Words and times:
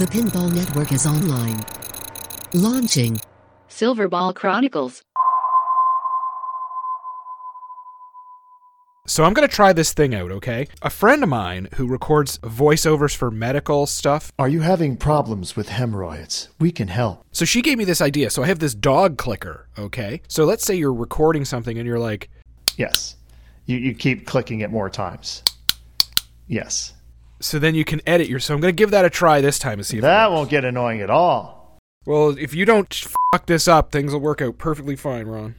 The 0.00 0.06
Pinball 0.06 0.50
Network 0.50 0.92
is 0.92 1.06
online. 1.06 1.62
Launching. 2.54 3.20
Silverball 3.68 4.34
Chronicles. 4.34 5.02
So 9.06 9.24
I'm 9.24 9.34
going 9.34 9.46
to 9.46 9.54
try 9.54 9.74
this 9.74 9.92
thing 9.92 10.14
out, 10.14 10.30
okay? 10.30 10.68
A 10.80 10.88
friend 10.88 11.22
of 11.22 11.28
mine 11.28 11.68
who 11.74 11.86
records 11.86 12.38
voiceovers 12.38 13.14
for 13.14 13.30
medical 13.30 13.84
stuff. 13.84 14.32
Are 14.38 14.48
you 14.48 14.62
having 14.62 14.96
problems 14.96 15.54
with 15.54 15.68
hemorrhoids? 15.68 16.48
We 16.58 16.72
can 16.72 16.88
help. 16.88 17.22
So 17.32 17.44
she 17.44 17.60
gave 17.60 17.76
me 17.76 17.84
this 17.84 18.00
idea. 18.00 18.30
So 18.30 18.42
I 18.42 18.46
have 18.46 18.60
this 18.60 18.74
dog 18.74 19.18
clicker, 19.18 19.68
okay? 19.78 20.22
So 20.28 20.46
let's 20.46 20.64
say 20.64 20.76
you're 20.76 20.94
recording 20.94 21.44
something 21.44 21.76
and 21.76 21.86
you're 21.86 21.98
like, 21.98 22.30
Yes. 22.78 23.16
You, 23.66 23.76
you 23.76 23.94
keep 23.94 24.26
clicking 24.26 24.60
it 24.60 24.70
more 24.70 24.88
times. 24.88 25.42
Yes. 26.48 26.94
So 27.40 27.58
then 27.58 27.74
you 27.74 27.84
can 27.84 28.00
edit 28.06 28.28
your. 28.28 28.40
So 28.40 28.54
I'm 28.54 28.60
going 28.60 28.74
to 28.74 28.76
give 28.76 28.90
that 28.90 29.04
a 29.04 29.10
try 29.10 29.40
this 29.40 29.58
time 29.58 29.78
and 29.78 29.86
see 29.86 29.96
if 29.96 30.02
That 30.02 30.30
won't 30.30 30.50
get 30.50 30.64
annoying 30.64 31.00
at 31.00 31.10
all. 31.10 31.78
Well, 32.06 32.36
if 32.38 32.54
you 32.54 32.64
don't 32.64 32.92
fuck 33.32 33.46
this 33.46 33.68
up, 33.68 33.92
things 33.92 34.12
will 34.12 34.20
work 34.20 34.40
out 34.40 34.58
perfectly 34.58 34.96
fine, 34.96 35.26
Ron. 35.26 35.54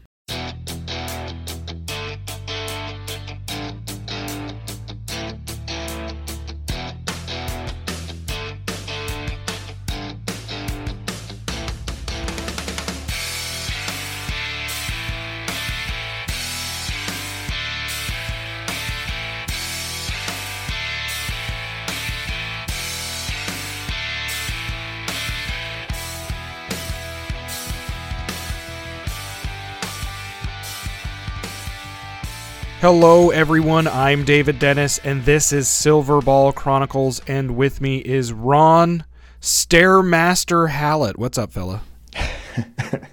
Hello, 32.81 33.29
everyone. 33.29 33.85
I'm 33.85 34.25
David 34.25 34.57
Dennis, 34.57 34.97
and 35.03 35.23
this 35.23 35.53
is 35.53 35.67
Silverball 35.67 36.55
Chronicles. 36.55 37.21
And 37.27 37.55
with 37.55 37.79
me 37.79 37.99
is 37.99 38.33
Ron 38.33 39.05
Stairmaster 39.39 40.67
Hallett. 40.67 41.19
What's 41.19 41.37
up, 41.37 41.53
fella? 41.53 41.83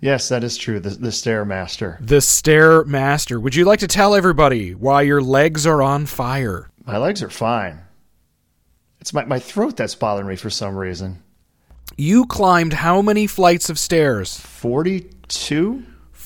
Yes, 0.00 0.28
that 0.30 0.42
is 0.42 0.56
true. 0.56 0.80
The, 0.80 0.90
the 0.90 1.10
Stairmaster. 1.10 2.04
The 2.04 2.16
Stairmaster. 2.16 3.40
Would 3.40 3.54
you 3.54 3.64
like 3.64 3.78
to 3.78 3.86
tell 3.86 4.16
everybody 4.16 4.74
why 4.74 5.02
your 5.02 5.22
legs 5.22 5.64
are 5.64 5.80
on 5.80 6.06
fire? 6.06 6.68
My 6.84 6.98
legs 6.98 7.22
are 7.22 7.30
fine. 7.30 7.80
It's 9.00 9.14
my, 9.14 9.24
my 9.24 9.38
throat 9.38 9.76
that's 9.76 9.94
bothering 9.94 10.26
me 10.26 10.34
for 10.34 10.50
some 10.50 10.74
reason. 10.74 11.22
You 11.96 12.26
climbed 12.26 12.72
how 12.72 13.00
many 13.00 13.28
flights 13.28 13.70
of 13.70 13.78
stairs? 13.78 14.40
42? 14.40 15.84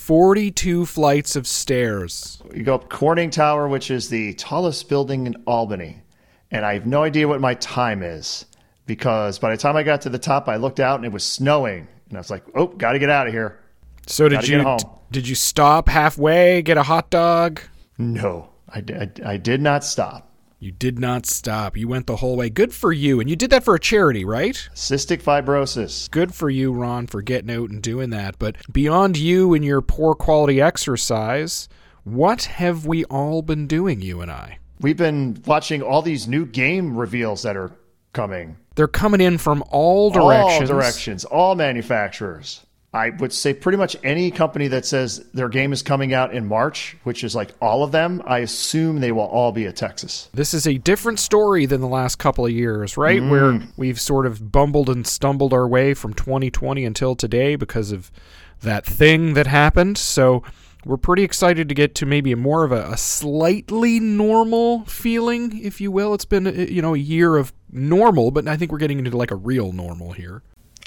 42 0.09 0.87
flights 0.87 1.37
of 1.37 1.47
stairs. 1.47 2.42
You 2.55 2.62
go 2.62 2.77
up 2.77 2.89
Corning 2.89 3.28
Tower, 3.28 3.69
which 3.69 3.91
is 3.91 4.09
the 4.09 4.33
tallest 4.33 4.89
building 4.89 5.27
in 5.27 5.37
Albany. 5.47 6.01
And 6.51 6.64
I 6.64 6.73
have 6.73 6.87
no 6.87 7.03
idea 7.03 7.28
what 7.28 7.42
my 7.42 7.53
time 7.53 8.03
is 8.03 8.47
because 8.86 9.39
by 9.39 9.51
the 9.51 9.59
time 9.59 9.77
I 9.77 9.83
got 9.83 10.01
to 10.01 10.09
the 10.09 10.19
top, 10.19 10.48
I 10.48 10.56
looked 10.56 10.81
out 10.81 10.97
and 10.97 11.05
it 11.05 11.12
was 11.12 11.25
snowing. 11.25 11.86
And 12.09 12.17
I 12.17 12.20
was 12.20 12.31
like, 12.31 12.42
oh, 12.55 12.69
got 12.69 12.92
to 12.92 12.98
get 12.98 13.11
out 13.11 13.27
of 13.27 13.34
here. 13.34 13.61
So 14.06 14.31
did 14.31 14.48
you 14.48 14.56
get 14.56 14.64
home. 14.64 14.79
did 15.11 15.29
you 15.29 15.34
stop 15.34 15.91
halfway, 15.91 16.62
get 16.62 16.79
a 16.79 16.84
hot 16.84 17.11
dog? 17.11 17.61
No, 17.98 18.48
I, 18.67 18.83
I 19.27 19.36
did 19.36 19.61
not 19.61 19.84
stop. 19.84 20.28
You 20.61 20.73
did 20.73 20.98
not 20.98 21.25
stop. 21.25 21.77
You 21.77 21.87
went 21.87 22.09
the 22.09 22.17
whole 22.17 22.37
way. 22.37 22.51
Good 22.51 22.75
for 22.75 22.92
you. 22.92 23.20
And 23.20 23.31
you 23.31 23.37
did 23.37 23.51
that 23.51 23.62
for 23.62 23.77
a 23.77 23.81
charity, 23.81 24.25
right? 24.25 24.69
Cystic 24.75 25.23
fibrosis. 25.23 26.11
Good 26.11 26.34
for 26.34 26.51
you, 26.51 26.73
Ron, 26.73 27.06
for 27.06 27.23
getting 27.23 27.51
out 27.51 27.70
and 27.70 27.80
doing 27.80 28.11
that. 28.11 28.41
But 28.41 28.57
beyond 28.73 29.17
you 29.17 29.55
and 29.55 29.64
your 29.64 29.80
poor 29.80 30.17
quality 30.17 30.61
exercise, 30.61 31.69
what 32.02 32.45
have 32.45 32.86
we 32.86 33.05
all 33.05 33.41
been 33.42 33.69
doing, 33.69 34.02
you 34.02 34.20
and 34.20 34.33
I? 34.33 34.58
We've 34.80 34.96
been 34.96 35.41
watching 35.46 35.80
all 35.80 36.02
these 36.02 36.27
new 36.27 36.45
game 36.45 36.96
reveals 36.96 37.42
that 37.42 37.57
are 37.57 37.70
coming. 38.13 38.57
They're 38.75 38.89
coming 38.89 39.20
in 39.20 39.39
from 39.39 39.63
all 39.70 40.11
directions. 40.11 40.70
All 40.70 40.77
directions, 40.77 41.25
all 41.25 41.55
manufacturers. 41.55 42.64
I 42.93 43.11
would 43.11 43.35
say 43.35 43.53
pretty 43.53 43.77
much 43.77 43.97
any 44.03 44.31
company 44.31 44.69
that 44.69 44.87
says 44.87 45.27
their 45.35 45.51
game 45.51 45.75
is 45.75 45.83
coming 45.83 46.15
out 46.15 46.33
in 46.33 46.47
March, 46.47 46.97
which 47.05 47.23
is 47.23 47.35
like 47.35 47.51
all 47.61 47.85
of 47.85 47.93
them, 47.93 48.23
I 48.25 48.39
assume 48.39 49.01
they 49.01 49.13
will 49.13 49.27
all 49.27 49.53
be 49.53 49.67
at 49.67 49.77
Texas. 49.77 50.31
This 50.33 50.55
is 50.55 50.67
a 50.67 50.79
different 50.79 51.19
story 51.19 51.67
than 51.67 51.83
the 51.83 51.89
last 51.89 52.17
couple 52.17 52.47
of 52.47 52.53
years, 52.53 52.97
right? 52.97 53.23
Where 53.23 53.61
we've 53.77 54.01
sort 54.01 54.25
of 54.25 54.51
bumbled 54.51 54.89
and 54.89 55.07
stumbled 55.07 55.53
our 55.53 55.69
way 55.69 55.93
from 55.93 56.15
2020 56.15 56.85
until 56.85 57.15
today 57.15 57.57
because 57.57 57.93
of 57.93 58.11
that 58.63 58.87
thing 58.87 59.35
that 59.35 59.47
happened. 59.47 59.99
So 59.99 60.43
we're 60.87 60.97
pretty 60.97 61.25
excited 61.25 61.69
to 61.69 61.75
get 61.75 61.95
to 61.97 62.07
maybe 62.07 62.35
more 62.35 62.65
of 62.65 62.73
a, 62.73 62.93
a 62.93 62.97
slightly 62.97 64.01
normal 64.01 64.85
feeling, 64.87 65.63
if 65.63 65.81
you 65.81 65.91
will. 65.91 66.15
It's 66.15 66.25
been 66.25 66.47
uh, 66.47 66.53
you 66.53 66.81
know 66.81 66.95
a 66.95 66.99
year 66.99 67.37
of 67.37 67.53
normal, 67.70 68.31
but 68.31 68.49
I 68.49 68.57
think 68.57 68.73
we're 68.73 68.79
getting 68.79 68.99
into 68.99 69.15
like 69.15 69.31
a 69.31 69.37
real 69.37 69.73
normal 69.73 70.13
here. 70.13 70.43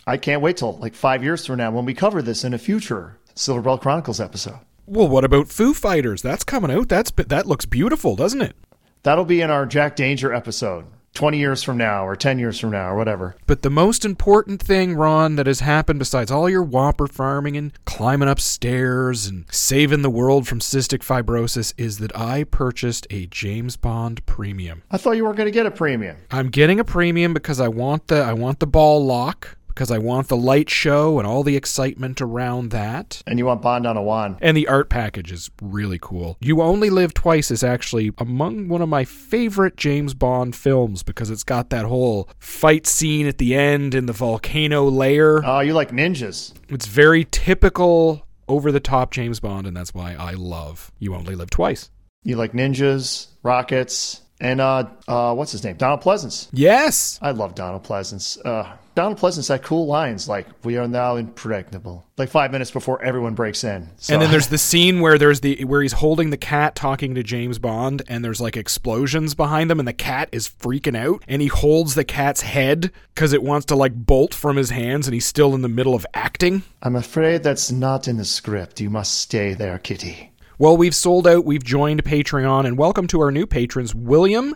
I 0.08 0.18
can't 0.18 0.42
wait 0.42 0.58
till 0.58 0.78
like 0.78 0.96
five 0.96 1.24
years 1.24 1.46
from 1.46 1.58
now 1.58 1.72
when 1.72 1.86
we 1.86 1.94
cover 1.94 2.22
this 2.22 2.44
in 2.44 2.54
a 2.54 2.58
future 2.58 3.18
Silver 3.36 3.62
Bell 3.62 3.78
Chronicles 3.78 4.20
episode. 4.20 4.60
Well, 4.86 5.08
what 5.08 5.24
about 5.24 5.50
Foo 5.50 5.74
Fighters? 5.74 6.22
That's 6.22 6.44
coming 6.44 6.72
out. 6.72 6.90
That's 6.90 7.12
that 7.12 7.46
looks 7.46 7.66
beautiful, 7.66 8.16
doesn't 8.16 8.42
it? 8.42 8.56
That'll 9.04 9.26
be 9.26 9.42
in 9.42 9.50
our 9.50 9.66
Jack 9.66 9.96
Danger 9.96 10.34
episode 10.34 10.86
20 11.14 11.38
years 11.38 11.62
from 11.62 11.78
now 11.78 12.08
or 12.08 12.16
10 12.16 12.40
years 12.40 12.60
from 12.60 12.72
now 12.72 12.90
or 12.90 12.96
whatever. 12.96 13.36
But 13.46 13.64
the 13.64 13.70
most 13.70 14.06
important 14.06 14.62
thing, 14.62 14.96
Ron, 14.96 15.36
that 15.36 15.48
has 15.48 15.60
happened 15.60 16.00
besides 16.00 16.32
all 16.32 16.50
your 16.50 16.64
whopper 16.64 17.08
farming 17.08 17.58
and 17.58 17.74
climbing 17.86 18.30
upstairs 18.30 19.28
and 19.28 19.46
saving 19.52 20.04
the 20.04 20.10
world 20.10 20.48
from 20.48 20.60
cystic 20.60 21.00
fibrosis 21.00 21.74
is 21.78 21.98
that 21.98 22.16
I 22.18 22.46
purchased 22.46 23.08
a 23.10 23.26
James 23.28 23.76
Bond 23.76 24.26
premium. 24.26 24.84
I 24.90 24.98
thought 24.98 25.12
you 25.12 25.26
weren't 25.26 25.38
going 25.38 25.48
to 25.48 25.52
get 25.52 25.66
a 25.66 25.72
premium. 25.72 26.18
I'm 26.32 26.50
getting 26.50 26.80
a 26.80 26.86
premium 26.86 27.34
because 27.34 27.60
I 27.60 27.68
want 27.68 28.08
the 28.08 28.22
I 28.22 28.34
want 28.34 28.60
the 28.60 28.68
ball 28.68 29.06
lock 29.06 29.58
because 29.82 29.90
I 29.90 29.98
want 29.98 30.28
the 30.28 30.38
light 30.38 30.70
show 30.70 31.18
and 31.18 31.28
all 31.28 31.42
the 31.42 31.58
excitement 31.58 32.22
around 32.22 32.70
that. 32.70 33.24
And 33.26 33.40
you 33.40 33.48
want 33.48 33.64
Bond 33.64 33.88
on 33.88 33.98
a 33.98 34.04
wand. 34.04 34.38
And 34.40 34.56
the 34.56 34.68
art 34.68 34.92
package 34.92 35.32
is 35.32 35.50
really 35.60 35.98
cool. 36.00 36.38
You 36.40 36.62
Only 36.62 36.92
Live 36.92 37.16
Twice 37.16 37.50
is 37.50 37.64
actually 37.64 38.12
among 38.20 38.68
one 38.68 38.84
of 38.84 38.90
my 38.90 39.06
favorite 39.06 39.78
James 39.78 40.14
Bond 40.14 40.56
films 40.56 41.02
because 41.02 41.32
it's 41.32 41.44
got 41.44 41.72
that 41.72 41.86
whole 41.86 42.30
fight 42.38 42.86
scene 42.86 43.26
at 43.26 43.40
the 43.40 43.56
end 43.56 43.96
in 43.96 44.06
the 44.06 44.14
volcano 44.14 44.88
layer. 44.88 45.44
Oh, 45.44 45.62
you 45.62 45.74
like 45.74 45.90
ninjas. 45.90 46.54
It's 46.70 46.86
very 46.86 47.26
typical 47.32 48.28
over 48.48 48.72
the 48.72 48.80
top 48.80 49.10
James 49.10 49.40
Bond, 49.40 49.66
and 49.66 49.76
that's 49.76 49.96
why 49.96 50.14
I 50.14 50.34
love 50.34 50.92
You 51.00 51.16
Only 51.16 51.34
Live 51.34 51.50
Twice. 51.50 51.90
You 52.24 52.36
like 52.36 52.52
ninjas, 52.54 53.30
rockets, 53.42 54.22
and 54.40 54.62
uh, 54.62 54.90
uh, 55.08 55.34
what's 55.34 55.54
his 55.54 55.64
name? 55.64 55.78
Donald 55.78 56.02
Pleasence. 56.02 56.50
Yes! 56.52 57.18
I 57.20 57.32
love 57.32 57.56
Donald 57.56 57.84
Pleasence. 57.84 58.38
Uh, 58.46 58.76
Donald 58.94 59.18
Pleasence 59.18 59.48
had 59.48 59.64
cool 59.64 59.86
lines 59.86 60.28
like 60.28 60.48
"We 60.66 60.78
are 60.78 60.88
now 60.88 61.16
impregnable," 61.16 62.06
like 62.18 62.30
five 62.30 62.52
minutes 62.52 62.72
before 62.72 63.02
everyone 63.02 63.36
breaks 63.36 63.64
in. 63.64 63.90
So, 63.98 64.14
And 64.14 64.22
then 64.22 64.32
there's 64.32 64.48
the 64.48 64.58
scene 64.58 65.00
where 65.00 65.18
there's 65.18 65.40
the 65.40 65.64
where 65.64 65.82
he's 65.82 65.94
holding 65.94 66.30
the 66.30 66.38
cat 66.38 66.76
talking 66.76 67.16
to 67.16 67.24
James 67.24 67.58
Bond 67.58 68.02
and 68.10 68.24
there's 68.24 68.42
like 68.42 68.58
explosions 68.58 69.34
behind 69.34 69.72
him 69.72 69.80
and 69.80 69.88
the 69.88 69.94
cat 69.94 70.28
is 70.34 70.50
freaking 70.50 70.98
out 70.98 71.24
and 71.28 71.42
he 71.42 71.48
holds 71.48 71.96
the 71.96 72.04
cat's 72.04 72.42
head 72.42 72.92
cuz 73.16 73.32
it 73.32 73.44
wants 73.44 73.66
to 73.68 73.76
like 73.76 73.94
bolt 73.96 74.34
from 74.34 74.58
his 74.58 74.72
hands 74.72 75.08
and 75.08 75.14
he's 75.14 75.26
still 75.26 75.56
in 75.56 75.62
the 75.62 75.70
middle 75.70 75.96
of 75.96 76.06
acting. 76.14 76.64
I'm 76.82 76.98
afraid 76.98 77.44
that's 77.44 77.72
not 77.72 78.10
in 78.10 78.18
the 78.18 78.26
script. 78.26 78.82
You 78.82 78.90
must 78.90 79.14
stay 79.14 79.54
there, 79.54 79.78
Kitty. 79.78 80.32
Well, 80.58 80.78
we've 80.78 80.94
sold 80.94 81.28
out, 81.28 81.46
we've 81.46 81.64
joined 81.64 82.04
Patreon 82.04 82.66
and 82.66 82.78
welcome 82.78 83.08
to 83.08 83.22
our 83.22 83.32
new 83.32 83.48
patrons 83.48 83.96
William 83.96 84.54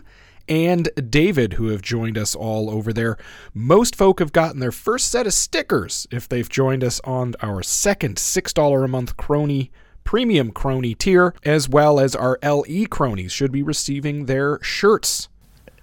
and 0.48 0.88
David, 1.10 1.54
who 1.54 1.68
have 1.68 1.82
joined 1.82 2.16
us 2.18 2.34
all 2.34 2.70
over 2.70 2.92
there. 2.92 3.16
Most 3.54 3.96
folk 3.96 4.18
have 4.20 4.32
gotten 4.32 4.60
their 4.60 4.72
first 4.72 5.10
set 5.10 5.26
of 5.26 5.32
stickers 5.34 6.06
if 6.10 6.28
they've 6.28 6.48
joined 6.48 6.84
us 6.84 7.00
on 7.04 7.34
our 7.40 7.62
second 7.62 8.16
$6 8.16 8.84
a 8.84 8.88
month 8.88 9.16
crony 9.16 9.70
premium 10.04 10.52
crony 10.52 10.94
tier, 10.94 11.34
as 11.44 11.68
well 11.68 11.98
as 11.98 12.14
our 12.14 12.38
LE 12.42 12.86
cronies 12.88 13.32
should 13.32 13.50
be 13.50 13.62
receiving 13.62 14.26
their 14.26 14.60
shirts. 14.62 15.28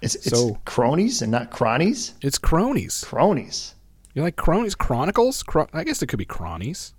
It's, 0.00 0.14
it's 0.14 0.30
So- 0.30 0.58
cronies 0.64 1.20
and 1.22 1.30
not 1.30 1.50
cronies. 1.50 2.14
It's 2.22 2.38
cronies. 2.38 3.04
Cronies. 3.04 3.74
You 4.14 4.22
like 4.22 4.36
cronies? 4.36 4.74
Chronicles? 4.74 5.42
Chro- 5.42 5.68
I 5.72 5.84
guess 5.84 6.00
it 6.02 6.06
could 6.06 6.18
be 6.18 6.24
cronies. 6.24 6.94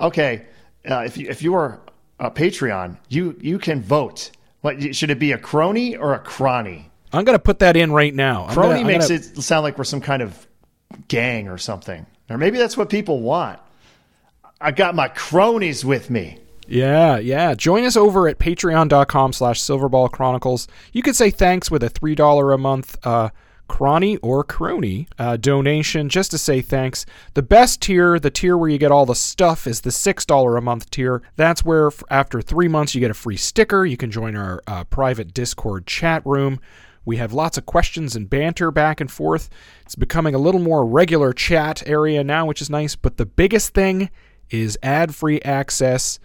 Okay, 0.00 0.46
uh, 0.88 1.00
if 1.04 1.16
you 1.18 1.28
if 1.28 1.42
you 1.42 1.54
are 1.54 1.80
a 2.20 2.30
Patreon, 2.30 2.96
you 3.08 3.36
you 3.40 3.58
can 3.58 3.82
vote. 3.82 4.30
What 4.62 4.94
should 4.94 5.10
it 5.10 5.18
be 5.18 5.32
a 5.32 5.38
crony 5.38 5.96
or 5.96 6.14
a 6.14 6.18
crony? 6.18 6.87
I'm 7.12 7.24
going 7.24 7.36
to 7.38 7.42
put 7.42 7.60
that 7.60 7.76
in 7.76 7.92
right 7.92 8.14
now. 8.14 8.46
I'm 8.48 8.54
Crony 8.54 8.80
gonna- 8.82 8.86
makes 8.86 9.08
gonna- 9.08 9.20
it 9.20 9.42
sound 9.42 9.62
like 9.64 9.78
we're 9.78 9.84
some 9.84 10.00
kind 10.00 10.22
of 10.22 10.46
gang 11.08 11.48
or 11.48 11.58
something, 11.58 12.06
or 12.30 12.38
maybe 12.38 12.58
that's 12.58 12.76
what 12.76 12.88
people 12.90 13.20
want. 13.20 13.58
I 14.60 14.72
got 14.72 14.94
my 14.94 15.08
cronies 15.08 15.84
with 15.84 16.10
me. 16.10 16.38
Yeah, 16.66 17.18
yeah. 17.18 17.54
Join 17.54 17.84
us 17.84 17.96
over 17.96 18.28
at 18.28 18.38
patreon.com 18.38 19.32
slash 19.32 19.60
silverball 19.60 20.10
chronicles. 20.10 20.68
You 20.92 21.02
could 21.02 21.16
say 21.16 21.30
thanks 21.30 21.70
with 21.70 21.82
a 21.82 21.88
$3 21.88 22.54
a 22.54 22.58
month 22.58 22.98
uh, 23.06 23.30
crony 23.68 24.16
or 24.18 24.42
crony 24.44 25.06
uh, 25.18 25.36
donation 25.38 26.08
just 26.08 26.30
to 26.32 26.38
say 26.38 26.60
thanks. 26.60 27.06
The 27.34 27.42
best 27.42 27.80
tier, 27.82 28.18
the 28.18 28.30
tier 28.30 28.58
where 28.58 28.68
you 28.68 28.78
get 28.78 28.90
all 28.92 29.06
the 29.06 29.14
stuff, 29.14 29.66
is 29.66 29.80
the 29.82 29.90
$6 29.90 30.58
a 30.58 30.60
month 30.60 30.90
tier. 30.90 31.22
That's 31.36 31.64
where, 31.64 31.86
f- 31.86 32.02
after 32.10 32.42
three 32.42 32.68
months, 32.68 32.94
you 32.94 33.00
get 33.00 33.10
a 33.10 33.14
free 33.14 33.36
sticker. 33.36 33.86
You 33.86 33.96
can 33.96 34.10
join 34.10 34.36
our 34.36 34.62
uh, 34.66 34.84
private 34.84 35.32
Discord 35.32 35.86
chat 35.86 36.20
room. 36.26 36.60
We 37.08 37.16
have 37.16 37.32
lots 37.32 37.56
of 37.56 37.64
questions 37.64 38.14
and 38.14 38.28
banter 38.28 38.70
back 38.70 39.00
and 39.00 39.10
forth. 39.10 39.48
It's 39.80 39.94
becoming 39.94 40.34
a 40.34 40.38
little 40.38 40.60
more 40.60 40.84
regular 40.84 41.32
chat 41.32 41.82
area 41.86 42.22
now, 42.22 42.44
which 42.44 42.60
is 42.60 42.68
nice. 42.68 42.96
But 42.96 43.16
the 43.16 43.24
biggest 43.24 43.72
thing 43.72 44.10
is 44.50 44.78
ad 44.82 45.14
free 45.14 45.40
access 45.40 46.18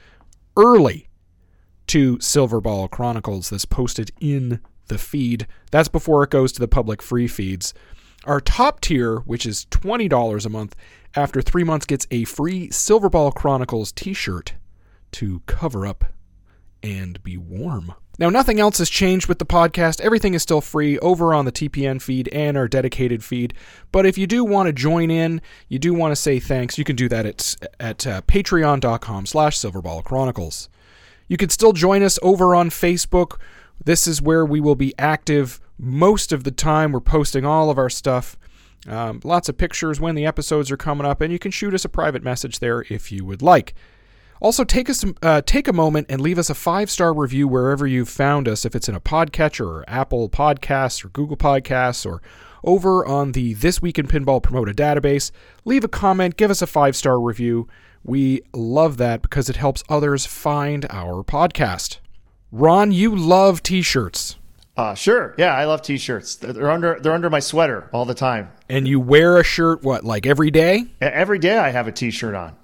early 0.58 1.08
to 1.88 2.18
Silverball 2.18 2.92
Chronicles 2.92 3.50
that's 3.50 3.64
posted 3.64 4.12
in 4.20 4.60
the 4.90 4.98
feed. 4.98 5.48
That's 5.72 5.88
before 5.88 6.22
it 6.26 6.32
goes 6.32 6.52
to 6.52 6.60
the 6.60 6.68
public 6.68 7.02
free 7.02 7.30
feeds. 7.30 7.74
Our 8.26 8.42
top 8.42 8.82
tier, 8.82 9.20
which 9.20 9.46
is 9.46 9.66
$20 9.68 10.46
a 10.46 10.50
month, 10.50 10.76
after 11.16 11.42
three 11.42 11.64
months 11.64 11.86
gets 11.86 12.08
a 12.12 12.26
free 12.26 12.68
Silverball 12.68 13.34
Chronicles 13.34 13.94
t 13.94 14.12
shirt 14.14 14.56
to 15.14 15.44
cover 15.46 15.88
up 15.88 16.04
and 16.84 17.24
be 17.24 17.38
warm. 17.38 17.94
Now, 18.20 18.30
nothing 18.30 18.60
else 18.60 18.78
has 18.78 18.92
changed 18.92 19.28
with 19.28 19.40
the 19.40 19.46
podcast. 19.46 20.00
Everything 20.00 20.36
is 20.36 20.44
still 20.44 20.62
free 20.62 21.00
over 21.00 21.34
on 21.34 21.46
the 21.46 21.52
TPN 21.52 22.00
feed 22.00 22.28
and 22.28 22.56
our 22.56 22.68
dedicated 22.68 23.24
feed. 23.24 23.56
But 23.92 24.06
if 24.06 24.20
you 24.20 24.28
do 24.28 24.44
want 24.46 24.68
to 24.68 24.74
join 24.74 25.10
in, 25.10 25.42
you 25.68 25.80
do 25.80 25.96
want 25.96 26.12
to 26.12 26.16
say 26.16 26.40
thanks, 26.40 26.78
you 26.78 26.84
can 26.84 26.96
do 26.96 27.10
that 27.10 27.26
at, 27.26 27.56
at 27.80 28.06
uh, 28.06 28.22
patreon.com 28.24 29.26
slash 29.26 29.58
silverball 29.58 30.04
chronicles. 30.04 30.70
You 31.28 31.38
can 31.38 31.50
still 31.50 31.74
join 31.74 32.04
us 32.04 32.20
over 32.22 32.54
on 32.54 32.70
Facebook. 32.70 33.40
This 33.84 34.06
is 34.06 34.22
where 34.22 34.46
we 34.46 34.60
will 34.60 34.76
be 34.76 34.94
active 35.00 35.60
most 35.80 36.32
of 36.32 36.44
the 36.44 36.52
time. 36.52 36.92
We're 36.92 37.00
posting 37.00 37.46
all 37.46 37.72
of 37.72 37.80
our 37.80 37.90
stuff. 37.90 38.38
Um, 38.88 39.22
lots 39.24 39.50
of 39.50 39.58
pictures 39.58 40.00
when 40.00 40.14
the 40.14 40.26
episodes 40.26 40.70
are 40.70 40.78
coming 40.78 41.08
up, 41.08 41.22
and 41.22 41.32
you 41.32 41.40
can 41.40 41.52
shoot 41.52 41.74
us 41.74 41.86
a 41.86 41.90
private 41.90 42.22
message 42.22 42.60
there 42.60 42.82
if 42.90 43.12
you 43.12 43.26
would 43.26 43.42
like. 43.42 43.74
Also, 44.44 44.64
take 44.66 44.90
us 44.90 45.06
uh, 45.22 45.42
take 45.46 45.70
a 45.70 45.74
moment 45.74 46.06
and 46.10 46.20
leave 46.22 46.38
us 46.38 46.50
a 46.50 46.54
five 46.54 46.92
star 46.92 47.14
review 47.14 47.48
wherever 47.48 47.88
you've 47.88 48.10
found 48.10 48.48
us. 48.48 48.66
If 48.66 48.76
it's 48.76 48.90
in 48.90 48.94
a 48.96 49.00
podcatcher 49.00 49.66
or 49.66 49.86
Apple 49.88 50.28
Podcasts 50.30 51.04
or 51.04 51.08
Google 51.08 51.38
Podcasts 51.38 52.06
or 52.06 52.22
over 52.64 53.06
on 53.06 53.32
the 53.32 53.54
This 53.54 53.82
Week 53.82 53.98
in 53.98 54.06
Pinball 54.06 54.44
Promoted 54.44 54.76
database, 54.76 55.32
leave 55.64 55.86
a 55.86 55.88
comment, 55.88 56.36
give 56.36 56.52
us 56.52 56.62
a 56.62 56.68
five 56.68 56.94
star 56.96 57.20
review. 57.22 57.70
We 58.04 58.42
love 58.54 58.98
that 58.98 59.22
because 59.22 59.50
it 59.50 59.56
helps 59.56 59.82
others 59.88 60.26
find 60.26 60.86
our 60.90 61.24
podcast. 61.24 62.00
Ron, 62.52 62.92
you 62.92 63.16
love 63.16 63.64
T-shirts, 63.64 64.36
Uh, 64.76 64.94
sure. 64.94 65.36
Yeah, 65.38 65.56
I 65.56 65.64
love 65.66 65.82
t-shirts. 65.84 66.36
They're- 66.36 66.52
They're 66.52 66.70
under 66.72 67.00
they're 67.02 67.14
under 67.14 67.30
my 67.30 67.40
sweater 67.40 67.90
all 67.94 68.04
the 68.06 68.14
time. 68.14 68.50
and 68.70 68.88
you 68.90 69.00
wear 69.00 69.38
a 69.38 69.44
shirt 69.44 69.84
what 69.84 70.04
like 70.04 70.26
every 70.26 70.52
day. 70.52 70.88
Every 71.00 71.40
day 71.40 71.58
I 71.58 71.70
have 71.70 71.88
a 71.88 71.92
t-shirt 71.94 72.36
on. 72.36 72.56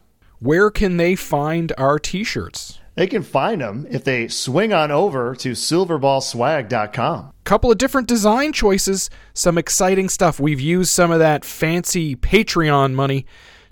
Where 0.41 0.71
can 0.71 0.95
they 0.95 1.15
find 1.15 1.73
our 1.77 1.99
T-shirts? 1.99 2.79
They 2.95 3.07
can 3.07 3.23
find 3.23 3.59
them 3.59 3.85
if 3.89 4.05
they 4.05 4.29
swing 4.29 4.71
on 4.71 4.89
over 4.89 5.35
to 5.35 5.51
silverballswag.com. 5.51 7.33
couple 7.43 7.69
of 7.69 7.77
different 7.77 8.07
design 8.07 8.53
choices, 8.53 9.09
some 9.33 9.57
exciting 9.57 10.07
stuff. 10.07 10.39
We've 10.39 10.61
used 10.61 10.91
some 10.91 11.11
of 11.11 11.19
that 11.19 11.43
fancy 11.43 12.15
Patreon 12.15 12.93
money 12.93 13.25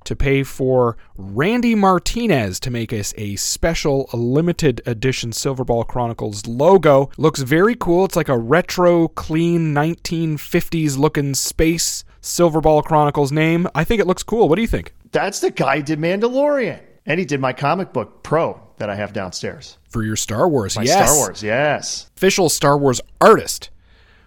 to 0.03 0.15
pay 0.15 0.43
for 0.43 0.97
Randy 1.15 1.73
Martinez 1.73 2.59
to 2.59 2.69
make 2.69 2.91
us 2.91 3.13
a 3.17 3.37
special 3.37 4.09
limited 4.11 4.81
edition 4.85 5.31
Silverball 5.31 5.87
Chronicles 5.87 6.47
logo. 6.47 7.09
Looks 7.17 7.43
very 7.43 7.75
cool. 7.75 8.03
It's 8.03 8.17
like 8.17 8.29
a 8.29 8.37
retro, 8.37 9.07
clean 9.07 9.73
1950s 9.73 10.97
looking 10.97 11.33
space 11.33 12.03
Silverball 12.27 12.83
Chronicles 12.83 13.31
name. 13.31 13.67
I 13.73 13.83
think 13.83 14.01
it 14.01 14.07
looks 14.07 14.23
cool. 14.23 14.49
What 14.49 14.55
do 14.55 14.61
you 14.61 14.67
think? 14.67 14.93
That's 15.11 15.39
the 15.39 15.51
guy 15.51 15.77
who 15.77 15.83
did 15.83 15.99
Mandalorian. 15.99 16.81
And 17.05 17.19
he 17.19 17.25
did 17.25 17.39
my 17.39 17.53
comic 17.53 17.93
book 17.93 18.21
Pro 18.21 18.61
that 18.77 18.89
I 18.89 18.95
have 18.95 19.13
downstairs. 19.13 19.77
For 19.89 20.03
your 20.03 20.17
Star 20.17 20.47
Wars, 20.47 20.75
My 20.75 20.83
yes. 20.83 21.09
Star 21.09 21.17
Wars, 21.17 21.41
yes. 21.41 22.11
official 22.17 22.49
Star 22.49 22.77
Wars 22.77 22.99
artist 23.21 23.69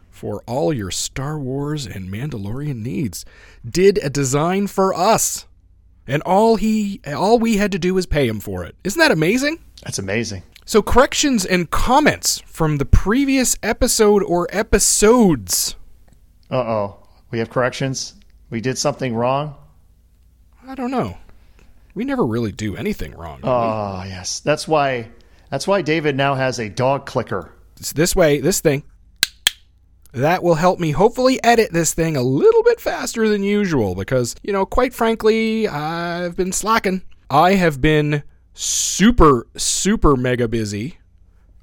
for 0.09 0.43
all 0.47 0.73
your 0.73 0.91
Star 0.91 1.39
Wars 1.39 1.87
and 1.87 2.11
Mandalorian 2.13 2.83
needs, 2.83 3.25
did 3.69 3.99
a 4.03 4.11
design 4.11 4.67
for 4.67 4.95
us. 4.95 5.47
And 6.07 6.23
all 6.23 6.57
he 6.57 7.01
all 7.07 7.39
we 7.39 7.59
had 7.59 7.71
to 7.73 7.79
do 7.79 7.95
was 7.95 8.07
pay 8.07 8.27
him 8.27 8.41
for 8.41 8.65
it. 8.65 8.75
Isn't 8.83 8.99
that 8.99 9.13
amazing? 9.13 9.61
That's 9.85 9.99
amazing. 9.99 10.43
So 10.65 10.83
corrections 10.83 11.45
and 11.45 11.71
comments 11.71 12.43
from 12.47 12.79
the 12.79 12.85
previous 12.85 13.57
episode 13.63 14.23
or 14.23 14.49
episodes. 14.51 15.77
Uh 16.51 16.57
oh. 16.57 17.00
We 17.31 17.39
have 17.39 17.51
corrections. 17.51 18.15
We 18.51 18.61
did 18.61 18.79
something 18.79 19.15
wrong. 19.15 19.55
I 20.67 20.75
don't 20.75 20.91
know. 20.91 21.17
We 21.95 22.05
never 22.05 22.25
really 22.25 22.53
do 22.53 22.77
anything 22.77 23.15
wrong. 23.15 23.41
Oh 23.43 24.03
yes. 24.07 24.41
That's 24.41 24.67
why 24.69 25.11
that's 25.51 25.67
why 25.67 25.83
David 25.83 26.17
now 26.17 26.35
has 26.35 26.59
a 26.59 26.69
dog 26.69 27.07
clicker. 27.07 27.53
It's 27.79 27.93
this 27.93 28.15
way, 28.15 28.41
this 28.41 28.61
thing. 28.61 28.85
That 30.13 30.43
will 30.43 30.57
help 30.57 30.81
me 30.81 30.91
hopefully 30.91 31.43
edit 31.45 31.73
this 31.73 31.95
thing 31.95 32.17
a 32.17 32.23
little 32.23 32.63
bit 32.65 32.81
faster 32.81 33.29
than 33.29 33.45
usual 33.45 33.95
because, 33.95 34.35
you 34.43 34.53
know, 34.53 34.67
quite 34.67 34.93
frankly, 34.93 35.69
I've 35.69 36.37
been 36.37 36.53
slacking. 36.53 37.03
I 37.31 37.55
have 37.55 37.81
been 37.81 38.25
super, 38.55 39.47
super 39.57 40.17
mega 40.17 40.49
busy 40.49 40.99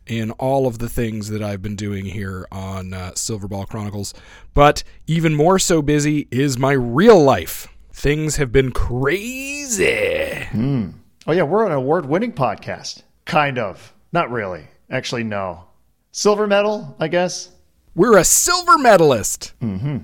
in 0.07 0.31
all 0.31 0.68
of 0.68 0.80
the 0.80 0.89
things 0.89 1.30
that 1.30 1.44
I've 1.44 1.62
been 1.62 1.75
doing 1.75 2.06
here 2.06 2.48
on 2.51 2.94
uh, 2.94 3.12
Silverball 3.12 3.68
Chronicles, 3.68 4.13
but 4.54 4.83
even 5.06 5.36
more 5.36 5.59
so 5.59 5.81
busy 5.81 6.27
is 6.31 6.57
my 6.57 6.71
real 6.71 7.21
life. 7.21 7.68
Things 7.94 8.36
have 8.38 8.51
been 8.51 8.71
crazy. 8.71 10.48
Oh 10.56 11.31
yeah, 11.31 11.44
we're 11.44 11.65
an 11.65 11.71
award-winning 11.71 12.33
podcast. 12.33 13.04
Kind 13.25 13.57
of. 13.57 13.94
Not 14.13 14.31
really. 14.31 14.68
Actually, 14.89 15.24
no. 15.24 15.65
Silver 16.12 16.48
medal, 16.48 16.95
I 17.00 17.09
guess. 17.09 17.50
We're 17.95 18.18
a 18.18 18.24
silver 18.24 18.77
medalist. 18.77 19.54
Mm-hmm. 19.62 19.98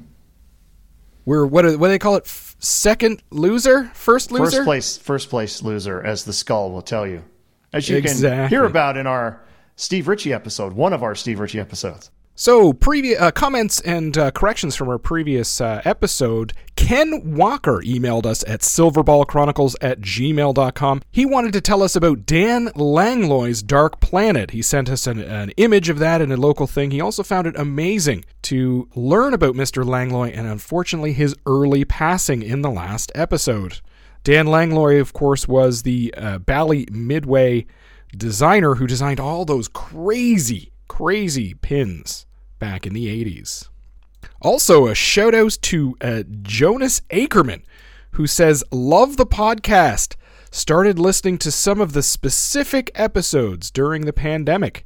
We're 1.26 1.46
what 1.46 1.62
do, 1.62 1.78
what 1.78 1.88
do 1.88 1.92
they 1.92 2.00
call 2.00 2.18
it? 2.18 2.24
F- 2.26 2.56
second 2.60 3.24
loser, 3.32 3.92
first 3.94 4.32
loser. 4.32 4.58
First 4.58 4.64
place, 4.66 4.98
first 4.98 5.30
place 5.30 5.62
loser, 5.64 6.02
as 6.02 6.26
the 6.26 6.34
skull 6.34 6.72
will 6.72 6.82
tell 6.82 7.08
you, 7.08 7.24
as 7.72 7.88
you 7.88 8.02
can 8.02 8.50
hear 8.50 8.66
about 8.66 8.98
in 8.98 9.08
our 9.08 9.42
Steve 9.76 10.08
Ritchie 10.08 10.34
episode, 10.34 10.74
one 10.74 10.94
of 10.94 11.04
our 11.04 11.16
Steve 11.16 11.40
Ritchie 11.40 11.60
episodes. 11.60 12.12
So, 12.36 12.74
previous 12.74 13.22
uh, 13.22 13.30
comments 13.30 13.80
and 13.82 14.18
uh, 14.18 14.32
corrections 14.32 14.76
from 14.76 14.90
our 14.90 14.98
previous 14.98 15.62
uh, 15.62 15.84
episode. 15.86 16.54
Ken 16.76 17.36
Walker 17.36 17.80
emailed 17.86 18.26
us 18.26 18.44
at 18.48 18.62
silverballchronicles 18.62 19.76
at 19.82 20.02
gmail.com. 20.02 21.02
He 21.12 21.28
wanted 21.28 21.54
to 21.54 21.62
tell 21.62 21.84
us 21.84 21.96
about 21.96 22.26
Dan 22.26 22.70
Langlois' 22.76 23.62
Dark 23.62 24.00
Planet. 24.00 24.50
He 24.50 24.64
sent 24.64 24.90
us 24.90 25.06
an, 25.06 25.20
an 25.20 25.52
image 25.58 25.90
of 25.90 26.00
that 26.00 26.22
in 26.22 26.32
a 26.32 26.38
local 26.38 26.66
thing. 26.66 26.90
He 26.90 27.00
also 27.00 27.22
found 27.22 27.46
it 27.46 27.56
amazing 27.56 28.26
to 28.44 28.90
learn 28.96 29.36
about 29.36 29.54
Mr. 29.54 29.86
Langlois 29.86 30.32
and 30.34 30.48
unfortunately 30.48 31.14
his 31.14 31.36
early 31.46 31.86
passing 31.86 32.42
in 32.42 32.64
the 32.64 32.72
last 32.72 33.12
episode. 33.14 33.80
Dan 34.24 34.48
Langlois, 34.48 35.00
of 35.00 35.14
course, 35.14 35.48
was 35.48 35.84
the 35.84 36.12
uh, 36.18 36.40
Bally 36.40 36.88
Midway 36.92 37.68
designer 38.16 38.76
who 38.76 38.88
designed 38.88 39.20
all 39.20 39.46
those 39.46 39.68
crazy, 39.68 40.72
crazy 40.88 41.54
pins 41.56 42.26
back 42.60 42.86
in 42.86 42.94
the 42.94 43.08
80s. 43.08 43.70
Also, 44.42 44.88
a 44.88 44.96
shout 44.96 45.34
out 45.34 45.58
to 45.62 45.96
uh, 46.02 46.24
Jonas 46.42 47.02
Ackerman, 47.12 47.64
who 48.12 48.28
says, 48.28 48.64
Love 48.72 49.18
the 49.18 49.26
podcast. 49.26 50.16
Started 50.52 51.00
listening 51.00 51.38
to 51.40 51.52
some 51.52 51.82
of 51.82 51.94
the 51.94 52.04
specific 52.04 52.92
episodes 52.94 53.72
during 53.72 54.06
the 54.06 54.14
pandemic. 54.14 54.86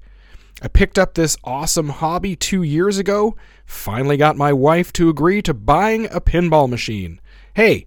I 0.62 0.70
picked 0.70 0.98
up 0.98 1.14
this 1.14 1.38
awesome 1.44 1.90
hobby 1.90 2.36
two 2.36 2.64
years 2.64 2.98
ago. 2.98 3.36
Finally 3.66 4.18
got 4.18 4.38
my 4.38 4.54
wife 4.54 4.92
to 4.94 5.10
agree 5.10 5.42
to 5.44 5.54
buying 5.54 6.06
a 6.06 6.22
pinball 6.22 6.70
machine. 6.70 7.20
Hey, 7.54 7.86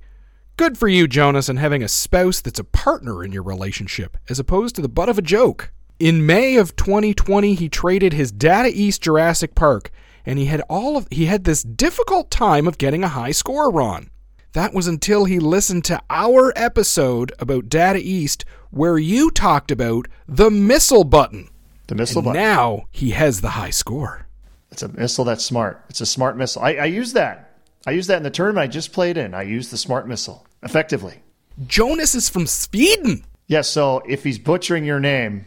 good 0.61 0.77
for 0.77 0.89
you, 0.89 1.09
Jonas, 1.09 1.49
and 1.49 1.59
having 1.59 1.83
a 1.83 1.89
spouse 1.89 2.43
that's 2.43 2.59
a 2.59 2.65
partner 2.65 3.25
in 3.25 3.33
your 3.33 3.43
relationship, 3.43 4.19
as 4.29 4.39
opposed 4.39 4.77
to 4.77 4.83
the 4.83 4.91
butt 4.91 5.09
of 5.09 5.17
a 5.17 5.23
joke. 5.23 5.73
In 5.99 6.27
May 6.27 6.57
of 6.57 6.77
2020, 6.77 7.55
he 7.55 7.71
traded 7.71 8.13
his 8.13 8.31
Data 8.31 8.71
East 8.71 9.01
Jurassic 9.01 9.55
Park, 9.55 9.91
and 10.27 10.39
he 10.39 10.45
had 10.45 10.61
all 10.69 10.99
of 10.99 11.09
he 11.11 11.25
had 11.25 11.45
this 11.45 11.63
difficult 11.63 12.31
time 12.31 12.69
of 12.69 12.77
getting 12.77 13.03
a 13.03 13.09
high 13.09 13.31
score, 13.31 13.71
Ron. 13.71 14.11
That 14.53 14.75
was 14.75 14.87
until 14.87 15.25
he 15.25 15.39
listened 15.39 15.87
to 15.87 16.03
our 16.11 16.53
episode 16.55 17.33
about 17.39 17.71
Data 17.71 17.99
East, 17.99 18.45
where 18.71 18.99
you 18.99 19.31
talked 19.31 19.71
about 19.71 20.09
the 20.29 20.51
missile 20.51 21.05
button. 21.05 21.49
The 21.87 21.95
missile 21.95 22.19
And 22.19 22.25
button. 22.27 22.43
now 22.43 22.85
he 22.91 23.13
has 23.13 23.41
the 23.41 23.51
high 23.51 23.71
score. 23.71 24.27
It's 24.71 24.83
a 24.83 24.89
missile 24.89 25.25
that's 25.25 25.43
smart. 25.43 25.87
It's 25.89 26.03
a 26.03 26.07
smart 26.07 26.37
missile. 26.37 26.61
I, 26.61 26.75
I 26.75 26.85
use 26.85 27.15
that. 27.15 27.47
I 27.87 27.93
used 27.93 28.11
that 28.11 28.19
in 28.19 28.25
the 28.25 28.29
tournament 28.31 28.63
I 28.63 28.67
just 28.67 28.93
played 28.93 29.17
in. 29.17 29.33
I 29.33 29.41
used 29.41 29.71
the 29.71 29.79
smart 29.79 30.07
missile 30.07 30.47
effectively. 30.63 31.23
Jonas 31.67 32.15
is 32.15 32.29
from 32.29 32.47
Sweden. 32.47 33.25
Yes. 33.47 33.69
so 33.69 34.03
if 34.09 34.23
he's 34.25 34.39
butchering 34.39 34.85
your 34.85 35.01
name, 35.01 35.45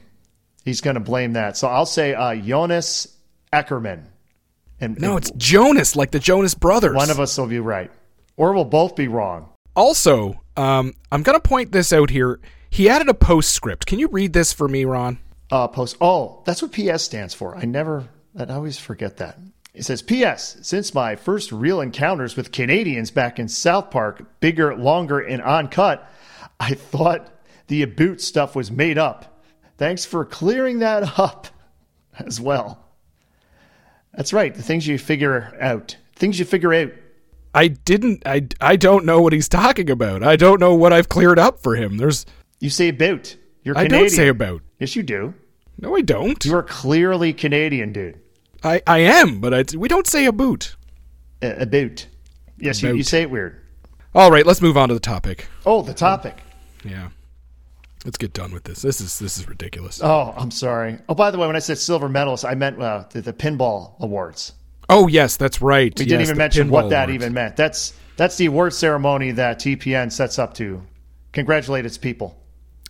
he's 0.66 0.82
going 0.82 0.96
to 0.96 1.00
blame 1.00 1.34
that. 1.34 1.58
So 1.58 1.68
I'll 1.68 1.86
say 1.86 2.14
uh, 2.14 2.36
Jonas 2.36 3.08
Eckerman, 3.52 4.04
And 4.80 5.00
No, 5.00 5.16
and 5.16 5.20
it's 5.26 5.32
Jonas, 5.38 5.96
like 5.96 6.12
the 6.12 6.20
Jonas 6.20 6.54
Brothers. 6.56 6.96
one 6.96 7.10
of 7.10 7.20
us 7.20 7.38
will 7.38 7.48
be 7.48 7.60
right, 7.60 7.92
or 8.38 8.54
we'll 8.54 8.66
both 8.66 8.96
be 8.96 9.08
wrong. 9.08 9.50
Also, 9.76 10.42
um, 10.58 10.94
I'm 11.12 11.24
going 11.24 11.40
to 11.40 11.48
point 11.48 11.72
this 11.72 11.94
out 11.94 12.10
here. 12.10 12.40
He 12.70 12.90
added 12.90 13.08
a 13.10 13.14
postscript. 13.14 13.86
Can 13.86 14.00
you 14.00 14.08
read 14.08 14.34
this 14.34 14.52
for 14.54 14.68
me, 14.68 14.86
Ron? 14.86 15.20
Uh, 15.52 15.68
post. 15.68 15.98
Oh, 16.02 16.42
that's 16.46 16.62
what 16.62 16.72
PS 16.72 17.04
stands 17.04 17.34
for. 17.34 17.56
I 17.56 17.66
never. 17.66 18.08
I 18.38 18.46
always 18.46 18.80
forget 18.80 19.18
that. 19.18 19.38
It 19.74 19.86
says 19.86 20.04
PS. 20.04 20.58
Since 20.62 20.94
my 20.94 21.16
first 21.16 21.52
real 21.52 21.82
encounters 21.82 22.36
with 22.36 22.52
Canadians 22.52 23.10
back 23.10 23.40
in 23.40 23.48
South 23.48 23.90
Park, 23.90 24.40
bigger, 24.40 24.76
longer, 24.76 25.20
and 25.20 25.42
uncut, 25.42 26.08
I 26.60 26.76
thought 26.76 27.32
the 27.68 27.82
Aboot 27.82 28.22
stuff 28.22 28.56
was 28.56 28.70
made 28.70 28.98
up. 28.98 29.44
Thanks 29.78 30.06
for 30.06 30.26
clearing 30.26 30.80
that 30.80 31.18
up 31.20 31.48
as 32.18 32.40
well. 32.40 32.86
That's 34.14 34.32
right. 34.32 34.54
The 34.54 34.62
things 34.62 34.86
you 34.86 35.00
figure 35.00 35.58
out. 35.60 35.98
Things 36.16 36.38
you 36.38 36.46
figure 36.46 36.74
out. 36.74 36.92
I 37.56 37.68
didn't. 37.68 38.24
I, 38.26 38.48
I 38.62 38.76
don't 38.76 39.06
know 39.06 39.22
what 39.22 39.34
he's 39.34 39.50
talking 39.50 39.90
about. 39.90 40.24
I 40.24 40.36
don't 40.36 40.60
know 40.60 40.76
what 40.76 40.94
I've 40.94 41.10
cleared 41.10 41.40
up 41.40 41.60
for 41.60 41.76
him. 41.76 41.98
There's. 41.98 42.26
You 42.60 42.70
say 42.70 42.90
about. 42.90 43.36
You're 43.64 43.78
I 43.78 43.88
don't 43.88 44.10
say 44.10 44.28
about. 44.28 44.62
Yes, 44.80 44.96
you 44.96 45.04
do. 45.04 45.34
No, 45.80 45.96
I 45.96 46.02
don't. 46.02 46.44
You 46.46 46.56
are 46.56 46.64
clearly 46.64 47.34
Canadian, 47.34 47.94
dude. 47.94 48.20
I, 48.64 48.82
I 48.88 49.00
am, 49.00 49.40
but 49.42 49.54
I, 49.54 49.66
we 49.78 49.88
don't 49.88 50.08
say 50.08 50.26
a 50.26 50.32
boot. 50.32 50.76
A 51.42 51.66
boot. 51.66 52.08
Yes, 52.58 52.82
you, 52.82 52.94
you 52.96 53.04
say 53.04 53.22
it 53.24 53.30
weird. 53.30 53.60
All 54.16 54.32
right, 54.32 54.46
let's 54.46 54.62
move 54.62 54.78
on 54.78 54.88
to 54.90 54.94
the 54.94 55.00
topic. 55.00 55.48
Oh, 55.66 55.82
the 55.82 55.94
topic. 55.94 56.38
Yeah, 56.86 57.10
let's 58.06 58.18
get 58.18 58.32
done 58.34 58.52
with 58.54 58.64
this. 58.64 58.82
This 58.82 59.02
is 59.02 59.20
this 59.20 59.38
is 59.38 59.48
ridiculous. 59.50 60.02
Oh, 60.04 60.34
I'm 60.38 60.52
sorry. 60.52 61.00
Oh, 61.10 61.16
by 61.16 61.32
the 61.32 61.38
way, 61.38 61.48
when 61.48 61.56
I 61.56 61.60
said 61.60 61.78
silver 61.78 62.08
medalist, 62.08 62.46
I 62.46 62.56
meant 62.56 62.82
uh, 62.82 63.06
the, 63.10 63.22
the 63.22 63.34
pinball 63.34 64.00
awards. 64.00 64.54
Oh 64.90 65.08
yes, 65.08 65.36
that's 65.38 65.62
right. 65.62 65.98
We 65.98 66.06
Yes, 66.06 66.10
didn't 66.10 66.22
even 66.28 66.38
mention 66.38 66.70
what 66.70 66.90
that 66.90 67.06
awards. 67.10 67.16
even 67.24 67.34
meant. 67.34 67.56
That's 67.56 67.94
that's 68.16 68.38
the 68.38 68.46
award 68.46 68.74
ceremony 68.74 69.32
that 69.32 69.60
TPN 69.60 70.12
sets 70.12 70.38
up 70.40 70.54
to 70.56 70.82
congratulate 71.32 71.86
its 71.86 71.98
people. 71.98 72.38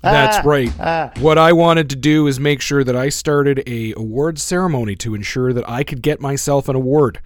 That's 0.04 0.38
Ah, 0.38 0.42
right. 0.50 0.72
ah. 0.80 1.12
What 1.20 1.38
I 1.38 1.54
wanted 1.54 1.90
to 1.92 1.96
do 1.96 2.28
is 2.28 2.40
make 2.40 2.62
sure 2.62 2.84
that 2.84 2.96
I 2.96 3.10
started 3.10 3.64
a 3.66 3.94
award 3.96 4.38
ceremony 4.38 4.96
to 4.98 5.16
ensure 5.16 5.54
that 5.54 5.68
I 5.68 5.84
could 5.84 6.02
get 6.02 6.20
myself 6.20 6.68
an 6.70 6.76
award, 6.76 7.22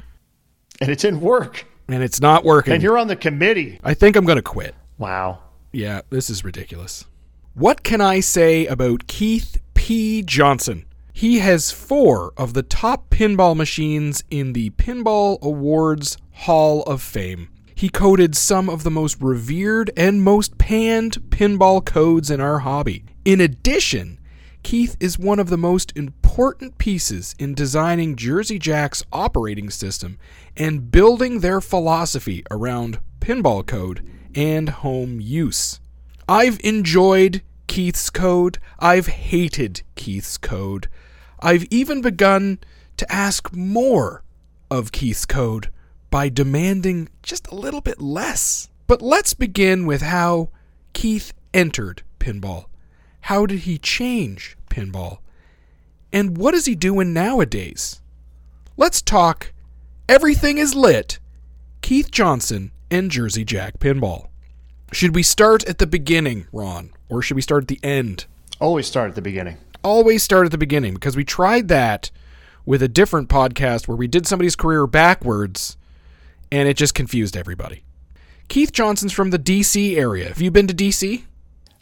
And 0.79 0.89
it 0.91 0.99
didn't 0.99 1.21
work. 1.21 1.65
and 1.87 2.03
it's 2.03 2.21
not 2.21 2.43
working. 2.45 2.73
And 2.73 2.83
you're 2.83 2.97
on 2.97 3.07
the 3.07 3.15
committee. 3.15 3.79
I 3.83 3.93
think 3.95 4.15
I'm 4.15 4.25
going 4.25 4.35
to 4.37 4.41
quit. 4.43 4.75
Wow. 4.99 5.39
Yeah, 5.71 6.01
this 6.11 6.29
is 6.29 6.43
ridiculous. 6.43 7.05
What 7.55 7.81
can 7.83 7.99
I 7.99 8.19
say 8.19 8.67
about 8.67 9.07
Keith 9.07 9.57
P. 9.73 10.21
Johnson? 10.21 10.85
He 11.13 11.39
has 11.39 11.71
four 11.71 12.31
of 12.37 12.53
the 12.53 12.61
top 12.61 13.09
pinball 13.09 13.55
machines 13.55 14.23
in 14.29 14.53
the 14.53 14.69
Pinball 14.71 15.41
Awards 15.41 16.15
Hall 16.31 16.83
of 16.83 17.01
Fame. 17.01 17.49
He 17.77 17.89
coded 17.89 18.35
some 18.35 18.71
of 18.71 18.81
the 18.81 18.89
most 18.89 19.21
revered 19.21 19.91
and 19.95 20.23
most 20.23 20.57
panned 20.57 21.21
pinball 21.29 21.85
codes 21.85 22.31
in 22.31 22.41
our 22.41 22.59
hobby. 22.59 23.05
In 23.23 23.39
addition, 23.39 24.19
Keith 24.63 24.97
is 24.99 25.19
one 25.19 25.37
of 25.37 25.49
the 25.49 25.59
most 25.59 25.95
important 25.95 26.79
pieces 26.79 27.35
in 27.37 27.53
designing 27.53 28.15
Jersey 28.15 28.57
Jack's 28.57 29.03
operating 29.13 29.69
system 29.69 30.17
and 30.55 30.89
building 30.91 31.41
their 31.41 31.61
philosophy 31.61 32.43
around 32.49 32.97
pinball 33.19 33.63
code 33.63 34.03
and 34.33 34.69
home 34.69 35.21
use. 35.21 35.79
I've 36.27 36.59
enjoyed 36.63 37.43
Keith's 37.67 38.09
code. 38.09 38.57
I've 38.79 39.05
hated 39.05 39.83
Keith's 39.93 40.39
code. 40.39 40.89
I've 41.41 41.65
even 41.65 42.01
begun 42.01 42.57
to 42.97 43.13
ask 43.13 43.53
more 43.53 44.23
of 44.71 44.91
Keith's 44.91 45.27
code 45.27 45.69
by 46.09 46.29
demanding 46.29 47.09
just 47.23 47.47
a 47.47 47.55
little 47.55 47.81
bit 47.81 48.01
less. 48.01 48.69
But 48.87 49.01
let's 49.01 49.33
begin 49.33 49.85
with 49.85 50.01
how 50.01 50.49
Keith 50.93 51.33
entered 51.53 52.03
pinball. 52.19 52.65
How 53.21 53.45
did 53.45 53.59
he 53.59 53.77
change 53.77 54.57
pinball? 54.69 55.19
And 56.13 56.37
what 56.37 56.53
is 56.53 56.65
he 56.65 56.75
doing 56.75 57.13
nowadays? 57.13 58.01
Let's 58.77 59.01
talk 59.01 59.51
Everything 60.09 60.57
is 60.57 60.73
Lit, 60.73 61.19
Keith 61.81 62.09
Johnson, 62.11 62.71
and 62.89 63.11
Jersey 63.11 63.43
Jack 63.43 63.77
Pinball. 63.77 64.27
Should 64.93 65.13
we 65.13 65.21
start 65.21 65.65
at 65.65 65.79
the 65.79 65.85
beginning, 65.85 66.47
Ron, 66.53 66.91
or 67.09 67.21
should 67.21 67.35
we 67.35 67.41
start 67.41 67.65
at 67.65 67.67
the 67.67 67.79
end? 67.83 68.25
Always 68.61 68.87
start 68.87 69.09
at 69.09 69.15
the 69.15 69.21
beginning. 69.21 69.57
Always 69.83 70.23
start 70.23 70.45
at 70.45 70.51
the 70.51 70.57
beginning 70.57 70.93
because 70.93 71.17
we 71.17 71.25
tried 71.25 71.67
that 71.67 72.09
with 72.65 72.81
a 72.81 72.87
different 72.87 73.27
podcast 73.27 73.89
where 73.89 73.97
we 73.97 74.07
did 74.07 74.25
somebody's 74.25 74.55
career 74.55 74.87
backwards 74.87 75.75
and 76.51 76.67
it 76.67 76.77
just 76.77 76.93
confused 76.93 77.35
everybody. 77.35 77.83
Keith 78.47 78.71
Johnson's 78.71 79.13
from 79.13 79.31
the 79.31 79.39
DC 79.39 79.97
area. 79.97 80.29
Have 80.29 80.41
you 80.41 80.51
been 80.51 80.67
to 80.67 80.73
DC? 80.73 81.23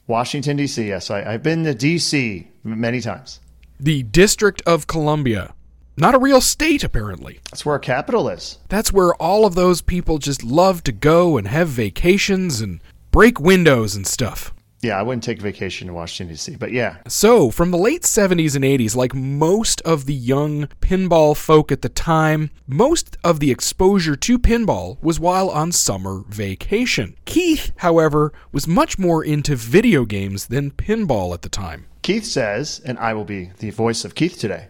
Washington, 0.08 0.58
D.C. 0.58 0.88
Yes, 0.88 1.10
I, 1.10 1.34
I've 1.34 1.44
been 1.44 1.64
to 1.64 1.74
D.C. 1.74 2.48
many 2.64 3.02
times. 3.02 3.40
The 3.80 4.04
District 4.04 4.62
of 4.66 4.88
Columbia. 4.88 5.54
Not 5.98 6.16
a 6.16 6.20
real 6.20 6.42
state, 6.42 6.84
apparently. 6.84 7.40
That's 7.50 7.66
where 7.66 7.74
our 7.74 7.80
capital 7.80 8.28
is. 8.30 8.58
That's 8.68 8.92
where 8.92 9.16
all 9.16 9.46
of 9.46 9.56
those 9.56 9.82
people 9.82 10.18
just 10.18 10.44
love 10.44 10.84
to 10.84 10.92
go 10.92 11.38
and 11.38 11.48
have 11.48 11.70
vacations 11.70 12.62
and 12.62 12.82
break 13.12 13.40
windows 13.40 13.96
and 13.96 14.06
stuff. 14.06 14.54
Yeah, 14.86 15.00
I 15.00 15.02
wouldn't 15.02 15.24
take 15.24 15.40
a 15.40 15.42
vacation 15.42 15.88
in 15.88 15.96
Washington, 15.96 16.36
D.C., 16.36 16.58
but 16.58 16.72
yeah. 16.72 16.98
So, 17.08 17.50
from 17.50 17.72
the 17.72 17.78
late 17.78 18.04
70s 18.04 18.56
and 18.56 18.64
80s, 18.64 18.96
like 18.96 19.16
most 19.16 19.82
of 19.82 20.06
the 20.06 20.14
young 20.14 20.68
pinball 20.80 21.36
folk 21.36 21.72
at 21.72 21.82
the 21.82 21.90
time, 21.90 22.52
most 22.68 23.18
of 23.24 23.40
the 23.40 23.50
exposure 23.50 24.16
to 24.16 24.38
pinball 24.38 25.02
was 25.02 25.20
while 25.20 25.50
on 25.50 25.72
summer 25.72 26.24
vacation. 26.30 27.16
Keith, 27.26 27.72
however, 27.78 28.32
was 28.52 28.68
much 28.68 29.00
more 29.00 29.26
into 29.26 29.56
video 29.56 30.06
games 30.06 30.46
than 30.46 30.70
pinball 30.70 31.34
at 31.34 31.42
the 31.42 31.50
time. 31.50 31.88
Keith 32.04 32.26
says, 32.26 32.80
and 32.86 33.00
I 33.00 33.16
will 33.16 33.26
be 33.26 33.50
the 33.58 33.72
voice 33.72 34.06
of 34.06 34.14
Keith 34.14 34.38
today. 34.38 34.68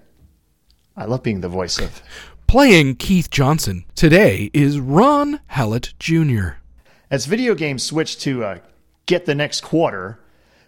I 0.95 1.03
love 1.03 1.24
being 1.24 1.41
the 1.41 1.50
voice 1.50 1.77
of. 1.77 2.01
Playing 2.48 2.95
Keith 2.95 3.29
Johnson 3.29 3.84
today 3.95 4.50
is 4.53 4.79
Ron 4.79 5.41
Hallett 5.48 5.93
Jr. 6.00 6.51
As 7.12 7.25
video 7.25 7.53
games 7.53 7.84
switched 7.84 8.22
to 8.22 8.45
uh, 8.45 8.60
get 9.05 9.25
the 9.25 9.35
next 9.35 9.62
quarter, 9.62 10.19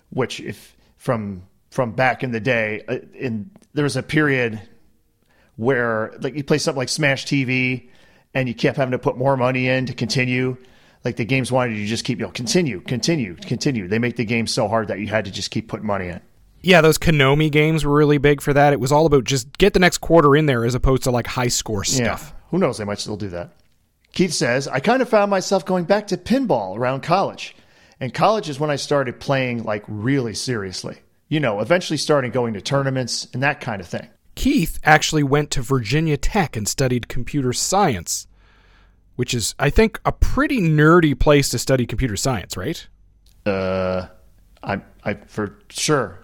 which 0.10 0.40
if 0.40 0.76
from 0.98 1.44
from 1.70 1.92
back 1.92 2.24
in 2.24 2.32
the 2.32 2.40
day, 2.40 2.84
uh, 2.88 2.98
in 3.14 3.52
there 3.74 3.84
was 3.84 3.96
a 3.96 4.04
period 4.04 4.62
where 5.56 6.14
like 6.22 6.36
you 6.36 6.44
play 6.44 6.58
something 6.58 6.78
like 6.78 6.90
Smash 6.90 7.26
TV, 7.26 7.90
and 8.34 8.48
you 8.48 8.56
kept 8.56 8.78
having 8.78 8.92
to 8.92 9.00
put 9.00 9.18
more 9.18 9.38
money 9.38 9.68
in 9.68 9.86
to 9.88 9.94
continue. 9.94 10.58
Like 11.04 11.16
the 11.16 11.26
games 11.26 11.52
wanted 11.52 11.76
you 11.78 11.84
to 11.84 11.90
just 11.90 12.06
keep, 12.06 12.20
you 12.20 12.26
know, 12.26 12.32
continue, 12.32 12.82
continue, 12.82 13.36
continue. 13.36 13.88
They 13.88 14.00
make 14.00 14.16
the 14.16 14.26
game 14.26 14.48
so 14.48 14.68
hard 14.68 14.90
that 14.90 15.00
you 15.00 15.08
had 15.08 15.26
to 15.26 15.32
just 15.32 15.52
keep 15.52 15.68
putting 15.68 15.86
money 15.86 16.08
in. 16.08 16.22
Yeah, 16.62 16.82
those 16.82 16.98
Konami 16.98 17.52
games 17.52 17.86
were 17.86 17.96
really 17.96 18.18
big 18.18 18.42
for 18.42 18.52
that. 18.54 18.74
It 18.74 18.80
was 18.80 18.92
all 18.92 19.06
about 19.06 19.24
just 19.24 19.58
get 19.58 19.74
the 19.74 19.80
next 19.80 20.00
quarter 20.00 20.36
in 20.36 20.48
there 20.48 20.66
as 20.66 20.76
opposed 20.76 21.04
to 21.04 21.12
like 21.12 21.28
high 21.28 21.48
score 21.48 21.84
stuff. 21.84 22.34
Yeah. 22.34 22.40
Who 22.50 22.58
knows? 22.58 22.78
They 22.78 22.84
might 22.84 23.00
still 23.00 23.16
do 23.16 23.30
that. 23.30 23.54
Keith 24.12 24.34
says, 24.34 24.68
I 24.68 24.80
kind 24.80 25.02
of 25.02 25.10
found 25.10 25.30
myself 25.30 25.66
going 25.66 25.86
back 25.86 26.08
to 26.08 26.18
pinball 26.18 26.78
around 26.78 27.04
college. 27.04 27.56
And 28.00 28.14
college 28.14 28.50
is 28.50 28.60
when 28.60 28.70
I 28.70 28.76
started 28.76 29.20
playing 29.20 29.64
like 29.64 29.84
really 29.88 30.34
seriously. 30.34 30.98
You 31.30 31.40
know, 31.40 31.60
eventually 31.60 31.98
starting 31.98 32.32
going 32.32 32.54
to 32.54 32.62
tournaments 32.62 33.28
and 33.34 33.44
that 33.44 33.60
kind 33.60 33.82
of 33.82 33.88
thing. 33.88 34.08
Keith 34.36 34.80
actually 34.84 35.24
went 35.24 35.52
to 35.52 35.62
Virginia 35.62 36.16
Tech 36.16 36.56
and 36.56 36.68
studied 36.68 37.08
computer 37.08 37.52
science, 37.54 38.28
which 39.16 39.34
is, 39.34 39.56
I 39.58 39.70
think, 39.70 40.00
a 40.06 40.12
pretty 40.12 40.62
nerdy 40.62 41.20
place 41.20 41.50
to 41.50 41.60
study 41.60 41.86
computer 41.86 42.16
science, 42.16 42.56
right? 42.56 42.88
Uh, 43.46 44.08
I, 44.62 44.82
I, 45.04 45.16
for 45.16 45.58
sure. 45.70 46.20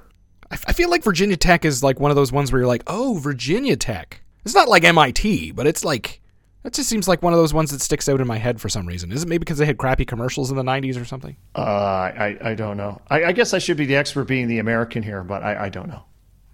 I, 0.51 0.57
I 0.67 0.73
feel 0.73 0.89
like 0.89 1.03
Virginia 1.03 1.35
Tech 1.35 1.65
is 1.65 1.83
like 1.83 1.99
one 1.99 2.11
of 2.11 2.15
those 2.15 2.31
ones 2.31 2.51
where 2.51 2.61
you're 2.61 2.67
like, 2.67 2.83
oh, 2.85 3.17
Virginia 3.17 3.75
Tech. 3.75 4.21
It's 4.45 4.55
not 4.55 4.69
like 4.69 4.83
MIT, 4.83 5.51
but 5.51 5.65
it's 5.65 5.83
like, 5.83 6.21
that 6.63 6.73
just 6.73 6.89
seems 6.89 7.07
like 7.07 7.21
one 7.21 7.33
of 7.33 7.39
those 7.39 7.53
ones 7.53 7.71
that 7.71 7.81
sticks 7.81 8.09
out 8.09 8.19
in 8.19 8.27
my 8.27 8.37
head 8.37 8.59
for 8.59 8.69
some 8.69 8.87
reason. 8.87 9.11
Is 9.11 9.23
it 9.23 9.29
maybe 9.29 9.39
because 9.39 9.57
they 9.57 9.65
had 9.65 9.77
crappy 9.77 10.05
commercials 10.05 10.49
in 10.49 10.57
the 10.57 10.63
90s 10.63 10.99
or 10.99 11.05
something? 11.05 11.35
Uh, 11.55 11.61
I, 11.61 12.37
I 12.41 12.55
don't 12.55 12.77
know. 12.77 13.01
I, 13.09 13.25
I 13.25 13.31
guess 13.33 13.53
I 13.53 13.59
should 13.59 13.77
be 13.77 13.85
the 13.85 13.95
expert 13.95 14.25
being 14.25 14.47
the 14.47 14.59
American 14.59 15.03
here, 15.03 15.23
but 15.23 15.43
I, 15.43 15.65
I 15.65 15.69
don't 15.69 15.87
know. 15.87 16.03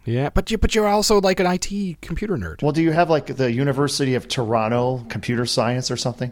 Yeah, 0.05 0.29
but 0.29 0.49
you 0.49 0.57
but 0.57 0.73
you're 0.73 0.87
also 0.87 1.21
like 1.21 1.39
an 1.39 1.45
IT 1.45 2.01
computer 2.01 2.35
nerd. 2.35 2.63
Well, 2.63 2.71
do 2.71 2.81
you 2.81 2.91
have 2.91 3.09
like 3.09 3.27
the 3.27 3.51
University 3.51 4.15
of 4.15 4.27
Toronto 4.27 5.05
computer 5.09 5.45
science 5.45 5.91
or 5.91 5.97
something? 5.97 6.31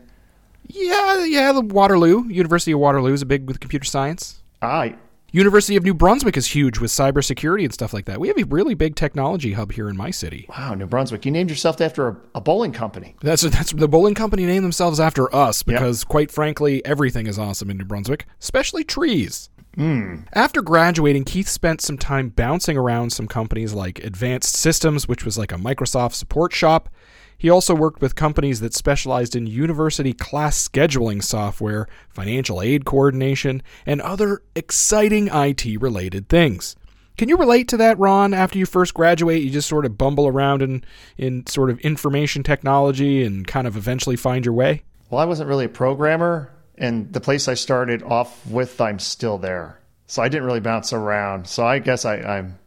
Yeah, 0.65 1.25
yeah. 1.25 1.51
The 1.51 1.62
Waterloo 1.62 2.27
University 2.27 2.72
of 2.72 2.79
Waterloo 2.79 3.13
is 3.13 3.22
a 3.22 3.25
big 3.25 3.46
with 3.46 3.60
computer 3.60 3.86
science. 3.86 4.41
I, 4.62 4.96
University 5.38 5.75
of 5.75 5.84
New 5.84 5.94
Brunswick 5.94 6.36
is 6.36 6.48
huge 6.48 6.79
with 6.79 6.89
cybersecurity 6.89 7.63
and 7.63 7.72
stuff 7.72 7.94
like 7.94 8.06
that. 8.06 8.20
We 8.20 8.27
have 8.27 8.39
a 8.39 8.46
really 8.46 8.74
big 8.74 8.96
technology 8.96 9.53
hub 9.53 9.72
here 9.72 9.88
in 9.88 9.96
my 9.96 10.10
city. 10.10 10.48
wow, 10.50 10.74
New 10.74 10.88
Brunswick. 10.88 11.25
You 11.25 11.32
named 11.32 11.51
yourself 11.51 11.79
after 11.79 12.08
a, 12.08 12.17
a 12.34 12.41
bowling 12.41 12.72
company. 12.72 13.15
That's 13.22 13.44
that's 13.44 13.72
the 13.72 13.88
bowling 13.88 14.15
company 14.15 14.48
named 14.48 14.65
themselves 14.65 15.00
after 15.00 15.34
us 15.36 15.62
because, 15.62 16.03
quite 16.03 16.32
frankly, 16.32 16.84
everything 16.86 17.27
is 17.27 17.38
awesome 17.38 17.70
in 17.70 17.77
New 17.77 17.86
Brunswick, 17.86 18.25
especially 18.41 18.84
trees. 18.84 19.51
Hmm. 19.75 20.22
After 20.34 20.63
graduating, 20.63 21.25
Keith 21.25 21.48
spent 21.48 21.82
some 21.82 22.00
time 22.00 22.29
bouncing 22.29 22.75
around 22.75 23.12
some 23.12 23.27
companies 23.27 23.74
like 23.74 24.03
Advanced 24.03 24.56
Systems, 24.56 25.08
which 25.08 25.24
was 25.24 25.38
like 25.38 25.51
a 25.51 25.58
Microsoft 25.58 26.13
support 26.13 26.51
shop. 26.51 26.89
He 27.38 27.50
also 27.50 27.75
worked 27.75 28.01
with 28.01 28.15
companies 28.15 28.62
that 28.62 28.74
specialized 28.74 29.36
in 29.36 29.46
university 29.46 30.13
class 30.13 30.67
scheduling 30.67 31.24
software, 31.24 31.88
financial 32.10 32.62
aid 32.62 32.86
coordination, 32.86 33.62
and 33.86 34.01
other 34.01 34.41
exciting 34.56 35.29
IT 35.32 35.82
related 35.82 36.29
things. 36.29 36.75
Can 37.17 37.29
you 37.29 37.38
relate 37.38 37.67
to 37.70 37.77
that, 37.77 37.98
Ron? 37.98 38.34
After 38.34 38.60
you 38.60 38.65
first 38.65 38.94
graduate, 38.94 39.41
you 39.41 39.50
just 39.50 39.67
sort 39.67 39.86
of 39.86 39.98
bumble 39.98 40.27
around 40.27 40.62
in, 40.62 40.84
in 41.17 41.46
sort 41.48 41.70
of 41.70 41.79
information 41.79 42.44
technology 42.44 43.24
and 43.24 43.46
kind 43.46 43.65
of 43.67 43.75
eventually 43.75 44.15
find 44.15 44.46
your 44.46 44.53
way? 44.53 44.84
Well, 45.10 45.20
I 45.20 45.25
wasn't 45.25 45.50
really 45.50 45.65
a 45.65 45.70
programmer, 45.70 46.51
and 46.77 47.12
the 47.12 47.22
place 47.22 47.48
I 47.48 47.56
started 47.56 48.03
off 48.03 48.46
with, 48.46 48.79
I'm 48.82 49.00
still 49.00 49.38
there. 49.38 49.79
So 50.06 50.22
I 50.22 50.29
didn't 50.29 50.46
really 50.46 50.60
bounce 50.60 50.94
around. 50.94 51.48
So 51.48 51.65
I 51.65 51.79
guess 51.79 52.06
I, 52.06 52.17
I'm 52.17 52.60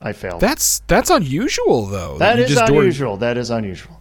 I 0.00 0.12
failed. 0.12 0.40
That's 0.40 0.80
that's 0.86 1.10
unusual 1.10 1.86
though. 1.86 2.18
that 2.18 2.38
you 2.38 2.44
is 2.44 2.50
just 2.50 2.66
door- 2.66 2.80
unusual. 2.80 3.16
That 3.18 3.36
is 3.36 3.50
unusual. 3.50 3.97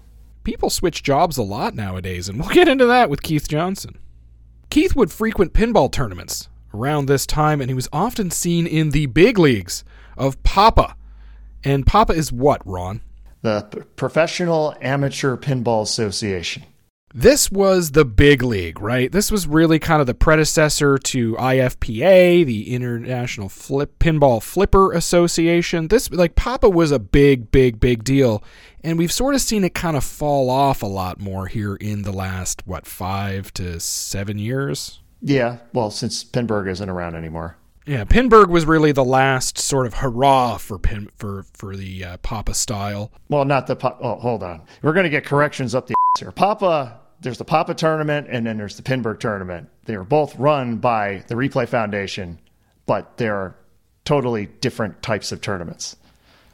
People 0.47 0.69
switch 0.69 1.03
jobs 1.03 1.37
a 1.37 1.43
lot 1.43 1.75
nowadays, 1.75 2.29
and 2.29 2.39
we'll 2.39 2.47
get 2.53 2.69
into 2.69 2.85
that 2.85 3.09
with 3.09 3.21
Keith 3.21 3.49
Johnson. 3.49 3.97
Keith 4.69 4.95
would 4.95 5.11
frequent 5.11 5.51
pinball 5.51 5.91
tournaments 5.91 6.47
around 6.73 7.07
this 7.07 7.25
time, 7.25 7.59
and 7.59 7.69
he 7.69 7.73
was 7.73 7.89
often 7.91 8.31
seen 8.31 8.65
in 8.65 8.91
the 8.91 9.07
big 9.07 9.37
leagues 9.37 9.83
of 10.17 10.41
Papa. 10.43 10.95
And 11.65 11.85
Papa 11.85 12.13
is 12.13 12.31
what, 12.31 12.65
Ron? 12.65 13.01
The 13.41 13.63
P- 13.63 13.81
Professional 13.97 14.73
Amateur 14.79 15.35
Pinball 15.35 15.81
Association. 15.81 16.63
This 17.19 17.49
was 17.49 17.93
the 17.93 18.05
big 18.05 18.43
league, 18.43 18.79
right? 18.79 19.11
This 19.11 19.31
was 19.31 19.47
really 19.47 19.79
kind 19.79 20.01
of 20.01 20.05
the 20.05 20.13
predecessor 20.13 20.99
to 20.99 21.33
IFPA, 21.37 22.45
the 22.45 22.71
International 22.71 23.49
Flip 23.49 23.97
Pinball 23.97 24.39
Flipper 24.39 24.93
Association. 24.93 25.87
This 25.87 26.11
like 26.11 26.35
Papa 26.35 26.69
was 26.69 26.91
a 26.91 26.99
big, 26.99 27.49
big, 27.49 27.79
big 27.79 28.03
deal, 28.03 28.43
and 28.83 28.99
we've 28.99 29.11
sort 29.11 29.33
of 29.33 29.41
seen 29.41 29.63
it 29.63 29.73
kind 29.73 29.97
of 29.97 30.03
fall 30.03 30.51
off 30.51 30.83
a 30.83 30.85
lot 30.85 31.19
more 31.19 31.47
here 31.47 31.73
in 31.77 32.03
the 32.03 32.11
last 32.11 32.61
what 32.67 32.85
five 32.85 33.51
to 33.55 33.79
seven 33.79 34.37
years. 34.37 34.99
Yeah, 35.19 35.57
well, 35.73 35.89
since 35.89 36.23
Pinburgh 36.23 36.69
isn't 36.69 36.87
around 36.87 37.15
anymore. 37.15 37.57
Yeah, 37.87 38.03
Pinburgh 38.03 38.49
was 38.49 38.67
really 38.67 38.91
the 38.91 39.03
last 39.03 39.57
sort 39.57 39.87
of 39.87 39.95
hurrah 39.95 40.57
for 40.57 40.77
pin 40.77 41.09
for 41.17 41.47
for 41.55 41.75
the 41.75 42.03
uh, 42.03 42.17
Papa 42.17 42.53
style. 42.53 43.11
Well, 43.27 43.43
not 43.43 43.65
the 43.65 43.75
Papa. 43.75 43.97
Oh, 44.03 44.19
hold 44.19 44.43
on. 44.43 44.61
We're 44.83 44.93
going 44.93 45.05
to 45.05 45.09
get 45.09 45.25
corrections 45.25 45.73
up 45.73 45.87
the 45.87 45.95
here. 46.19 46.31
Papa, 46.31 46.99
there's 47.21 47.37
the 47.37 47.45
Papa 47.45 47.73
tournament 47.73 48.27
and 48.29 48.45
then 48.45 48.57
there's 48.57 48.75
the 48.77 48.83
Pinburgh 48.83 49.19
tournament. 49.19 49.69
They 49.85 49.95
are 49.95 50.03
both 50.03 50.35
run 50.37 50.77
by 50.77 51.23
the 51.27 51.35
Replay 51.35 51.67
Foundation, 51.67 52.39
but 52.85 53.17
they're 53.17 53.55
totally 54.05 54.45
different 54.61 55.01
types 55.01 55.31
of 55.31 55.41
tournaments. 55.41 55.95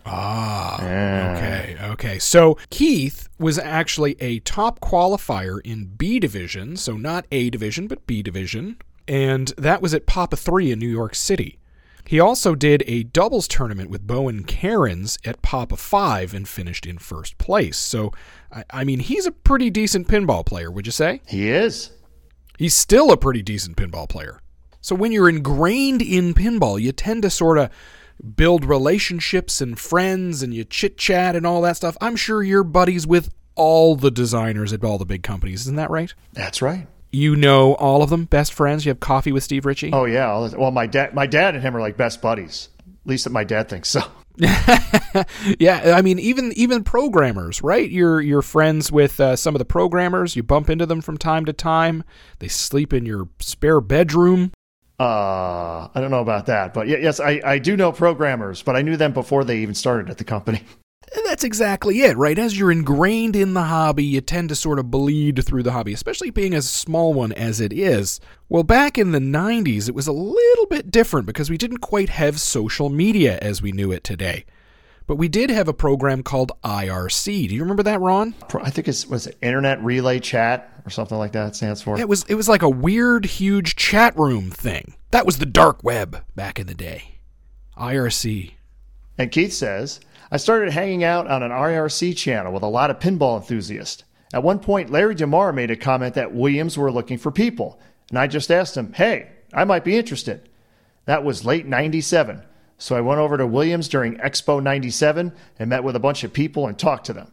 Ah, 0.05 0.81
Yeah. 0.81 1.33
okay, 1.35 1.77
okay. 1.91 2.19
So 2.19 2.57
Keith 2.69 3.29
was 3.39 3.57
actually 3.57 4.15
a 4.19 4.39
top 4.39 4.79
qualifier 4.81 5.59
in 5.63 5.85
B 5.97 6.19
division, 6.19 6.75
so 6.77 6.97
not 6.97 7.25
A 7.31 7.49
division, 7.49 7.87
but 7.87 8.05
B 8.05 8.21
division, 8.21 8.77
and 9.07 9.53
that 9.57 9.81
was 9.81 9.93
at 9.93 10.05
Papa 10.05 10.35
3 10.35 10.71
in 10.71 10.79
New 10.79 10.89
York 10.89 11.15
City. 11.15 11.57
He 12.05 12.19
also 12.19 12.53
did 12.53 12.83
a 12.85 13.03
doubles 13.03 13.47
tournament 13.47 13.89
with 13.89 14.05
Bowen 14.05 14.43
Kerins 14.43 15.17
at 15.25 15.41
Papa 15.41 15.77
5 15.77 16.33
and 16.33 16.45
finished 16.49 16.85
in 16.85 16.97
first 16.97 17.37
place. 17.37 17.77
So, 17.77 18.11
I, 18.53 18.63
I 18.69 18.83
mean, 18.83 18.99
he's 18.99 19.25
a 19.25 19.31
pretty 19.31 19.69
decent 19.69 20.07
pinball 20.07 20.45
player, 20.45 20.71
would 20.71 20.85
you 20.85 20.91
say? 20.91 21.21
He 21.27 21.49
is. 21.49 21.91
He's 22.57 22.75
still 22.75 23.11
a 23.11 23.17
pretty 23.17 23.41
decent 23.41 23.77
pinball 23.77 24.07
player. 24.07 24.39
So 24.81 24.95
when 24.95 25.11
you're 25.11 25.29
ingrained 25.29 26.01
in 26.01 26.33
pinball, 26.33 26.79
you 26.79 26.91
tend 26.91 27.23
to 27.23 27.29
sort 27.29 27.57
of 27.57 27.69
build 28.35 28.65
relationships 28.65 29.61
and 29.61 29.79
friends 29.79 30.43
and 30.43 30.53
you 30.53 30.63
chit 30.63 30.97
chat 30.97 31.35
and 31.35 31.47
all 31.47 31.61
that 31.61 31.77
stuff. 31.77 31.97
I'm 31.99 32.15
sure 32.15 32.43
you're 32.43 32.63
buddies 32.63 33.07
with 33.07 33.33
all 33.55 33.95
the 33.95 34.11
designers 34.11 34.73
at 34.73 34.83
all 34.83 34.97
the 34.97 35.05
big 35.05 35.23
companies. 35.23 35.61
Isn't 35.61 35.77
that 35.77 35.89
right? 35.89 36.13
That's 36.33 36.61
right. 36.61 36.87
You 37.11 37.35
know 37.35 37.75
all 37.75 38.01
of 38.01 38.09
them, 38.09 38.25
best 38.25 38.53
friends. 38.53 38.85
You 38.85 38.89
have 38.89 38.99
coffee 38.99 39.31
with 39.31 39.43
Steve 39.43 39.65
Ritchie. 39.65 39.91
Oh 39.93 40.05
yeah. 40.05 40.49
Well, 40.55 40.71
my 40.71 40.87
dad, 40.87 41.13
my 41.13 41.27
dad 41.27 41.53
and 41.53 41.63
him 41.63 41.77
are 41.77 41.81
like 41.81 41.95
best 41.95 42.21
buddies. 42.21 42.69
At 42.79 43.07
least 43.07 43.23
that 43.25 43.29
my 43.31 43.43
dad 43.43 43.69
thinks 43.69 43.89
so. 43.89 44.03
yeah, 45.59 45.93
I 45.95 46.01
mean 46.01 46.17
even 46.17 46.51
even 46.53 46.83
programmers, 46.83 47.61
right? 47.61 47.89
You're 47.89 48.19
you're 48.21 48.41
friends 48.41 48.91
with 48.91 49.19
uh, 49.19 49.35
some 49.35 49.53
of 49.53 49.59
the 49.59 49.65
programmers. 49.65 50.35
You 50.35 50.43
bump 50.43 50.69
into 50.69 50.85
them 50.85 51.01
from 51.01 51.17
time 51.17 51.45
to 51.45 51.53
time. 51.53 52.03
They 52.39 52.47
sleep 52.47 52.93
in 52.93 53.05
your 53.05 53.29
spare 53.39 53.79
bedroom. 53.79 54.51
Uh, 54.99 55.89
I 55.93 56.01
don't 56.01 56.11
know 56.11 56.21
about 56.21 56.45
that, 56.47 56.73
but 56.73 56.87
yes, 56.87 57.19
I, 57.19 57.41
I 57.43 57.57
do 57.57 57.75
know 57.75 57.91
programmers, 57.91 58.61
but 58.61 58.75
I 58.75 58.83
knew 58.83 58.95
them 58.95 59.11
before 59.11 59.43
they 59.43 59.57
even 59.57 59.75
started 59.75 60.09
at 60.09 60.17
the 60.17 60.23
company. 60.23 60.63
And 61.15 61.25
that's 61.25 61.43
exactly 61.43 62.01
it, 62.01 62.17
right? 62.17 62.39
As 62.39 62.57
you're 62.57 62.71
ingrained 62.71 63.35
in 63.35 63.53
the 63.53 63.63
hobby, 63.63 64.03
you 64.03 64.19
tend 64.21 64.49
to 64.49 64.55
sort 64.55 64.79
of 64.79 64.89
bleed 64.89 65.45
through 65.45 65.63
the 65.63 65.71
hobby, 65.71 65.93
especially 65.93 66.31
being 66.31 66.55
as 66.55 66.67
small 66.67 67.13
one 67.13 67.31
as 67.33 67.61
it 67.61 67.71
is. 67.71 68.19
Well, 68.49 68.63
back 68.63 68.97
in 68.97 69.11
the 69.11 69.19
90s, 69.19 69.87
it 69.87 69.95
was 69.95 70.07
a 70.07 70.11
little 70.11 70.65
bit 70.65 70.89
different 70.89 71.27
because 71.27 71.49
we 71.49 71.57
didn't 71.57 71.79
quite 71.79 72.09
have 72.09 72.39
social 72.39 72.89
media 72.89 73.37
as 73.41 73.61
we 73.61 73.71
knew 73.71 73.91
it 73.91 74.03
today. 74.03 74.45
But 75.05 75.17
we 75.17 75.27
did 75.27 75.49
have 75.49 75.67
a 75.67 75.73
program 75.73 76.23
called 76.23 76.53
IRC. 76.63 77.49
Do 77.49 77.55
you 77.55 77.61
remember 77.61 77.83
that, 77.83 77.99
Ron? 77.99 78.33
I 78.61 78.69
think 78.69 78.87
it's 78.87 79.05
was 79.05 79.27
it 79.27 79.37
Internet 79.41 79.83
Relay 79.83 80.19
Chat 80.19 80.81
or 80.85 80.89
something 80.89 81.17
like 81.17 81.33
that. 81.33 81.49
It 81.49 81.55
stands 81.55 81.81
for. 81.81 81.99
It 81.99 82.07
was 82.07 82.23
it 82.29 82.35
was 82.35 82.47
like 82.47 82.61
a 82.61 82.69
weird, 82.69 83.25
huge 83.25 83.75
chat 83.75 84.17
room 84.17 84.49
thing. 84.49 84.95
That 85.11 85.25
was 85.25 85.37
the 85.37 85.45
dark 85.45 85.83
web 85.83 86.23
back 86.35 86.57
in 86.57 86.67
the 86.67 86.73
day. 86.73 87.19
IRC. 87.77 88.53
And 89.17 89.31
Keith 89.31 89.53
says, 89.53 89.99
I 90.33 90.37
started 90.37 90.71
hanging 90.71 91.03
out 91.03 91.29
on 91.29 91.43
an 91.43 91.51
IRC 91.51 92.17
channel 92.17 92.51
with 92.51 92.63
a 92.63 92.67
lot 92.67 92.89
of 92.89 92.97
pinball 92.97 93.39
enthusiasts. 93.39 94.03
At 94.33 94.41
one 94.41 94.57
point, 94.57 94.89
Larry 94.89 95.13
DeMar 95.13 95.53
made 95.53 95.69
a 95.69 95.75
comment 95.75 96.15
that 96.15 96.33
Williams 96.33 96.75
were 96.75 96.91
looking 96.91 97.19
for 97.19 97.29
people, 97.29 97.79
and 98.09 98.17
I 98.17 98.25
just 98.25 98.49
asked 98.49 98.75
him, 98.75 98.93
Hey, 98.93 99.29
I 99.53 99.63
might 99.63 99.83
be 99.83 99.95
interested. 99.95 100.49
That 101.05 101.23
was 101.23 101.45
late 101.45 101.67
97. 101.67 102.41
So 102.79 102.95
I 102.95 103.01
went 103.01 103.19
over 103.19 103.37
to 103.37 103.45
Williams 103.45 103.87
during 103.87 104.17
Expo 104.17 104.61
97 104.61 105.33
and 105.59 105.69
met 105.69 105.83
with 105.83 105.95
a 105.95 105.99
bunch 105.99 106.23
of 106.23 106.33
people 106.33 106.65
and 106.65 106.79
talked 106.79 107.05
to 107.05 107.13
them. 107.13 107.31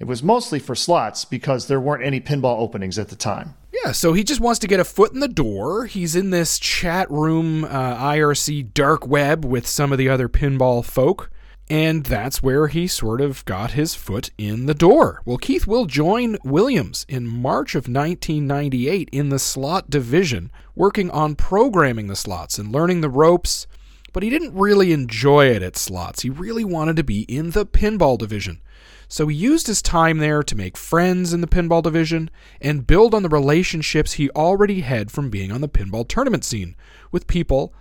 It 0.00 0.08
was 0.08 0.20
mostly 0.20 0.58
for 0.58 0.74
slots 0.74 1.24
because 1.24 1.68
there 1.68 1.80
weren't 1.80 2.02
any 2.02 2.20
pinball 2.20 2.58
openings 2.58 2.98
at 2.98 3.10
the 3.10 3.16
time. 3.16 3.54
Yeah, 3.84 3.92
so 3.92 4.12
he 4.12 4.24
just 4.24 4.40
wants 4.40 4.58
to 4.58 4.66
get 4.66 4.80
a 4.80 4.84
foot 4.84 5.12
in 5.12 5.20
the 5.20 5.28
door. 5.28 5.86
He's 5.86 6.16
in 6.16 6.30
this 6.30 6.58
chat 6.58 7.08
room, 7.12 7.64
uh, 7.64 7.96
IRC 8.12 8.74
dark 8.74 9.06
web 9.06 9.44
with 9.44 9.68
some 9.68 9.92
of 9.92 9.98
the 9.98 10.08
other 10.08 10.28
pinball 10.28 10.84
folk, 10.84 11.30
and 11.70 12.02
that's 12.02 12.42
where 12.42 12.66
he 12.66 12.88
sort 12.88 13.20
of 13.20 13.44
got 13.44 13.70
his 13.70 13.94
foot 13.94 14.30
in 14.36 14.66
the 14.66 14.74
door. 14.74 15.22
Well, 15.24 15.38
Keith 15.38 15.68
will 15.68 15.86
join 15.86 16.36
Williams 16.42 17.06
in 17.08 17.28
March 17.28 17.76
of 17.76 17.86
1998 17.86 19.08
in 19.12 19.28
the 19.28 19.38
slot 19.38 19.88
division, 19.88 20.50
working 20.74 21.10
on 21.10 21.36
programming 21.36 22.08
the 22.08 22.16
slots 22.16 22.58
and 22.58 22.72
learning 22.72 23.02
the 23.02 23.08
ropes, 23.08 23.68
but 24.12 24.24
he 24.24 24.30
didn't 24.30 24.52
really 24.52 24.92
enjoy 24.92 25.46
it 25.46 25.62
at 25.62 25.76
slots. 25.76 26.22
He 26.22 26.28
really 26.28 26.64
wanted 26.64 26.96
to 26.96 27.04
be 27.04 27.22
in 27.22 27.50
the 27.50 27.64
pinball 27.64 28.18
division. 28.18 28.60
So 29.06 29.28
he 29.28 29.36
used 29.36 29.68
his 29.68 29.80
time 29.80 30.18
there 30.18 30.42
to 30.42 30.56
make 30.56 30.76
friends 30.76 31.32
in 31.32 31.40
the 31.40 31.46
pinball 31.46 31.84
division 31.84 32.30
and 32.60 32.86
build 32.86 33.14
on 33.14 33.22
the 33.22 33.28
relationships 33.28 34.14
he 34.14 34.28
already 34.30 34.80
had 34.80 35.12
from 35.12 35.30
being 35.30 35.52
on 35.52 35.60
the 35.60 35.68
pinball 35.68 36.08
tournament 36.08 36.44
scene 36.44 36.74
with 37.12 37.28
people 37.28 37.72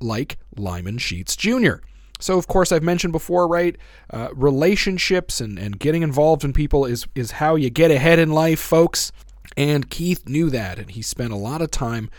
like 0.00 0.38
Lyman 0.56 0.98
Sheets 0.98 1.34
Jr. 1.34 1.78
So, 2.18 2.36
of 2.36 2.48
course, 2.48 2.72
I've 2.72 2.82
mentioned 2.82 3.12
before, 3.12 3.46
right? 3.46 3.76
Uh, 4.10 4.28
relationships 4.34 5.40
and, 5.40 5.58
and 5.58 5.78
getting 5.78 6.02
involved 6.02 6.44
in 6.44 6.52
people 6.52 6.84
is, 6.84 7.06
is 7.14 7.32
how 7.32 7.54
you 7.54 7.70
get 7.70 7.90
ahead 7.90 8.18
in 8.18 8.30
life, 8.30 8.60
folks. 8.60 9.12
And 9.56 9.88
Keith 9.88 10.28
knew 10.28 10.50
that, 10.50 10.78
and 10.78 10.90
he 10.90 11.02
spent 11.02 11.32
a 11.32 11.36
lot 11.36 11.62
of 11.62 11.70
time 11.70 12.10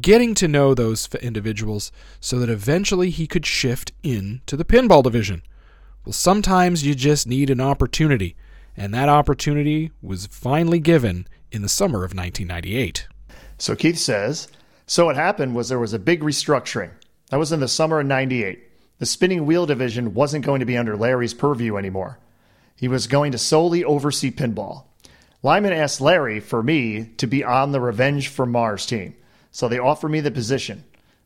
getting 0.00 0.34
to 0.34 0.46
know 0.46 0.72
those 0.72 1.08
individuals 1.16 1.90
so 2.20 2.38
that 2.38 2.48
eventually 2.48 3.10
he 3.10 3.26
could 3.26 3.44
shift 3.44 3.92
into 4.02 4.56
the 4.56 4.64
pinball 4.64 5.02
division. 5.02 5.42
Well, 6.04 6.12
sometimes 6.12 6.86
you 6.86 6.94
just 6.94 7.26
need 7.26 7.50
an 7.50 7.60
opportunity, 7.60 8.36
and 8.76 8.94
that 8.94 9.08
opportunity 9.08 9.90
was 10.00 10.26
finally 10.26 10.78
given 10.78 11.26
in 11.50 11.62
the 11.62 11.68
summer 11.68 11.98
of 11.98 12.14
1998. 12.14 13.08
So 13.58 13.74
Keith 13.74 13.98
says, 13.98 14.48
So 14.86 15.06
what 15.06 15.16
happened 15.16 15.54
was 15.54 15.68
there 15.68 15.78
was 15.78 15.92
a 15.92 15.98
big 15.98 16.22
restructuring. 16.22 16.90
That 17.30 17.38
was 17.38 17.52
in 17.52 17.60
the 17.60 17.68
summer 17.68 18.00
of 18.00 18.06
98. 18.06 18.69
The 19.00 19.06
spinning 19.06 19.46
wheel 19.46 19.64
division 19.64 20.12
wasn't 20.12 20.44
going 20.44 20.60
to 20.60 20.66
be 20.66 20.76
under 20.76 20.94
Larry's 20.94 21.32
purview 21.32 21.76
anymore. 21.76 22.18
He 22.76 22.86
was 22.86 23.06
going 23.06 23.32
to 23.32 23.38
solely 23.38 23.82
oversee 23.82 24.30
pinball. 24.30 24.84
Lyman 25.42 25.72
asked 25.72 26.02
Larry 26.02 26.38
for 26.38 26.62
me 26.62 27.06
to 27.16 27.26
be 27.26 27.42
on 27.42 27.72
the 27.72 27.80
Revenge 27.80 28.28
for 28.28 28.44
Mars 28.44 28.84
team. 28.84 29.16
So 29.50 29.68
they 29.68 29.78
offered 29.78 30.10
me 30.10 30.20
the 30.20 30.30
position. 30.30 30.84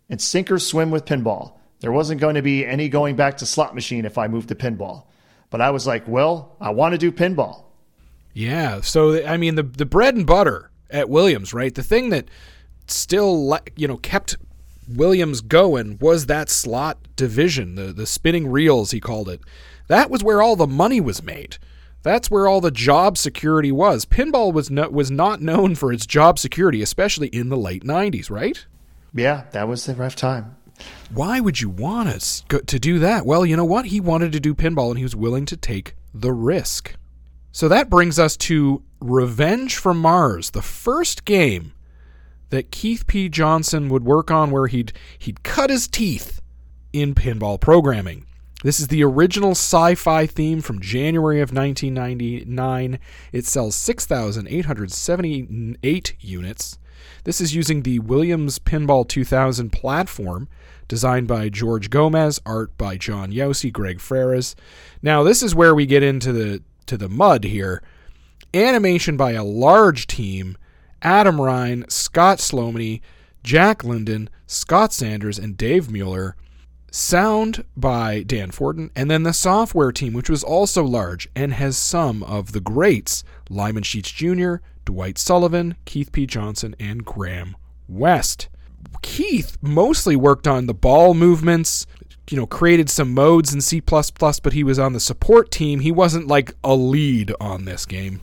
And 0.08 0.20
sink 0.20 0.52
or 0.52 0.60
swim 0.60 0.92
with 0.92 1.04
pinball. 1.04 1.54
There 1.80 1.90
wasn't 1.90 2.20
going 2.20 2.36
to 2.36 2.42
be 2.42 2.64
any 2.64 2.88
going 2.88 3.16
back 3.16 3.38
to 3.38 3.46
slot 3.46 3.74
machine 3.74 4.04
if 4.04 4.18
I 4.18 4.28
moved 4.28 4.48
to 4.50 4.54
pinball. 4.54 5.06
But 5.50 5.60
I 5.60 5.70
was 5.70 5.84
like, 5.84 6.06
well, 6.06 6.56
I 6.60 6.70
want 6.70 6.92
to 6.92 6.98
do 6.98 7.10
pinball. 7.10 7.64
Yeah, 8.34 8.82
so 8.82 9.24
I 9.24 9.36
mean 9.36 9.54
the 9.54 9.62
the 9.62 9.86
bread 9.86 10.14
and 10.14 10.26
butter 10.26 10.70
at 10.90 11.08
Williams, 11.08 11.52
right? 11.52 11.74
The 11.74 11.82
thing 11.82 12.10
that 12.10 12.28
still 12.86 13.58
you 13.76 13.88
know 13.88 13.96
kept 13.96 14.36
Williams 14.88 15.40
going 15.40 15.98
was 16.00 16.26
that 16.26 16.50
slot 16.50 16.98
division, 17.16 17.74
the 17.74 17.92
the 17.92 18.06
spinning 18.06 18.48
reels 18.48 18.90
he 18.90 19.00
called 19.00 19.28
it. 19.28 19.40
That 19.88 20.10
was 20.10 20.22
where 20.22 20.42
all 20.42 20.56
the 20.56 20.66
money 20.66 21.00
was 21.00 21.22
made. 21.22 21.58
That's 22.02 22.30
where 22.30 22.46
all 22.46 22.60
the 22.60 22.70
job 22.70 23.16
security 23.16 23.72
was. 23.72 24.04
Pinball 24.04 24.52
was 24.52 24.70
no, 24.70 24.88
was 24.90 25.10
not 25.10 25.40
known 25.40 25.74
for 25.74 25.92
its 25.92 26.06
job 26.06 26.38
security, 26.38 26.82
especially 26.82 27.28
in 27.28 27.48
the 27.48 27.56
late 27.56 27.82
90s, 27.82 28.30
right? 28.30 28.64
Yeah, 29.14 29.44
that 29.52 29.68
was 29.68 29.86
the 29.86 29.94
rough 29.94 30.14
time. 30.14 30.56
Why 31.12 31.40
would 31.40 31.60
you 31.60 31.70
want 31.70 32.08
us 32.08 32.42
go- 32.48 32.60
to 32.60 32.78
do 32.78 32.98
that? 32.98 33.24
Well, 33.24 33.46
you 33.46 33.56
know 33.56 33.64
what? 33.64 33.86
He 33.86 34.00
wanted 34.00 34.32
to 34.32 34.40
do 34.40 34.54
pinball 34.54 34.88
and 34.90 34.98
he 34.98 35.04
was 35.04 35.16
willing 35.16 35.46
to 35.46 35.56
take 35.56 35.94
the 36.12 36.32
risk. 36.32 36.94
So 37.52 37.68
that 37.68 37.88
brings 37.88 38.18
us 38.18 38.36
to 38.38 38.82
Revenge 39.00 39.76
from 39.76 39.98
Mars, 39.98 40.50
the 40.50 40.62
first 40.62 41.24
game 41.24 41.72
that 42.50 42.70
Keith 42.70 43.06
P. 43.06 43.28
Johnson 43.28 43.88
would 43.88 44.04
work 44.04 44.30
on 44.30 44.50
where 44.50 44.66
he'd 44.66 44.92
he'd 45.18 45.42
cut 45.42 45.70
his 45.70 45.88
teeth 45.88 46.40
in 46.92 47.14
pinball 47.14 47.60
programming. 47.60 48.26
This 48.62 48.80
is 48.80 48.88
the 48.88 49.04
original 49.04 49.50
sci-fi 49.50 50.26
theme 50.26 50.62
from 50.62 50.80
January 50.80 51.42
of 51.42 51.52
1999. 51.52 52.98
It 53.30 53.44
sells 53.44 53.76
6,878 53.76 56.16
units. 56.20 56.78
This 57.24 57.42
is 57.42 57.54
using 57.54 57.82
the 57.82 57.98
Williams 57.98 58.58
Pinball 58.58 59.06
2000 59.06 59.70
platform, 59.70 60.48
designed 60.88 61.28
by 61.28 61.50
George 61.50 61.90
Gomez, 61.90 62.40
art 62.46 62.74
by 62.78 62.96
John 62.96 63.32
Youssi, 63.32 63.70
Greg 63.70 63.98
Freres. 63.98 64.54
Now, 65.02 65.22
this 65.22 65.42
is 65.42 65.54
where 65.54 65.74
we 65.74 65.84
get 65.84 66.02
into 66.02 66.32
the 66.32 66.62
to 66.86 66.96
the 66.96 67.10
mud 67.10 67.44
here. 67.44 67.82
Animation 68.54 69.18
by 69.18 69.32
a 69.32 69.44
large 69.44 70.06
team: 70.06 70.56
Adam 71.04 71.38
Rhine, 71.40 71.84
Scott 71.88 72.38
Slomiany, 72.38 73.02
Jack 73.42 73.84
Linden, 73.84 74.30
Scott 74.46 74.92
Sanders, 74.92 75.38
and 75.38 75.56
Dave 75.56 75.90
Mueller. 75.90 76.34
Sound 76.90 77.64
by 77.76 78.22
Dan 78.22 78.52
Forden, 78.52 78.90
and 78.96 79.10
then 79.10 79.24
the 79.24 79.32
software 79.32 79.92
team, 79.92 80.12
which 80.12 80.30
was 80.30 80.44
also 80.44 80.84
large 80.84 81.28
and 81.34 81.52
has 81.52 81.76
some 81.76 82.22
of 82.22 82.52
the 82.52 82.60
greats 82.60 83.24
Lyman 83.50 83.82
Sheets 83.82 84.12
Jr., 84.12 84.56
Dwight 84.84 85.18
Sullivan, 85.18 85.74
Keith 85.84 86.12
P. 86.12 86.24
Johnson, 86.24 86.76
and 86.78 87.04
Graham 87.04 87.56
West. 87.88 88.48
Keith 89.02 89.58
mostly 89.60 90.14
worked 90.14 90.46
on 90.46 90.66
the 90.66 90.74
ball 90.74 91.14
movements, 91.14 91.86
you 92.30 92.36
know, 92.36 92.46
created 92.46 92.88
some 92.88 93.12
modes 93.12 93.52
in 93.52 93.60
C, 93.60 93.80
but 93.80 94.52
he 94.52 94.64
was 94.64 94.78
on 94.78 94.92
the 94.92 95.00
support 95.00 95.50
team. 95.50 95.80
He 95.80 95.92
wasn't 95.92 96.28
like 96.28 96.54
a 96.62 96.74
lead 96.74 97.32
on 97.40 97.64
this 97.64 97.86
game. 97.86 98.22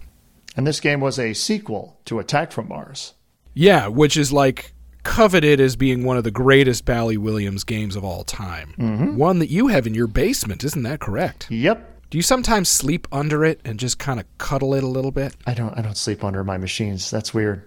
And 0.56 0.68
this 0.68 0.80
game 0.80 1.00
was 1.00 1.18
a 1.18 1.34
sequel 1.34 2.00
to 2.06 2.20
Attack 2.20 2.52
from 2.52 2.68
Mars. 2.68 3.14
Yeah, 3.54 3.88
which 3.88 4.18
is 4.18 4.32
like 4.34 4.74
coveted 5.04 5.60
as 5.60 5.76
being 5.76 6.04
one 6.04 6.18
of 6.18 6.24
the 6.24 6.32
greatest 6.32 6.86
Bally 6.86 7.18
Williams 7.18 7.64
games 7.64 7.96
of 7.96 8.04
all 8.04 8.24
time. 8.24 8.74
Mm-hmm. 8.78 9.18
One 9.18 9.40
that 9.40 9.50
you 9.50 9.68
have 9.68 9.88
in 9.88 9.94
your 9.94 10.08
basement, 10.08 10.64
isn't 10.64 10.84
that 10.84 11.00
correct? 11.00 11.50
Yep. 11.50 11.88
Do 12.10 12.18
you 12.18 12.22
sometimes 12.22 12.68
sleep 12.68 13.08
under 13.12 13.46
it 13.46 13.62
and 13.64 13.80
just 13.80 13.98
kind 13.98 14.20
of 14.20 14.26
cuddle 14.38 14.74
it 14.74 14.84
a 14.84 14.88
little 14.88 15.12
bit? 15.12 15.34
I 15.48 15.54
don't. 15.54 15.78
I 15.78 15.82
don't 15.82 15.98
sleep 15.98 16.24
under 16.24 16.44
my 16.44 16.58
machines. 16.58 17.10
That's 17.10 17.34
weird. 17.34 17.64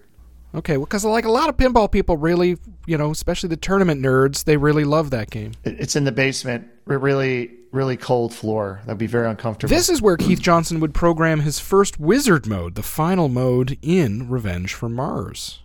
Okay, 0.54 0.76
well, 0.76 0.86
because 0.86 1.04
like 1.04 1.24
a 1.24 1.30
lot 1.30 1.48
of 1.48 1.56
pinball 1.56 1.90
people 1.90 2.16
really, 2.16 2.58
you 2.86 2.96
know, 2.96 3.10
especially 3.10 3.48
the 3.48 3.56
tournament 3.56 4.00
nerds, 4.00 4.44
they 4.44 4.56
really 4.56 4.84
love 4.84 5.10
that 5.10 5.30
game. 5.30 5.52
It's 5.64 5.96
in 5.96 6.04
the 6.04 6.12
basement, 6.12 6.68
It 6.86 6.92
really, 6.92 7.50
really 7.74 7.96
cold 7.96 8.32
floor. 8.32 8.80
That'd 8.86 8.98
be 8.98 9.06
very 9.06 9.28
uncomfortable. 9.28 9.74
This 9.74 9.88
is 9.88 10.00
where 10.00 10.16
Keith 10.16 10.40
Johnson 10.40 10.80
would 10.80 10.94
program 10.94 11.40
his 11.40 11.58
first 11.58 11.98
wizard 12.00 12.46
mode, 12.46 12.76
the 12.76 12.82
final 12.82 13.28
mode 13.28 13.78
in 13.82 14.28
Revenge 14.30 14.72
from 14.72 14.94
Mars. 14.94 15.60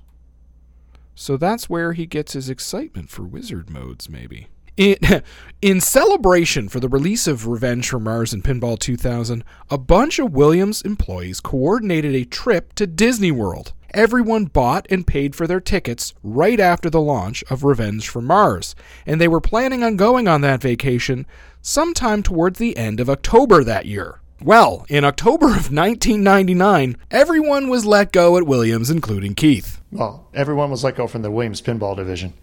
So 1.16 1.38
that's 1.38 1.70
where 1.70 1.94
he 1.94 2.06
gets 2.06 2.34
his 2.34 2.50
excitement 2.50 3.10
for 3.10 3.24
wizard 3.24 3.70
modes, 3.70 4.10
maybe. 4.10 4.48
In, 4.78 4.98
in 5.62 5.82
celebration 5.82 6.70
for 6.70 6.80
the 6.80 6.90
release 6.90 7.28
of 7.28 7.46
Revenge 7.46 7.90
from 7.90 8.06
Mars 8.06 8.34
and 8.34 8.44
Pinball 8.44 8.80
2000, 8.80 9.44
a 9.70 9.78
bunch 9.78 10.20
of 10.20 10.32
Williams 10.32 10.82
employees 10.82 11.40
coordinated 11.40 12.16
a 12.16 12.26
trip 12.26 12.74
to 12.76 12.88
Disney 12.88 13.32
World. 13.32 13.74
Everyone 13.94 14.46
bought 14.46 14.86
and 14.90 15.06
paid 15.06 15.36
for 15.36 15.48
their 15.48 15.60
tickets 15.60 16.14
right 16.24 16.60
after 16.60 16.90
the 16.90 17.02
launch 17.02 17.44
of 17.50 17.64
Revenge 17.64 18.08
from 18.08 18.26
Mars, 18.26 18.76
and 19.06 19.20
they 19.20 19.28
were 19.28 19.42
planning 19.42 19.84
on 19.84 19.96
going 19.96 20.28
on 20.28 20.42
that 20.42 20.62
vacation 20.62 21.26
sometime 21.62 22.22
towards 22.22 22.60
the 22.60 22.78
end 22.78 23.00
of 23.00 23.10
October 23.10 23.64
that 23.64 23.86
year. 23.86 24.20
Well, 24.42 24.86
in 24.88 25.04
October 25.04 25.48
of 25.48 25.72
1999, 25.72 26.98
everyone 27.12 27.68
was 27.68 27.86
let 27.86 28.12
go 28.12 28.38
at 28.38 28.46
Williams, 28.46 28.90
including 28.90 29.36
Keith. 29.36 29.82
Well, 29.92 30.30
everyone 30.34 30.72
was 30.72 30.84
let 30.84 30.96
go 30.96 31.08
from 31.08 31.24
the 31.24 31.32
Williams 31.32 31.62
pinball 31.62 31.96
division. 31.96 32.34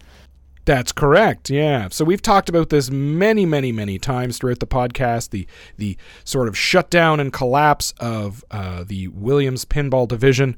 That's 0.65 0.91
correct. 0.91 1.49
Yeah. 1.49 1.87
So 1.91 2.03
we've 2.03 2.21
talked 2.21 2.49
about 2.49 2.69
this 2.69 2.91
many, 2.91 3.45
many, 3.45 3.71
many 3.71 3.97
times 3.97 4.37
throughout 4.37 4.59
the 4.59 4.67
podcast. 4.67 5.29
The 5.29 5.47
the 5.77 5.97
sort 6.25 6.49
of 6.49 6.57
shutdown 6.57 7.21
and 7.21 7.31
collapse 7.31 7.93
of 8.01 8.43
uh, 8.51 8.83
the 8.85 9.07
Williams 9.07 9.63
Pinball 9.63 10.09
division. 10.09 10.57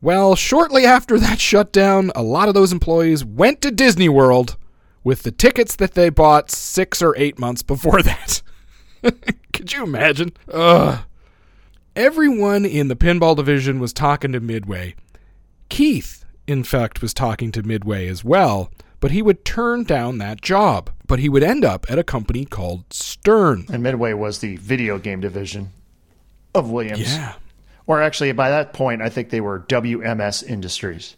Well, 0.00 0.36
shortly 0.36 0.84
after 0.84 1.18
that 1.18 1.40
shutdown, 1.40 2.12
a 2.14 2.22
lot 2.22 2.48
of 2.48 2.54
those 2.54 2.72
employees 2.72 3.24
went 3.24 3.60
to 3.62 3.70
Disney 3.70 4.08
World 4.08 4.56
with 5.02 5.22
the 5.22 5.32
tickets 5.32 5.74
that 5.76 5.94
they 5.94 6.08
bought 6.08 6.50
six 6.50 7.02
or 7.02 7.16
eight 7.16 7.38
months 7.38 7.62
before 7.62 8.02
that. 8.02 8.42
Could 9.52 9.72
you 9.72 9.82
imagine? 9.82 10.32
Ugh. 10.52 11.00
Everyone 11.96 12.64
in 12.64 12.88
the 12.88 12.96
pinball 12.96 13.34
division 13.34 13.80
was 13.80 13.92
talking 13.92 14.30
to 14.32 14.40
Midway. 14.40 14.94
Keith, 15.68 16.24
in 16.46 16.62
fact, 16.62 17.02
was 17.02 17.12
talking 17.12 17.50
to 17.52 17.62
Midway 17.62 18.06
as 18.06 18.22
well, 18.22 18.70
but 19.00 19.10
he 19.10 19.20
would 19.20 19.44
turn 19.44 19.82
down 19.82 20.18
that 20.18 20.40
job. 20.40 20.90
But 21.06 21.18
he 21.18 21.28
would 21.28 21.42
end 21.42 21.64
up 21.64 21.86
at 21.90 21.98
a 21.98 22.04
company 22.04 22.44
called 22.44 22.92
Stern. 22.92 23.66
And 23.72 23.82
Midway 23.82 24.12
was 24.12 24.38
the 24.38 24.56
video 24.56 24.98
game 24.98 25.20
division 25.20 25.70
of 26.54 26.70
Williams. 26.70 27.00
Yeah. 27.00 27.34
Or 27.88 28.02
actually, 28.02 28.30
by 28.32 28.50
that 28.50 28.74
point, 28.74 29.00
I 29.00 29.08
think 29.08 29.30
they 29.30 29.40
were 29.40 29.60
WMS 29.60 30.46
Industries, 30.46 31.16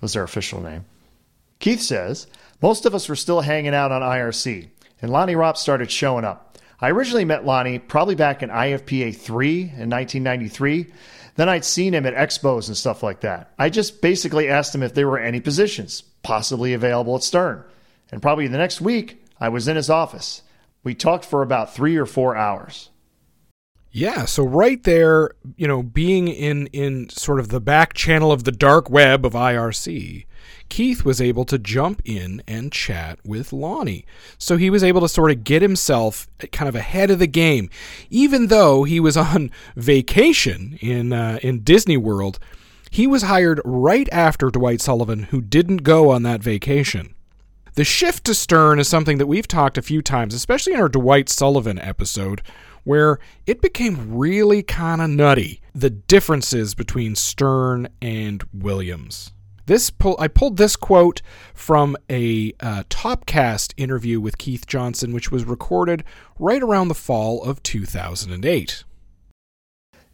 was 0.00 0.14
their 0.14 0.22
official 0.24 0.60
name. 0.60 0.86
Keith 1.60 1.82
says, 1.82 2.26
Most 2.62 2.86
of 2.86 2.94
us 2.94 3.10
were 3.10 3.14
still 3.14 3.42
hanging 3.42 3.74
out 3.74 3.92
on 3.92 4.00
IRC, 4.00 4.68
and 5.02 5.12
Lonnie 5.12 5.34
Ropp 5.34 5.58
started 5.58 5.90
showing 5.90 6.24
up. 6.24 6.56
I 6.80 6.90
originally 6.90 7.26
met 7.26 7.44
Lonnie 7.44 7.78
probably 7.78 8.14
back 8.14 8.42
in 8.42 8.48
IFPA 8.48 9.16
3 9.16 9.60
in 9.60 9.90
1993. 9.90 10.86
Then 11.34 11.48
I'd 11.48 11.64
seen 11.64 11.92
him 11.92 12.06
at 12.06 12.14
expos 12.14 12.68
and 12.68 12.76
stuff 12.76 13.02
like 13.02 13.20
that. 13.20 13.52
I 13.58 13.68
just 13.68 14.00
basically 14.00 14.48
asked 14.48 14.74
him 14.74 14.82
if 14.82 14.94
there 14.94 15.08
were 15.08 15.18
any 15.18 15.40
positions 15.40 16.02
possibly 16.22 16.72
available 16.72 17.16
at 17.16 17.22
Stern. 17.22 17.64
And 18.10 18.22
probably 18.22 18.46
the 18.46 18.56
next 18.56 18.80
week, 18.80 19.22
I 19.38 19.50
was 19.50 19.68
in 19.68 19.76
his 19.76 19.90
office. 19.90 20.42
We 20.82 20.94
talked 20.94 21.26
for 21.26 21.42
about 21.42 21.74
three 21.74 21.96
or 21.96 22.06
four 22.06 22.34
hours. 22.34 22.88
Yeah, 23.98 24.26
so 24.26 24.44
right 24.44 24.80
there, 24.84 25.32
you 25.56 25.66
know, 25.66 25.82
being 25.82 26.28
in 26.28 26.68
in 26.68 27.08
sort 27.08 27.40
of 27.40 27.48
the 27.48 27.60
back 27.60 27.94
channel 27.94 28.30
of 28.30 28.44
the 28.44 28.52
dark 28.52 28.88
web 28.88 29.26
of 29.26 29.32
IRC, 29.32 30.24
Keith 30.68 31.04
was 31.04 31.20
able 31.20 31.44
to 31.46 31.58
jump 31.58 32.00
in 32.04 32.40
and 32.46 32.70
chat 32.70 33.18
with 33.24 33.52
Lonnie. 33.52 34.06
So 34.38 34.56
he 34.56 34.70
was 34.70 34.84
able 34.84 35.00
to 35.00 35.08
sort 35.08 35.32
of 35.32 35.42
get 35.42 35.62
himself 35.62 36.28
kind 36.52 36.68
of 36.68 36.76
ahead 36.76 37.10
of 37.10 37.18
the 37.18 37.26
game, 37.26 37.70
even 38.08 38.46
though 38.46 38.84
he 38.84 39.00
was 39.00 39.16
on 39.16 39.50
vacation 39.74 40.78
in 40.80 41.12
uh, 41.12 41.40
in 41.42 41.64
Disney 41.64 41.96
World. 41.96 42.38
He 42.92 43.08
was 43.08 43.22
hired 43.22 43.60
right 43.64 44.08
after 44.12 44.48
Dwight 44.48 44.80
Sullivan, 44.80 45.24
who 45.24 45.40
didn't 45.40 45.78
go 45.78 46.10
on 46.10 46.22
that 46.22 46.40
vacation. 46.40 47.16
The 47.74 47.84
shift 47.84 48.24
to 48.24 48.34
Stern 48.34 48.78
is 48.78 48.86
something 48.86 49.18
that 49.18 49.26
we've 49.26 49.48
talked 49.48 49.76
a 49.76 49.82
few 49.82 50.02
times, 50.02 50.34
especially 50.34 50.74
in 50.74 50.80
our 50.80 50.88
Dwight 50.88 51.28
Sullivan 51.28 51.80
episode, 51.80 52.42
where 52.88 53.18
it 53.46 53.60
became 53.60 54.16
really 54.16 54.62
kind 54.62 55.02
of 55.02 55.10
nutty 55.10 55.60
the 55.74 55.90
differences 55.90 56.74
between 56.74 57.14
Stern 57.14 57.86
and 58.00 58.42
Williams. 58.54 59.30
This 59.66 59.90
pull, 59.90 60.16
I 60.18 60.28
pulled 60.28 60.56
this 60.56 60.74
quote 60.74 61.20
from 61.52 61.98
a 62.08 62.54
uh, 62.60 62.84
Topcast 62.88 63.74
interview 63.76 64.22
with 64.22 64.38
Keith 64.38 64.66
Johnson, 64.66 65.12
which 65.12 65.30
was 65.30 65.44
recorded 65.44 66.02
right 66.38 66.62
around 66.62 66.88
the 66.88 66.94
fall 66.94 67.42
of 67.42 67.62
2008. 67.62 68.84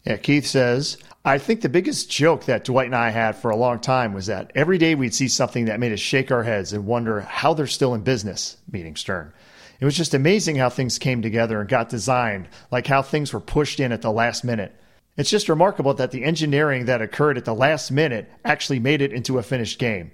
Yeah, 0.05 0.17
Keith 0.17 0.45
says, 0.45 0.97
I 1.23 1.37
think 1.37 1.61
the 1.61 1.69
biggest 1.69 2.11
joke 2.11 2.43
that 2.43 2.65
Dwight 2.65 2.87
and 2.87 2.95
I 2.95 3.09
had 3.09 3.37
for 3.37 3.51
a 3.51 3.55
long 3.55 3.79
time 3.79 4.13
was 4.13 4.25
that 4.25 4.51
every 4.53 4.77
day 4.77 4.95
we'd 4.95 5.15
see 5.15 5.29
something 5.29 5.63
that 5.65 5.79
made 5.79 5.93
us 5.93 6.01
shake 6.01 6.29
our 6.29 6.43
heads 6.43 6.73
and 6.73 6.85
wonder 6.85 7.21
how 7.21 7.53
they're 7.53 7.67
still 7.67 7.93
in 7.93 8.01
business, 8.01 8.57
meaning 8.69 8.97
Stern. 8.97 9.31
It 9.79 9.85
was 9.85 9.97
just 9.97 10.13
amazing 10.13 10.55
how 10.55 10.69
things 10.69 10.97
came 10.97 11.21
together 11.21 11.59
and 11.59 11.69
got 11.69 11.89
designed, 11.89 12.47
like 12.71 12.87
how 12.87 13.01
things 13.01 13.33
were 13.33 13.39
pushed 13.39 13.79
in 13.79 13.91
at 13.91 14.01
the 14.01 14.11
last 14.11 14.43
minute. 14.43 14.75
It's 15.17 15.29
just 15.29 15.49
remarkable 15.49 15.93
that 15.93 16.11
the 16.11 16.23
engineering 16.23 16.85
that 16.85 17.01
occurred 17.01 17.37
at 17.37 17.45
the 17.45 17.53
last 17.53 17.91
minute 17.91 18.29
actually 18.43 18.79
made 18.79 19.01
it 19.01 19.13
into 19.13 19.37
a 19.37 19.43
finished 19.43 19.79
game. 19.79 20.11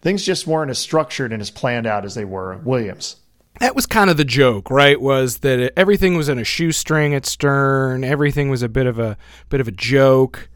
Things 0.00 0.24
just 0.24 0.46
weren't 0.46 0.70
as 0.70 0.78
structured 0.78 1.32
and 1.32 1.40
as 1.40 1.50
planned 1.50 1.86
out 1.86 2.04
as 2.04 2.14
they 2.14 2.24
were 2.24 2.54
at 2.54 2.64
Williams. 2.64 3.16
That 3.60 3.76
was 3.76 3.86
kind 3.86 4.10
of 4.10 4.16
the 4.16 4.24
joke, 4.24 4.70
right? 4.70 5.00
Was 5.00 5.38
that 5.38 5.72
everything 5.76 6.16
was 6.16 6.28
in 6.28 6.38
a 6.38 6.44
shoestring 6.44 7.14
at 7.14 7.26
Stern, 7.26 8.02
everything 8.02 8.50
was 8.50 8.62
a 8.62 8.68
bit 8.68 8.86
of 8.86 8.98
a 8.98 9.16
bit 9.48 9.60
of 9.60 9.68
a 9.68 9.72
joke. 9.72 10.48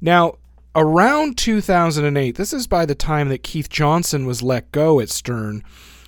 Now, 0.00 0.34
around 0.74 1.38
2008, 1.38 2.36
this 2.36 2.52
is 2.52 2.66
by 2.66 2.86
the 2.86 2.94
time 2.94 3.28
that 3.28 3.42
Keith 3.42 3.68
Johnson 3.68 4.26
was 4.26 4.42
let 4.42 4.70
go 4.72 5.00
at 5.00 5.08
Stern. 5.08 5.62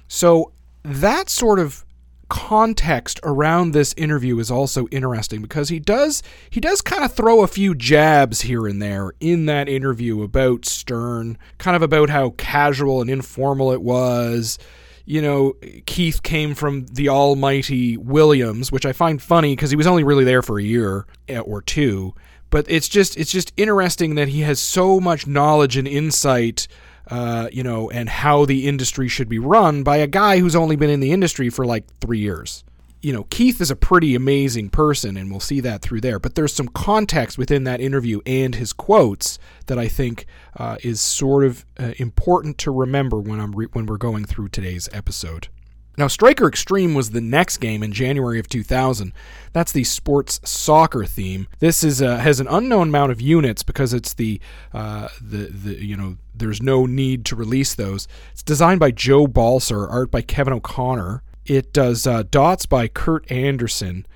So 0.09 0.53
that 0.83 1.31
sort 1.31 1.59
of 1.59 1.85
context 2.33 3.21
around 3.25 3.73
this 3.73 3.92
interview 3.99 4.38
is 4.38 4.51
also 4.51 4.87
interesting 4.87 5.42
because 5.42 5.68
he 5.68 5.79
does 5.79 6.23
he 6.49 6.61
does 6.61 6.81
kind 6.81 7.05
of 7.05 7.12
throw 7.12 7.42
a 7.42 7.47
few 7.47 7.75
jabs 7.75 8.40
here 8.40 8.66
and 8.66 8.81
there 8.81 9.12
in 9.21 9.45
that 9.45 9.68
interview 9.68 10.23
about 10.23 10.64
Stern, 10.64 11.37
kind 11.59 11.77
of 11.77 11.83
about 11.83 12.09
how 12.09 12.31
casual 12.31 13.03
and 13.03 13.11
informal 13.11 13.71
it 13.71 13.83
was. 13.83 14.59
You 15.05 15.21
know, 15.21 15.53
Keith 15.85 16.23
came 16.23 16.55
from 16.55 16.87
the 16.87 17.11
almighty 17.11 17.99
Williams, 17.99 18.73
which 18.73 18.87
I 18.87 18.95
find 18.95 19.21
funny 19.21 19.55
because 19.55 19.68
he 19.68 19.77
was 19.77 19.87
only 19.87 20.03
really 20.03 20.25
there 20.25 20.40
for 20.40 20.59
a 20.59 20.62
year 20.62 21.07
eh, 21.29 21.38
or 21.38 21.61
two. 21.61 22.14
But 22.49 22.64
it's 22.66 22.88
just 22.88 23.18
it's 23.18 23.31
just 23.31 23.53
interesting 23.59 24.14
that 24.14 24.29
he 24.29 24.40
has 24.40 24.59
so 24.59 25.01
much 25.01 25.27
knowledge 25.27 25.77
and 25.77 25.87
insight 25.87 26.66
uh, 27.09 27.49
you 27.53 27.62
know, 27.62 27.91
and 27.91 28.09
how 28.09 28.45
the 28.45 28.67
industry 28.67 29.09
should 29.09 29.29
be 29.29 29.38
run 29.38 29.83
by 29.83 29.97
a 29.99 30.07
guy 30.07 30.38
who's 30.38 30.57
only 30.57 30.77
been 30.77 30.91
in 30.91 31.01
the 31.01 31.12
industry 31.12 31.51
for 31.51 31.65
like 31.65 31.85
three 32.01 32.19
years. 32.19 32.65
You 33.01 33.12
know, 33.12 33.25
Keith 33.25 33.61
is 33.61 33.71
a 33.71 33.77
pretty 33.77 34.15
amazing 34.15 34.71
person, 34.71 35.17
and 35.17 35.29
we'll 35.29 35.41
see 35.41 35.59
that 35.61 35.83
through 35.83 36.03
there. 36.03 36.21
But 36.21 36.37
there's 36.37 36.53
some 36.53 36.69
context 36.69 37.37
within 37.37 37.65
that 37.65 37.81
interview 37.81 38.21
and 38.25 38.55
his 38.55 38.73
quotes 38.73 39.41
that 39.67 39.77
I 39.77 39.88
think 39.88 40.27
uh, 40.57 40.77
is 40.85 41.01
sort 41.01 41.45
of 41.45 41.65
uh, 41.81 41.95
important 41.97 42.59
to 42.59 42.71
remember 42.71 43.19
when 43.19 43.41
I'm 43.41 43.53
re- 43.53 43.67
when 43.73 43.87
we're 43.87 43.97
going 43.97 44.25
through 44.25 44.51
today's 44.51 44.88
episode. 44.93 45.49
Now, 45.99 46.07
Striker 46.07 46.51
Xtreme 46.51 46.95
was 46.95 47.11
the 47.11 47.21
next 47.21 47.59
game 47.59 47.83
in 47.83 47.93
January 47.93 48.38
of 48.38 48.49
2000. 48.49 49.12
That's 49.53 49.73
the 49.73 49.85
sports 49.85 50.41
soccer 50.45 51.05
theme. 51.05 51.49
This 51.59 51.85
is 51.85 52.01
uh, 52.01 52.17
has 52.17 52.41
an 52.41 52.47
unknown 52.49 52.88
amount 52.88 53.12
of 53.12 53.21
units 53.21 53.62
because 53.62 53.93
it's 53.93 54.15
the 54.15 54.41
uh, 54.73 55.09
the 55.21 55.49
the 55.49 55.85
you 55.85 55.97
know 55.97 56.17
there's 56.35 56.62
no 56.62 56.87
need 56.87 57.25
to 57.27 57.37
release 57.37 57.75
those. 57.75 58.09
It's 58.33 58.42
designed 58.42 58.81
by 58.81 58.90
Joe 58.90 59.27
Balcer, 59.27 59.88
art 59.88 60.11
by 60.11 60.23
Kevin 60.23 60.53
O'Connor. 60.55 61.23
It 61.45 61.73
does 61.73 62.07
uh, 62.07 62.25
dots 62.31 62.66
by 62.66 62.88
Kurt 62.88 63.31
Anderson, 63.31 64.07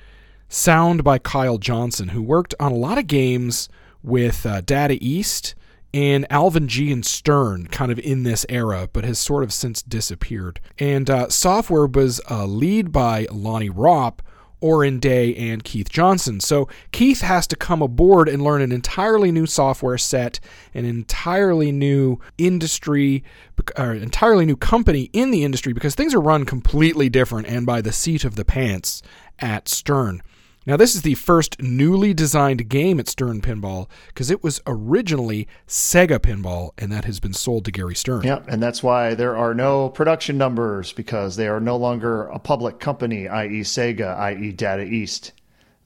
sound 0.48 1.02
by 1.05 1.18
Kyle 1.18 1.59
Johnson, 1.59 2.09
who 2.09 2.22
worked 2.22 2.55
on 2.61 2.72
a 2.72 2.76
lot 2.76 2.98
of 2.98 3.07
games 3.07 3.68
with 4.02 4.46
uh, 4.46 4.61
Data 4.61 4.96
East 5.00 5.55
and 5.92 6.26
Alvin 6.31 6.68
G 6.68 6.92
and 6.92 7.05
Stern 7.05 7.66
kind 7.68 7.90
of 7.90 7.98
in 7.98 8.22
this 8.22 8.44
era, 8.48 8.88
but 8.92 9.05
has 9.05 9.18
sort 9.18 9.42
of 9.42 9.52
since 9.52 9.83
disappeared. 9.83 10.61
And 10.79 11.09
uh, 11.09 11.31
software 11.31 11.87
was 11.87 12.20
uh, 12.31 12.44
lead 12.44 12.92
by 12.92 13.26
Lonnie 13.31 13.70
Ropp, 13.70 14.20
Oren 14.60 14.98
Day, 14.98 15.34
and 15.34 15.62
Keith 15.64 15.88
Johnson. 15.88 16.40
So 16.40 16.68
Keith 16.92 17.20
has 17.20 17.46
to 17.48 17.56
come 17.56 17.82
aboard 17.82 18.28
and 18.28 18.42
learn 18.42 18.62
an 18.62 18.72
entirely 18.72 19.30
new 19.30 19.46
software 19.46 19.98
set, 19.98 20.40
an 20.74 20.84
entirely 20.84 21.72
new 21.72 22.18
industry, 22.38 23.22
or 23.76 23.92
entirely 23.92 24.46
new 24.46 24.56
company 24.56 25.10
in 25.12 25.30
the 25.30 25.44
industry 25.44 25.72
because 25.72 25.94
things 25.94 26.14
are 26.14 26.20
run 26.20 26.44
completely 26.44 27.08
different 27.08 27.48
and 27.48 27.66
by 27.66 27.80
the 27.80 27.92
seat 27.92 28.24
of 28.24 28.36
the 28.36 28.44
pants 28.44 29.02
at 29.38 29.68
Stern. 29.68 30.22
Now, 30.66 30.76
this 30.76 30.96
is 30.96 31.02
the 31.02 31.14
first 31.14 31.62
newly 31.62 32.12
designed 32.12 32.68
game 32.68 32.98
at 32.98 33.07
Stern 33.07 33.40
Pinball 33.40 33.88
because 34.09 34.33
it 34.33 34.42
was 34.42 34.61
originally 34.66 35.46
Sega 35.68 36.18
Pinball, 36.18 36.70
and 36.76 36.90
that 36.90 37.05
has 37.05 37.20
been 37.20 37.35
sold 37.35 37.64
to 37.66 37.70
Gary 37.70 37.94
Stern. 37.94 38.24
Yeah, 38.24 38.42
and 38.48 38.61
that's 38.61 38.83
why 38.83 39.14
there 39.14 39.37
are 39.37 39.55
no 39.55 39.90
production 39.90 40.37
numbers 40.37 40.92
because 40.92 41.37
they 41.37 41.46
are 41.46 41.61
no 41.61 41.76
longer 41.76 42.24
a 42.24 42.40
public 42.40 42.81
company, 42.81 43.29
i.e., 43.29 43.61
Sega, 43.61 44.18
i.e., 44.18 44.50
Data 44.50 44.83
East. 44.83 45.31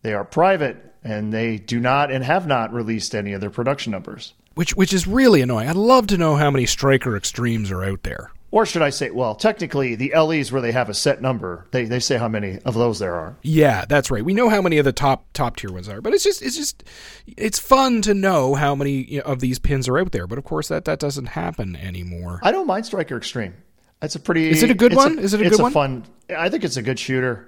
They 0.00 0.14
are 0.14 0.24
private, 0.24 0.94
and 1.04 1.30
they 1.30 1.58
do 1.58 1.78
not 1.78 2.10
and 2.10 2.24
have 2.24 2.46
not 2.46 2.72
released 2.72 3.14
any 3.14 3.34
of 3.34 3.42
their 3.42 3.50
production 3.50 3.92
numbers. 3.92 4.32
Which, 4.54 4.74
which 4.76 4.94
is 4.94 5.06
really 5.06 5.42
annoying. 5.42 5.68
I'd 5.68 5.76
love 5.76 6.06
to 6.06 6.16
know 6.16 6.36
how 6.36 6.50
many 6.50 6.64
Striker 6.64 7.20
Xtremes 7.20 7.70
are 7.70 7.84
out 7.84 8.02
there. 8.02 8.32
Or 8.52 8.66
should 8.66 8.82
I 8.82 8.90
say, 8.90 9.10
well, 9.10 9.36
technically, 9.36 9.94
the 9.94 10.12
LEs 10.12 10.50
where 10.50 10.60
they 10.60 10.72
have 10.72 10.88
a 10.88 10.94
set 10.94 11.22
number, 11.22 11.68
they, 11.70 11.84
they 11.84 12.00
say 12.00 12.16
how 12.16 12.26
many 12.26 12.58
of 12.64 12.74
those 12.74 12.98
there 12.98 13.14
are. 13.14 13.36
Yeah, 13.42 13.84
that's 13.88 14.10
right. 14.10 14.24
We 14.24 14.34
know 14.34 14.48
how 14.48 14.60
many 14.60 14.78
of 14.78 14.84
the 14.84 14.92
top 14.92 15.26
top 15.34 15.54
tier 15.56 15.70
ones 15.72 15.88
are, 15.88 16.00
but 16.00 16.12
it's 16.14 16.24
just 16.24 16.42
it's 16.42 16.56
just 16.56 16.82
it's 17.28 17.60
fun 17.60 18.02
to 18.02 18.12
know 18.12 18.56
how 18.56 18.74
many 18.74 19.20
of 19.20 19.38
these 19.38 19.60
pins 19.60 19.86
are 19.88 19.98
out 19.98 20.10
there. 20.10 20.26
But 20.26 20.38
of 20.38 20.44
course, 20.44 20.66
that 20.66 20.84
that 20.86 20.98
doesn't 20.98 21.26
happen 21.26 21.76
anymore. 21.76 22.40
I 22.42 22.50
don't 22.50 22.66
mind 22.66 22.86
Striker 22.86 23.20
Xtreme. 23.20 23.52
That's 24.00 24.16
a 24.16 24.20
pretty. 24.20 24.50
Is 24.50 24.62
it 24.64 24.70
a 24.70 24.74
good 24.74 24.94
one? 24.94 25.18
A, 25.18 25.22
Is 25.22 25.32
it 25.32 25.40
a 25.40 25.44
it's 25.44 25.50
good 25.56 25.60
a 25.60 25.62
one? 25.64 25.72
Fun. 25.72 26.04
I 26.36 26.48
think 26.48 26.64
it's 26.64 26.76
a 26.76 26.82
good 26.82 26.98
shooter. 26.98 27.46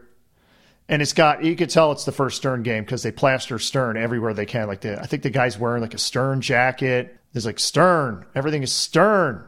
And 0.88 1.00
it's 1.00 1.12
got 1.14 1.42
you 1.42 1.56
could 1.56 1.70
tell 1.70 1.90
it's 1.92 2.04
the 2.04 2.12
first 2.12 2.36
Stern 2.36 2.62
game 2.62 2.84
because 2.84 3.02
they 3.02 3.10
plaster 3.12 3.58
Stern 3.58 3.96
everywhere 3.96 4.34
they 4.34 4.46
can. 4.46 4.68
Like 4.68 4.82
the 4.82 5.00
I 5.00 5.06
think 5.06 5.22
the 5.22 5.30
guy's 5.30 5.58
wearing 5.58 5.80
like 5.82 5.94
a 5.94 5.98
Stern 5.98 6.42
jacket. 6.42 7.18
There's 7.32 7.46
like 7.46 7.58
Stern. 7.58 8.26
Everything 8.34 8.62
is 8.62 8.72
Stern. 8.72 9.44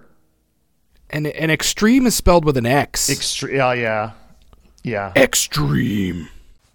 And 1.14 1.28
and 1.28 1.52
extreme 1.52 2.06
is 2.06 2.14
spelled 2.16 2.44
with 2.44 2.56
an 2.56 2.66
X. 2.66 3.08
Extreme. 3.08 3.60
Oh 3.60 3.70
yeah, 3.70 4.10
yeah. 4.82 5.12
extreme. 5.14 6.28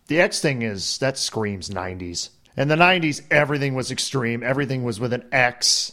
The 0.07 0.21
X 0.21 0.39
thing 0.39 0.61
is 0.61 0.97
that 0.99 1.17
screams 1.17 1.69
'90s. 1.69 2.29
In 2.55 2.69
the 2.69 2.75
'90s, 2.75 3.21
everything 3.29 3.75
was 3.75 3.91
extreme. 3.91 4.41
Everything 4.41 4.85
was 4.85 4.97
with 4.97 5.11
an 5.11 5.25
X. 5.33 5.91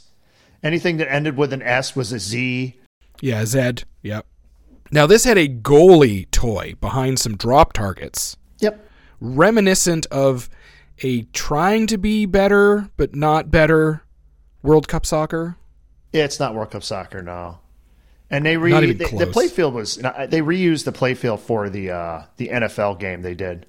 Anything 0.63 0.97
that 0.99 1.13
ended 1.13 1.37
with 1.37 1.53
an 1.53 1.61
S 1.61 1.97
was 1.97 2.13
a 2.13 2.21
Z. 2.21 2.77
Yeah, 3.21 3.45
Zed. 3.45 3.83
Yep. 4.03 4.25
Now 4.93 5.07
this 5.09 5.25
had 5.25 5.39
a 5.39 5.49
goalie 5.49 6.31
toy 6.31 6.75
behind 6.81 7.19
some 7.19 7.37
drop 7.37 7.73
targets, 7.73 8.37
Yep. 8.61 8.89
reminiscent 9.21 10.07
of 10.13 10.49
a 11.03 11.23
trying 11.33 11.89
to 11.89 11.99
be 11.99 12.27
better 12.27 12.91
but 12.97 13.13
not 13.17 13.51
better 13.51 14.05
World 14.63 14.87
Cup 14.87 15.05
soccer. 15.05 15.57
Yeah, 16.13 16.23
it's 16.23 16.39
not 16.39 16.55
World 16.55 16.71
Cup 16.71 16.85
soccer, 16.85 17.23
no. 17.23 17.59
And 18.31 18.45
they 18.45 18.57
re 18.57 18.77
even 18.77 18.99
the, 18.99 19.27
playfield 19.27 19.73
was 19.73 19.97
they 19.97 20.41
reused 20.41 20.85
the 20.85 20.93
playfield 20.93 21.41
for 21.41 21.71
the 21.71 21.93
uh, 21.93 22.23
the 22.37 22.49
NFL 22.49 22.99
game 22.99 23.23
they 23.23 23.35
did, 23.35 23.67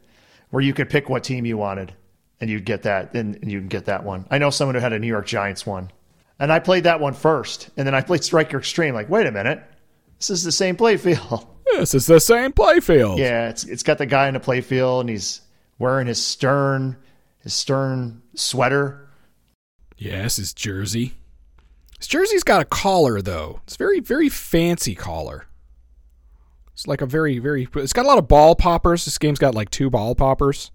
where 0.49 0.63
you 0.63 0.73
could 0.73 0.89
pick 0.89 1.09
what 1.09 1.23
team 1.23 1.45
you 1.45 1.57
wanted, 1.57 1.93
and 2.41 2.49
you'd 2.49 2.65
get 2.65 2.83
that, 2.83 3.13
and, 3.13 3.35
and 3.35 3.51
you 3.51 3.59
can 3.59 3.67
get 3.67 3.85
that 3.85 4.03
one. 4.03 4.25
I 4.31 4.39
know 4.39 4.49
someone 4.49 4.75
who 4.75 4.81
had 4.81 4.93
a 4.93 4.99
New 4.99 5.07
York 5.07 5.27
Giants 5.27 5.65
one, 5.65 5.91
and 6.39 6.51
I 6.51 6.59
played 6.59 6.85
that 6.85 6.99
one 6.99 7.13
first, 7.13 7.69
and 7.77 7.85
then 7.85 7.93
I 7.93 8.01
played 8.01 8.23
Striker 8.23 8.59
Xtreme. 8.59 8.93
Like, 8.93 9.09
wait 9.09 9.27
a 9.27 9.31
minute, 9.31 9.63
this 10.17 10.31
is 10.31 10.43
the 10.43 10.51
same 10.51 10.75
playfield. 10.75 11.47
This 11.75 11.93
is 11.93 12.05
the 12.07 12.21
same 12.21 12.53
playfield. 12.53 13.19
yeah, 13.19 13.49
it's 13.49 13.65
it's 13.65 13.83
got 13.83 13.97
the 13.97 14.05
guy 14.05 14.29
in 14.29 14.33
the 14.35 14.39
playfield, 14.39 15.01
and 15.01 15.09
he's 15.09 15.41
wearing 15.77 16.07
his 16.07 16.23
stern 16.23 16.95
his 17.39 17.53
stern 17.53 18.21
sweater. 18.35 19.09
Yes, 19.97 20.37
his 20.37 20.53
jersey. 20.53 21.13
His 21.97 22.07
jersey's 22.07 22.43
got 22.43 22.61
a 22.61 22.65
collar 22.65 23.21
though. 23.21 23.61
It's 23.65 23.75
very 23.75 23.99
very 23.99 24.29
fancy 24.29 24.95
collar. 24.95 25.47
It's 26.73 26.87
like 26.87 27.01
a 27.01 27.07
very 27.07 27.39
very. 27.39 27.67
It's 27.75 27.93
got 27.93 28.05
a 28.05 28.07
lot 28.07 28.19
of 28.19 28.27
ball 28.27 28.55
poppers. 28.55 29.05
This 29.05 29.17
game's 29.17 29.39
got 29.39 29.55
like 29.55 29.71
two 29.71 29.89
ball 29.89 30.13
poppers. 30.13 30.71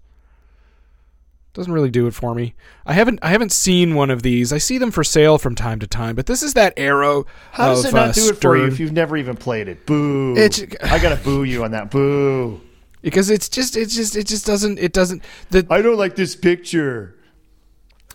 Doesn't 1.53 1.71
really 1.71 1.91
do 1.91 2.07
it 2.07 2.13
for 2.15 2.33
me. 2.33 2.55
I 2.85 2.93
haven't 2.93 3.19
I 3.21 3.29
haven't 3.29 3.51
seen 3.51 3.93
one 3.93 4.09
of 4.09 4.23
these. 4.23 4.51
I 4.51 4.57
see 4.57 4.77
them 4.79 4.91
for 4.91 5.03
sale 5.03 5.37
from 5.37 5.55
time 5.55 5.79
to 5.79 5.87
time, 5.87 6.15
but 6.15 6.25
this 6.25 6.43
is 6.43 6.55
that 6.55 6.73
arrow. 6.77 7.25
How 7.51 7.69
does 7.69 7.85
of, 7.85 7.91
it 7.91 7.95
not 7.95 8.09
uh, 8.09 8.11
do 8.13 8.29
it 8.29 8.41
for 8.41 8.57
you 8.57 8.65
if 8.65 8.79
you've 8.79 8.91
never 8.91 9.15
even 9.15 9.37
played 9.37 9.67
it? 9.67 9.85
Boo! 9.85 10.35
It's- 10.35 10.61
I 10.91 10.99
gotta 10.99 11.23
boo 11.23 11.43
you 11.43 11.63
on 11.63 11.71
that. 11.71 11.91
Boo! 11.91 12.59
because 13.03 13.29
it's 13.29 13.47
just 13.47 13.77
it's 13.77 13.95
just 13.95 14.15
it 14.15 14.25
just 14.25 14.45
doesn't 14.47 14.79
it 14.79 14.93
doesn't 14.93 15.23
the 15.51 15.67
I 15.69 15.81
don't 15.81 15.97
like 15.97 16.15
this 16.15 16.35
picture. 16.35 17.15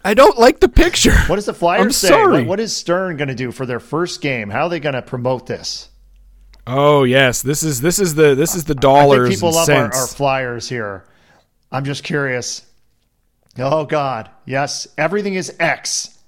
I 0.09 0.15
don't 0.15 0.39
like 0.39 0.59
the 0.59 0.71
picture. 0.71 1.15
What 1.27 1.39
is 1.39 1.45
the 1.45 1.53
Flyers 1.53 1.83
I'm 1.83 1.93
say? 1.93 2.09
sorry. 2.09 2.39
What, 2.39 2.47
what 2.47 2.61
is 2.61 2.75
Stern 2.75 3.19
going 3.19 3.29
to 3.29 3.35
do 3.35 3.53
for 3.53 3.67
their 3.67 3.79
first 3.79 4.23
game? 4.23 4.49
How 4.49 4.63
are 4.63 4.69
they 4.71 4.81
going 4.81 4.95
to 4.95 5.03
promote 5.03 5.47
this? 5.47 5.91
Oh 6.67 7.05
yes, 7.05 7.43
this 7.43 7.63
is 7.63 7.83
this 7.83 7.99
is 7.99 8.15
the 8.15 8.35
this 8.35 8.55
is 8.55 8.65
the 8.65 8.75
I 8.75 8.81
dollars 8.81 9.29
think 9.29 9.37
people 9.37 9.49
and 9.49 9.57
love 9.57 9.69
our, 9.69 9.95
our 9.95 10.07
Flyers 10.07 10.67
here. 10.67 11.05
I'm 11.71 11.85
just 11.85 12.05
curious. 12.05 12.65
Oh 13.59 13.85
God, 13.85 14.31
yes, 14.47 14.89
everything 14.97 15.35
is 15.35 15.55
X. 15.61 16.19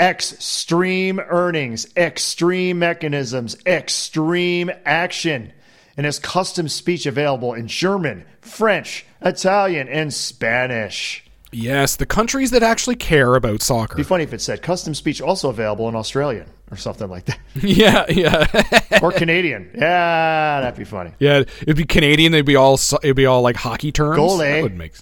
Extreme 0.00 1.20
earnings, 1.20 1.86
extreme 1.96 2.80
mechanisms, 2.80 3.56
extreme 3.64 4.68
action, 4.84 5.52
and 5.96 6.06
has 6.06 6.18
custom 6.18 6.68
speech 6.68 7.06
available 7.06 7.54
in 7.54 7.68
German, 7.68 8.24
French, 8.40 9.06
Italian, 9.22 9.88
and 9.88 10.12
Spanish. 10.12 11.24
Yes, 11.52 11.96
the 11.96 12.06
countries 12.06 12.50
that 12.52 12.62
actually 12.62 12.96
care 12.96 13.34
about 13.34 13.62
soccer. 13.62 13.94
It'd 13.94 13.96
Be 13.98 14.02
funny 14.08 14.24
if 14.24 14.32
it 14.32 14.40
said 14.40 14.62
custom 14.62 14.94
speech 14.94 15.20
also 15.20 15.48
available 15.50 15.88
in 15.88 15.94
Australian 15.96 16.46
or 16.70 16.76
something 16.76 17.08
like 17.08 17.24
that, 17.26 17.38
yeah, 17.62 18.04
yeah, 18.08 18.98
or 19.02 19.12
Canadian. 19.12 19.70
Yeah, 19.74 20.60
that'd 20.60 20.78
be 20.78 20.84
funny. 20.84 21.12
yeah. 21.18 21.44
It'd 21.62 21.76
be 21.76 21.84
Canadian. 21.84 22.32
They'd 22.32 22.42
be 22.42 22.56
all 22.56 22.74
it'd 23.02 23.16
be 23.16 23.26
all 23.26 23.42
like 23.42 23.56
hockey 23.56 23.92
terms. 23.92 24.18
Goalie. 24.18 24.38
That 24.56 24.62
would 24.62 24.76
make. 24.76 24.92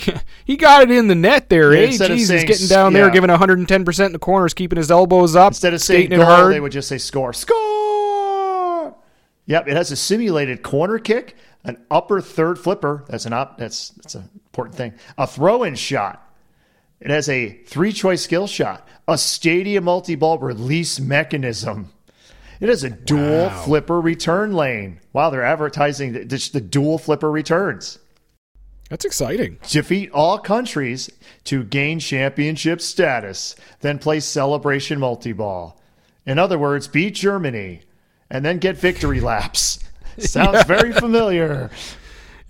he 0.46 0.56
got 0.56 0.82
it 0.82 0.90
in 0.90 1.08
the 1.08 1.14
net 1.14 1.50
there, 1.50 1.74
Yeah, 1.74 1.80
eh? 1.80 1.84
instead 1.86 2.10
of 2.10 2.16
Jeez, 2.16 2.20
he's 2.20 2.28
saying 2.28 2.46
getting 2.46 2.68
down 2.68 2.92
there, 2.94 3.08
yeah. 3.08 3.12
giving 3.12 3.28
110 3.30 3.84
percent 3.84 4.06
in 4.06 4.12
the 4.12 4.18
corners, 4.18 4.54
keeping 4.54 4.78
his 4.78 4.90
elbows 4.90 5.36
up, 5.36 5.48
Instead 5.50 5.74
of 5.74 5.82
saying 5.82 6.08
goal, 6.10 6.24
hard. 6.24 6.52
they 6.54 6.60
would 6.60 6.72
just 6.72 6.88
say 6.88 6.96
score. 6.98 7.32
Score. 7.34 8.94
Yep, 9.46 9.68
it 9.68 9.76
has 9.76 9.90
a 9.90 9.96
simulated 9.96 10.62
corner 10.62 10.98
kick, 10.98 11.36
an 11.64 11.84
upper 11.90 12.20
third 12.20 12.58
flipper. 12.58 13.04
That's 13.08 13.26
an 13.26 13.32
op. 13.32 13.58
That's 13.58 13.90
that's 13.90 14.14
an 14.14 14.30
important 14.52 14.76
thing. 14.76 14.92
A 15.16 15.26
throw-in 15.26 15.74
shot. 15.74 16.26
It 17.00 17.10
has 17.10 17.28
a 17.28 17.50
three-choice 17.66 18.22
skill 18.22 18.46
shot, 18.46 18.86
a 19.08 19.16
stadium 19.16 19.84
multi-ball 19.84 20.38
release 20.38 21.00
mechanism. 21.00 21.90
It 22.60 22.68
has 22.68 22.84
a 22.84 22.90
dual 22.90 23.46
Wow. 23.46 23.62
flipper 23.64 24.00
return 24.00 24.52
lane. 24.52 25.00
Wow, 25.14 25.30
they're 25.30 25.42
advertising 25.42 26.12
the, 26.12 26.24
the, 26.24 26.50
the 26.52 26.60
dual 26.60 26.98
flipper 26.98 27.30
returns. 27.30 27.98
That's 28.90 29.04
exciting. 29.06 29.58
Defeat 29.68 30.10
all 30.10 30.38
countries 30.38 31.08
to 31.44 31.62
gain 31.64 32.00
championship 32.00 32.80
status, 32.82 33.54
then 33.80 33.98
play 33.98 34.20
celebration 34.20 34.98
multi 34.98 35.32
ball. 35.32 35.80
In 36.26 36.38
other 36.38 36.58
words, 36.58 36.86
beat 36.88 37.14
Germany 37.14 37.82
and 38.28 38.44
then 38.44 38.58
get 38.58 38.76
victory 38.76 39.20
laps. 39.20 39.78
Sounds 40.18 40.64
very 40.64 40.92
familiar. 40.92 41.70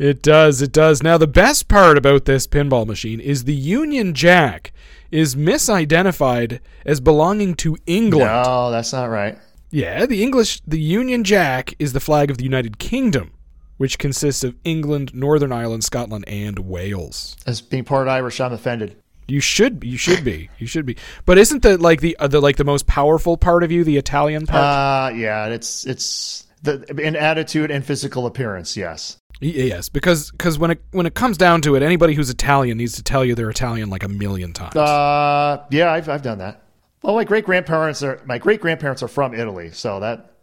It 0.01 0.23
does. 0.23 0.63
It 0.63 0.73
does. 0.73 1.03
Now, 1.03 1.19
the 1.19 1.27
best 1.27 1.69
part 1.69 1.99
about 1.99 2.25
this 2.25 2.47
pinball 2.47 2.87
machine 2.87 3.21
is 3.21 3.45
the 3.45 3.55
Union 3.55 4.15
Jack 4.15 4.73
is 5.11 5.37
misidentified 5.37 6.61
as 6.87 7.01
belonging 7.01 7.55
to 7.57 7.77
England. 7.85 8.25
No, 8.25 8.71
that's 8.71 8.95
not 8.95 9.11
right. 9.11 9.37
Yeah, 9.71 10.07
the 10.07 10.23
English, 10.23 10.63
the 10.67 10.81
Union 10.81 11.23
Jack 11.23 11.75
is 11.79 11.93
the 11.93 12.01
flag 12.01 12.31
of 12.31 12.39
the 12.39 12.45
United 12.45 12.79
Kingdom, 12.79 13.33
which 13.77 13.99
consists 13.99 14.43
of 14.43 14.57
England, 14.65 15.15
Northern 15.15 15.53
Ireland, 15.53 15.85
Scotland, 15.85 16.25
and 16.27 16.61
Wales. 16.61 17.37
As 17.47 17.61
being 17.61 17.85
part 17.85 18.09
Irish, 18.09 18.41
I'm 18.41 18.55
offended. 18.55 18.97
You 19.29 19.41
should, 19.41 19.85
you 19.85 19.99
should 19.99 20.25
be, 20.25 20.49
you 20.59 20.67
should 20.67 20.87
be. 20.87 20.97
But 21.27 21.37
isn't 21.37 21.63
the 21.63 21.77
like 21.77 22.01
the 22.01 22.17
uh, 22.17 22.27
the 22.27 22.41
like 22.41 22.57
the 22.57 22.65
most 22.65 22.87
powerful 22.87 23.37
part 23.37 23.63
of 23.65 23.71
you 23.71 23.85
the 23.85 23.99
Italian 23.99 24.47
part? 24.47 24.65
Uh, 24.65 25.15
yeah, 25.15 25.49
it's 25.49 25.87
it's 25.87 26.47
the 26.63 26.85
in 26.99 27.17
attitude 27.17 27.71
and 27.71 27.85
physical 27.85 28.25
appearance. 28.25 28.79
Yes. 28.79 29.20
Yes, 29.41 29.89
because 29.89 30.31
because 30.31 30.59
when 30.59 30.71
it 30.71 30.83
when 30.91 31.07
it 31.07 31.15
comes 31.15 31.39
down 31.39 31.63
to 31.63 31.75
it, 31.75 31.83
anybody 31.83 32.15
who's 32.15 32.29
Italian 32.29 32.77
needs 32.77 32.95
to 32.97 33.03
tell 33.03 33.25
you 33.25 33.35
they're 33.35 33.51
Italian 33.51 33.89
like 33.89 34.03
a 34.03 34.09
million 34.09 34.53
times. 34.53 34.77
Uh, 34.77 35.65
yeah, 35.71 35.91
I've 35.91 36.09
I've 36.09 36.23
done 36.23 36.39
that. 36.39 36.63
Well, 37.03 37.15
my 37.15 37.25
great 37.25 37.47
grandparents 37.47 38.03
are 38.03 38.21
my 38.27 38.37
great 38.37 38.61
grandparents 38.61 39.03
are 39.03 39.09
from 39.09 39.35
Italy, 39.35 39.71
so 39.71 40.01
that 40.01 40.35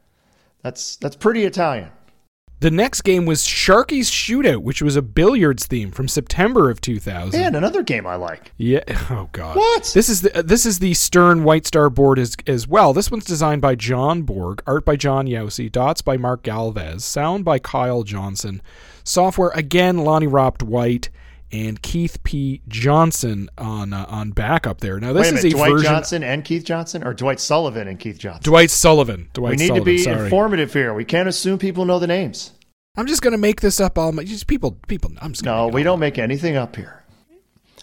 that's 0.64 0.96
that's 0.96 1.16
pretty 1.16 1.44
Italian. 1.44 1.90
The 2.60 2.72
next 2.72 3.02
game 3.02 3.28
was 3.28 3.43
Sharky's 3.43 4.10
Shootout, 4.10 4.63
which 4.63 4.82
was 4.82 4.96
a 4.96 5.04
billiards 5.04 5.67
theme 5.67 5.91
from 5.91 6.08
September 6.08 6.72
of 6.72 6.82
2000. 6.82 7.39
And 7.39 7.56
another 7.56 7.84
game 7.84 8.08
I 8.08 8.15
like. 8.15 8.52
Yeah. 8.58 8.82
Oh 9.10 9.30
God. 9.32 9.56
What? 9.56 9.91
This 9.93 10.10
is 10.10 10.22
the 10.22 10.39
uh, 10.39 10.41
this 10.41 10.65
is 10.65 10.80
the 10.80 10.93
Stern 10.93 11.43
White 11.43 11.65
Star 11.65 11.89
board 11.89 12.20
as 12.20 12.36
as 12.46 12.67
well. 12.67 12.93
This 12.93 13.10
one's 13.10 13.24
designed 13.26 13.62
by 13.62 13.76
John 13.76 14.24
Borg, 14.24 14.62
art 14.67 14.84
by 14.86 14.96
John 14.98 15.28
Youssi, 15.28 15.72
dots 15.72 16.02
by 16.02 16.17
Mark 16.17 16.43
Galvez, 16.43 17.06
sound 17.06 17.46
by 17.46 17.58
Kyle 17.60 18.04
Johnson, 18.04 18.62
software 19.04 19.52
again 19.56 20.00
Lonnie 20.00 20.28
Ropp 20.28 20.62
White 20.62 21.10
and 21.52 21.82
Keith 21.82 22.22
P 22.24 22.62
Johnson 22.68 23.50
on 23.58 23.94
uh, 23.94 24.06
on 24.10 24.32
backup 24.32 24.80
there. 24.82 25.00
Now 25.00 25.14
this 25.14 25.32
Wait 25.32 25.34
a 25.34 25.38
is 25.38 25.46
a 25.46 25.50
Dwight 25.50 25.72
version. 25.72 25.92
Johnson 25.92 26.24
and 26.24 26.44
Keith 26.44 26.66
Johnson, 26.66 27.04
or 27.04 27.14
Dwight 27.14 27.40
Sullivan 27.40 27.88
and 27.88 28.00
Keith 28.00 28.18
Johnson. 28.18 28.44
Dwight 28.44 28.72
Sullivan. 28.72 29.30
Dwight 29.34 29.52
we 29.52 29.56
need 29.58 29.68
Sullivan, 29.68 29.86
to 29.86 29.92
be 29.92 29.98
sorry. 30.00 30.24
informative 30.26 30.74
here. 30.74 30.94
We 30.94 31.06
can't 31.06 31.30
assume 31.30 31.58
people 31.58 31.86
know 31.86 32.00
the 32.00 32.08
names. 32.08 32.52
I'm 32.96 33.08
just 33.08 33.22
gonna 33.22 33.38
make 33.38 33.62
this 33.62 33.80
up. 33.80 33.98
All 33.98 34.12
my 34.12 34.24
just 34.24 34.48
people 34.48 34.78
people. 34.88 35.12
I'm 35.22 35.32
just 35.32 35.44
No, 35.44 35.68
we 35.68 35.84
don't 35.84 36.00
make 36.00 36.18
anything 36.18 36.56
up 36.56 36.76
here. 36.76 37.04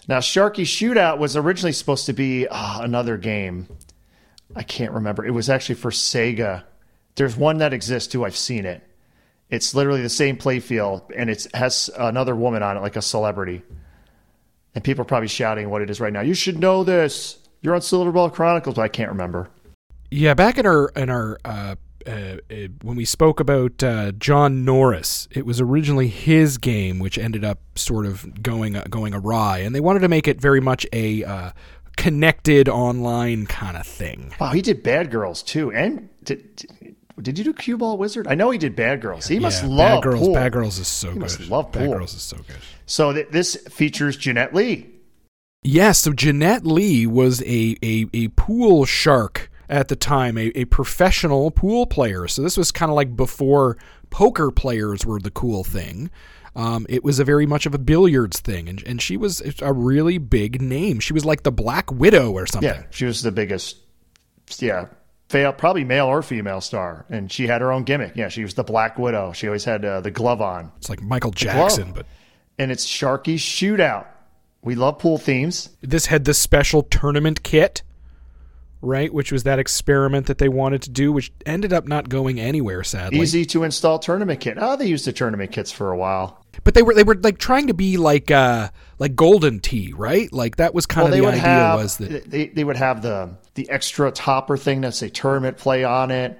Now, 0.07 0.19
Sharky 0.19 0.63
Shootout 0.63 1.17
was 1.17 1.35
originally 1.35 1.71
supposed 1.71 2.05
to 2.05 2.13
be 2.13 2.47
ah, 2.49 2.81
another 2.81 3.17
game. 3.17 3.67
I 4.55 4.61
can't 4.61 4.91
remember. 4.91 5.25
It 5.25 5.31
was 5.31 5.49
actually 5.49 5.75
for 5.75 5.89
Sega. 5.89 6.63
There's 7.15 7.35
one 7.35 7.57
that 7.57 7.73
exists 7.73 8.11
too. 8.11 8.23
I've 8.23 8.37
seen 8.37 8.65
it. 8.65 8.87
It's 9.49 9.75
literally 9.75 10.01
the 10.01 10.09
same 10.09 10.37
playfield, 10.37 11.03
and 11.15 11.29
it 11.29 11.47
has 11.53 11.89
another 11.97 12.35
woman 12.35 12.63
on 12.63 12.77
it, 12.77 12.81
like 12.81 12.95
a 12.95 13.01
celebrity. 13.01 13.61
And 14.73 14.83
people 14.83 15.03
are 15.03 15.05
probably 15.05 15.27
shouting 15.27 15.69
what 15.69 15.81
it 15.81 15.89
is 15.89 16.01
right 16.01 16.11
now. 16.11 16.21
You 16.21 16.33
should 16.33 16.59
know 16.59 16.83
this. 16.83 17.37
You're 17.61 17.75
on 17.75 17.81
Silverball 17.81 18.33
Chronicles, 18.33 18.75
but 18.75 18.81
I 18.81 18.87
can't 18.87 19.09
remember. 19.09 19.49
Yeah, 20.11 20.33
back 20.33 20.57
in 20.57 20.65
our 20.65 20.89
in 20.95 21.09
our 21.09 21.37
uh, 21.45 21.75
uh, 22.05 22.37
uh, 22.51 22.55
when 22.81 22.95
we 22.95 23.05
spoke 23.05 23.39
about 23.39 23.83
uh, 23.83 24.11
John 24.13 24.63
Norris, 24.63 25.27
it 25.31 25.45
was 25.45 25.59
originally 25.59 26.07
his 26.07 26.57
game, 26.57 26.99
which 26.99 27.17
ended 27.17 27.43
up 27.43 27.59
sort 27.75 28.05
of 28.05 28.43
going 28.43 28.75
uh, 28.75 28.85
going 28.89 29.13
awry, 29.13 29.59
and 29.59 29.73
they 29.73 29.79
wanted 29.79 30.01
to 30.01 30.07
make 30.07 30.27
it 30.27 30.39
very 30.39 30.61
much 30.61 30.85
a 30.93 31.23
uh, 31.23 31.51
connected 31.97 32.69
online 32.69 33.45
kind 33.47 33.77
of 33.77 33.87
thing. 33.87 34.33
Wow, 34.39 34.51
he 34.51 34.61
did 34.61 34.83
Bad 34.83 35.09
Girls 35.09 35.41
too. 35.41 35.71
And 35.71 36.09
did, 36.23 36.65
did, 37.21 37.37
you 37.37 37.43
do 37.45 37.53
Cue 37.53 37.77
Ball 37.77 37.97
Wizard? 37.97 38.27
I 38.27 38.35
know 38.35 38.49
he 38.51 38.57
did 38.57 38.75
Bad 38.75 39.01
Girls. 39.01 39.27
He 39.27 39.39
must 39.39 39.63
Yeah, 39.63 39.69
love 39.69 40.01
Bad 40.01 40.03
Girls. 40.03 40.19
pool. 40.19 40.33
Bad 40.33 40.51
Girls 40.51 40.79
is 40.79 40.87
so 40.87 41.07
He 41.09 41.13
good. 41.13 41.21
must 41.21 41.39
love 41.49 41.71
Bad 41.71 41.85
pool. 41.85 41.93
Girls 41.93 42.13
is 42.13 42.21
so 42.21 42.37
good. 42.37 42.57
So 42.85 43.13
th- 43.13 43.27
this 43.31 43.55
features 43.69 44.17
Jeanette 44.17 44.53
Lee. 44.53 44.89
Yes, 45.63 45.99
so 45.99 46.13
Jeanette 46.13 46.65
Lee 46.65 47.07
was 47.07 47.41
a, 47.41 47.75
a, 47.81 48.05
a 48.13 48.27
pool 48.29 48.85
shark 48.85 49.49
at 49.67 49.87
the 49.87 49.95
time, 49.95 50.37
a, 50.37 50.51
a 50.55 50.65
professional 50.65 51.49
pool 51.49 51.87
player. 51.87 52.27
So 52.27 52.41
this 52.43 52.55
was 52.57 52.71
kind 52.71 52.91
of 52.91 52.95
like 52.95 53.15
before 53.15 53.77
poker 54.11 54.51
players 54.51 55.05
were 55.05 55.19
the 55.19 55.31
cool 55.31 55.63
thing. 55.63 56.11
Um, 56.55 56.85
it 56.87 57.03
was 57.03 57.19
a 57.19 57.25
very 57.25 57.45
much 57.45 57.65
of 57.65 57.73
a 57.73 57.77
billiards 57.79 58.39
thing, 58.39 58.69
and, 58.69 58.81
and 58.85 59.01
she 59.01 59.17
was 59.17 59.41
a 59.61 59.73
really 59.73 60.17
big 60.19 60.61
name. 60.61 60.99
She 61.01 61.11
was 61.11 61.25
like 61.25 61.43
the 61.43 61.51
Black 61.51 61.91
Widow 61.91 62.31
or 62.31 62.45
something. 62.45 62.69
Yeah, 62.69 62.83
she 62.91 63.05
was 63.05 63.23
the 63.23 63.31
biggest. 63.31 63.77
Yeah, 64.59 64.85
fail, 65.35 65.51
probably 65.51 65.83
male 65.83 66.05
or 66.05 66.21
female 66.21 66.61
star, 66.61 67.05
and 67.09 67.29
she 67.31 67.45
had 67.45 67.59
her 67.61 67.71
own 67.71 67.83
gimmick. 67.83 68.15
Yeah, 68.15 68.29
she 68.29 68.43
was 68.43 68.53
the 68.53 68.63
Black 68.63 68.97
Widow. 68.97 69.33
She 69.33 69.47
always 69.47 69.65
had 69.65 69.83
uh, 69.83 69.99
the 69.99 70.11
glove 70.11 70.41
on, 70.41 70.71
It's 70.77 70.89
like 70.89 71.01
Michael 71.01 71.31
Jackson, 71.31 71.91
but 71.91 72.05
and 72.57 72.71
it's 72.71 72.85
Sharky 72.85 73.35
Shootout. 73.35 74.07
We 74.61 74.75
love 74.75 74.97
pool 74.99 75.17
themes. 75.17 75.69
this 75.81 76.05
had 76.05 76.25
the 76.25 76.33
special 76.33 76.83
tournament 76.83 77.43
kit, 77.43 77.83
right? 78.85 79.13
Which 79.13 79.31
was 79.31 79.43
that 79.43 79.59
experiment 79.59 80.27
that 80.27 80.37
they 80.37 80.49
wanted 80.49 80.83
to 80.83 80.89
do, 80.89 81.11
which 81.11 81.31
ended 81.45 81.73
up 81.73 81.87
not 81.87 82.09
going 82.09 82.39
anywhere, 82.39 82.83
sadly. 82.83 83.19
Easy 83.19 83.45
to 83.45 83.63
install 83.63 83.99
tournament 83.99 84.39
kit. 84.39 84.57
Oh, 84.59 84.75
they 84.75 84.85
used 84.87 85.05
the 85.05 85.13
tournament 85.13 85.51
kits 85.51 85.71
for 85.71 85.91
a 85.91 85.97
while. 85.97 86.45
But 86.63 86.73
they 86.73 86.83
were 86.83 86.93
they 86.93 87.03
were 87.03 87.15
like 87.15 87.37
trying 87.37 87.67
to 87.67 87.73
be 87.73 87.97
like 87.97 88.31
uh 88.31 88.69
like 88.97 89.15
Golden 89.15 89.59
Tee, 89.59 89.93
right? 89.95 90.31
Like 90.31 90.55
that 90.57 90.73
was 90.73 90.85
kind 90.85 91.05
Well, 91.05 91.13
of 91.13 91.19
the 91.19 91.27
idea 91.27 91.41
have 91.41 91.79
was 91.79 91.97
that 91.97 92.29
they, 92.29 92.47
they 92.47 92.63
would 92.63 92.77
have 92.77 93.01
the 93.01 93.35
the 93.55 93.69
extra 93.69 94.11
topper 94.11 94.57
thing 94.57 94.81
that 94.81 94.93
say 94.93 95.09
tournament 95.09 95.57
play 95.57 95.83
on 95.83 96.11
it, 96.11 96.39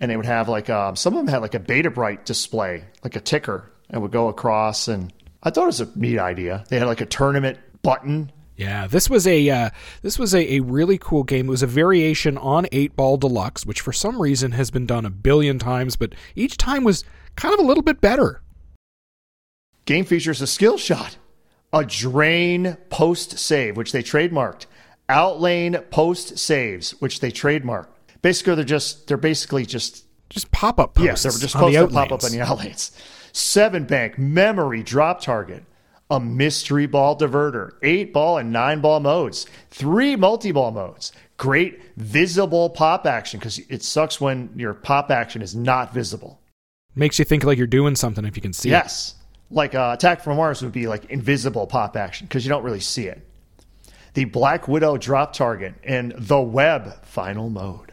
and 0.00 0.10
they 0.10 0.16
would 0.16 0.26
have 0.26 0.48
like 0.48 0.68
um, 0.68 0.96
some 0.96 1.14
of 1.14 1.18
them 1.18 1.28
had 1.28 1.40
like 1.40 1.54
a 1.54 1.60
BetaBrite 1.60 2.24
display, 2.24 2.84
like 3.02 3.16
a 3.16 3.20
ticker, 3.20 3.70
and 3.88 4.02
would 4.02 4.10
go 4.12 4.28
across. 4.28 4.88
And 4.88 5.12
I 5.42 5.50
thought 5.50 5.64
it 5.64 5.66
was 5.66 5.80
a 5.80 5.90
neat 5.98 6.18
idea. 6.18 6.64
They 6.68 6.78
had 6.78 6.86
like 6.86 7.00
a 7.00 7.06
tournament 7.06 7.58
button. 7.82 8.30
Yeah, 8.56 8.86
this 8.86 9.10
was 9.10 9.26
a 9.26 9.48
uh, 9.50 9.70
this 10.02 10.18
was 10.18 10.34
a, 10.34 10.54
a 10.54 10.60
really 10.60 10.98
cool 10.98 11.24
game. 11.24 11.46
It 11.46 11.50
was 11.50 11.62
a 11.62 11.66
variation 11.66 12.38
on 12.38 12.66
Eight 12.72 12.94
Ball 12.96 13.16
Deluxe, 13.16 13.66
which 13.66 13.80
for 13.80 13.92
some 13.92 14.20
reason 14.22 14.52
has 14.52 14.70
been 14.70 14.86
done 14.86 15.04
a 15.04 15.10
billion 15.10 15.58
times, 15.58 15.96
but 15.96 16.14
each 16.34 16.56
time 16.56 16.84
was 16.84 17.04
kind 17.36 17.52
of 17.52 17.60
a 17.60 17.64
little 17.66 17.82
bit 17.82 18.00
better. 18.00 18.42
Game 19.86 20.04
features 20.04 20.40
a 20.40 20.46
skill 20.46 20.78
shot, 20.78 21.16
a 21.72 21.84
drain 21.84 22.76
post 22.90 23.38
save, 23.38 23.76
which 23.76 23.92
they 23.92 24.02
trademarked, 24.02 24.66
outlane 25.08 25.90
post 25.90 26.38
saves, 26.38 26.92
which 27.00 27.20
they 27.20 27.30
trademarked. 27.30 27.88
Basically, 28.22 28.54
they're 28.54 28.64
just 28.64 29.06
they're 29.08 29.16
basically 29.18 29.66
just 29.66 30.04
Just 30.30 30.50
pop 30.52 30.80
up 30.80 30.94
posts. 30.94 31.04
yes, 31.06 31.22
they 31.22 31.28
were 31.28 31.38
just 31.38 31.52
supposed 31.52 31.92
pop 31.92 32.12
up 32.12 32.24
on 32.24 32.30
the 32.30 32.40
outlanes. 32.40 32.92
Seven 33.32 33.84
bank 33.84 34.16
memory 34.16 34.82
drop 34.82 35.20
target, 35.20 35.64
a 36.10 36.20
mystery 36.20 36.86
ball 36.86 37.16
diverter, 37.16 37.72
eight 37.82 38.12
ball 38.12 38.38
and 38.38 38.52
nine 38.52 38.80
ball 38.80 39.00
modes, 39.00 39.46
three 39.70 40.16
multi 40.16 40.52
ball 40.52 40.70
modes. 40.70 41.12
Great 41.36 41.80
visible 41.96 42.70
pop 42.70 43.06
action 43.06 43.40
because 43.40 43.58
it 43.68 43.82
sucks 43.82 44.20
when 44.20 44.50
your 44.54 44.74
pop 44.74 45.10
action 45.10 45.42
is 45.42 45.54
not 45.54 45.92
visible. 45.92 46.40
Makes 46.94 47.18
you 47.18 47.24
think 47.24 47.42
like 47.42 47.58
you're 47.58 47.66
doing 47.66 47.96
something 47.96 48.24
if 48.24 48.36
you 48.36 48.42
can 48.42 48.52
see 48.52 48.68
it. 48.68 48.72
Yes. 48.72 49.16
Like 49.50 49.74
uh, 49.74 49.92
Attack 49.94 50.20
from 50.20 50.36
Mars 50.36 50.62
would 50.62 50.72
be 50.72 50.86
like 50.86 51.06
invisible 51.06 51.66
pop 51.66 51.96
action 51.96 52.26
because 52.26 52.44
you 52.44 52.48
don't 52.48 52.62
really 52.62 52.80
see 52.80 53.06
it. 53.06 53.26
The 54.14 54.26
Black 54.26 54.68
Widow 54.68 54.96
drop 54.96 55.32
target 55.32 55.74
and 55.82 56.14
the 56.16 56.40
Web 56.40 57.04
final 57.04 57.50
mode. 57.50 57.92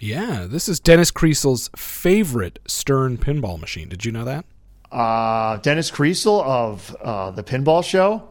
Yeah, 0.00 0.46
this 0.48 0.68
is 0.68 0.80
Dennis 0.80 1.10
Kreissel's 1.10 1.70
favorite 1.76 2.58
Stern 2.66 3.16
pinball 3.16 3.58
machine. 3.58 3.88
Did 3.88 4.04
you 4.04 4.12
know 4.12 4.24
that? 4.24 4.44
Uh, 4.96 5.58
Dennis 5.58 5.90
Kreisel 5.90 6.42
of 6.44 6.96
uh, 7.02 7.30
the 7.32 7.42
Pinball 7.42 7.84
Show. 7.84 8.28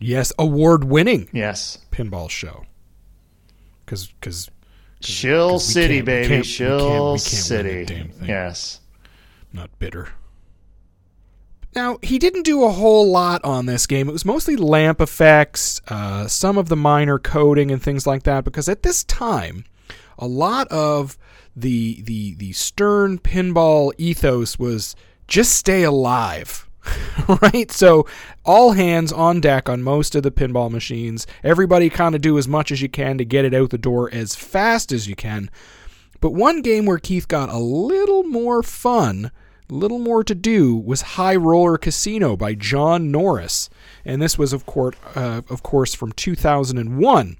Yes, 0.00 0.32
award-winning 0.38 1.28
Yes. 1.32 1.78
pinball 1.92 2.28
show. 2.30 2.64
Because 3.84 4.06
because 4.08 4.50
Chill 5.00 5.50
'cause 5.52 5.66
City, 5.72 6.00
baby. 6.00 6.28
can't- 6.28 6.30
we 6.30 6.36
can't- 6.36 6.46
Chill 6.46 7.12
we 7.12 7.18
can't 7.18 7.20
City. 7.20 7.84
damn 7.84 8.08
thing. 8.08 8.28
Yes. 8.28 8.80
not 9.52 9.68
bitter. 9.78 10.08
Now, 11.74 11.98
he 12.02 12.18
didn't 12.18 12.42
do 12.44 12.64
a 12.64 12.70
whole 12.70 13.10
lot 13.10 13.44
on 13.44 13.66
this 13.66 13.86
game. 13.86 14.08
It 14.08 14.12
was 14.12 14.24
mostly 14.24 14.56
lamp 14.56 15.00
effects, 15.00 15.80
uh, 15.88 16.26
some 16.28 16.56
of 16.58 16.68
the 16.68 16.76
minor 16.76 17.18
coding 17.18 17.70
and 17.70 17.80
things 17.82 18.06
like 18.06 18.24
that, 18.24 18.44
because 18.44 18.68
at 18.68 18.82
this 18.82 19.04
time, 19.04 19.64
a 20.18 20.26
lot 20.26 20.66
of 20.68 21.16
the 21.56 22.00
the 22.02 22.34
the 22.36 22.52
stern 22.52 23.18
pinball 23.18 23.92
ethos 23.98 24.58
was 24.58 24.94
just 25.30 25.52
stay 25.52 25.84
alive. 25.84 26.68
right? 27.42 27.70
So 27.70 28.06
all 28.44 28.72
hands 28.72 29.12
on 29.12 29.40
deck 29.40 29.68
on 29.68 29.82
most 29.82 30.14
of 30.14 30.22
the 30.22 30.30
pinball 30.30 30.70
machines. 30.70 31.26
Everybody 31.42 31.88
kind 31.88 32.14
of 32.14 32.20
do 32.20 32.36
as 32.36 32.48
much 32.48 32.70
as 32.70 32.82
you 32.82 32.88
can 32.88 33.16
to 33.18 33.24
get 33.24 33.44
it 33.44 33.54
out 33.54 33.70
the 33.70 33.78
door 33.78 34.12
as 34.12 34.34
fast 34.34 34.92
as 34.92 35.06
you 35.06 35.14
can. 35.14 35.50
But 36.20 36.34
one 36.34 36.60
game 36.60 36.84
where 36.84 36.98
Keith 36.98 37.28
got 37.28 37.48
a 37.48 37.58
little 37.58 38.24
more 38.24 38.62
fun, 38.62 39.30
a 39.70 39.74
little 39.74 39.98
more 39.98 40.22
to 40.24 40.34
do, 40.34 40.76
was 40.76 41.00
High 41.02 41.36
Roller 41.36 41.78
Casino 41.78 42.36
by 42.36 42.54
John 42.54 43.10
Norris, 43.10 43.70
and 44.04 44.20
this 44.20 44.36
was 44.36 44.52
of 44.52 44.66
course, 44.66 44.96
uh, 45.14 45.42
of 45.48 45.62
course, 45.62 45.94
from 45.94 46.12
2001. 46.12 47.36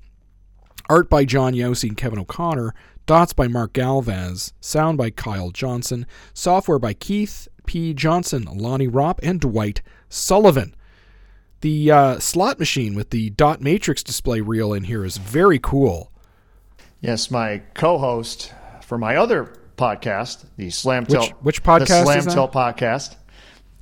Art 0.88 1.10
by 1.10 1.24
John 1.24 1.52
Youssi 1.52 1.88
and 1.88 1.96
Kevin 1.96 2.18
O'Connor, 2.18 2.74
dots 3.10 3.32
by 3.32 3.48
Mark 3.48 3.72
Galvez, 3.72 4.52
sound 4.60 4.96
by 4.96 5.10
Kyle 5.10 5.50
Johnson, 5.50 6.06
software 6.32 6.78
by 6.78 6.92
Keith 6.92 7.48
P. 7.66 7.92
Johnson, 7.92 8.44
Lonnie 8.44 8.86
Ropp, 8.86 9.18
and 9.20 9.40
Dwight 9.40 9.82
Sullivan. 10.08 10.76
The 11.60 11.90
uh, 11.90 12.18
slot 12.20 12.60
machine 12.60 12.94
with 12.94 13.10
the 13.10 13.30
dot 13.30 13.60
matrix 13.60 14.04
display 14.04 14.40
reel 14.42 14.72
in 14.72 14.84
here 14.84 15.04
is 15.04 15.16
very 15.16 15.58
cool. 15.58 16.12
Yes, 17.00 17.32
my 17.32 17.62
co-host 17.74 18.54
for 18.84 18.96
my 18.96 19.16
other 19.16 19.54
podcast, 19.76 20.44
the 20.56 20.68
Slamtel, 20.68 21.20
Which- 21.20 21.30
which 21.40 21.62
podcast 21.64 22.04
the 22.04 22.16
is 22.16 22.26
that? 22.26 22.52
Podcast. 22.52 23.16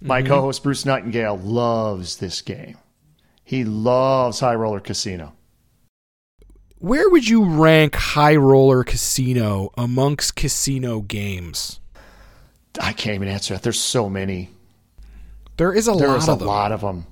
My 0.00 0.22
co-host 0.22 0.62
Bruce 0.62 0.86
Nightingale 0.86 1.36
loves 1.36 2.16
this 2.16 2.40
game. 2.40 2.78
He 3.44 3.64
loves 3.66 4.40
High 4.40 4.54
Roller 4.54 4.80
Casino. 4.80 5.34
Where 6.78 7.08
would 7.10 7.28
you 7.28 7.44
rank 7.44 7.94
High 7.96 8.36
Roller 8.36 8.84
Casino 8.84 9.70
amongst 9.76 10.36
casino 10.36 11.00
games? 11.00 11.80
I 12.80 12.92
can't 12.92 13.16
even 13.16 13.28
answer 13.28 13.54
that. 13.54 13.62
There's 13.62 13.80
so 13.80 14.08
many. 14.08 14.50
There 15.56 15.72
is 15.72 15.88
a 15.88 15.92
lot 15.92 15.98
There's 16.00 16.28
a 16.28 16.32
of 16.32 16.38
them, 16.38 16.48
lot 16.48 16.70
of 16.70 16.80
them. 16.82 17.06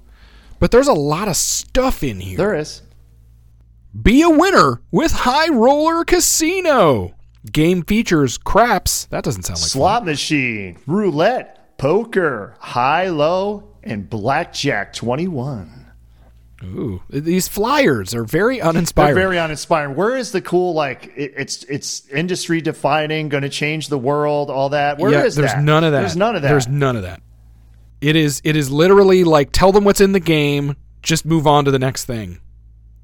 but 0.60 0.70
there's 0.70 0.86
a 0.86 0.92
lot 0.92 1.26
of 1.26 1.34
stuff 1.36 2.04
in 2.04 2.20
here. 2.20 2.36
There 2.36 2.54
is. 2.54 2.82
Be 4.00 4.22
a 4.22 4.30
winner 4.30 4.82
with 4.92 5.10
High 5.12 5.48
Roller 5.48 6.04
Casino. 6.04 7.14
Game 7.50 7.82
features 7.82 8.38
craps. 8.38 9.06
That 9.06 9.24
doesn't 9.24 9.42
sound 9.42 9.56
like 9.58 9.62
fun. 9.62 9.68
Slot 9.70 10.04
machine, 10.04 10.78
roulette, 10.86 11.76
poker, 11.78 12.54
high 12.60 13.08
low, 13.08 13.64
and 13.82 14.08
blackjack 14.08 14.92
21. 14.92 15.85
Ooh, 16.64 17.02
these 17.10 17.48
flyers 17.48 18.14
are 18.14 18.24
very 18.24 18.58
They're 18.58 18.70
uninspiring. 18.70 19.14
very 19.14 19.36
uninspiring. 19.36 19.94
Where 19.94 20.16
is 20.16 20.32
the 20.32 20.40
cool 20.40 20.72
like 20.72 21.12
it, 21.14 21.34
it's 21.36 21.64
it's 21.64 22.08
industry 22.08 22.62
defining, 22.62 23.28
going 23.28 23.42
to 23.42 23.50
change 23.50 23.88
the 23.88 23.98
world, 23.98 24.50
all 24.50 24.70
that? 24.70 24.98
Where 24.98 25.10
is 25.10 25.36
yeah, 25.36 25.42
there's 25.42 25.54
that? 25.54 25.62
none 25.62 25.84
of 25.84 25.92
that. 25.92 26.00
There's 26.00 26.16
none 26.16 26.34
of 26.34 26.42
that. 26.42 26.48
There's 26.48 26.68
none 26.68 26.96
of 26.96 27.02
that. 27.02 27.20
It 28.00 28.16
is 28.16 28.40
it 28.42 28.56
is 28.56 28.70
literally 28.70 29.24
like 29.24 29.52
tell 29.52 29.70
them 29.70 29.84
what's 29.84 30.00
in 30.00 30.12
the 30.12 30.20
game, 30.20 30.76
just 31.02 31.26
move 31.26 31.46
on 31.46 31.66
to 31.66 31.70
the 31.70 31.78
next 31.78 32.06
thing. 32.06 32.40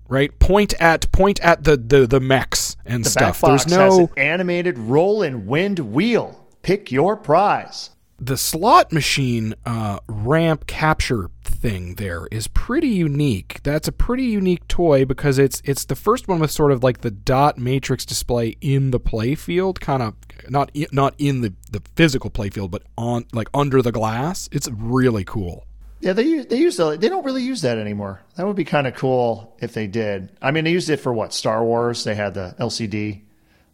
Right? 0.08 0.36
Point 0.38 0.74
at 0.80 1.10
point 1.12 1.38
at 1.40 1.64
the 1.64 1.76
the, 1.76 2.06
the 2.06 2.20
mechs 2.20 2.76
and 2.86 3.04
the 3.04 3.10
stuff. 3.10 3.42
There's 3.42 3.66
no 3.66 4.10
an 4.16 4.22
animated 4.22 4.78
roll 4.78 5.22
and 5.22 5.46
wind 5.46 5.78
wheel. 5.78 6.46
Pick 6.62 6.90
your 6.90 7.16
prize. 7.16 7.90
The 8.24 8.36
slot 8.36 8.92
machine 8.92 9.52
uh, 9.66 9.98
ramp 10.06 10.66
capture 10.68 11.28
thing 11.42 11.96
there 11.96 12.28
is 12.30 12.46
pretty 12.46 12.88
unique. 12.88 13.60
That's 13.64 13.88
a 13.88 13.92
pretty 13.92 14.24
unique 14.24 14.68
toy 14.68 15.04
because 15.04 15.38
it's 15.40 15.60
it's 15.64 15.84
the 15.84 15.96
first 15.96 16.28
one 16.28 16.38
with 16.38 16.52
sort 16.52 16.70
of 16.70 16.84
like 16.84 17.00
the 17.00 17.10
dot 17.10 17.58
matrix 17.58 18.04
display 18.06 18.56
in 18.60 18.92
the 18.92 19.00
playfield, 19.00 19.80
kind 19.80 20.02
of 20.04 20.14
not 20.48 20.70
i- 20.76 20.86
not 20.92 21.14
in 21.18 21.40
the 21.40 21.52
the 21.70 21.82
physical 21.96 22.30
playfield, 22.30 22.70
but 22.70 22.84
on 22.96 23.24
like 23.32 23.48
under 23.52 23.82
the 23.82 23.92
glass. 23.92 24.48
It's 24.52 24.68
really 24.68 25.24
cool. 25.24 25.66
Yeah, 26.00 26.12
they 26.12 26.44
they 26.44 26.58
use 26.58 26.76
the, 26.76 26.96
they 26.96 27.08
don't 27.08 27.24
really 27.24 27.42
use 27.42 27.62
that 27.62 27.76
anymore. 27.78 28.22
That 28.36 28.46
would 28.46 28.56
be 28.56 28.64
kind 28.64 28.86
of 28.86 28.94
cool 28.94 29.56
if 29.60 29.72
they 29.72 29.86
did. 29.88 30.30
I 30.40 30.52
mean, 30.52 30.62
they 30.64 30.72
used 30.72 30.90
it 30.90 30.98
for 30.98 31.12
what 31.12 31.32
Star 31.34 31.64
Wars. 31.64 32.04
They 32.04 32.14
had 32.14 32.34
the 32.34 32.54
LCD, 32.60 33.22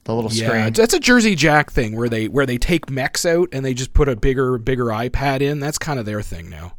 the 0.09 0.15
little 0.15 0.33
Yeah, 0.33 0.49
screen. 0.49 0.73
that's 0.73 0.95
a 0.95 0.99
Jersey 0.99 1.35
Jack 1.37 1.71
thing 1.71 1.95
where 1.95 2.09
they 2.09 2.29
where 2.29 2.47
they 2.47 2.57
take 2.59 2.91
mechs 2.91 3.25
out 3.27 3.49
and 3.53 3.65
they 3.65 3.75
just 3.75 3.93
put 3.93 4.09
a 4.09 4.17
bigger 4.17 4.57
bigger 4.59 4.87
iPad 4.87 5.41
in. 5.43 5.61
That's 5.61 5.79
kind 5.79 6.01
of 6.01 6.07
their 6.07 6.23
thing 6.23 6.49
now. 6.49 6.73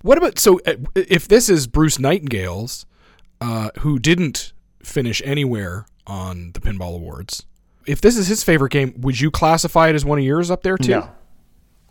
What 0.00 0.18
about 0.18 0.38
so 0.38 0.58
uh, 0.66 0.74
if 0.94 1.28
this 1.28 1.48
is 1.48 1.66
Bruce 1.66 1.98
Nightingale's, 1.98 2.86
uh, 3.40 3.68
who 3.80 3.98
didn't 3.98 4.52
finish 4.82 5.20
anywhere 5.24 5.86
on 6.06 6.52
the 6.52 6.60
Pinball 6.60 6.94
Awards? 6.96 7.44
If 7.86 8.00
this 8.00 8.16
is 8.16 8.28
his 8.28 8.42
favorite 8.42 8.72
game, 8.72 8.94
would 8.98 9.20
you 9.20 9.30
classify 9.30 9.88
it 9.90 9.94
as 9.94 10.04
one 10.04 10.18
of 10.18 10.24
yours 10.24 10.50
up 10.50 10.62
there 10.62 10.78
too? 10.78 10.90
No. 10.92 11.10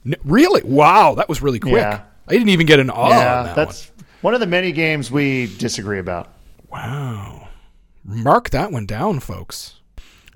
N- 0.05 0.15
really? 0.23 0.61
Wow, 0.63 1.13
that 1.15 1.29
was 1.29 1.41
really 1.41 1.59
quick. 1.59 1.73
Yeah. 1.75 2.01
I 2.27 2.33
didn't 2.33 2.49
even 2.49 2.65
get 2.65 2.79
an 2.79 2.89
awe. 2.89 3.09
yeah, 3.09 3.37
on 3.39 3.45
that 3.45 3.55
that's 3.55 3.91
one 4.21 4.33
of 4.33 4.39
the 4.39 4.47
many 4.47 4.71
games 4.71 5.11
we 5.11 5.47
disagree 5.57 5.99
about. 5.99 6.29
wow. 6.71 7.49
Mark 8.03 8.49
that 8.49 8.71
one 8.71 8.87
down, 8.87 9.19
folks. 9.19 9.75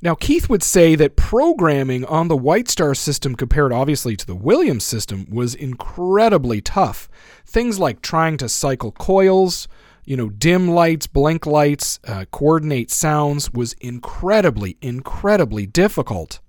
Now, 0.02 0.14
Keith 0.14 0.50
would 0.50 0.62
say 0.62 0.96
that 0.96 1.16
programming 1.16 2.06
on 2.06 2.28
the 2.28 2.38
White 2.38 2.68
Star 2.68 2.94
system, 2.94 3.36
compared 3.36 3.72
obviously 3.72 4.16
to 4.16 4.26
the 4.26 4.36
Williams 4.36 4.84
system, 4.84 5.26
was 5.30 5.56
incredibly 5.56 6.62
tough. 6.62 7.10
Things 7.46 7.80
like 7.80 8.02
trying 8.02 8.38
to 8.38 8.50
cycle 8.50 8.92
coils, 8.92 9.68
you 10.04 10.16
know, 10.16 10.30
dim 10.30 10.68
lights, 10.70 11.08
blink 11.08 11.46
lights, 11.46 12.00
uh, 12.08 12.26
coordinate 12.32 12.92
sounds 12.92 13.52
was 13.52 13.74
incredibly, 13.74 14.78
incredibly 14.82 15.66
difficult. 15.66 16.40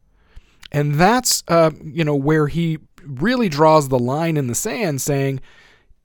And 0.72 0.97
that's, 0.97 1.42
uh, 1.49 1.70
you 1.82 2.05
know, 2.05 2.16
where 2.16 2.49
he 2.49 2.78
really 3.03 3.49
draws 3.49 3.88
the 3.88 3.99
line 3.99 4.36
in 4.36 4.49
the 4.49 4.55
sand, 4.55 5.01
saying 5.01 5.40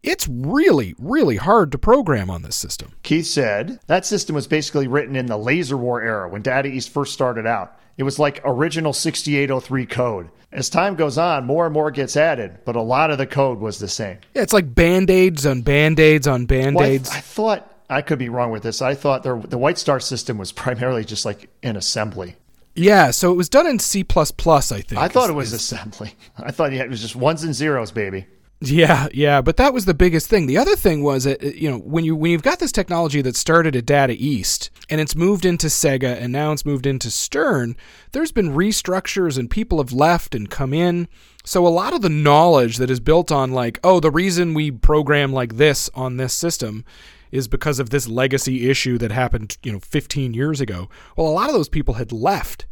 it's 0.04 0.28
really, 0.28 0.96
really 0.98 1.36
hard 1.38 1.72
to 1.72 1.78
program 1.78 2.30
on 2.30 2.42
this 2.42 2.56
system. 2.56 2.94
Keith 3.04 3.28
said 3.28 3.80
that 3.88 4.06
system 4.06 4.36
was 4.36 4.48
basically 4.48 4.88
written 4.88 5.16
in 5.16 5.28
the 5.28 5.38
Laser 5.38 5.78
War 5.78 6.02
era 6.02 6.28
when 6.28 6.42
Data 6.42 6.70
East 6.70 6.90
first 6.90 7.14
started 7.14 7.46
out. 7.46 7.78
It 7.98 8.04
was 8.04 8.18
like 8.18 8.42
original 8.44 8.94
6803 8.94 9.86
code. 9.86 10.30
As 10.52 10.70
time 10.70 10.96
goes 10.96 11.18
on, 11.18 11.46
more 11.46 11.66
and 11.66 11.74
more 11.74 11.92
gets 11.92 12.18
added, 12.18 12.60
but 12.66 12.76
a 12.76 12.82
lot 12.82 13.12
of 13.12 13.18
the 13.18 13.28
code 13.28 13.60
was 13.60 13.80
the 13.80 13.88
same. 13.88 14.18
Yeah, 14.34 14.42
it's 14.42 14.54
like 14.54 14.74
band 14.74 15.10
aids 15.10 15.46
on 15.46 15.62
band 15.62 16.00
aids 16.00 16.28
on 16.28 16.46
band 16.46 16.76
Well, 16.76 16.86
I, 16.86 16.90
aids. 16.90 17.10
I 17.10 17.20
thought 17.22 17.72
I 17.90 18.02
could 18.02 18.20
be 18.20 18.30
wrong 18.30 18.52
with 18.52 18.64
this. 18.64 18.82
I 18.82 18.96
thought 18.96 19.24
there, 19.24 19.38
the 19.38 19.58
White 19.58 19.78
Star 19.78 20.00
system 20.00 20.38
was 20.38 20.52
primarily 20.52 21.06
just 21.06 21.26
like 21.26 21.50
an 21.64 21.76
assembly. 21.76 22.36
yeah, 22.76 23.12
so 23.12 23.32
it 23.32 23.36
was 23.36 23.50
done 23.50 23.68
in 23.68 23.80
C, 23.80 24.04
I 24.10 24.24
think. 24.24 24.94
I 24.98 25.08
thought 25.08 25.30
it 25.30 25.34
was 25.34 25.54
assembly. 25.54 26.16
I 26.38 26.52
thought 26.52 26.74
it 26.74 26.90
was 26.90 27.02
just 27.02 27.16
ones 27.16 27.44
and 27.44 27.54
zeros, 27.54 27.92
baby. 27.92 28.26
Yeah, 28.64 29.08
yeah, 29.12 29.42
but 29.42 29.58
that 29.58 29.74
was 29.74 29.86
the 29.86 29.96
biggest 29.96 30.28
thing. 30.28 30.46
The 30.46 30.60
other 30.60 30.76
thing 30.76 31.02
was 31.02 31.24
that 31.24 31.44
uh, 31.44 31.48
you 31.48 31.70
know 31.70 31.80
when 31.80 32.06
you 32.06 32.16
when 32.16 32.32
you've 32.32 32.44
got 32.44 32.60
this 32.60 32.72
technology 32.72 33.20
that 33.24 33.36
started 33.36 33.76
at 33.76 33.88
Data 33.88 34.16
East 34.16 34.70
and 34.88 35.02
it's 35.02 35.16
moved 35.16 35.46
into 35.46 35.66
Sega 35.66 36.16
and 36.22 36.32
now 36.32 36.52
it's 36.52 36.64
moved 36.64 36.86
into 36.86 37.10
Stern, 37.10 37.76
there's 38.12 38.32
been 38.32 38.52
restructures 38.52 39.40
and 39.40 39.50
people 39.50 39.80
have 39.80 39.92
left 39.92 40.36
and 40.36 40.48
come 40.48 40.76
in. 40.76 41.08
So 41.44 41.66
a 41.66 41.70
lot 41.70 41.96
of 41.96 42.04
the 42.04 42.10
knowledge 42.10 42.78
that 42.78 42.92
is 42.92 43.00
built 43.00 43.32
on 43.32 43.52
like, 43.52 43.80
oh, 43.84 44.00
the 44.00 44.12
reason 44.12 44.54
we 44.54 44.70
program 44.70 45.34
like 45.34 45.56
this 45.56 45.90
on 45.96 46.18
this 46.18 46.34
system 46.36 46.86
is 47.32 47.48
because 47.48 47.80
of 47.80 47.90
this 47.90 48.08
legacy 48.08 48.70
issue 48.70 49.00
that 49.00 49.12
happened, 49.12 49.58
you 49.64 49.72
know, 49.72 49.80
15 49.80 50.36
years 50.36 50.62
ago. 50.62 50.88
Well, 51.16 51.28
a 51.28 51.30
lot 51.30 51.50
of 51.50 51.56
those 51.56 51.70
people 51.70 51.96
had 51.96 52.12
left. 52.12 52.68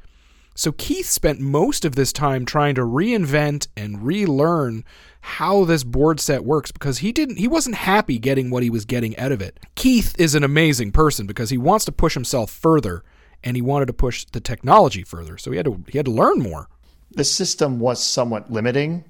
So 0.56 0.72
Keith 0.74 1.06
spent 1.06 1.40
most 1.40 1.86
of 1.86 1.96
this 1.96 2.12
time 2.12 2.46
trying 2.46 2.76
to 2.76 2.82
reinvent 2.82 3.68
and 3.78 4.04
relearn 4.04 4.84
how 5.22 5.66
this 5.66 5.84
board 5.84 6.20
set 6.20 6.44
works 6.44 6.72
because 6.72 7.00
he 7.00 7.12
didn't 7.12 7.38
he 7.38 7.48
wasn't 7.48 7.76
happy 7.76 8.18
getting 8.18 8.50
what 8.50 8.64
he 8.64 8.70
was 8.70 8.86
getting 8.86 9.18
out 9.18 9.32
of 9.32 9.42
it. 9.42 9.60
Keith 9.76 10.16
is 10.20 10.36
an 10.36 10.44
amazing 10.44 10.92
person 10.92 11.28
because 11.28 11.50
he 11.50 11.58
wants 11.58 11.86
to 11.86 11.92
push 11.92 12.14
himself 12.14 12.50
further 12.50 13.04
and 13.44 13.56
he 13.56 13.62
wanted 13.62 13.86
to 13.86 13.94
push 13.94 14.26
the 14.26 14.40
technology 14.40 15.04
further. 15.04 15.38
So 15.38 15.52
he 15.52 15.58
had 15.58 15.66
to 15.66 15.84
he 15.88 15.98
had 15.98 16.06
to 16.06 16.12
learn 16.12 16.40
more. 16.40 16.68
The 17.12 17.24
system 17.24 17.80
was 17.80 18.04
somewhat 18.04 18.52
limiting, 18.52 19.04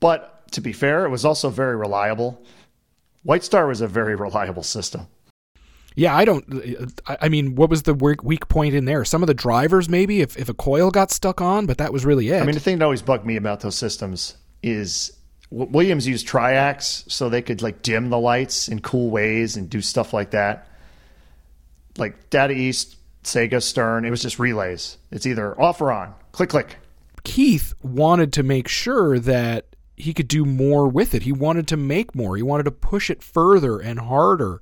but 0.00 0.50
to 0.52 0.60
be 0.60 0.72
fair, 0.72 1.06
it 1.06 1.10
was 1.10 1.24
also 1.24 1.48
very 1.48 1.76
reliable. 1.76 2.44
White 3.22 3.44
Star 3.44 3.66
was 3.66 3.80
a 3.80 3.88
very 3.88 4.14
reliable 4.14 4.62
system. 4.62 5.06
Yeah, 5.94 6.16
I 6.16 6.24
don't. 6.24 6.44
I 7.06 7.18
I 7.22 7.28
mean, 7.28 7.54
what 7.54 7.70
was 7.70 7.82
the 7.82 7.94
weak 7.94 8.22
weak 8.22 8.48
point 8.48 8.74
in 8.74 8.84
there? 8.84 9.04
Some 9.04 9.22
of 9.22 9.26
the 9.26 9.34
drivers, 9.34 9.88
maybe, 9.88 10.20
if, 10.20 10.36
if 10.36 10.48
a 10.48 10.54
coil 10.54 10.90
got 10.90 11.10
stuck 11.10 11.40
on, 11.40 11.66
but 11.66 11.78
that 11.78 11.92
was 11.92 12.04
really 12.04 12.28
it. 12.30 12.42
I 12.42 12.46
mean, 12.46 12.54
the 12.54 12.60
thing 12.60 12.78
that 12.78 12.84
always 12.84 13.02
bugged 13.02 13.26
me 13.26 13.36
about 13.36 13.60
those 13.60 13.76
systems 13.76 14.36
is 14.62 15.12
Williams 15.50 16.08
used 16.08 16.26
triacs 16.26 17.10
so 17.10 17.28
they 17.28 17.42
could 17.42 17.62
like 17.62 17.82
dim 17.82 18.08
the 18.08 18.18
lights 18.18 18.68
in 18.68 18.80
cool 18.80 19.10
ways 19.10 19.56
and 19.56 19.68
do 19.68 19.80
stuff 19.80 20.12
like 20.12 20.30
that. 20.30 20.68
Like 21.98 22.30
Data 22.30 22.54
East, 22.54 22.96
Sega, 23.22 23.62
Stern, 23.62 24.04
it 24.04 24.10
was 24.10 24.22
just 24.22 24.38
relays. 24.38 24.96
It's 25.10 25.26
either 25.26 25.60
off 25.60 25.80
or 25.80 25.92
on. 25.92 26.14
Click, 26.32 26.48
click. 26.48 26.76
Keith 27.24 27.74
wanted 27.82 28.32
to 28.32 28.42
make 28.42 28.66
sure 28.66 29.18
that 29.18 29.66
he 29.96 30.14
could 30.14 30.28
do 30.28 30.44
more 30.44 30.88
with 30.88 31.14
it. 31.14 31.22
He 31.22 31.32
wanted 31.32 31.68
to 31.68 31.76
make 31.76 32.14
more. 32.14 32.36
He 32.36 32.42
wanted 32.42 32.64
to 32.64 32.70
push 32.70 33.10
it 33.10 33.22
further 33.22 33.78
and 33.78 34.00
harder. 34.00 34.60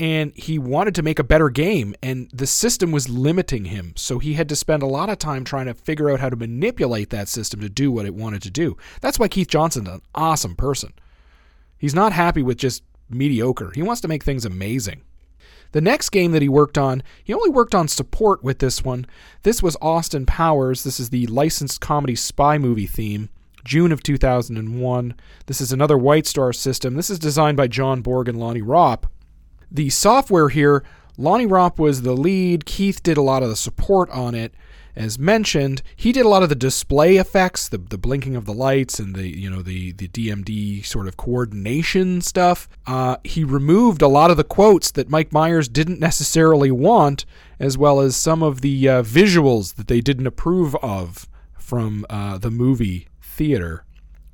And 0.00 0.32
he 0.34 0.58
wanted 0.58 0.94
to 0.94 1.02
make 1.02 1.18
a 1.18 1.24
better 1.24 1.50
game, 1.50 1.94
and 2.02 2.30
the 2.32 2.46
system 2.46 2.90
was 2.90 3.10
limiting 3.10 3.66
him. 3.66 3.92
So 3.96 4.18
he 4.18 4.32
had 4.32 4.48
to 4.48 4.56
spend 4.56 4.82
a 4.82 4.86
lot 4.86 5.10
of 5.10 5.18
time 5.18 5.44
trying 5.44 5.66
to 5.66 5.74
figure 5.74 6.08
out 6.08 6.20
how 6.20 6.30
to 6.30 6.36
manipulate 6.36 7.10
that 7.10 7.28
system 7.28 7.60
to 7.60 7.68
do 7.68 7.92
what 7.92 8.06
it 8.06 8.14
wanted 8.14 8.40
to 8.42 8.50
do. 8.50 8.78
That's 9.02 9.18
why 9.18 9.28
Keith 9.28 9.48
Johnson's 9.48 9.88
an 9.88 10.00
awesome 10.14 10.56
person. 10.56 10.94
He's 11.76 11.94
not 11.94 12.14
happy 12.14 12.42
with 12.42 12.56
just 12.56 12.82
mediocre, 13.10 13.72
he 13.74 13.82
wants 13.82 14.00
to 14.00 14.08
make 14.08 14.24
things 14.24 14.46
amazing. 14.46 15.02
The 15.72 15.80
next 15.80 16.08
game 16.08 16.32
that 16.32 16.42
he 16.42 16.48
worked 16.48 16.78
on, 16.78 17.02
he 17.22 17.34
only 17.34 17.50
worked 17.50 17.74
on 17.74 17.86
support 17.86 18.42
with 18.42 18.58
this 18.58 18.82
one. 18.82 19.06
This 19.42 19.62
was 19.62 19.76
Austin 19.80 20.26
Powers. 20.26 20.82
This 20.82 20.98
is 20.98 21.10
the 21.10 21.26
licensed 21.28 21.80
comedy 21.80 22.16
spy 22.16 22.58
movie 22.58 22.86
theme. 22.86 23.28
June 23.64 23.92
of 23.92 24.02
2001. 24.02 25.14
This 25.46 25.60
is 25.60 25.70
another 25.70 25.96
White 25.98 26.26
Star 26.26 26.52
system. 26.52 26.94
This 26.94 27.10
is 27.10 27.18
designed 27.18 27.56
by 27.56 27.68
John 27.68 28.00
Borg 28.00 28.28
and 28.28 28.40
Lonnie 28.40 28.62
Ropp. 28.62 29.04
The 29.70 29.90
software 29.90 30.48
here, 30.48 30.82
Lonnie 31.16 31.46
Ropp 31.46 31.78
was 31.78 32.02
the 32.02 32.14
lead. 32.14 32.64
Keith 32.64 33.02
did 33.02 33.16
a 33.16 33.22
lot 33.22 33.42
of 33.42 33.48
the 33.48 33.56
support 33.56 34.10
on 34.10 34.34
it. 34.34 34.54
As 34.96 35.18
mentioned, 35.18 35.82
he 35.94 36.12
did 36.12 36.26
a 36.26 36.28
lot 36.28 36.42
of 36.42 36.48
the 36.48 36.54
display 36.56 37.16
effects, 37.16 37.68
the, 37.68 37.78
the 37.78 37.96
blinking 37.96 38.34
of 38.34 38.44
the 38.44 38.52
lights 38.52 38.98
and 38.98 39.14
the 39.14 39.28
you 39.28 39.48
know 39.48 39.62
the 39.62 39.92
the 39.92 40.08
DMD 40.08 40.84
sort 40.84 41.06
of 41.06 41.16
coordination 41.16 42.20
stuff. 42.20 42.68
Uh, 42.86 43.16
he 43.22 43.44
removed 43.44 44.02
a 44.02 44.08
lot 44.08 44.30
of 44.30 44.36
the 44.36 44.44
quotes 44.44 44.90
that 44.90 45.08
Mike 45.08 45.32
Myers 45.32 45.68
didn't 45.68 46.00
necessarily 46.00 46.70
want, 46.70 47.24
as 47.60 47.78
well 47.78 48.00
as 48.00 48.16
some 48.16 48.42
of 48.42 48.62
the 48.62 48.88
uh, 48.88 49.02
visuals 49.02 49.76
that 49.76 49.86
they 49.86 50.00
didn't 50.00 50.26
approve 50.26 50.74
of 50.76 51.28
from 51.56 52.04
uh, 52.10 52.36
the 52.38 52.50
movie 52.50 53.06
theater 53.22 53.84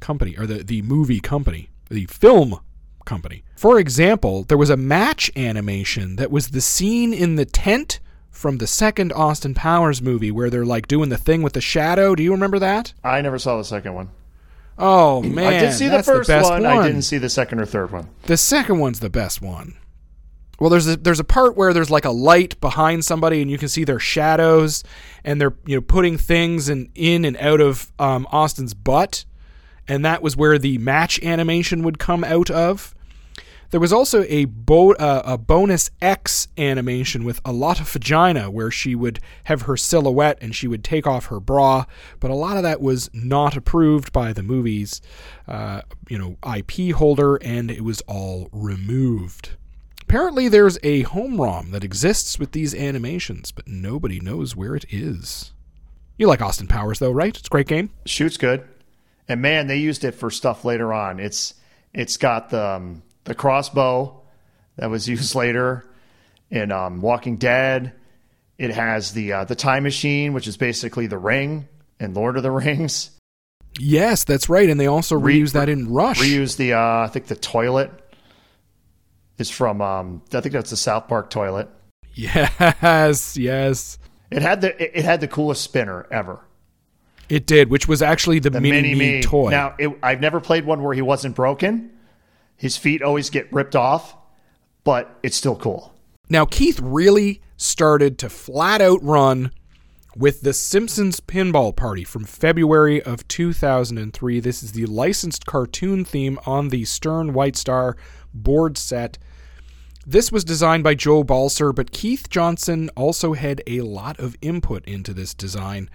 company 0.01 0.37
or 0.39 0.47
the, 0.47 0.64
the 0.64 0.82
movie 0.82 1.20
company, 1.20 1.68
the 1.91 2.07
film 2.07 2.61
company. 3.07 3.42
For 3.57 3.78
example, 3.78 4.42
there 4.44 4.59
was 4.59 4.68
a 4.68 4.76
match 4.76 5.30
animation 5.34 6.16
that 6.16 6.30
was 6.30 6.48
the 6.48 6.61
scene 6.61 7.14
in 7.14 7.36
the 7.36 7.46
tent 7.46 8.00
from 8.30 8.59
the 8.59 8.66
second 8.66 9.12
Austin 9.14 9.54
Powers 9.54 10.02
movie 10.02 10.30
where 10.30 10.50
they're 10.50 10.66
like 10.66 10.86
doing 10.86 11.09
the 11.09 11.16
thing 11.16 11.42
with 11.42 11.54
the 11.54 11.61
shadow. 11.62 12.14
Do 12.14 12.22
you 12.22 12.32
remember 12.32 12.59
that? 12.59 12.92
I 13.02 13.22
never 13.22 13.38
saw 13.38 13.57
the 13.57 13.64
second 13.64 13.94
one. 13.94 14.11
Oh 14.78 15.22
man, 15.22 15.54
I 15.54 15.59
did 15.59 15.72
see 15.72 15.88
the 15.88 16.02
first 16.02 16.28
best 16.28 16.50
one. 16.50 16.66
I 16.66 16.86
didn't 16.86 17.02
see 17.02 17.16
the 17.16 17.30
second 17.30 17.61
or 17.61 17.66
third 17.66 17.92
one. 17.92 18.09
The 18.24 18.36
second 18.36 18.78
one's 18.78 19.00
the 19.00 19.09
best 19.09 19.40
one. 19.40 19.76
Well, 20.59 20.70
there's 20.70 20.86
a, 20.86 20.96
there's 20.96 21.20
a 21.20 21.24
part 21.24 21.57
where 21.57 21.72
there's 21.72 21.90
like 21.90 22.04
a 22.04 22.11
light 22.11 22.59
behind 22.61 23.04
somebody, 23.04 23.42
and 23.42 23.50
you 23.50 23.59
can 23.59 23.68
see 23.68 23.84
their 23.84 23.98
shadows, 23.98 24.84
and 25.24 25.40
they're 25.40 25.54
you 25.66 25.76
know 25.76 25.80
putting 25.82 26.18
things 26.18 26.68
in 26.68 26.90
in 26.94 27.24
and 27.24 27.36
out 27.38 27.61
of 27.61 27.90
um, 27.98 28.26
Austin's 28.30 28.74
butt, 28.74 29.24
and 29.88 30.04
that 30.04 30.22
was 30.22 30.36
where 30.36 30.59
the 30.59 30.78
match 30.78 31.22
animation 31.22 31.82
would 31.82 31.98
come 31.98 32.24
out 32.24 32.50
of. 32.50 32.94
There 33.71 33.81
was 33.81 33.93
also 33.93 34.25
a 34.29 34.45
bo- 34.45 34.95
uh, 34.95 35.23
a 35.25 35.39
bonus 35.39 35.91
X 36.01 36.49
animation 36.57 37.25
with 37.25 37.41
a 37.45 37.53
lot 37.53 37.81
of 37.81 37.89
vagina, 37.89 38.51
where 38.51 38.71
she 38.71 38.95
would 38.95 39.21
have 39.45 39.62
her 39.62 39.77
silhouette 39.77 40.39
and 40.41 40.55
she 40.55 40.69
would 40.69 40.85
take 40.85 41.07
off 41.07 41.27
her 41.27 41.41
bra, 41.41 41.85
but 42.21 42.31
a 42.31 42.35
lot 42.35 42.57
of 42.57 42.62
that 42.62 42.81
was 42.81 43.11
not 43.12 43.57
approved 43.57 44.12
by 44.12 44.33
the 44.33 44.43
movie's 44.43 45.01
uh, 45.49 45.83
you 46.09 46.19
know 46.19 46.37
IP 46.57 46.95
holder, 46.95 47.37
and 47.37 47.71
it 47.71 47.83
was 47.83 48.01
all 48.03 48.49
removed. 48.53 49.51
Apparently, 50.03 50.49
there's 50.49 50.79
a 50.85 51.03
home 51.03 51.41
ROM 51.41 51.73
that 51.73 51.83
exists 51.83 52.39
with 52.39 52.53
these 52.53 52.75
animations, 52.75 53.51
but 53.51 53.67
nobody 53.67 54.21
knows 54.21 54.55
where 54.55 54.77
it 54.77 54.85
is. 54.89 55.53
You 56.17 56.29
like 56.29 56.41
Austin 56.41 56.69
Powers, 56.69 57.01
though, 57.01 57.11
right? 57.11 57.37
It's 57.37 57.49
a 57.49 57.51
great 57.51 57.67
game. 57.67 57.91
Shoot's 58.07 58.37
good, 58.37 58.64
and 59.29 59.43
man, 59.43 59.67
they 59.67 59.77
used 59.79 60.05
it 60.05 60.12
for 60.12 60.31
stuff 60.31 60.64
later 60.64 60.93
on. 60.93 61.19
It's 61.19 61.55
it's 61.93 62.17
got 62.17 62.51
the 62.51 62.64
um, 62.64 63.03
the 63.27 63.35
crossbow 63.35 64.22
that 64.77 64.89
was 64.91 65.09
used 65.09 65.35
later 65.35 65.85
in 66.51 66.72
um, 66.72 67.01
Walking 67.03 67.37
Dead. 67.37 67.93
It 68.59 68.70
has 68.70 69.12
the 69.12 69.33
uh, 69.33 69.45
the 69.45 69.55
time 69.55 69.83
machine, 69.83 70.33
which 70.33 70.47
is 70.49 70.57
basically 70.57 71.07
the 71.07 71.18
ring 71.18 71.68
in 72.01 72.14
Lord 72.14 72.37
of 72.39 72.43
the 72.43 72.51
Rings. 72.51 73.11
Yes, 73.79 74.24
that's 74.24 74.49
right, 74.49 74.70
and 74.70 74.81
they 74.81 74.87
also 74.87 75.16
Re- 75.16 75.39
reuse 75.39 75.53
that 75.53 75.68
in 75.68 75.93
Rush. 75.93 76.18
Reuse 76.18 76.57
the 76.57 76.72
uh, 76.72 76.81
I 77.05 77.09
think 77.09 77.27
the 77.27 77.37
toilet 77.37 77.91
is 79.37 79.51
from 79.51 79.83
um, 79.83 80.22
I 80.33 80.41
think 80.41 80.55
that's 80.55 80.70
the 80.70 80.77
South 80.79 81.09
Park 81.09 81.29
toilet. 81.29 81.68
Yes, 82.14 83.37
yes, 83.37 83.99
It 84.31 84.41
had 84.41 84.62
the 84.62 84.99
it, 84.99 85.05
had 85.05 85.20
the 85.20 85.29
coolest 85.29 85.62
spinner 85.62 86.07
ever. 86.11 86.41
it 87.29 87.47
did, 87.47 87.68
which 87.68 87.87
was 87.87 88.01
actually 88.01 88.39
the, 88.39 88.49
The 88.49 88.61
mini 88.62 88.95
me 88.95 89.20
toy. 89.22 89.51
Now 89.51 89.74
it, 89.79 89.91
I've 90.03 90.20
never 90.22 90.41
played 90.41 90.64
one 90.64 90.83
where 90.83 90.95
he 90.95 91.03
wasn't 91.03 91.35
broken. 91.37 91.91
His 92.57 92.76
feet 92.76 93.02
always 93.02 93.30
get 93.30 93.52
ripped 93.52 93.76
off, 93.76 94.16
but 94.84 95.18
it's 95.22 95.36
still 95.36 95.57
cool. 95.57 95.94
Now, 96.28 96.44
Keith 96.44 96.80
really 96.80 97.42
started 97.57 98.18
to 98.18 98.28
flat 98.28 98.80
out 98.80 99.02
run 99.02 99.50
with 100.16 100.40
the 100.40 100.54
Simpsons 100.54 101.20
Pinball 101.20 101.76
Party 101.76 102.02
from 102.02 102.24
February 102.24 103.02
of 103.02 103.28
2003. 103.28 104.40
This 104.40 104.62
is 104.62 104.72
the 104.72 104.86
licensed 104.86 105.44
cartoon 105.44 106.04
theme 106.04 106.38
on 106.46 106.70
the 106.70 106.84
Stern 106.86 107.34
White 107.34 107.57
Star 107.57 107.96
board 108.32 108.78
set. 108.78 109.18
This 110.07 110.32
was 110.32 110.44
designed 110.44 110.84
by 110.84 110.94
Joe 110.94 111.22
Balcer, 111.22 111.72
but 111.74 111.90
Keith 111.90 112.30
Johnson 112.30 112.88
also 112.96 113.34
had 113.34 113.61
a 113.66 113.82
lot 113.82 114.18
of 114.18 114.36
input 114.40 114.84
into 114.86 115.12
this 115.12 115.34
design. 115.34 115.90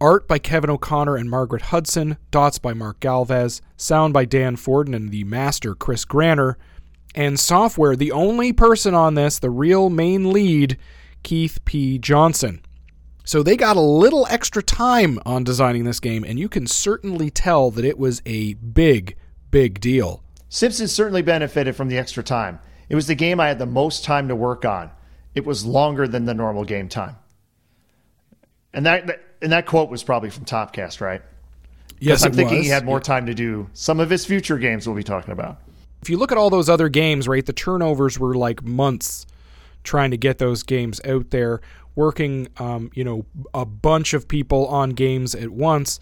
Art 0.00 0.28
by 0.28 0.38
Kevin 0.38 0.68
O'Connor 0.68 1.16
and 1.16 1.30
Margaret 1.30 1.62
Hudson, 1.62 2.18
dots 2.30 2.58
by 2.58 2.74
Mark 2.74 3.00
Galvez, 3.00 3.62
sound 3.76 4.12
by 4.12 4.26
Dan 4.26 4.56
Forden 4.56 4.92
and 4.92 5.10
the 5.10 5.24
master 5.24 5.74
Chris 5.74 6.04
Granner, 6.04 6.58
and 7.14 7.40
software, 7.40 7.96
the 7.96 8.12
only 8.12 8.52
person 8.52 8.94
on 8.94 9.14
this, 9.14 9.38
the 9.38 9.48
real 9.48 9.88
main 9.88 10.32
lead, 10.32 10.76
Keith 11.22 11.64
P. 11.64 11.98
Johnson. 11.98 12.60
So 13.24 13.42
they 13.42 13.56
got 13.56 13.76
a 13.76 13.80
little 13.80 14.26
extra 14.28 14.62
time 14.62 15.18
on 15.24 15.44
designing 15.44 15.84
this 15.84 15.98
game, 15.98 16.24
and 16.24 16.38
you 16.38 16.48
can 16.50 16.66
certainly 16.66 17.30
tell 17.30 17.70
that 17.70 17.84
it 17.84 17.98
was 17.98 18.20
a 18.26 18.54
big, 18.54 19.16
big 19.50 19.80
deal. 19.80 20.22
Simpsons 20.50 20.92
certainly 20.92 21.22
benefited 21.22 21.74
from 21.74 21.88
the 21.88 21.96
extra 21.96 22.22
time. 22.22 22.60
It 22.90 22.94
was 22.94 23.06
the 23.06 23.14
game 23.14 23.40
I 23.40 23.48
had 23.48 23.58
the 23.58 23.66
most 23.66 24.04
time 24.04 24.28
to 24.28 24.36
work 24.36 24.66
on. 24.66 24.90
It 25.34 25.46
was 25.46 25.64
longer 25.64 26.06
than 26.06 26.26
the 26.26 26.34
normal 26.34 26.64
game 26.64 26.88
time. 26.88 27.16
And 28.72 28.84
that, 28.84 29.06
that 29.06 29.22
and 29.46 29.52
that 29.52 29.64
quote 29.64 29.90
was 29.90 30.02
probably 30.02 30.28
from 30.28 30.44
Topcast, 30.44 31.00
right? 31.00 31.22
Yes, 32.00 32.24
I'm 32.24 32.32
thinking 32.32 32.56
was. 32.56 32.66
he 32.66 32.72
had 32.72 32.84
more 32.84 32.98
time 32.98 33.26
to 33.26 33.32
do 33.32 33.70
some 33.74 34.00
of 34.00 34.10
his 34.10 34.26
future 34.26 34.58
games 34.58 34.88
we'll 34.88 34.96
be 34.96 35.04
talking 35.04 35.30
about. 35.30 35.58
if 36.02 36.10
you 36.10 36.16
look 36.16 36.32
at 36.32 36.36
all 36.36 36.50
those 36.50 36.68
other 36.68 36.88
games, 36.88 37.28
right, 37.28 37.46
the 37.46 37.52
turnovers 37.52 38.18
were 38.18 38.34
like 38.34 38.64
months 38.64 39.24
trying 39.84 40.10
to 40.10 40.16
get 40.16 40.38
those 40.38 40.64
games 40.64 41.00
out 41.04 41.30
there, 41.30 41.60
working, 41.94 42.48
um, 42.56 42.90
you 42.92 43.04
know, 43.04 43.24
a 43.54 43.64
bunch 43.64 44.14
of 44.14 44.26
people 44.26 44.66
on 44.66 44.90
games 44.90 45.32
at 45.32 45.50
once. 45.50 46.00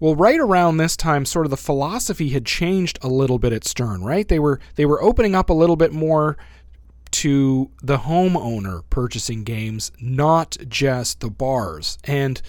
Well, 0.00 0.16
right 0.16 0.40
around 0.40 0.78
this 0.78 0.96
time, 0.96 1.26
sort 1.26 1.44
of 1.44 1.50
the 1.50 1.58
philosophy 1.58 2.30
had 2.30 2.46
changed 2.46 2.98
a 3.02 3.08
little 3.08 3.38
bit 3.38 3.52
at 3.52 3.66
Stern, 3.66 4.02
right? 4.02 4.26
They 4.26 4.38
were 4.38 4.60
they 4.76 4.86
were 4.86 5.02
opening 5.02 5.34
up 5.34 5.50
a 5.50 5.52
little 5.52 5.76
bit 5.76 5.92
more 5.92 6.38
to 7.12 7.70
the 7.82 7.98
homeowner 7.98 8.82
purchasing 8.90 9.44
games, 9.44 9.92
not 10.00 10.56
just 10.68 11.20
the 11.20 11.30
bars. 11.30 11.98
And 12.04 12.40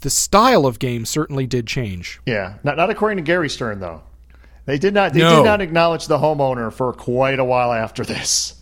the 0.00 0.10
style 0.10 0.66
of 0.66 0.78
game 0.78 1.04
certainly 1.04 1.46
did 1.46 1.66
change. 1.66 2.20
Yeah, 2.26 2.54
not 2.62 2.76
not 2.76 2.90
according 2.90 3.16
to 3.18 3.22
Gary 3.22 3.48
Stern 3.50 3.80
though. 3.80 4.02
They 4.66 4.78
did 4.78 4.94
not 4.94 5.12
they 5.14 5.20
No. 5.20 5.36
did 5.36 5.44
not 5.44 5.60
acknowledge 5.60 6.06
the 6.06 6.18
homeowner 6.18 6.72
for 6.72 6.92
quite 6.92 7.38
a 7.38 7.44
while 7.44 7.72
after 7.72 8.04
this. 8.04 8.54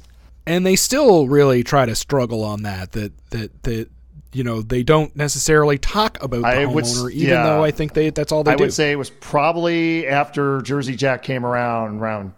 and 0.46 0.64
they 0.64 0.76
still 0.76 1.26
really 1.28 1.64
try 1.64 1.84
to 1.86 1.94
struggle 1.96 2.44
on 2.44 2.62
that 2.62 2.92
that 2.92 3.12
that 3.30 3.62
that 3.64 3.88
you 4.32 4.44
know 4.44 4.62
they 4.62 4.82
don't 4.82 5.14
necessarily 5.16 5.76
talk 5.78 6.22
about 6.22 6.42
the 6.42 6.46
I 6.46 6.64
would 6.64 6.84
homeowner 6.84 7.10
even 7.10 7.28
yeah. 7.30 7.42
though 7.44 7.64
i 7.64 7.70
think 7.70 7.94
they 7.94 8.10
that's 8.10 8.30
all 8.32 8.44
they 8.44 8.52
I 8.52 8.56
do 8.56 8.64
would 8.64 8.72
say 8.72 8.92
it 8.92 8.96
was 8.96 9.08
probably 9.10 10.06
after 10.06 10.60
Jersey 10.62 10.94
Jack 10.96 11.22
came 11.22 11.44
around, 11.44 12.00
around 12.00 12.32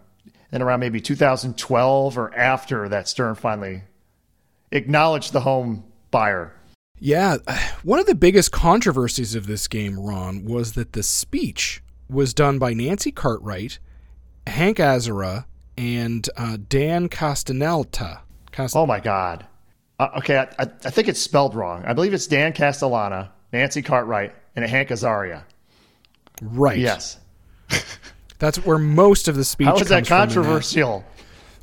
and 0.51 0.63
around 0.63 0.79
maybe 0.79 0.99
2012 1.01 2.17
or 2.17 2.33
after 2.35 2.89
that 2.89 3.07
Stern 3.07 3.35
finally 3.35 3.83
acknowledged 4.71 5.33
the 5.33 5.41
home 5.41 5.83
buyer. 6.11 6.53
yeah 6.99 7.37
one 7.83 7.99
of 7.99 8.05
the 8.05 8.15
biggest 8.15 8.51
controversies 8.51 9.35
of 9.35 9.47
this 9.47 9.67
game 9.67 9.99
ron 9.99 10.45
was 10.45 10.73
that 10.73 10.93
the 10.93 11.03
speech 11.03 11.81
was 12.09 12.33
done 12.33 12.57
by 12.59 12.73
nancy 12.73 13.11
cartwright 13.11 13.79
hank 14.47 14.77
azaria 14.77 15.45
and 15.77 16.29
uh, 16.37 16.57
dan 16.67 17.07
castanelta 17.09 18.19
Cast- 18.51 18.75
Oh 18.75 18.85
my 18.85 18.99
God. 18.99 19.45
Uh, 19.99 20.09
okay, 20.17 20.37
I, 20.37 20.43
I, 20.57 20.63
I 20.63 20.89
think 20.89 21.07
it's 21.07 21.21
spelled 21.21 21.53
wrong. 21.55 21.83
I 21.85 21.93
believe 21.93 22.13
it's 22.13 22.25
Dan 22.25 22.51
Castellana, 22.53 23.31
Nancy 23.53 23.81
Cartwright, 23.81 24.33
and 24.55 24.65
Hank 24.65 24.89
Azaria. 24.89 25.43
right 26.41 26.79
Yes. 26.79 27.17
that's 28.39 28.57
where 28.65 28.77
most 28.77 29.27
of 29.27 29.35
the 29.35 29.43
speech 29.43 29.67
How 29.67 29.75
is 29.75 29.89
that 29.89 30.07
comes 30.07 30.33
from 30.33 30.43
in 30.43 30.47
controversial? 30.49 31.05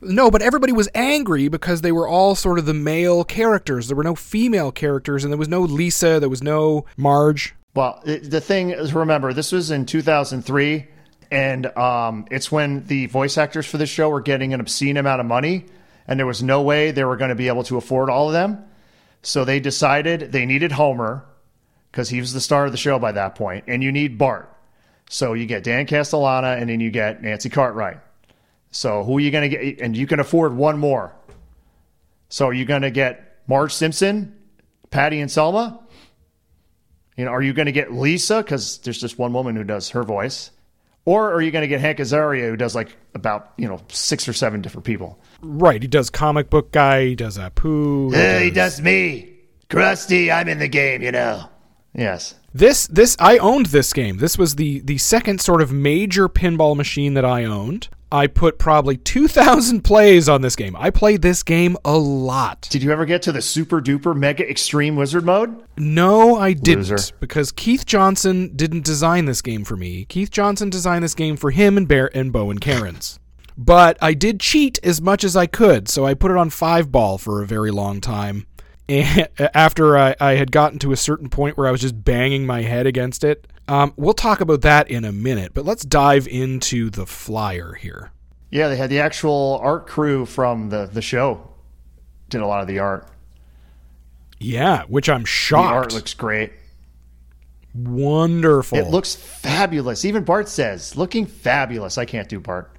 No, 0.03 0.31
but 0.31 0.43
everybody 0.43 0.73
was 0.73 0.89
angry 0.95 1.49
because 1.49 1.81
they 1.81 1.91
were 1.91 2.07
all 2.07 2.35
sort 2.35 2.59
of 2.59 2.67
the 2.67 2.75
male 2.75 3.25
characters. 3.25 3.89
There 3.89 3.97
were 3.97 4.05
no 4.05 4.15
female 4.15 4.71
characters, 4.71 5.25
and 5.25 5.33
there 5.33 5.39
was 5.39 5.49
no 5.49 5.63
Lisa, 5.63 6.21
there 6.21 6.29
was 6.29 6.43
no 6.43 6.85
Marge. 6.97 7.55
Well, 7.75 8.01
the 8.05 8.41
thing 8.41 8.71
is, 8.71 8.95
remember, 8.95 9.33
this 9.33 9.53
was 9.53 9.71
in 9.71 9.85
2003, 9.87 10.87
and 11.31 11.67
um, 11.77 12.27
it's 12.31 12.53
when 12.53 12.87
the 12.87 13.07
voice 13.07 13.37
actors 13.37 13.67
for 13.67 13.79
this 13.79 13.91
show 13.91 14.09
were 14.09 14.21
getting 14.21 14.55
an 14.55 14.61
obscene 14.61 14.97
amount 14.97 15.21
of 15.21 15.27
money, 15.27 15.67
and 16.07 16.19
there 16.19 16.27
was 16.27 16.43
no 16.43 16.63
way 16.63 16.91
they 16.91 17.05
were 17.05 17.17
going 17.17 17.31
to 17.31 17.35
be 17.35 17.49
able 17.49 17.65
to 17.65 17.77
afford 17.77 18.09
all 18.09 18.29
of 18.29 18.33
them. 18.33 18.65
So 19.23 19.45
they 19.45 19.61
decided 19.61 20.33
they 20.33 20.47
needed 20.47 20.73
Homer 20.73 21.25
because 21.91 22.09
he 22.11 22.21
was 22.21 22.33
the 22.33 22.41
star 22.41 22.67
of 22.67 22.73
the 22.73 22.79
show 22.79 22.99
by 22.99 23.13
that 23.13 23.35
point, 23.35 23.65
and 23.67 23.83
you 23.83 23.91
need 23.93 24.19
Bart. 24.19 24.56
So 25.09 25.35
you 25.35 25.47
get 25.47 25.63
Dan 25.63 25.87
Castellana, 25.87 26.61
and 26.61 26.69
then 26.69 26.81
you 26.81 26.91
get 26.91 27.23
Nancy 27.23 27.49
Cartwright. 27.49 27.99
So 28.71 29.05
who 29.05 29.19
are 29.19 29.21
you 29.21 29.31
going 29.31 29.51
to 29.51 29.57
get? 29.57 29.81
And 29.81 29.97
you 29.97 30.07
can 30.07 30.21
afford 30.21 30.55
one 30.55 30.79
more. 30.79 31.15
So 32.29 32.47
are 32.47 32.53
you 32.53 32.65
going 32.65 32.83
to 32.83 32.91
get 32.91 33.39
Marge 33.47 33.73
Simpson, 33.73 34.37
Patty 34.91 35.21
and 35.21 35.31
Selma? 35.31 35.81
You 37.17 37.25
know, 37.25 37.31
are 37.31 37.41
you 37.41 37.53
going 37.53 37.67
to 37.67 37.73
get 37.73 37.93
Lisa 37.93 38.43
because 38.43 38.79
there's 38.79 39.01
just 39.01 39.19
one 39.19 39.33
woman 39.33 39.57
who 39.57 39.65
does 39.65 39.91
her 39.91 40.03
voice, 40.03 40.51
or 41.07 41.33
are 41.33 41.41
you 41.41 41.51
going 41.51 41.63
to 41.63 41.69
get 41.69 41.81
Hank 41.81 41.99
Azaria 41.99 42.51
who 42.51 42.57
does 42.57 42.75
like 42.75 42.95
about 43.15 43.53
you 43.57 43.69
know 43.69 43.81
six 43.89 44.29
or 44.29 44.33
seven 44.33 44.61
different 44.61 44.85
people? 44.85 45.19
Right. 45.41 45.81
He 45.81 45.89
does 45.89 46.11
comic 46.11 46.51
book 46.51 46.73
guy. 46.73 47.07
He 47.07 47.15
does 47.15 47.39
Apu. 47.39 48.13
Yeah, 48.13 48.41
he 48.41 48.51
does 48.51 48.83
me, 48.83 49.35
Krusty. 49.71 50.35
I'm 50.35 50.49
in 50.49 50.59
the 50.59 50.69
game, 50.69 51.01
you 51.01 51.13
know. 51.13 51.49
Yes. 51.95 52.35
This 52.57 52.87
this 52.87 53.19
I 53.21 53.37
owned 53.37 53.67
this 53.67 53.93
game. 53.93 54.17
This 54.17 54.39
was 54.39 54.55
the 54.55 54.81
the 54.81 54.97
second 54.97 55.43
sort 55.43 55.61
of 55.61 55.73
major 55.73 56.27
pinball 56.27 56.75
machine 56.75 57.13
that 57.13 57.25
I 57.25 57.45
owned. 57.45 57.91
I 58.11 58.29
put 58.29 58.59
probably 58.59 58.97
2000 58.97 59.83
plays 59.85 60.27
on 60.27 60.41
this 60.41 60.57
game. 60.57 60.75
I 60.75 60.89
played 60.89 61.21
this 61.21 61.43
game 61.43 61.77
a 61.85 61.99
lot. 61.99 62.67
Did 62.71 62.83
you 62.83 62.93
ever 62.93 63.05
get 63.05 63.21
to 63.23 63.33
the 63.33 63.43
super 63.43 63.83
duper 63.83 64.17
mega 64.17 64.49
extreme 64.49 64.97
wizard 64.97 65.27
mode? 65.27 65.55
No, 65.77 66.37
I 66.37 66.55
didn't 66.55 66.89
Loser. 66.89 67.15
because 67.21 67.53
Keith 67.53 67.85
Johnson 67.85 68.57
didn't 68.57 68.87
design 68.87 69.27
this 69.27 69.43
game 69.43 69.63
for 69.63 69.77
me. 69.77 70.07
Keith 70.07 70.31
Johnson 70.31 70.71
designed 70.71 71.05
this 71.05 71.15
game 71.15 71.37
for 71.37 71.51
him 71.51 71.77
and 71.77 71.87
Bear 71.87 72.11
and 72.17 72.33
Bowen 72.33 72.59
Kerins. 72.59 73.19
But 73.59 73.99
I 74.01 74.15
did 74.15 74.41
cheat 74.41 74.79
as 74.83 75.03
much 75.03 75.25
as 75.25 75.37
I 75.37 75.45
could, 75.45 75.91
so 75.91 76.07
I 76.07 76.15
put 76.15 76.31
it 76.31 76.39
on 76.39 76.49
five 76.49 76.91
ball 76.91 77.19
for 77.19 77.43
a 77.43 77.47
very 77.47 77.71
long 77.71 78.01
time. 78.01 78.47
And 78.89 79.29
after 79.55 79.97
I, 79.99 80.15
I 80.21 80.33
had 80.33 80.53
gotten 80.53 80.79
to 80.81 80.93
a 80.93 80.97
certain 80.97 81.29
point 81.29 81.57
where 81.57 81.67
I 81.67 81.71
was 81.71 81.81
just 81.81 82.05
banging 82.05 82.47
my 82.47 82.63
head 82.63 82.87
against 82.87 83.25
it, 83.25 83.47
um, 83.69 83.93
we'll 83.97 84.15
talk 84.15 84.41
about 84.41 84.61
that 84.63 84.89
in 84.91 85.05
a 85.05 85.13
minute. 85.13 85.53
But 85.55 85.65
let's 85.65 85.85
dive 85.85 86.29
into 86.29 86.91
the 86.91 87.07
flyer 87.07 87.73
here. 87.75 88.13
Yeah, 88.51 88.69
they 88.69 88.77
had 88.77 88.91
the 88.91 89.01
actual 89.01 89.59
art 89.63 89.87
crew 89.89 90.25
from 90.25 90.69
the 90.69 90.87
the 90.87 91.03
show 91.03 91.51
did 92.29 92.41
a 92.41 92.47
lot 92.47 92.61
of 92.61 92.69
the 92.69 92.79
art. 92.79 93.09
Yeah, 94.39 94.85
which 94.85 95.09
I'm 95.09 95.23
The 95.23 95.27
shocked. 95.27 95.75
art 95.75 95.93
looks 95.95 96.15
great. 96.15 96.53
wonderful. 97.75 98.79
It 98.79 98.87
looks 98.89 99.15
fabulous. 99.17 100.05
Even 100.05 100.25
Bart 100.25 100.49
says, 100.49 100.97
looking 100.97 101.27
fabulous. 101.27 101.99
I 101.99 102.05
can't 102.05 102.29
do 102.29 102.39
Bart. 102.41 102.71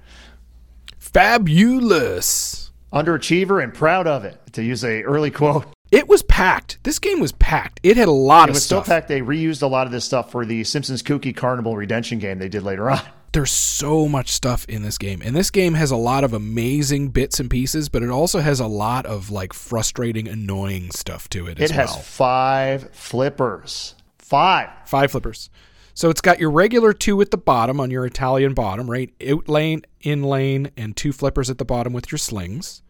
fabulous. 0.98 2.70
Underachiever 2.92 3.62
and 3.62 3.74
proud 3.74 4.06
of 4.06 4.24
it, 4.24 4.40
to 4.54 4.62
use 4.62 4.84
a 4.84 5.02
early 5.02 5.30
quote. 5.30 5.66
It 5.90 6.06
was 6.08 6.22
packed. 6.22 6.78
This 6.82 6.98
game 6.98 7.18
was 7.20 7.32
packed. 7.32 7.80
It 7.82 7.96
had 7.96 8.08
a 8.08 8.12
lot 8.12 8.48
It 8.48 8.50
of 8.50 8.56
was 8.56 8.64
stuff. 8.64 8.86
packed 8.86 9.08
they 9.08 9.20
reused 9.22 9.62
a 9.62 9.66
lot 9.66 9.86
of 9.86 9.92
this 9.92 10.04
stuff 10.04 10.30
for 10.30 10.44
the 10.44 10.62
Simpsons 10.64 11.02
Kooky 11.02 11.34
Carnival 11.34 11.76
Redemption 11.76 12.18
game 12.18 12.38
they 12.38 12.48
did 12.48 12.62
later 12.62 12.90
on. 12.90 13.00
There's 13.32 13.50
so 13.52 14.08
much 14.08 14.30
stuff 14.30 14.64
in 14.68 14.82
this 14.82 14.96
game. 14.98 15.20
And 15.22 15.36
this 15.36 15.50
game 15.50 15.74
has 15.74 15.90
a 15.90 15.96
lot 15.96 16.24
of 16.24 16.32
amazing 16.32 17.10
bits 17.10 17.38
and 17.40 17.50
pieces, 17.50 17.88
but 17.90 18.02
it 18.02 18.08
also 18.08 18.40
has 18.40 18.58
a 18.58 18.66
lot 18.66 19.04
of 19.06 19.30
like 19.30 19.52
frustrating, 19.52 20.26
annoying 20.28 20.90
stuff 20.92 21.28
to 21.30 21.46
it, 21.46 21.58
It 21.58 21.64
as 21.64 21.70
has 21.72 21.90
well. 21.90 21.98
five 22.00 22.90
flippers. 22.94 23.94
Five. 24.18 24.70
Five 24.86 25.10
flippers. 25.10 25.50
So 25.94 26.10
it's 26.10 26.20
got 26.20 26.38
your 26.38 26.50
regular 26.50 26.92
two 26.92 27.20
at 27.20 27.30
the 27.30 27.36
bottom 27.38 27.80
on 27.80 27.90
your 27.90 28.06
Italian 28.06 28.54
bottom, 28.54 28.90
right? 28.90 29.10
Out 29.28 29.48
lane, 29.48 29.82
in 30.00 30.22
lane, 30.22 30.70
and 30.76 30.96
two 30.96 31.12
flippers 31.12 31.50
at 31.50 31.58
the 31.58 31.64
bottom 31.64 31.92
with 31.92 32.10
your 32.12 32.18
slings. 32.18 32.82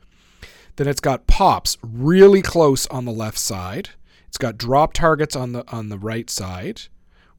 Then 0.79 0.87
it's 0.87 1.01
got 1.01 1.27
pops 1.27 1.77
really 1.83 2.41
close 2.41 2.87
on 2.87 3.05
the 3.05 3.11
left 3.11 3.37
side. 3.37 3.91
It's 4.29 4.39
got 4.39 4.57
drop 4.57 4.93
targets 4.93 5.35
on 5.35 5.51
the 5.51 5.65
on 5.73 5.89
the 5.89 5.99
right 5.99 6.31
side 6.31 6.83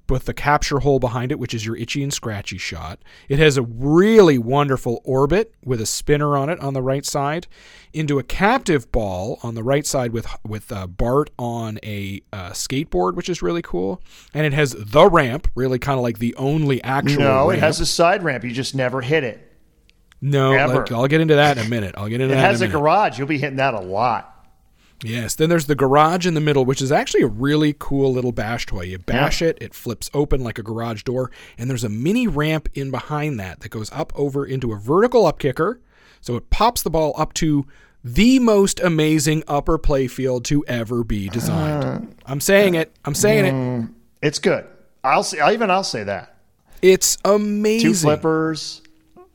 with 0.10 0.26
the 0.26 0.34
capture 0.34 0.80
hole 0.80 1.00
behind 1.00 1.32
it, 1.32 1.40
which 1.40 1.54
is 1.54 1.66
your 1.66 1.78
itchy 1.78 2.04
and 2.04 2.14
scratchy 2.14 2.58
shot. 2.58 3.00
It 3.30 3.40
has 3.40 3.56
a 3.56 3.62
really 3.62 4.38
wonderful 4.38 5.02
orbit 5.06 5.54
with 5.64 5.80
a 5.80 5.86
spinner 5.86 6.36
on 6.36 6.50
it 6.50 6.60
on 6.60 6.74
the 6.74 6.82
right 6.82 7.06
side, 7.06 7.48
into 7.94 8.20
a 8.20 8.24
captive 8.24 8.92
ball 8.92 9.40
on 9.42 9.56
the 9.56 9.64
right 9.64 9.86
side 9.86 10.12
with 10.12 10.28
with 10.46 10.70
uh, 10.70 10.88
Bart 10.88 11.30
on 11.40 11.80
a 11.82 12.22
uh, 12.34 12.50
skateboard, 12.50 13.16
which 13.16 13.30
is 13.30 13.42
really 13.42 13.62
cool. 13.62 14.02
And 14.34 14.46
it 14.46 14.52
has 14.52 14.76
the 14.78 15.08
ramp, 15.08 15.50
really 15.56 15.80
kind 15.80 15.98
of 15.98 16.04
like 16.04 16.20
the 16.20 16.36
only 16.36 16.84
actual. 16.84 17.22
No, 17.22 17.52
it 17.52 17.60
has 17.60 17.80
a 17.80 17.86
side 17.86 18.22
ramp. 18.22 18.44
You 18.44 18.52
just 18.52 18.76
never 18.76 19.00
hit 19.00 19.24
it. 19.24 19.49
No. 20.22 20.52
like, 20.52 20.92
I'll 20.92 21.08
get 21.08 21.22
into 21.22 21.36
that 21.36 21.58
in 21.58 21.66
a 21.66 21.70
minute. 21.70 21.96
I'll 21.98 22.08
get 22.08 22.22
into 22.22 22.34
It 22.34 22.38
that. 22.38 22.42
has 22.42 22.62
in 22.62 22.68
a 22.68 22.70
a 22.70 22.80
garage. 22.80 23.18
You'll 23.18 23.28
be 23.28 23.38
hitting 23.38 23.58
that 23.58 23.74
a 23.74 23.80
lot. 23.80 24.36
Yes. 25.04 25.36
Then 25.36 25.50
there's 25.50 25.68
the 25.68 25.76
garage 25.76 26.28
in 26.28 26.34
the 26.34 26.42
middle, 26.42 26.66
which 26.66 26.82
is 26.82 26.92
actually 26.92 27.22
a 27.22 27.28
really 27.28 27.74
cool 27.80 28.12
little 28.12 28.34
bash 28.34 28.66
toy. 28.66 28.82
You 28.82 28.98
bash 29.00 29.42
it, 29.42 29.58
it 29.62 29.74
flips 29.74 30.10
open 30.14 30.44
like 30.44 30.60
a 30.60 30.64
garage 30.64 31.04
door, 31.04 31.32
and 31.58 31.70
there's 31.70 31.86
a 31.86 31.90
mini 31.90 32.28
ramp 32.28 32.68
in 32.74 32.92
behind 32.92 33.40
that 33.40 33.62
that 33.62 33.70
goes 33.70 33.92
up 33.94 34.12
over 34.16 34.46
into 34.46 34.74
a 34.74 34.76
vertical 34.78 35.26
up 35.26 35.40
kicker. 35.40 35.80
So 36.20 36.36
it 36.36 36.50
pops 36.50 36.84
the 36.84 36.90
ball 36.90 37.14
up 37.18 37.34
to 37.36 37.66
the 38.04 38.40
most 38.40 38.80
amazing 38.82 39.44
upper 39.48 39.78
play 39.78 40.08
field 40.08 40.44
to 40.46 40.66
ever 40.68 41.04
be 41.06 41.30
designed. 41.30 41.84
Uh, 41.84 42.02
I'm 42.26 42.42
saying 42.42 42.76
it. 42.76 42.94
I'm 43.06 43.16
saying 43.16 43.46
it. 43.46 43.54
Mm, 43.54 43.94
it's 44.22 44.40
good. 44.40 44.66
I'll 45.04 45.24
say. 45.24 45.38
Even 45.54 45.72
I'll 45.72 45.84
say 45.84 46.04
that. 46.04 46.36
It's 46.82 47.18
amazing. 47.24 47.90
Two 47.90 47.94
flippers, 47.96 48.82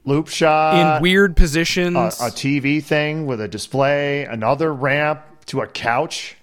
loop 0.05 0.29
shot, 0.29 0.97
in 0.99 1.03
weird 1.03 1.37
positions. 1.37 1.97
a, 1.97 2.27
a 2.27 2.31
TV 2.31 2.83
thing 2.83 3.27
with 3.27 3.41
a 3.41 3.49
display, 3.49 4.25
another 4.25 4.73
ramp 4.73 5.23
to 5.47 5.61
a 5.61 5.67
couch. 5.67 6.37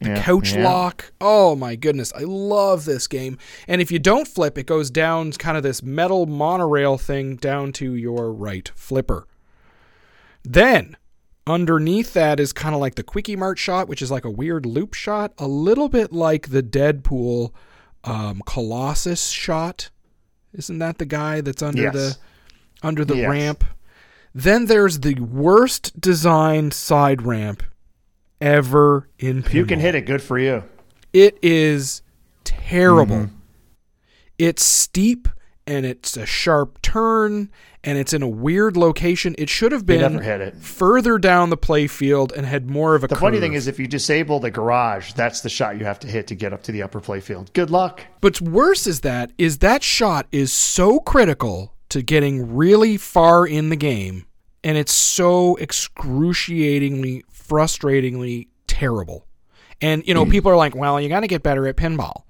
Yeah, 0.00 0.20
couch 0.20 0.52
yeah. 0.54 0.64
lock. 0.68 1.12
Oh 1.20 1.54
my 1.54 1.76
goodness, 1.76 2.12
I 2.14 2.22
love 2.24 2.84
this 2.84 3.06
game. 3.06 3.38
And 3.68 3.80
if 3.80 3.92
you 3.92 4.00
don't 4.00 4.26
flip, 4.26 4.58
it 4.58 4.66
goes 4.66 4.90
down 4.90 5.30
kind 5.32 5.56
of 5.56 5.62
this 5.62 5.82
metal 5.82 6.26
monorail 6.26 6.98
thing 6.98 7.36
down 7.36 7.72
to 7.74 7.94
your 7.94 8.32
right 8.32 8.68
flipper. 8.74 9.28
Then 10.42 10.96
underneath 11.46 12.12
that 12.14 12.40
is 12.40 12.52
kind 12.52 12.74
of 12.74 12.80
like 12.80 12.96
the 12.96 13.02
quickie 13.02 13.36
mart 13.36 13.58
shot, 13.58 13.88
which 13.88 14.02
is 14.02 14.10
like 14.10 14.24
a 14.24 14.30
weird 14.30 14.66
loop 14.66 14.94
shot, 14.94 15.32
a 15.38 15.46
little 15.46 15.88
bit 15.88 16.12
like 16.12 16.48
the 16.50 16.62
Deadpool 16.62 17.52
um, 18.04 18.42
Colossus 18.44 19.28
shot. 19.28 19.90
Isn't 20.52 20.78
that 20.80 20.98
the 20.98 21.06
guy 21.06 21.40
that's 21.40 21.62
under 21.62 21.82
Yes. 21.82 21.94
the 21.94 22.16
under 22.82 23.04
the 23.04 23.16
Yes. 23.16 23.28
ramp? 23.30 23.64
Then 24.34 24.66
there's 24.66 25.00
the 25.00 25.14
worst 25.16 26.00
designed 26.00 26.72
side 26.72 27.22
ramp 27.22 27.62
ever 28.40 29.08
in 29.18 29.38
If 29.38 29.54
you 29.54 29.66
can 29.66 29.78
hit 29.80 29.94
it, 29.94 30.02
good 30.06 30.22
for 30.22 30.38
you. 30.38 30.64
It 31.12 31.38
is 31.42 32.02
terrible. 32.44 33.16
Mm-hmm. 33.16 33.34
It's 34.38 34.64
steep 34.64 35.28
and 35.66 35.86
it's 35.86 36.16
a 36.16 36.26
sharp 36.26 36.82
turn 36.82 37.50
and 37.84 37.98
it's 37.98 38.12
in 38.12 38.22
a 38.22 38.28
weird 38.28 38.76
location. 38.76 39.34
It 39.38 39.48
should 39.48 39.70
have 39.72 39.84
been 39.86 40.00
never 40.00 40.22
hit 40.22 40.40
it. 40.40 40.56
further 40.56 41.18
down 41.18 41.50
the 41.50 41.56
play 41.56 41.86
field 41.86 42.32
and 42.36 42.46
had 42.46 42.68
more 42.68 42.94
of 42.94 43.04
a 43.04 43.08
The 43.08 43.16
funny 43.16 43.38
thing 43.38 43.52
is, 43.52 43.66
if 43.68 43.78
you 43.78 43.86
disable 43.86 44.40
the 44.40 44.50
garage, 44.50 45.12
that's 45.12 45.40
the 45.42 45.48
shot 45.48 45.78
you 45.78 45.84
have 45.84 46.00
to 46.00 46.08
hit 46.08 46.26
to 46.28 46.34
get 46.34 46.52
up 46.52 46.62
to 46.64 46.72
the 46.72 46.82
upper 46.82 47.00
playfield. 47.00 47.52
Good 47.52 47.70
luck. 47.70 48.00
What's 48.20 48.40
worse 48.40 48.86
is 48.86 49.00
that 49.00 49.30
is 49.38 49.58
that 49.58 49.82
shot 49.82 50.26
is 50.32 50.52
so 50.52 50.98
critical 51.00 51.71
to 51.92 52.00
getting 52.02 52.56
really 52.56 52.96
far 52.96 53.46
in 53.46 53.68
the 53.68 53.76
game, 53.76 54.24
and 54.64 54.78
it's 54.78 54.92
so 54.92 55.56
excruciatingly, 55.58 57.22
frustratingly 57.30 58.48
terrible. 58.66 59.26
And 59.82 60.02
you 60.06 60.14
know, 60.14 60.24
hmm. 60.24 60.30
people 60.30 60.50
are 60.50 60.56
like, 60.56 60.74
"Well, 60.74 60.98
you 60.98 61.10
got 61.10 61.20
to 61.20 61.26
get 61.26 61.42
better 61.42 61.66
at 61.68 61.76
pinball." 61.76 62.22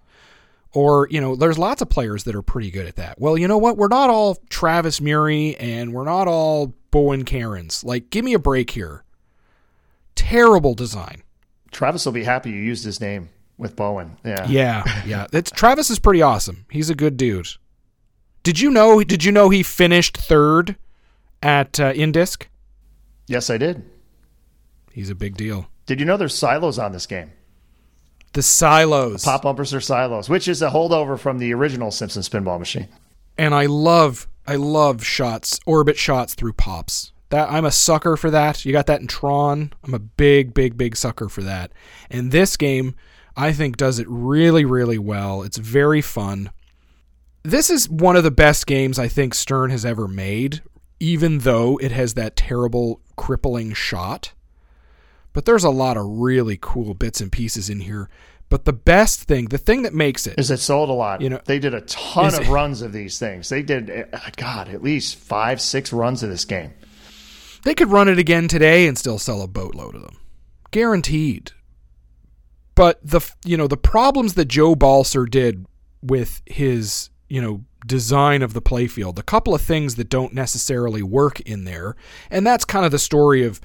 Or, 0.74 1.06
you 1.10 1.20
know, 1.20 1.36
there's 1.36 1.58
lots 1.58 1.82
of 1.82 1.90
players 1.90 2.24
that 2.24 2.34
are 2.34 2.40
pretty 2.40 2.70
good 2.70 2.86
at 2.86 2.96
that. 2.96 3.20
Well, 3.20 3.36
you 3.36 3.46
know 3.46 3.58
what? 3.58 3.76
We're 3.76 3.88
not 3.88 4.08
all 4.08 4.36
Travis 4.48 5.02
Murray 5.02 5.54
and 5.58 5.92
we're 5.92 6.06
not 6.06 6.28
all 6.28 6.74
Bowen 6.90 7.26
Kerins. 7.26 7.84
Like, 7.84 8.08
give 8.08 8.24
me 8.24 8.32
a 8.32 8.38
break 8.38 8.70
here. 8.70 9.04
Terrible 10.14 10.72
design. 10.72 11.22
Travis 11.72 12.06
will 12.06 12.12
be 12.12 12.24
happy 12.24 12.48
you 12.48 12.56
used 12.56 12.86
his 12.86 13.02
name 13.02 13.28
with 13.58 13.76
Bowen. 13.76 14.16
Yeah. 14.24 14.46
Yeah, 14.48 15.02
yeah. 15.04 15.26
It's 15.30 15.50
Travis 15.50 15.90
is 15.90 15.98
pretty 15.98 16.22
awesome. 16.22 16.64
He's 16.70 16.88
a 16.88 16.94
good 16.94 17.18
dude. 17.18 17.48
Did 18.42 18.60
you 18.60 18.70
know? 18.70 19.02
Did 19.04 19.24
you 19.24 19.32
know 19.32 19.48
he 19.50 19.62
finished 19.62 20.16
third 20.16 20.76
at 21.42 21.78
uh, 21.78 21.92
Indisc? 21.92 22.46
Yes, 23.26 23.50
I 23.50 23.56
did. 23.58 23.84
He's 24.92 25.10
a 25.10 25.14
big 25.14 25.36
deal. 25.36 25.68
Did 25.86 26.00
you 26.00 26.06
know 26.06 26.16
there's 26.16 26.34
silos 26.34 26.78
on 26.78 26.92
this 26.92 27.06
game? 27.06 27.32
The 28.34 28.42
silos, 28.42 29.24
Pop 29.24 29.42
bumpers 29.42 29.74
are 29.74 29.80
silos, 29.80 30.28
which 30.30 30.48
is 30.48 30.62
a 30.62 30.70
holdover 30.70 31.18
from 31.18 31.38
the 31.38 31.52
original 31.52 31.90
Simpsons 31.90 32.28
pinball 32.30 32.58
machine. 32.58 32.88
and 33.36 33.54
I 33.54 33.66
love, 33.66 34.26
I 34.46 34.56
love 34.56 35.04
shots, 35.04 35.60
orbit 35.66 35.98
shots 35.98 36.34
through 36.34 36.54
pops. 36.54 37.12
That 37.28 37.50
I'm 37.50 37.66
a 37.66 37.70
sucker 37.70 38.16
for 38.16 38.30
that. 38.30 38.64
You 38.64 38.72
got 38.72 38.86
that 38.86 39.02
in 39.02 39.06
Tron. 39.06 39.72
I'm 39.84 39.92
a 39.94 39.98
big, 39.98 40.54
big, 40.54 40.78
big 40.78 40.96
sucker 40.96 41.28
for 41.28 41.42
that. 41.42 41.72
And 42.10 42.30
this 42.30 42.56
game, 42.56 42.94
I 43.36 43.52
think, 43.52 43.76
does 43.76 43.98
it 43.98 44.06
really, 44.08 44.64
really 44.64 44.98
well. 44.98 45.42
It's 45.42 45.58
very 45.58 46.00
fun. 46.00 46.50
This 47.42 47.70
is 47.70 47.88
one 47.88 48.16
of 48.16 48.22
the 48.24 48.30
best 48.30 48.66
games 48.66 48.98
I 48.98 49.08
think 49.08 49.34
Stern 49.34 49.70
has 49.70 49.84
ever 49.84 50.06
made, 50.06 50.62
even 51.00 51.38
though 51.38 51.76
it 51.78 51.90
has 51.92 52.14
that 52.14 52.36
terrible, 52.36 53.00
crippling 53.16 53.72
shot. 53.72 54.32
But 55.32 55.44
there's 55.44 55.64
a 55.64 55.70
lot 55.70 55.96
of 55.96 56.04
really 56.06 56.58
cool 56.60 56.94
bits 56.94 57.20
and 57.20 57.32
pieces 57.32 57.68
in 57.70 57.80
here. 57.80 58.08
But 58.48 58.66
the 58.66 58.72
best 58.72 59.22
thing, 59.22 59.46
the 59.46 59.56
thing 59.58 59.82
that 59.82 59.94
makes 59.94 60.26
it, 60.26 60.38
Is 60.38 60.50
it 60.50 60.58
sold 60.58 60.90
a 60.90 60.92
lot? 60.92 61.22
You 61.22 61.30
know- 61.30 61.40
they 61.46 61.58
did 61.58 61.72
a 61.74 61.80
ton 61.82 62.34
of 62.34 62.42
it- 62.42 62.48
runs 62.50 62.82
of 62.82 62.92
these 62.92 63.18
things. 63.18 63.48
They 63.48 63.62
did, 63.62 63.90
uh, 64.12 64.18
God, 64.36 64.68
at 64.68 64.82
least 64.82 65.16
five, 65.16 65.60
six 65.60 65.92
runs 65.92 66.22
of 66.22 66.28
this 66.28 66.44
game. 66.44 66.72
They 67.64 67.74
could 67.74 67.88
run 67.90 68.08
it 68.08 68.18
again 68.18 68.48
today 68.48 68.86
and 68.86 68.98
still 68.98 69.18
sell 69.18 69.40
a 69.40 69.46
boatload 69.48 69.94
of 69.94 70.02
them. 70.02 70.18
Guaranteed. 70.70 71.52
But 72.74 73.00
the 73.02 73.20
you 73.44 73.56
know, 73.56 73.66
the 73.68 73.76
problems 73.76 74.34
that 74.34 74.46
Joe 74.46 74.74
Balcer 74.74 75.26
did 75.26 75.66
with 76.02 76.42
his, 76.46 77.08
you 77.32 77.40
know, 77.40 77.64
design 77.86 78.42
of 78.42 78.52
the 78.52 78.60
playfield, 78.60 79.18
a 79.18 79.22
couple 79.22 79.54
of 79.54 79.62
things 79.62 79.94
that 79.94 80.10
don't 80.10 80.34
necessarily 80.34 81.02
work 81.02 81.40
in 81.40 81.64
there. 81.64 81.96
And 82.30 82.46
that's 82.46 82.66
kind 82.66 82.84
of 82.84 82.92
the 82.92 82.98
story 82.98 83.42
of 83.42 83.58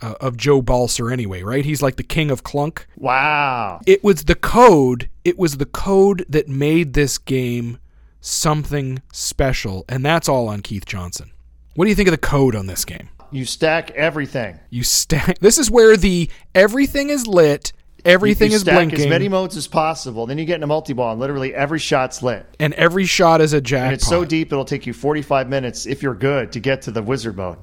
uh, 0.00 0.14
of 0.20 0.36
Joe 0.36 0.60
Balcer 0.60 1.08
anyway, 1.12 1.44
right? 1.44 1.64
He's 1.64 1.80
like 1.80 1.94
the 1.94 2.02
king 2.02 2.32
of 2.32 2.42
clunk. 2.42 2.84
Wow. 2.96 3.80
It 3.86 4.02
was 4.02 4.24
the 4.24 4.34
code, 4.34 5.08
it 5.24 5.38
was 5.38 5.58
the 5.58 5.66
code 5.66 6.26
that 6.28 6.48
made 6.48 6.94
this 6.94 7.16
game 7.16 7.78
something 8.20 9.00
special, 9.12 9.84
and 9.88 10.04
that's 10.04 10.28
all 10.28 10.48
on 10.48 10.60
Keith 10.60 10.84
Johnson. 10.84 11.30
What 11.76 11.84
do 11.84 11.90
you 11.90 11.94
think 11.94 12.08
of 12.08 12.12
the 12.12 12.18
code 12.18 12.56
on 12.56 12.66
this 12.66 12.84
game? 12.84 13.08
You 13.30 13.44
stack 13.44 13.92
everything. 13.92 14.58
You 14.68 14.82
stack. 14.82 15.38
This 15.38 15.58
is 15.58 15.70
where 15.70 15.96
the 15.96 16.28
everything 16.56 17.08
is 17.08 17.28
lit, 17.28 17.72
everything 18.04 18.50
you 18.50 18.56
is 18.56 18.62
stack 18.62 18.74
blinking, 18.74 19.00
as 19.00 19.06
many 19.06 19.28
modes 19.28 19.56
as 19.56 19.66
possible. 19.66 20.26
Then 20.26 20.38
you 20.38 20.44
get 20.44 20.56
in 20.56 20.62
a 20.62 20.66
multi-ball, 20.66 21.12
and 21.12 21.20
literally 21.20 21.54
every 21.54 21.78
shot's 21.78 22.22
lit. 22.22 22.46
and 22.58 22.72
every 22.74 23.04
shot 23.06 23.40
is 23.40 23.52
a 23.52 23.60
jackpot. 23.60 23.84
And 23.84 23.94
it's 23.94 24.06
so 24.06 24.24
deep, 24.24 24.52
it'll 24.52 24.64
take 24.64 24.86
you 24.86 24.92
45 24.92 25.48
minutes 25.48 25.86
if 25.86 26.02
you're 26.02 26.14
good 26.14 26.52
to 26.52 26.60
get 26.60 26.82
to 26.82 26.90
the 26.90 27.02
wizard 27.02 27.36
mode. 27.36 27.58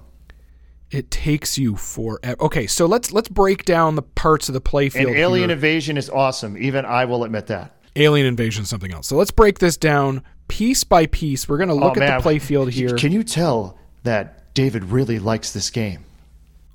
It 0.91 1.11
takes 1.11 1.57
you 1.57 1.75
forever. 1.75 2.41
Okay, 2.41 2.65
so 2.65 2.87
let's 2.87 3.11
let's 3.11 3.29
break 3.29 3.63
down 3.63 3.95
the 3.95 4.01
parts 4.01 4.49
of 4.49 4.53
the 4.53 4.61
playfield. 4.61 5.07
And 5.09 5.17
Alien 5.17 5.49
here. 5.49 5.55
Invasion 5.55 5.97
is 5.97 6.09
awesome. 6.09 6.57
Even 6.57 6.83
I 6.83 7.05
will 7.05 7.23
admit 7.23 7.45
that. 7.47 7.75
Alien 7.95 8.25
Invasion, 8.25 8.63
is 8.63 8.69
something 8.69 8.91
else. 8.91 9.07
So 9.07 9.15
let's 9.15 9.29
break 9.31 9.59
this 9.59 9.77
down 9.77 10.23
piece 10.47 10.83
by 10.83 11.05
piece. 11.05 11.47
We're 11.47 11.57
going 11.57 11.69
to 11.69 11.75
oh, 11.75 11.77
look 11.77 11.97
Oh, 11.97 11.99
man. 11.99 12.11
at 12.11 12.23
the 12.23 12.29
playfield 12.29 12.71
here. 12.71 12.95
Can 12.95 13.11
you 13.11 13.23
tell 13.23 13.77
that 14.03 14.53
David 14.55 14.85
really 14.85 15.19
likes 15.19 15.53
this 15.53 15.69
game? 15.69 16.05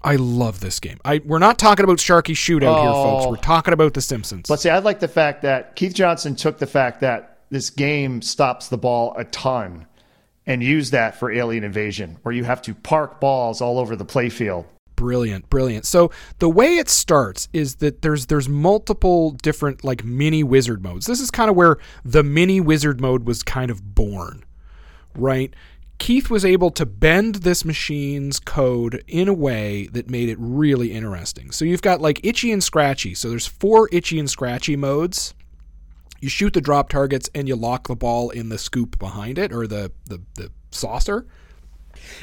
I 0.05 0.17
love 0.17 0.61
this 0.61 0.79
game. 0.81 0.99
I 1.05 1.21
we're 1.25 1.39
not 1.39 1.59
talking 1.59 1.85
about 1.85 1.97
Sharky 1.99 2.35
Shootout 2.35 2.61
here, 2.83 2.93
folks. 2.93 3.25
Oh. 3.27 3.31
We're 3.31 3.37
talking 3.37 3.73
about 3.73 3.95
The 3.95 4.03
Simpsons. 4.03 4.47
But 4.49 4.61
see, 4.61 4.69
I 4.71 4.79
like 4.81 5.01
the 5.01 5.09
fact 5.09 5.43
that 5.43 5.75
Keith 5.77 5.95
Johnson 5.95 6.37
took 6.37 6.59
the 6.59 6.67
fact 6.67 7.01
that 7.01 7.39
this 7.51 7.71
game 7.71 8.21
stops 8.21 8.69
the 8.69 8.79
ball 8.79 9.15
a 9.17 9.25
ton 9.25 9.87
and 10.47 10.63
used 10.63 10.93
that 10.93 11.19
for 11.19 11.33
Alien 11.33 11.65
Invasion, 11.65 12.19
where 12.23 12.35
you 12.35 12.45
have 12.45 12.61
to 12.63 12.75
park 12.75 13.19
balls 13.19 13.63
all 13.63 13.79
over 13.79 13.97
the 13.97 14.05
playfield. 14.05 14.67
brilliant 14.95 15.49
brilliant 15.51 15.85
so 15.85 16.13
the 16.39 16.49
way 16.49 16.77
it 16.77 16.89
starts 16.89 17.49
is 17.53 17.77
that 17.77 18.03
there's 18.03 18.27
there's 18.27 18.49
multiple 18.49 19.33
different 19.43 19.83
like 19.83 20.05
mini 20.05 20.45
wizard 20.45 20.85
modes 20.85 21.07
this 21.07 21.19
is 21.21 21.33
kind 21.33 21.51
of 21.51 21.57
where 21.57 21.79
the 22.05 22.23
mini 22.23 22.61
wizard 22.61 23.01
mode 23.01 23.27
was 23.27 23.43
kind 23.43 23.73
of 23.73 23.95
born 23.97 24.45
right 25.17 25.53
keith 25.99 26.29
was 26.31 26.45
able 26.45 26.71
to 26.71 26.85
bend 26.85 27.37
this 27.37 27.65
machine's 27.65 28.39
code 28.39 29.03
in 29.07 29.29
a 29.29 29.35
way 29.35 29.87
that 29.89 30.11
made 30.11 30.29
it 30.29 30.37
really 30.39 30.93
interesting 30.93 31.51
so 31.51 31.65
you've 31.65 31.83
got 31.83 32.01
like 32.01 32.25
itchy 32.25 32.53
and 32.53 32.63
scratchy 32.63 33.15
so 33.15 33.29
there's 33.29 33.47
four 33.47 33.89
itchy 33.93 34.19
and 34.19 34.31
scratchy 34.31 34.77
modes 34.77 35.35
you 36.21 36.29
shoot 36.29 36.53
the 36.53 36.61
drop 36.61 36.89
targets 36.89 37.29
and 37.35 37.49
you 37.49 37.57
lock 37.57 37.89
the 37.89 37.95
ball 37.95 38.31
in 38.31 38.49
the 38.49 38.59
scoop 38.59 38.99
behind 38.99 39.39
it 39.39 39.53
or 39.53 39.67
the 39.67 39.93
the, 40.07 40.21
the 40.37 40.51
saucer 40.71 41.27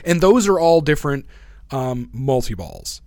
and 0.04 0.22
those 0.22 0.48
are 0.48 0.60
all 0.60 0.82
different 0.82 1.26
um, 1.72 2.10
multi 2.14 2.54
balls. 2.54 3.02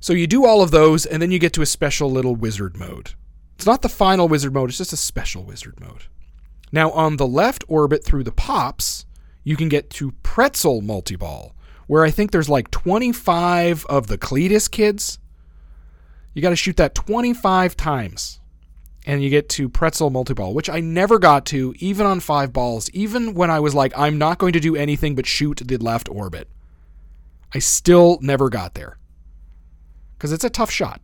So 0.00 0.12
you 0.12 0.26
do 0.26 0.44
all 0.44 0.62
of 0.62 0.70
those, 0.70 1.06
and 1.06 1.22
then 1.22 1.30
you 1.30 1.38
get 1.38 1.52
to 1.54 1.62
a 1.62 1.66
special 1.66 2.10
little 2.10 2.36
wizard 2.36 2.76
mode. 2.76 3.12
It's 3.56 3.66
not 3.66 3.82
the 3.82 3.88
final 3.88 4.28
wizard 4.28 4.52
mode; 4.52 4.70
it's 4.70 4.78
just 4.78 4.92
a 4.92 4.98
special 4.98 5.44
wizard 5.44 5.80
mode. 5.80 6.04
Now 6.72 6.90
on 6.90 7.16
the 7.16 7.26
left 7.26 7.64
orbit 7.68 8.04
through 8.04 8.24
the 8.24 8.32
pops, 8.32 9.06
you 9.44 9.56
can 9.56 9.68
get 9.68 9.90
to 9.90 10.12
pretzel 10.22 10.80
multi 10.80 11.16
ball, 11.16 11.54
where 11.86 12.04
I 12.04 12.10
think 12.10 12.32
there's 12.32 12.48
like 12.48 12.70
25 12.70 13.86
of 13.86 14.08
the 14.08 14.18
Cletus 14.18 14.70
kids. 14.70 15.18
You 16.32 16.42
got 16.42 16.50
to 16.50 16.56
shoot 16.56 16.76
that 16.78 16.94
25 16.96 17.76
times 17.76 18.40
and 19.06 19.22
you 19.22 19.30
get 19.30 19.48
to 19.50 19.68
pretzel 19.68 20.10
multi-ball, 20.10 20.54
which 20.54 20.70
I 20.70 20.80
never 20.80 21.18
got 21.18 21.46
to, 21.46 21.74
even 21.78 22.06
on 22.06 22.20
five 22.20 22.52
balls, 22.52 22.88
even 22.90 23.34
when 23.34 23.50
I 23.50 23.60
was 23.60 23.74
like, 23.74 23.92
I'm 23.96 24.18
not 24.18 24.38
going 24.38 24.54
to 24.54 24.60
do 24.60 24.76
anything 24.76 25.14
but 25.14 25.26
shoot 25.26 25.60
the 25.64 25.76
left 25.76 26.08
orbit. 26.08 26.48
I 27.54 27.58
still 27.58 28.18
never 28.22 28.48
got 28.48 28.74
there. 28.74 28.98
Because 30.16 30.32
it's 30.32 30.44
a 30.44 30.50
tough 30.50 30.70
shot. 30.70 31.00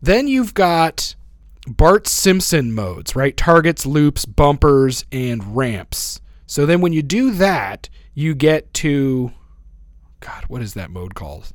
Then 0.00 0.28
you've 0.28 0.54
got 0.54 1.16
Bart 1.66 2.06
Simpson 2.06 2.72
modes, 2.72 3.16
right? 3.16 3.36
Targets, 3.36 3.84
loops, 3.84 4.24
bumpers, 4.24 5.04
and 5.10 5.56
ramps. 5.56 6.20
So 6.46 6.64
then 6.64 6.80
when 6.80 6.92
you 6.92 7.02
do 7.02 7.32
that, 7.32 7.88
you 8.14 8.34
get 8.34 8.72
to. 8.74 9.32
God, 10.20 10.44
what 10.48 10.62
is 10.62 10.74
that 10.74 10.90
mode 10.90 11.14
called? 11.14 11.52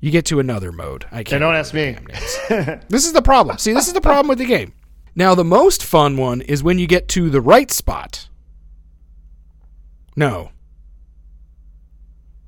You 0.00 0.10
get 0.10 0.24
to 0.26 0.40
another 0.40 0.72
mode. 0.72 1.04
I 1.12 1.22
can't. 1.22 1.40
Don't 1.40 1.54
ask 1.54 1.74
me. 1.74 1.96
This 2.88 3.06
is 3.06 3.12
the 3.12 3.22
problem. 3.22 3.58
See, 3.58 3.72
this 3.72 3.86
is 3.86 3.92
the 3.92 4.00
problem 4.00 4.26
with 4.28 4.38
the 4.38 4.46
game. 4.46 4.72
Now, 5.14 5.34
the 5.34 5.44
most 5.44 5.84
fun 5.84 6.16
one 6.16 6.40
is 6.40 6.62
when 6.62 6.78
you 6.78 6.86
get 6.86 7.06
to 7.08 7.30
the 7.30 7.40
right 7.40 7.70
spot. 7.70 8.28
No. 10.16 10.50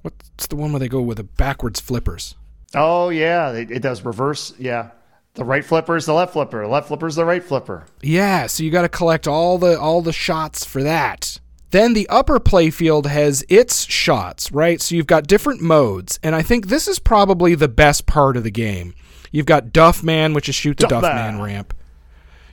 What's 0.02 0.46
the 0.48 0.56
one 0.56 0.72
where 0.72 0.80
they 0.80 0.88
go 0.88 1.00
with 1.00 1.18
the 1.18 1.24
backwards 1.24 1.78
flippers? 1.80 2.34
Oh 2.74 3.10
yeah, 3.10 3.52
it, 3.52 3.70
it 3.70 3.80
does 3.80 4.02
reverse. 4.04 4.54
Yeah, 4.58 4.90
the 5.34 5.44
right 5.44 5.64
flipper 5.64 5.96
is 5.96 6.06
the 6.06 6.12
left 6.12 6.32
flipper. 6.34 6.62
The 6.62 6.68
left 6.68 6.88
flipper 6.88 7.06
is 7.06 7.14
the 7.16 7.24
right 7.24 7.42
flipper. 7.42 7.86
Yeah, 8.02 8.46
so 8.46 8.62
you 8.62 8.70
got 8.70 8.82
to 8.82 8.88
collect 8.88 9.26
all 9.26 9.58
the 9.58 9.78
all 9.78 10.02
the 10.02 10.12
shots 10.12 10.64
for 10.64 10.82
that. 10.82 11.38
Then 11.70 11.94
the 11.94 12.06
upper 12.10 12.38
playfield 12.38 13.06
has 13.06 13.42
its 13.48 13.86
shots, 13.90 14.52
right? 14.52 14.78
So 14.80 14.94
you've 14.94 15.06
got 15.06 15.26
different 15.26 15.62
modes, 15.62 16.18
and 16.22 16.34
I 16.34 16.42
think 16.42 16.66
this 16.68 16.86
is 16.86 16.98
probably 16.98 17.54
the 17.54 17.68
best 17.68 18.04
part 18.04 18.36
of 18.36 18.44
the 18.44 18.50
game. 18.50 18.94
You've 19.30 19.46
got 19.46 19.72
Duff 19.72 20.02
Man, 20.02 20.34
which 20.34 20.50
is 20.50 20.54
shoot 20.54 20.76
the 20.76 20.82
Duff, 20.86 21.00
Duff 21.02 21.14
Man 21.14 21.36
Man. 21.36 21.42
ramp. 21.42 21.72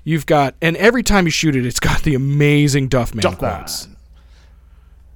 You've 0.06 0.26
got, 0.26 0.56
and 0.62 0.78
every 0.78 1.04
time 1.04 1.26
you 1.26 1.32
shoot 1.32 1.58
it, 1.58 1.66
it's 1.66 1.82
got 1.82 2.04
the 2.04 2.16
amazing 2.16 2.88
Duff 2.88 3.14
Man 3.14 3.22
Duff 3.24 3.42
Man. 3.42 3.58
quotes. 3.58 3.90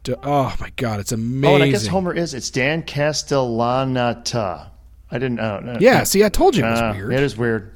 Du- 0.04 0.20
oh 0.22 0.54
my 0.60 0.70
god, 0.76 1.00
it's 1.00 1.14
Oh, 1.14 1.16
amazing. 1.16 1.54
and 1.56 1.64
I 1.64 1.70
guess 1.70 1.88
Homer 1.88 2.14
is. 2.14 2.34
It's 2.34 2.50
Dan 2.50 2.84
Castellaneta. 2.84 4.68
I 5.14 5.20
didn't 5.20 5.36
know. 5.36 5.78
yeah, 5.80 6.04
see, 6.04 6.24
I 6.24 6.30
told 6.30 6.56
you 6.56 6.66
it 6.66 6.70
was 6.72 6.80
Uh, 6.82 6.94
weird. 6.96 7.14
It 7.14 7.20
is 7.22 7.38
weird. 7.38 7.70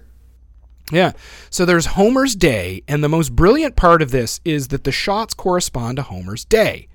Yeah. 0.92 1.12
So 1.50 1.66
there's 1.66 1.86
Homer's 1.86 2.36
day, 2.36 2.82
and 2.88 3.04
the 3.04 3.10
most 3.10 3.36
brilliant 3.36 3.76
part 3.76 4.02
of 4.02 4.12
this 4.12 4.40
is 4.44 4.70
that 4.70 4.84
the 4.86 4.92
shots 4.92 5.34
correspond 5.34 5.98
to 5.98 6.02
Homer's 6.04 6.46
day. 6.46 6.88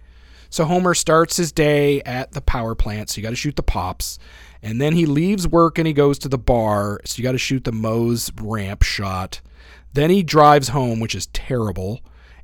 So 0.51 0.64
Homer 0.64 0.95
starts 0.95 1.36
his 1.36 1.53
day 1.53 2.03
at 2.03 2.32
the 2.32 2.40
power 2.40 2.74
plant, 2.74 3.09
so 3.11 3.18
you 3.18 3.22
got 3.22 3.30
to 3.30 3.36
shoot 3.36 3.57
the 3.57 3.62
pops. 3.62 4.18
And 4.62 4.80
then 4.80 4.95
he 4.95 5.07
leaves 5.07 5.47
work 5.49 5.78
and 5.78 5.86
he 5.86 5.93
goes 5.93 6.18
to 6.20 6.28
the 6.28 6.38
bar, 6.38 7.01
so 7.05 7.16
you 7.18 7.22
got 7.22 7.32
to 7.32 7.38
shoot 7.38 7.64
the 7.64 7.72
Moe's 7.72 8.30
ramp 8.40 8.82
shot. 8.82 9.40
Then 9.93 10.11
he 10.11 10.22
drives 10.22 10.68
home, 10.68 11.01
which 11.01 11.14
is 11.14 11.26
terrible. 11.28 12.01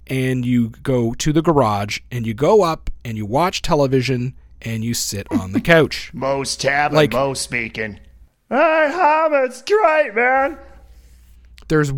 And 0.07 0.45
you 0.45 0.71
go 0.71 1.13
to 1.15 1.33
the 1.33 1.43
garage 1.43 1.99
and 2.11 2.27
you 2.27 2.33
go 2.35 2.63
up 2.63 2.89
and 3.05 3.17
you 3.19 3.27
watch 3.27 3.61
television 3.63 4.35
and 4.63 4.85
you 4.85 4.95
sit 4.95 5.27
on 5.31 5.53
the 5.53 5.61
couch. 5.61 6.11
Moe's 6.15 6.57
tab 6.57 6.93
Like- 6.93 7.13
and 7.15 7.21
Mo 7.21 7.35
speaking. 7.35 8.01
Hey, 8.51 8.91
Homer, 8.93 9.45
it's 9.45 9.61
great, 9.63 10.15
man. 10.15 10.59
there's 11.69 11.93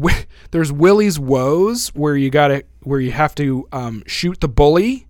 there's 0.50 0.72
Willie's 0.72 1.16
woes 1.18 1.88
where 1.94 2.16
you 2.16 2.28
gotta 2.28 2.64
where 2.82 2.98
you 2.98 3.12
have 3.12 3.34
to 3.36 3.68
um, 3.72 4.02
shoot 4.06 4.40
the 4.40 4.48
bully 4.48 5.06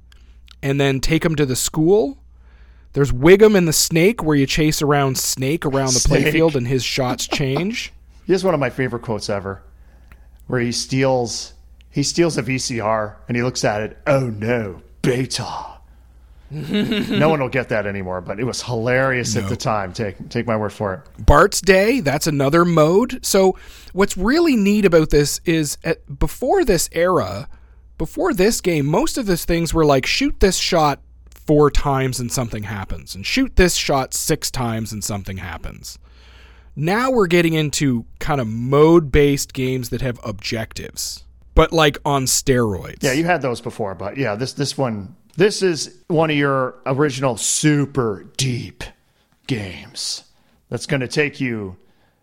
and 0.62 0.78
then 0.78 1.00
take 1.00 1.24
him 1.24 1.34
to 1.36 1.46
the 1.46 1.56
school. 1.56 2.18
There's 2.92 3.10
Wiggum 3.12 3.56
and 3.56 3.66
the 3.66 3.72
Snake 3.72 4.22
where 4.22 4.36
you 4.36 4.44
chase 4.46 4.82
around 4.82 5.16
Snake 5.16 5.64
around 5.64 5.94
the 5.94 6.00
Snake. 6.00 6.26
playfield 6.26 6.56
and 6.56 6.66
his 6.68 6.84
shots 6.84 7.26
change. 7.28 7.92
Here's 8.26 8.44
one 8.44 8.52
of 8.52 8.60
my 8.60 8.68
favorite 8.68 9.00
quotes 9.02 9.30
ever, 9.30 9.62
where 10.46 10.60
he 10.60 10.72
steals 10.72 11.54
he 11.88 12.02
steals 12.02 12.36
a 12.36 12.42
VCR 12.42 13.16
and 13.28 13.36
he 13.36 13.42
looks 13.42 13.64
at 13.64 13.80
it. 13.80 13.96
Oh 14.06 14.28
no, 14.28 14.82
beta. 15.00 15.78
No 16.50 17.28
one 17.28 17.40
will 17.40 17.48
get 17.48 17.68
that 17.68 17.86
anymore, 17.86 18.20
but 18.20 18.40
it 18.40 18.44
was 18.44 18.60
hilarious 18.62 19.36
at 19.36 19.48
the 19.48 19.56
time. 19.56 19.92
Take 19.92 20.28
take 20.28 20.46
my 20.46 20.56
word 20.56 20.72
for 20.72 20.94
it. 20.94 21.26
Bart's 21.26 21.60
Day, 21.60 22.00
that's 22.00 22.26
another 22.26 22.64
mode. 22.64 23.24
So 23.24 23.56
what's 23.92 24.16
really 24.16 24.56
neat 24.56 24.84
about 24.84 25.10
this 25.10 25.40
is 25.44 25.78
at, 25.84 26.18
before 26.18 26.64
this 26.64 26.88
era, 26.92 27.48
before 27.98 28.34
this 28.34 28.60
game, 28.60 28.86
most 28.86 29.16
of 29.16 29.26
these 29.26 29.44
things 29.44 29.72
were 29.72 29.84
like 29.84 30.06
shoot 30.06 30.40
this 30.40 30.56
shot 30.56 31.00
four 31.30 31.70
times 31.70 32.18
and 32.18 32.32
something 32.32 32.64
happens, 32.64 33.14
and 33.14 33.24
shoot 33.24 33.54
this 33.54 33.76
shot 33.76 34.12
six 34.12 34.50
times 34.50 34.92
and 34.92 35.04
something 35.04 35.36
happens. 35.36 35.98
Now 36.74 37.10
we're 37.10 37.26
getting 37.26 37.54
into 37.54 38.06
kind 38.18 38.40
of 38.40 38.48
mode 38.48 39.12
based 39.12 39.52
games 39.52 39.90
that 39.90 40.00
have 40.00 40.18
objectives, 40.24 41.24
but 41.54 41.72
like 41.72 41.98
on 42.04 42.24
steroids. 42.24 43.02
Yeah, 43.02 43.12
you 43.12 43.24
had 43.24 43.42
those 43.42 43.60
before, 43.60 43.94
but 43.94 44.16
yeah, 44.16 44.34
this 44.34 44.52
this 44.52 44.76
one 44.76 45.14
this 45.36 45.62
is 45.62 46.02
one 46.08 46.30
of 46.30 46.36
your 46.36 46.76
original 46.86 47.36
super 47.36 48.26
deep 48.36 48.84
games. 49.46 50.24
That's 50.68 50.86
going 50.86 51.00
to 51.00 51.08
take 51.08 51.40
you 51.40 51.76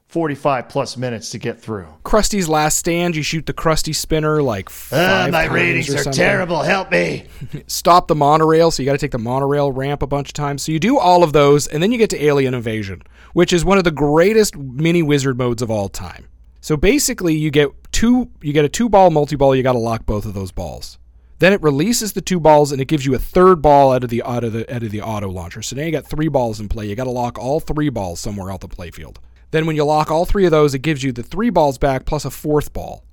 45 0.08 0.70
plus 0.70 0.96
minutes 0.96 1.32
to 1.32 1.38
get 1.38 1.60
through. 1.60 1.88
Krusty's 2.06 2.48
Last 2.48 2.78
Stand, 2.78 3.16
you 3.16 3.24
shoot 3.24 3.46
the 3.46 3.54
Krusty 3.54 3.94
spinner 3.94 4.42
like 4.42 4.70
Ah, 4.70 4.72
five 4.72 5.32
my 5.34 5.42
times 5.44 5.54
ratings 5.54 5.90
are 5.94 5.98
something. 5.98 6.14
terrible. 6.14 6.62
Help 6.62 6.92
me. 6.92 7.26
Stop 7.68 8.08
the 8.08 8.16
monorail, 8.16 8.72
so 8.72 8.82
you 8.82 8.86
got 8.86 8.94
to 8.94 8.98
take 9.00 9.12
the 9.12 9.18
monorail 9.20 9.72
ramp 9.72 10.02
a 10.02 10.08
bunch 10.08 10.30
of 10.30 10.34
times. 10.34 10.62
So 10.64 10.72
you 10.72 10.80
do 10.80 10.98
all 10.98 11.24
of 11.24 11.34
those, 11.34 11.68
and 11.68 11.84
then 11.84 11.92
you 11.92 11.98
get 11.98 12.10
to 12.12 12.24
Alien 12.24 12.54
Invasion, 12.54 13.02
which 13.34 13.52
is 13.52 13.66
one 13.66 13.78
of 13.78 13.84
the 13.84 13.92
greatest 13.92 14.56
mini 14.58 15.04
wizard 15.04 15.38
modes 15.38 15.62
of 15.62 15.70
all 15.70 15.90
time. 15.90 16.28
So 16.62 16.78
basically, 16.78 17.36
you 17.36 17.52
get 17.52 17.70
two, 17.92 18.30
you 18.42 18.54
get 18.54 18.64
a 18.66 18.70
two 18.70 18.88
ball 18.88 19.10
multi 19.10 19.36
ball. 19.36 19.56
You 19.56 19.64
got 19.64 19.74
to 19.74 19.80
lock 19.80 20.06
both 20.06 20.26
of 20.26 20.34
those 20.34 20.52
balls. 20.54 20.98
Then 21.40 21.54
it 21.54 21.62
releases 21.62 22.14
the 22.14 22.22
two 22.22 22.40
balls 22.40 22.72
and 22.72 22.82
it 22.82 22.86
gives 22.86 23.06
you 23.06 23.14
a 23.14 23.20
third 23.20 23.62
ball 23.62 23.94
out 23.94 24.04
of 24.04 24.10
the 24.10 24.24
out 24.24 24.44
of 24.44 24.54
the 24.54 24.74
out 24.74 24.84
of 24.84 24.92
the 24.92 25.02
auto 25.02 25.30
launcher. 25.30 25.62
So 25.62 25.76
now 25.76 25.84
you 25.84 25.92
got 25.92 26.06
three 26.06 26.30
balls 26.30 26.60
in 26.60 26.68
play. 26.68 26.88
You 26.88 26.96
got 26.96 27.04
to 27.04 27.12
lock 27.12 27.38
all 27.38 27.60
three 27.60 27.90
balls 27.90 28.20
somewhere 28.20 28.52
out 28.52 28.62
the 28.62 28.68
playfield. 28.68 29.18
Then 29.52 29.66
when 29.66 29.76
you 29.76 29.86
lock 29.86 30.12
all 30.12 30.26
three 30.26 30.46
of 30.46 30.52
those, 30.52 30.74
it 30.74 30.80
gives 30.80 31.04
you 31.04 31.12
the 31.12 31.24
three 31.24 31.50
balls 31.50 31.78
back 31.78 32.06
plus 32.06 32.26
a 32.26 32.32
fourth 32.32 32.74
ball. 32.74 33.04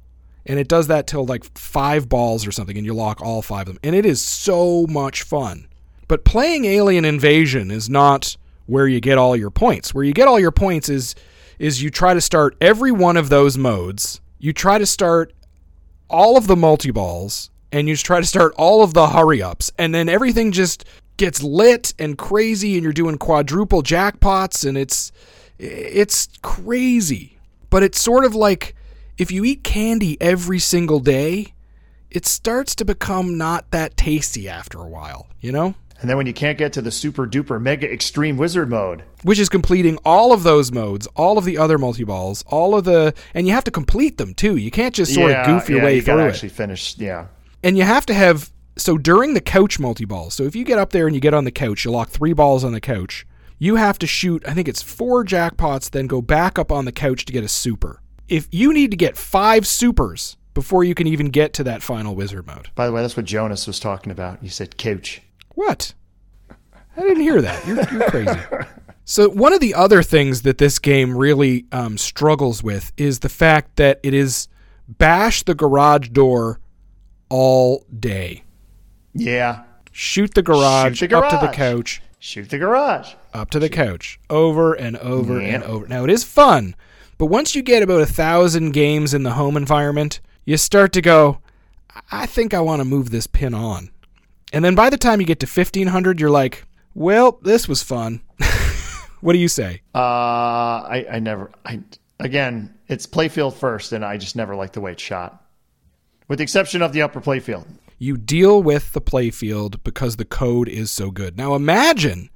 And 0.46 0.58
it 0.58 0.68
does 0.68 0.88
that 0.88 1.06
till 1.06 1.24
like 1.24 1.44
five 1.56 2.08
balls 2.08 2.46
or 2.46 2.52
something, 2.52 2.76
and 2.76 2.84
you 2.84 2.92
lock 2.92 3.20
all 3.22 3.40
five 3.40 3.68
of 3.68 3.74
them. 3.74 3.80
And 3.82 3.94
it 3.94 4.04
is 4.04 4.20
so 4.20 4.86
much 4.88 5.22
fun. 5.22 5.68
But 6.08 6.24
playing 6.24 6.64
Alien 6.64 7.04
Invasion 7.04 7.70
is 7.70 7.88
not 7.88 8.36
where 8.66 8.86
you 8.86 9.00
get 9.00 9.18
all 9.18 9.36
your 9.36 9.50
points. 9.50 9.94
Where 9.94 10.04
you 10.04 10.12
get 10.12 10.28
all 10.28 10.40
your 10.40 10.52
points 10.52 10.88
is 10.88 11.14
is 11.58 11.82
you 11.82 11.90
try 11.90 12.14
to 12.14 12.20
start 12.20 12.56
every 12.60 12.90
one 12.90 13.16
of 13.16 13.28
those 13.28 13.56
modes. 13.56 14.20
You 14.38 14.52
try 14.52 14.78
to 14.78 14.86
start 14.86 15.32
all 16.10 16.36
of 16.36 16.46
the 16.46 16.56
multi 16.56 16.90
balls 16.90 17.50
and 17.74 17.88
you 17.88 17.96
try 17.96 18.20
to 18.20 18.26
start 18.26 18.54
all 18.56 18.82
of 18.84 18.94
the 18.94 19.08
hurry 19.08 19.42
ups 19.42 19.70
and 19.78 19.92
then 19.92 20.08
everything 20.08 20.52
just 20.52 20.84
gets 21.16 21.42
lit 21.42 21.92
and 21.98 22.16
crazy 22.16 22.74
and 22.74 22.84
you're 22.84 22.92
doing 22.92 23.18
quadruple 23.18 23.82
jackpots 23.82 24.66
and 24.66 24.78
it's 24.78 25.10
it's 25.58 26.28
crazy 26.40 27.36
but 27.70 27.82
it's 27.82 28.00
sort 28.00 28.24
of 28.24 28.34
like 28.34 28.74
if 29.18 29.30
you 29.32 29.44
eat 29.44 29.64
candy 29.64 30.16
every 30.20 30.58
single 30.60 31.00
day 31.00 31.52
it 32.10 32.24
starts 32.24 32.76
to 32.76 32.84
become 32.84 33.36
not 33.36 33.68
that 33.72 33.96
tasty 33.96 34.48
after 34.48 34.78
a 34.78 34.88
while 34.88 35.26
you 35.40 35.50
know 35.50 35.74
And 36.00 36.08
then 36.10 36.16
when 36.16 36.26
you 36.26 36.34
can't 36.34 36.58
get 36.58 36.72
to 36.74 36.82
the 36.82 36.90
super 36.90 37.26
duper 37.26 37.60
mega 37.60 37.90
extreme 37.90 38.36
wizard 38.36 38.68
mode, 38.68 39.02
which 39.22 39.38
is 39.38 39.48
completing 39.48 39.96
all 40.04 40.32
of 40.32 40.42
those 40.42 40.70
modes, 40.70 41.06
all 41.16 41.38
of 41.38 41.44
the 41.44 41.56
other 41.56 41.78
multi 41.78 42.04
balls, 42.04 42.44
all 42.46 42.74
of 42.74 42.84
the, 42.84 43.14
and 43.32 43.46
you 43.46 43.52
have 43.54 43.64
to 43.64 43.70
complete 43.70 44.18
them 44.18 44.34
too. 44.34 44.56
You 44.56 44.70
can't 44.70 44.94
just 44.94 45.14
sort 45.14 45.30
yeah, 45.30 45.40
of 45.40 45.46
goof 45.46 45.68
your 45.70 45.78
yeah, 45.78 45.84
way 45.84 45.96
you 45.96 46.02
gotta 46.02 46.20
through 46.22 46.28
actually 46.28 46.48
it. 46.50 46.60
finish. 46.62 46.98
Yeah. 46.98 47.26
And 47.64 47.78
you 47.78 47.82
have 47.82 48.04
to 48.06 48.14
have 48.14 48.52
so 48.76 48.98
during 48.98 49.34
the 49.34 49.40
couch 49.40 49.80
multi 49.80 50.04
ball. 50.04 50.30
So 50.30 50.42
if 50.44 50.54
you 50.54 50.64
get 50.64 50.78
up 50.78 50.90
there 50.90 51.06
and 51.06 51.14
you 51.14 51.20
get 51.20 51.34
on 51.34 51.44
the 51.44 51.50
couch, 51.50 51.84
you 51.84 51.90
lock 51.90 52.10
three 52.10 52.34
balls 52.34 52.62
on 52.62 52.72
the 52.72 52.80
couch. 52.80 53.26
You 53.58 53.76
have 53.76 53.98
to 54.00 54.06
shoot. 54.06 54.46
I 54.46 54.52
think 54.52 54.68
it's 54.68 54.82
four 54.82 55.24
jackpots, 55.24 55.90
then 55.90 56.06
go 56.06 56.20
back 56.20 56.58
up 56.58 56.70
on 56.70 56.84
the 56.84 56.92
couch 56.92 57.24
to 57.24 57.32
get 57.32 57.42
a 57.42 57.48
super. 57.48 58.02
If 58.28 58.48
you 58.50 58.72
need 58.72 58.90
to 58.90 58.96
get 58.96 59.16
five 59.16 59.66
supers 59.66 60.36
before 60.52 60.84
you 60.84 60.94
can 60.94 61.06
even 61.06 61.30
get 61.30 61.54
to 61.54 61.64
that 61.64 61.82
final 61.82 62.14
wizard 62.14 62.46
mode. 62.46 62.68
By 62.74 62.86
the 62.86 62.92
way, 62.92 63.00
that's 63.00 63.16
what 63.16 63.26
Jonas 63.26 63.66
was 63.66 63.80
talking 63.80 64.12
about. 64.12 64.42
You 64.42 64.50
said 64.50 64.76
couch. 64.76 65.22
What? 65.54 65.94
I 66.96 67.00
didn't 67.00 67.22
hear 67.22 67.40
that. 67.40 67.66
You're, 67.66 67.76
you're 67.90 68.10
crazy. 68.10 68.40
So, 69.06 69.28
one 69.28 69.52
of 69.52 69.60
the 69.60 69.74
other 69.74 70.02
things 70.02 70.42
that 70.42 70.58
this 70.58 70.78
game 70.78 71.16
really 71.16 71.66
um, 71.72 71.98
struggles 71.98 72.62
with 72.62 72.92
is 72.96 73.18
the 73.18 73.28
fact 73.28 73.76
that 73.76 74.00
it 74.02 74.14
is 74.14 74.48
bash 74.88 75.42
the 75.42 75.54
garage 75.54 76.08
door 76.08 76.60
all 77.28 77.84
day. 77.98 78.42
Yeah. 79.14 79.62
Shoot 79.92 80.34
the 80.34 80.42
garage, 80.42 80.98
Shoot 80.98 81.10
the 81.10 81.18
up 81.18 81.30
to 81.30 81.46
the 81.46 81.52
couch, 81.52 82.02
Shoot 82.18 82.50
the 82.50 82.58
garage. 82.58 83.14
up 83.32 83.50
to 83.50 83.58
the 83.60 83.68
couch, 83.68 84.18
over 84.28 84.74
and 84.74 84.96
over 84.96 85.40
Yeah. 85.40 85.54
and 85.54 85.62
over. 85.64 85.86
Now, 85.86 86.02
it 86.04 86.10
is 86.10 86.24
fun, 86.24 86.74
but 87.18 87.26
once 87.26 87.54
you 87.54 87.62
get 87.62 87.82
about 87.82 88.00
a 88.00 88.06
thousand 88.06 88.72
games 88.72 89.14
in 89.14 89.22
the 89.22 89.32
home 89.34 89.56
environment, 89.56 90.20
you 90.44 90.56
start 90.56 90.92
to 90.94 91.00
go, 91.00 91.38
I 92.10 92.26
think 92.26 92.52
I 92.52 92.60
want 92.60 92.80
to 92.80 92.84
move 92.84 93.10
this 93.10 93.28
pin 93.28 93.54
on. 93.54 93.90
And 94.52 94.64
then 94.64 94.74
by 94.74 94.90
the 94.90 94.96
time 94.96 95.20
you 95.20 95.26
get 95.26 95.38
to 95.40 95.46
1500, 95.46 96.20
you're 96.20 96.28
like, 96.30 96.64
well, 96.94 97.38
this 97.42 97.68
was 97.68 97.82
fun. 97.82 98.20
what 99.20 99.32
do 99.32 99.38
you 99.38 99.48
say? 99.48 99.82
Uh, 99.94 99.98
I, 99.98 101.06
I 101.12 101.18
never. 101.20 101.50
I 101.64 101.80
again, 102.20 102.74
it's 102.88 103.06
playfield 103.06 103.54
first, 103.54 103.92
and 103.92 104.04
I 104.04 104.16
just 104.16 104.34
never 104.36 104.54
liked 104.56 104.74
the 104.74 104.80
way 104.80 104.92
it 104.92 105.00
shot, 105.00 105.43
with 106.28 106.38
the 106.38 106.42
exception 106.42 106.82
of 106.82 106.92
the 106.92 107.02
upper 107.02 107.20
playfield. 107.20 107.66
You 107.98 108.16
deal 108.16 108.62
with 108.62 108.92
the 108.92 109.00
playfield 109.00 109.82
because 109.84 110.16
the 110.16 110.24
code 110.24 110.68
is 110.68 110.90
so 110.90 111.10
good. 111.10 111.36
Now 111.36 111.54
imagine 111.54 112.30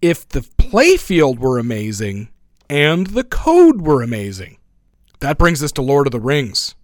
if 0.00 0.28
the 0.28 0.40
playfield 0.40 1.38
were 1.38 1.58
amazing 1.58 2.28
and 2.68 3.08
the 3.08 3.24
code 3.24 3.82
were 3.82 4.02
amazing. 4.02 4.58
That 5.20 5.38
brings 5.38 5.62
us 5.62 5.72
to 5.72 5.82
Lord 5.82 6.06
of 6.06 6.12
the 6.12 6.20
Rings. 6.20 6.74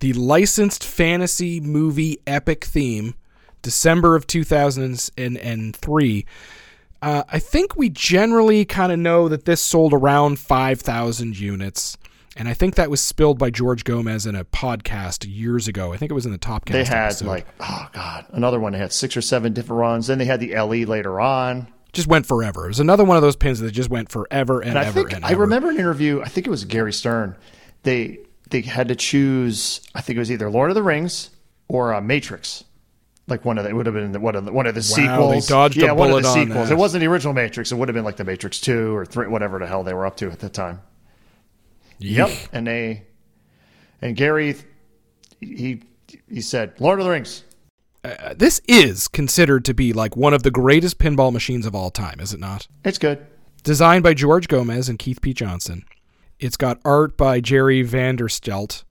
The 0.00 0.12
licensed 0.14 0.82
fantasy 0.82 1.60
movie 1.60 2.20
epic 2.26 2.64
theme, 2.64 3.14
December 3.62 4.16
of 4.16 4.26
2003. 4.26 6.26
Uh, 7.02 7.22
I 7.28 7.38
think 7.38 7.76
we 7.76 7.88
generally 7.88 8.64
kind 8.64 8.92
of 8.92 8.98
know 8.98 9.28
that 9.28 9.44
this 9.44 9.62
sold 9.62 9.92
around 9.92 10.38
5,000 10.38 11.38
units. 11.38 11.96
And 12.40 12.48
I 12.48 12.54
think 12.54 12.76
that 12.76 12.88
was 12.88 13.02
spilled 13.02 13.38
by 13.38 13.50
George 13.50 13.84
Gomez 13.84 14.24
in 14.24 14.34
a 14.34 14.46
podcast 14.46 15.26
years 15.28 15.68
ago. 15.68 15.92
I 15.92 15.98
think 15.98 16.10
it 16.10 16.14
was 16.14 16.24
in 16.24 16.32
the 16.32 16.38
Top 16.38 16.64
They 16.64 16.84
had 16.84 17.20
like, 17.20 17.46
oh 17.60 17.86
god, 17.92 18.24
another 18.30 18.58
one. 18.58 18.72
They 18.72 18.78
had 18.78 18.94
six 18.94 19.14
or 19.14 19.20
seven 19.20 19.52
different 19.52 19.78
runs. 19.78 20.06
Then 20.06 20.16
they 20.16 20.24
had 20.24 20.40
the 20.40 20.54
LE 20.56 20.86
later 20.86 21.20
on. 21.20 21.68
just 21.92 22.06
went 22.08 22.24
forever. 22.24 22.64
It 22.64 22.68
was 22.68 22.80
another 22.80 23.04
one 23.04 23.18
of 23.18 23.22
those 23.22 23.36
pins 23.36 23.60
that 23.60 23.72
just 23.72 23.90
went 23.90 24.10
forever 24.10 24.60
and, 24.60 24.70
And 24.70 24.78
I 24.78 24.86
ever 24.86 24.92
think 25.00 25.12
and 25.12 25.22
I 25.22 25.32
ever. 25.32 25.42
remember 25.42 25.68
an 25.68 25.76
interview. 25.76 26.22
I 26.22 26.28
think 26.30 26.46
it 26.46 26.50
was 26.50 26.64
Gary 26.64 26.94
Stern. 26.94 27.36
They 27.82 28.20
they 28.48 28.62
had 28.62 28.88
to 28.88 28.96
choose. 28.96 29.82
I 29.94 30.00
think 30.00 30.16
it 30.16 30.20
was 30.20 30.32
either 30.32 30.48
Lord 30.50 30.70
of 30.70 30.76
the 30.76 30.82
Rings 30.82 31.28
or 31.68 31.92
uh, 31.92 32.00
Matrix. 32.00 32.64
Like 33.28 33.44
one 33.44 33.58
of 33.58 33.64
the, 33.64 33.70
it 33.70 33.74
would 33.74 33.84
have 33.84 33.94
been 33.94 34.18
one 34.22 34.34
of 34.34 34.46
the 34.46 34.52
one 34.52 34.66
of 34.66 34.74
the 34.74 34.80
Wow, 34.96 35.28
they 35.28 35.40
sequels. 35.40 35.46
dodged 35.46 35.76
a 35.76 35.80
yeah, 35.82 35.92
one 35.92 36.10
of 36.10 36.22
the 36.22 36.32
sequels. 36.32 36.70
It 36.70 36.78
wasn't 36.78 37.02
the 37.02 37.06
original 37.08 37.34
Matrix. 37.34 37.70
It 37.70 37.74
would 37.74 37.88
have 37.88 37.94
been 37.94 38.04
like 38.04 38.16
the 38.16 38.24
Matrix 38.24 38.58
Two 38.62 38.96
or 38.96 39.04
three, 39.04 39.28
whatever 39.28 39.58
the 39.58 39.66
hell 39.66 39.84
they 39.84 39.92
were 39.92 40.06
up 40.06 40.16
to 40.16 40.30
at 40.30 40.38
the 40.38 40.48
time. 40.48 40.80
Yep. 42.00 42.30
And 42.52 42.66
they 42.66 43.04
and 44.02 44.16
Gary 44.16 44.56
he 45.40 45.82
he 46.28 46.40
said 46.40 46.72
Lord 46.80 46.98
of 46.98 47.04
the 47.04 47.10
Rings. 47.10 47.44
Uh, 48.02 48.34
this 48.34 48.60
is 48.66 49.08
considered 49.08 49.64
to 49.66 49.74
be 49.74 49.92
like 49.92 50.16
one 50.16 50.32
of 50.32 50.42
the 50.42 50.50
greatest 50.50 50.98
pinball 50.98 51.32
machines 51.32 51.66
of 51.66 51.74
all 51.74 51.90
time, 51.90 52.18
is 52.18 52.32
it 52.32 52.40
not? 52.40 52.66
It's 52.84 52.98
good. 52.98 53.26
Designed 53.62 54.02
by 54.02 54.14
George 54.14 54.48
Gomez 54.48 54.88
and 54.88 54.98
Keith 54.98 55.20
P. 55.20 55.34
Johnson. 55.34 55.84
It's 56.38 56.56
got 56.56 56.80
art 56.82 57.18
by 57.18 57.40
Jerry 57.40 57.84
Vanderstelt, 57.84 58.84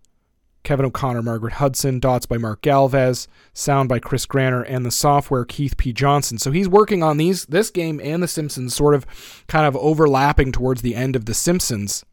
Kevin 0.61 0.85
O'Connor, 0.85 1.23
Margaret 1.23 1.53
Hudson, 1.53 1.99
dots 1.99 2.27
by 2.27 2.37
Mark 2.37 2.61
Galvez, 2.61 3.27
sound 3.53 3.89
by 3.89 3.97
Chris 3.97 4.27
Granner, 4.27 4.61
and 4.61 4.85
the 4.85 4.91
software 4.91 5.43
Keith 5.45 5.75
P. 5.75 5.91
Johnson. 5.91 6.37
So 6.37 6.51
he's 6.51 6.69
working 6.69 7.01
on 7.01 7.17
these 7.17 7.47
this 7.47 7.71
game 7.71 7.99
and 8.03 8.21
The 8.21 8.27
Simpsons, 8.27 8.75
sort 8.75 8.93
of 8.93 9.07
kind 9.47 9.65
of 9.65 9.75
overlapping 9.77 10.51
towards 10.51 10.83
the 10.83 10.93
end 10.93 11.15
of 11.15 11.25
The 11.25 11.33
Simpsons. 11.33 12.05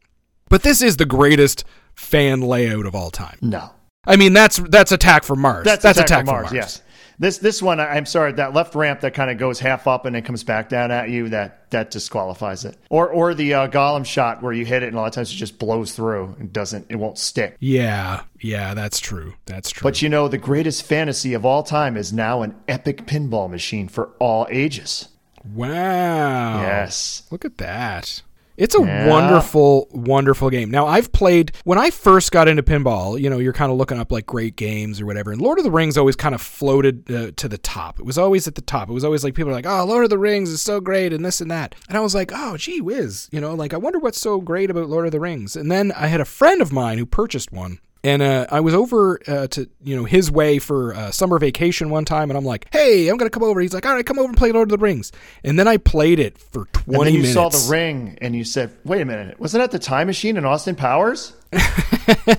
But 0.49 0.63
this 0.63 0.81
is 0.81 0.97
the 0.97 1.05
greatest 1.05 1.63
fan 1.95 2.41
layout 2.41 2.85
of 2.85 2.95
all 2.95 3.11
time. 3.11 3.37
No. 3.41 3.71
I 4.05 4.15
mean, 4.15 4.33
that's 4.33 4.57
that's 4.57 4.91
Attack 4.91 5.23
from 5.23 5.41
Mars. 5.41 5.65
That's, 5.65 5.83
that's 5.83 5.97
Attack, 5.99 6.23
Attack 6.23 6.25
from 6.25 6.35
Mars, 6.35 6.51
Yes. 6.53 6.81
This 7.19 7.39
this 7.39 7.63
one, 7.63 7.79
I'm 7.79 8.05
sorry, 8.05 8.31
that 8.33 8.53
left 8.53 8.75
ramp 8.75 8.99
that 9.01 9.15
kind 9.15 9.31
of 9.31 9.39
goes 9.39 9.59
half 9.59 9.87
up 9.87 10.05
and 10.05 10.15
then 10.15 10.21
comes 10.21 10.43
back 10.43 10.69
down 10.69 10.91
at 10.91 11.09
you, 11.09 11.29
that 11.29 11.71
that 11.71 11.89
disqualifies 11.89 12.63
it. 12.63 12.77
Or 12.91 13.09
or 13.09 13.33
the 13.33 13.55
uh, 13.55 13.67
Gollum 13.69 14.05
shot 14.05 14.43
where 14.43 14.53
you 14.53 14.65
hit 14.65 14.83
it 14.83 14.87
and 14.89 14.95
a 14.95 14.99
lot 14.99 15.07
of 15.07 15.13
times 15.13 15.31
it 15.33 15.35
just 15.35 15.57
blows 15.57 15.93
through 15.95 16.35
and 16.39 16.53
doesn't 16.53 16.85
it 16.89 16.95
won't 16.97 17.17
stick. 17.17 17.57
Yeah, 17.59 18.21
yeah, 18.39 18.75
that's 18.75 18.99
true. 18.99 19.33
That's 19.47 19.71
true. 19.71 19.83
But 19.83 20.03
you 20.03 20.09
know, 20.09 20.27
the 20.27 20.37
greatest 20.37 20.83
fantasy 20.83 21.33
of 21.33 21.43
all 21.43 21.63
time 21.63 21.97
is 21.97 22.13
now 22.13 22.43
an 22.43 22.55
epic 22.67 23.07
pinball 23.07 23.49
machine 23.49 23.87
for 23.87 24.11
all 24.19 24.45
ages. 24.51 25.07
wow. 25.55 26.61
Yes. 26.61 27.23
Look 27.31 27.45
at 27.45 27.57
that. 27.57 28.21
It's 28.57 28.75
a 28.75 28.81
Yeah. 28.81 29.07
wonderful, 29.07 29.87
wonderful 29.91 30.49
game. 30.49 30.71
Now, 30.71 30.87
I've 30.87 31.11
played, 31.11 31.51
when 31.63 31.77
I 31.77 31.91
first 31.91 32.31
got 32.31 32.47
into 32.47 32.63
pinball, 32.63 33.19
you 33.21 33.29
know, 33.29 33.37
you're 33.37 33.53
kind 33.53 33.71
of 33.71 33.77
looking 33.77 33.99
up 33.99 34.11
like 34.11 34.25
great 34.25 34.55
games 34.55 34.99
or 34.99 35.05
whatever. 35.05 35.31
And 35.31 35.39
Lord 35.39 35.59
of 35.59 35.63
the 35.63 35.71
Rings 35.71 35.95
always 35.97 36.15
kind 36.15 36.33
of 36.33 36.41
floated 36.41 37.09
uh, 37.11 37.31
to 37.35 37.47
the 37.47 37.59
top. 37.59 37.99
It 37.99 38.05
was 38.05 38.17
always 38.17 38.47
at 38.47 38.55
the 38.55 38.61
top. 38.61 38.89
It 38.89 38.93
was 38.93 39.03
always 39.03 39.23
like 39.23 39.35
people 39.35 39.51
are 39.51 39.55
like, 39.55 39.67
oh, 39.67 39.85
Lord 39.85 40.03
of 40.03 40.09
the 40.09 40.17
Rings 40.17 40.49
is 40.49 40.61
so 40.61 40.79
great 40.79 41.13
and 41.13 41.23
this 41.23 41.39
and 41.39 41.51
that. 41.51 41.75
And 41.87 41.97
I 41.97 42.01
was 42.01 42.15
like, 42.15 42.31
oh, 42.33 42.57
gee 42.57 42.81
whiz. 42.81 43.29
You 43.31 43.39
know, 43.41 43.53
like, 43.53 43.73
I 43.73 43.77
wonder 43.77 43.99
what's 43.99 44.19
so 44.19 44.41
great 44.41 44.71
about 44.71 44.89
Lord 44.89 45.05
of 45.05 45.11
the 45.11 45.19
Rings. 45.19 45.55
And 45.55 45.71
then 45.71 45.91
I 45.91 46.07
had 46.07 46.19
a 46.21 46.25
friend 46.25 46.61
of 46.61 46.73
mine 46.73 46.97
who 46.97 47.05
purchased 47.05 47.51
one. 47.51 47.79
And 48.07 48.21
uh, 48.21 48.45
I 48.49 48.61
was 48.61 48.73
over 48.73 49.19
uh, 49.27 49.47
to 49.47 49.69
you 49.83 49.95
know 49.95 50.05
his 50.05 50.31
way 50.31 50.59
for 50.59 50.93
uh, 50.95 51.11
summer 51.11 51.37
vacation 51.39 51.89
one 51.89 52.05
time, 52.05 52.29
and 52.31 52.37
I'm 52.37 52.45
like, 52.45 52.67
"Hey, 52.71 53.09
I'm 53.09 53.17
gonna 53.17 53.29
come 53.29 53.43
over." 53.43 53.59
He's 53.59 53.73
like, 53.73 53.85
"All 53.85 53.93
right, 53.93 54.05
come 54.05 54.17
over 54.17 54.29
and 54.29 54.37
play 54.37 54.51
Lord 54.53 54.71
of 54.71 54.79
the 54.79 54.81
Rings." 54.81 55.11
And 55.43 55.59
then 55.59 55.67
I 55.67 55.75
played 55.75 56.19
it 56.19 56.37
for 56.37 56.65
20 56.71 56.95
And 56.97 57.05
then 57.07 57.13
you 57.13 57.19
minutes. 57.19 57.33
saw 57.33 57.49
the 57.49 57.69
ring 57.69 58.17
and 58.21 58.33
you 58.33 58.45
said, 58.45 58.71
wait 58.85 59.01
a 59.01 59.05
minute, 59.05 59.37
wasn't 59.39 59.61
that 59.63 59.71
the 59.71 59.79
time 59.79 60.07
machine 60.07 60.37
in 60.37 60.45
Austin 60.45 60.75
Powers? 60.75 61.33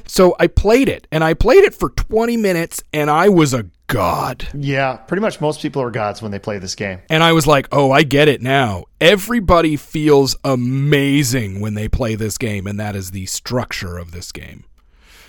So 0.07 0.35
I 0.41 0.47
played 0.47 0.89
it, 0.89 1.07
and 1.13 1.23
I 1.23 1.35
played 1.35 1.65
it 1.65 1.75
for 1.75 1.91
20 1.91 2.37
minutes, 2.39 2.83
and 2.93 3.11
I 3.11 3.29
was 3.29 3.53
a 3.53 3.67
god. 3.87 4.49
Yeah, 4.55 4.97
pretty 4.97 5.21
much 5.21 5.41
most 5.41 5.61
people 5.61 5.83
are 5.83 5.91
gods 5.91 6.23
when 6.23 6.33
they 6.33 6.39
play 6.39 6.59
this 6.59 6.75
game. 6.75 7.01
And 7.11 7.23
I 7.23 7.33
was 7.33 7.47
like, 7.47 7.69
oh, 7.71 7.91
I 7.93 8.03
get 8.03 8.29
it 8.29 8.41
now. 8.43 8.85
Everybody 9.01 9.77
feels 9.77 10.37
amazing 10.45 11.61
when 11.61 11.75
they 11.75 11.89
play 11.89 12.15
this 12.15 12.39
game, 12.39 12.67
and 12.67 12.81
that 12.81 12.97
is 12.97 13.11
the 13.11 13.27
structure 13.27 13.99
of 13.99 14.13
this 14.13 14.33
game. 14.33 14.65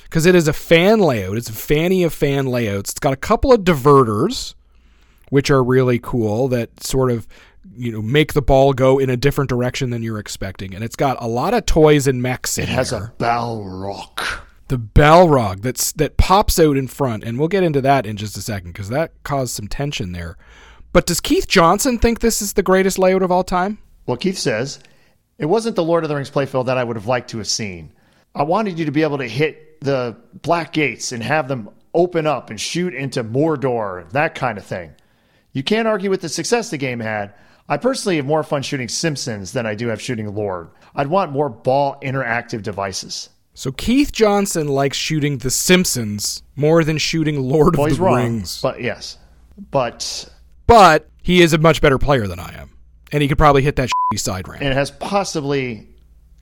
Because 0.09 0.25
it 0.25 0.33
is 0.35 0.47
a 0.47 0.53
fan 0.53 0.99
layout, 0.99 1.37
it's 1.37 1.49
a 1.49 1.53
fanny 1.53 2.03
of 2.03 2.13
fan 2.13 2.47
layouts. 2.47 2.89
It's 2.91 2.99
got 2.99 3.13
a 3.13 3.17
couple 3.17 3.53
of 3.53 3.61
diverters, 3.61 4.55
which 5.29 5.51
are 5.51 5.63
really 5.63 5.99
cool, 5.99 6.47
that 6.47 6.83
sort 6.83 7.11
of 7.11 7.27
you 7.75 7.91
know 7.91 8.01
make 8.01 8.33
the 8.33 8.41
ball 8.41 8.73
go 8.73 8.97
in 8.97 9.09
a 9.09 9.17
different 9.17 9.49
direction 9.49 9.91
than 9.91 10.01
you're 10.01 10.17
expecting. 10.19 10.73
And 10.73 10.83
it's 10.83 10.95
got 10.95 11.21
a 11.21 11.27
lot 11.27 11.53
of 11.53 11.65
toys 11.67 12.07
and 12.07 12.21
mechs 12.21 12.57
in 12.57 12.63
It 12.63 12.69
has 12.69 12.89
there. 12.89 13.13
a 13.19 13.23
Balrog. 13.23 14.39
the 14.69 14.77
Balrog 14.79 15.61
that's 15.61 15.91
that 15.93 16.17
pops 16.17 16.57
out 16.59 16.75
in 16.77 16.87
front, 16.87 17.23
and 17.23 17.37
we'll 17.37 17.47
get 17.47 17.63
into 17.63 17.81
that 17.81 18.05
in 18.07 18.17
just 18.17 18.35
a 18.37 18.41
second 18.41 18.71
because 18.71 18.89
that 18.89 19.11
caused 19.23 19.53
some 19.53 19.67
tension 19.67 20.11
there. 20.13 20.37
But 20.91 21.05
does 21.05 21.19
Keith 21.21 21.47
Johnson 21.47 21.99
think 21.99 22.19
this 22.19 22.41
is 22.41 22.53
the 22.53 22.63
greatest 22.63 22.97
layout 22.97 23.21
of 23.21 23.31
all 23.31 23.43
time? 23.43 23.77
Well, 24.07 24.17
Keith 24.17 24.39
says, 24.39 24.79
it 25.37 25.45
wasn't 25.45 25.75
the 25.75 25.83
Lord 25.83 26.03
of 26.03 26.09
the 26.09 26.15
Rings 26.15 26.31
playfield 26.31 26.65
that 26.65 26.79
I 26.79 26.83
would 26.83 26.95
have 26.95 27.05
liked 27.05 27.29
to 27.29 27.37
have 27.37 27.47
seen. 27.47 27.91
I 28.33 28.41
wanted 28.41 28.79
you 28.79 28.85
to 28.85 28.91
be 28.91 29.03
able 29.03 29.19
to 29.19 29.27
hit 29.27 29.68
the 29.81 30.15
black 30.41 30.73
gates 30.73 31.11
and 31.11 31.23
have 31.23 31.47
them 31.47 31.69
open 31.93 32.27
up 32.27 32.49
and 32.49 32.59
shoot 32.59 32.93
into 32.93 33.23
Mordor, 33.23 34.09
that 34.11 34.35
kind 34.35 34.57
of 34.57 34.65
thing. 34.65 34.91
You 35.53 35.63
can't 35.63 35.87
argue 35.87 36.09
with 36.09 36.21
the 36.21 36.29
success 36.29 36.69
the 36.69 36.77
game 36.77 36.99
had. 36.99 37.33
I 37.67 37.77
personally 37.77 38.17
have 38.17 38.25
more 38.25 38.43
fun 38.43 38.61
shooting 38.61 38.87
Simpsons 38.87 39.51
than 39.53 39.65
I 39.65 39.75
do 39.75 39.87
have 39.87 40.01
shooting 40.01 40.33
Lord. 40.33 40.69
I'd 40.95 41.07
want 41.07 41.31
more 41.31 41.49
ball 41.49 41.97
interactive 42.01 42.61
devices. 42.63 43.29
So 43.53 43.71
Keith 43.71 44.11
Johnson 44.11 44.67
likes 44.67 44.97
shooting 44.97 45.37
The 45.39 45.49
Simpsons 45.51 46.43
more 46.55 46.83
than 46.83 46.97
shooting 46.97 47.41
Lord 47.41 47.75
Well, 47.75 47.87
of 47.91 47.97
the 47.97 48.03
wrong, 48.03 48.15
Rings. 48.15 48.61
but 48.61 48.81
yes. 48.81 49.17
But 49.71 50.29
But 50.67 51.09
he 51.21 51.41
is 51.41 51.53
a 51.53 51.57
much 51.57 51.81
better 51.81 51.97
player 51.97 52.25
than 52.27 52.39
I 52.39 52.53
am. 52.59 52.69
And 53.11 53.21
he 53.21 53.27
could 53.27 53.37
probably 53.37 53.61
hit 53.63 53.75
that 53.77 53.89
side 54.15 54.47
ramp. 54.47 54.61
and 54.61 54.69
it 54.71 54.75
has 54.75 54.91
possibly 54.91 55.87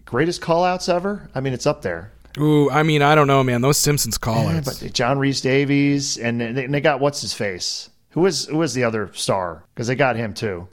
greatest 0.06 0.42
callouts 0.42 0.94
ever. 0.94 1.30
I 1.34 1.40
mean, 1.40 1.54
it's 1.54 1.66
up 1.66 1.82
there. 1.82 2.12
Ooh, 2.40 2.70
I 2.70 2.84
mean, 2.84 3.02
I 3.02 3.16
don't 3.16 3.28
know, 3.28 3.44
man. 3.44 3.62
Those 3.62 3.78
Simpsons 3.78 4.18
Yeah, 4.22 4.26
call-outs. 4.26 4.82
but 4.82 4.94
John 4.94 5.18
Rhys-Davies, 5.20 6.18
and 6.18 6.40
they, 6.42 6.66
and 6.66 6.74
they 6.74 6.82
got 6.82 7.00
what's 7.00 7.22
his 7.22 7.34
face? 7.34 7.90
Who 8.12 8.22
was 8.22 8.46
who 8.46 8.58
was 8.58 8.74
the 8.74 8.84
other 8.84 9.12
star? 9.14 9.64
Because 9.74 9.88
they 9.88 9.96
got 9.96 10.16
him 10.16 10.34
too. 10.34 10.68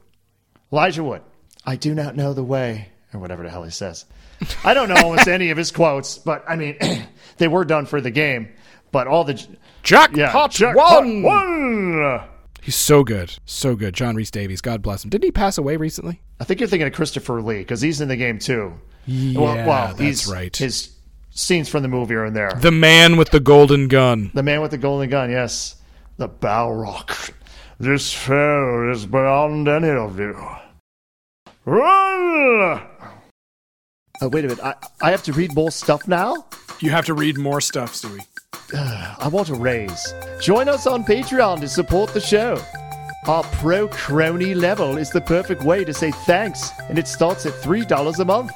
Elijah 0.73 1.05
Wood. 1.05 1.23
I 1.67 1.77
do 1.77 1.95
not 1.95 2.17
know 2.17 2.33
the 2.35 2.45
way, 2.45 2.89
or 3.13 3.21
whatever 3.21 3.43
the 3.43 3.51
hell 3.51 3.65
he 3.65 3.71
says. 3.71 4.05
I 4.65 4.75
don't 4.75 4.89
know 4.89 4.97
almost 4.97 5.29
any 5.29 5.51
of 5.51 5.57
his 5.59 5.71
quotes, 5.73 6.19
but 6.19 6.45
I 6.49 6.57
mean, 6.57 6.77
they 7.39 7.49
were 7.49 7.65
done 7.65 7.87
for 7.87 8.01
the 8.01 8.11
game. 8.11 8.49
But 8.93 9.07
all 9.09 9.25
the 9.25 9.35
Jackpot 9.83 10.17
yeah, 10.17 10.49
jackpot 10.49 11.03
one! 11.05 11.23
one. 11.23 12.21
He's 12.63 12.77
so 12.77 13.05
good. 13.05 13.37
So 13.45 13.75
good. 13.77 13.93
John 13.93 14.15
Rhys-Davies. 14.17 14.61
God 14.63 14.81
bless 14.81 15.05
him. 15.05 15.11
Didn't 15.11 15.25
he 15.25 15.33
pass 15.33 15.59
away 15.59 15.77
recently? 15.77 16.23
I 16.41 16.45
think 16.45 16.61
you're 16.61 16.69
thinking 16.69 16.87
of 16.87 16.95
Christopher 16.95 17.43
Lee 17.43 17.59
because 17.59 17.81
he's 17.83 18.01
in 18.01 18.09
the 18.09 18.17
game 18.17 18.39
too. 18.39 18.73
Yeah, 19.07 19.67
well, 19.67 19.89
that's 19.89 20.01
he's, 20.01 20.27
right. 20.27 20.57
His 20.57 20.94
scenes 21.35 21.69
from 21.69 21.83
the 21.83 21.89
movie 21.89 22.15
are 22.15 22.25
in 22.25 22.35
there. 22.35 22.51
The 22.51 22.71
man 22.71 23.17
with 23.17 23.31
the 23.31 23.41
golden 23.41 23.89
gun. 23.89 24.31
The 24.33 24.43
man 24.43 24.61
with 24.61 24.71
the 24.71 24.79
golden 24.79 25.11
gun, 25.11 25.31
yes. 25.31 25.77
The 26.17 26.29
Balrog. 26.29 27.33
This 27.79 28.13
foe 28.13 28.91
is 28.93 29.05
beyond 29.05 29.69
any 29.69 29.91
of 29.91 30.19
you. 30.19 30.35
Run! 31.65 32.83
Oh, 34.21 34.29
wait 34.29 34.45
a 34.45 34.49
minute. 34.49 34.65
I, 34.65 34.75
I 35.03 35.11
have 35.11 35.25
to 35.25 35.33
read 35.33 35.55
more 35.55 35.71
stuff 35.71 36.07
now? 36.07 36.47
You 36.81 36.91
have 36.91 37.07
to 37.07 37.15
read 37.15 37.37
more 37.37 37.61
stuff, 37.61 37.95
Stewie. 37.95 38.25
I 39.19 39.29
want 39.29 39.49
a 39.49 39.55
raise. 39.55 40.15
Join 40.41 40.69
us 40.69 40.87
on 40.87 41.05
Patreon 41.05 41.61
to 41.61 41.69
support 41.69 42.11
the 42.15 42.21
show. 42.21 42.63
Our 43.27 43.43
pro 43.43 43.89
crony 43.89 44.55
level 44.55 44.99
is 44.99 45.11
the 45.11 45.21
perfect 45.21 45.65
way 45.65 45.85
to 45.85 45.95
say 45.95 46.11
thanks, 46.11 46.71
and 46.89 46.99
it 46.99 47.09
starts 47.09 47.47
at 47.47 47.55
$3 47.55 48.19
a 48.19 48.25
month. 48.25 48.53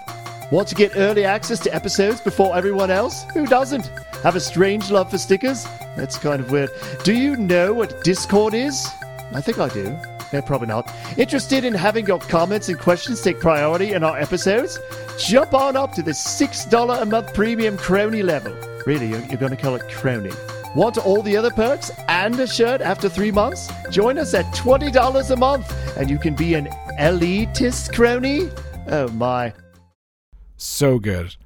Want 0.50 0.66
to 0.68 0.74
get 0.74 0.96
early 0.96 1.26
access 1.26 1.58
to 1.60 1.74
episodes 1.74 2.22
before 2.22 2.56
everyone 2.56 2.90
else? 2.90 3.24
Who 3.34 3.46
doesn't? 3.46 3.88
Have 4.22 4.34
a 4.34 4.40
strange 4.40 4.90
love 4.90 5.10
for 5.10 5.18
stickers? 5.18 5.66
That's 5.94 6.16
kind 6.16 6.40
of 6.40 6.50
weird. 6.50 6.70
Do 7.04 7.12
you 7.12 7.36
know 7.36 7.74
what 7.74 8.02
Discord 8.02 8.54
is? 8.54 8.88
I 9.34 9.42
think 9.42 9.58
I 9.58 9.68
do. 9.68 9.94
Yeah, 10.32 10.40
probably 10.40 10.68
not. 10.68 10.90
Interested 11.18 11.64
in 11.64 11.74
having 11.74 12.06
your 12.06 12.18
comments 12.18 12.70
and 12.70 12.78
questions 12.78 13.20
take 13.20 13.40
priority 13.40 13.92
in 13.92 14.02
our 14.02 14.18
episodes? 14.18 14.78
Jump 15.18 15.52
on 15.52 15.76
up 15.76 15.92
to 15.94 16.02
the 16.02 16.12
$6 16.12 17.02
a 17.02 17.04
month 17.04 17.34
premium 17.34 17.76
crony 17.76 18.22
level. 18.22 18.56
Really, 18.86 19.08
you're, 19.08 19.20
you're 19.26 19.36
going 19.36 19.54
to 19.54 19.56
call 19.56 19.74
it 19.74 19.86
crony. 19.90 20.32
Want 20.74 20.96
all 20.96 21.20
the 21.20 21.36
other 21.36 21.50
perks 21.50 21.90
and 22.08 22.40
a 22.40 22.46
shirt 22.46 22.80
after 22.80 23.10
three 23.10 23.32
months? 23.32 23.70
Join 23.90 24.16
us 24.16 24.32
at 24.32 24.46
$20 24.54 25.30
a 25.30 25.36
month 25.36 25.98
and 25.98 26.08
you 26.08 26.18
can 26.18 26.34
be 26.34 26.54
an 26.54 26.68
elitist 26.98 27.94
crony? 27.94 28.50
Oh 28.86 29.08
my. 29.08 29.52
So 30.58 30.98
good. 30.98 31.36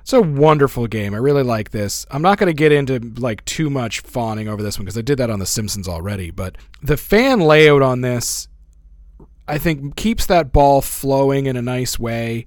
It's 0.00 0.12
a 0.12 0.20
wonderful 0.20 0.86
game. 0.86 1.14
I 1.14 1.18
really 1.18 1.42
like 1.42 1.70
this. 1.70 2.04
I'm 2.10 2.22
not 2.22 2.38
going 2.38 2.48
to 2.48 2.54
get 2.54 2.72
into 2.72 2.98
like 3.18 3.44
too 3.44 3.70
much 3.70 4.00
fawning 4.00 4.48
over 4.48 4.62
this 4.62 4.78
one 4.78 4.84
because 4.84 4.98
I 4.98 5.02
did 5.02 5.18
that 5.18 5.30
on 5.30 5.38
The 5.38 5.46
Simpsons 5.46 5.86
already. 5.86 6.30
But 6.30 6.56
the 6.82 6.96
fan 6.96 7.40
layout 7.40 7.82
on 7.82 8.00
this, 8.00 8.48
I 9.46 9.58
think, 9.58 9.96
keeps 9.96 10.26
that 10.26 10.52
ball 10.52 10.80
flowing 10.80 11.46
in 11.46 11.56
a 11.56 11.62
nice 11.62 11.98
way. 11.98 12.46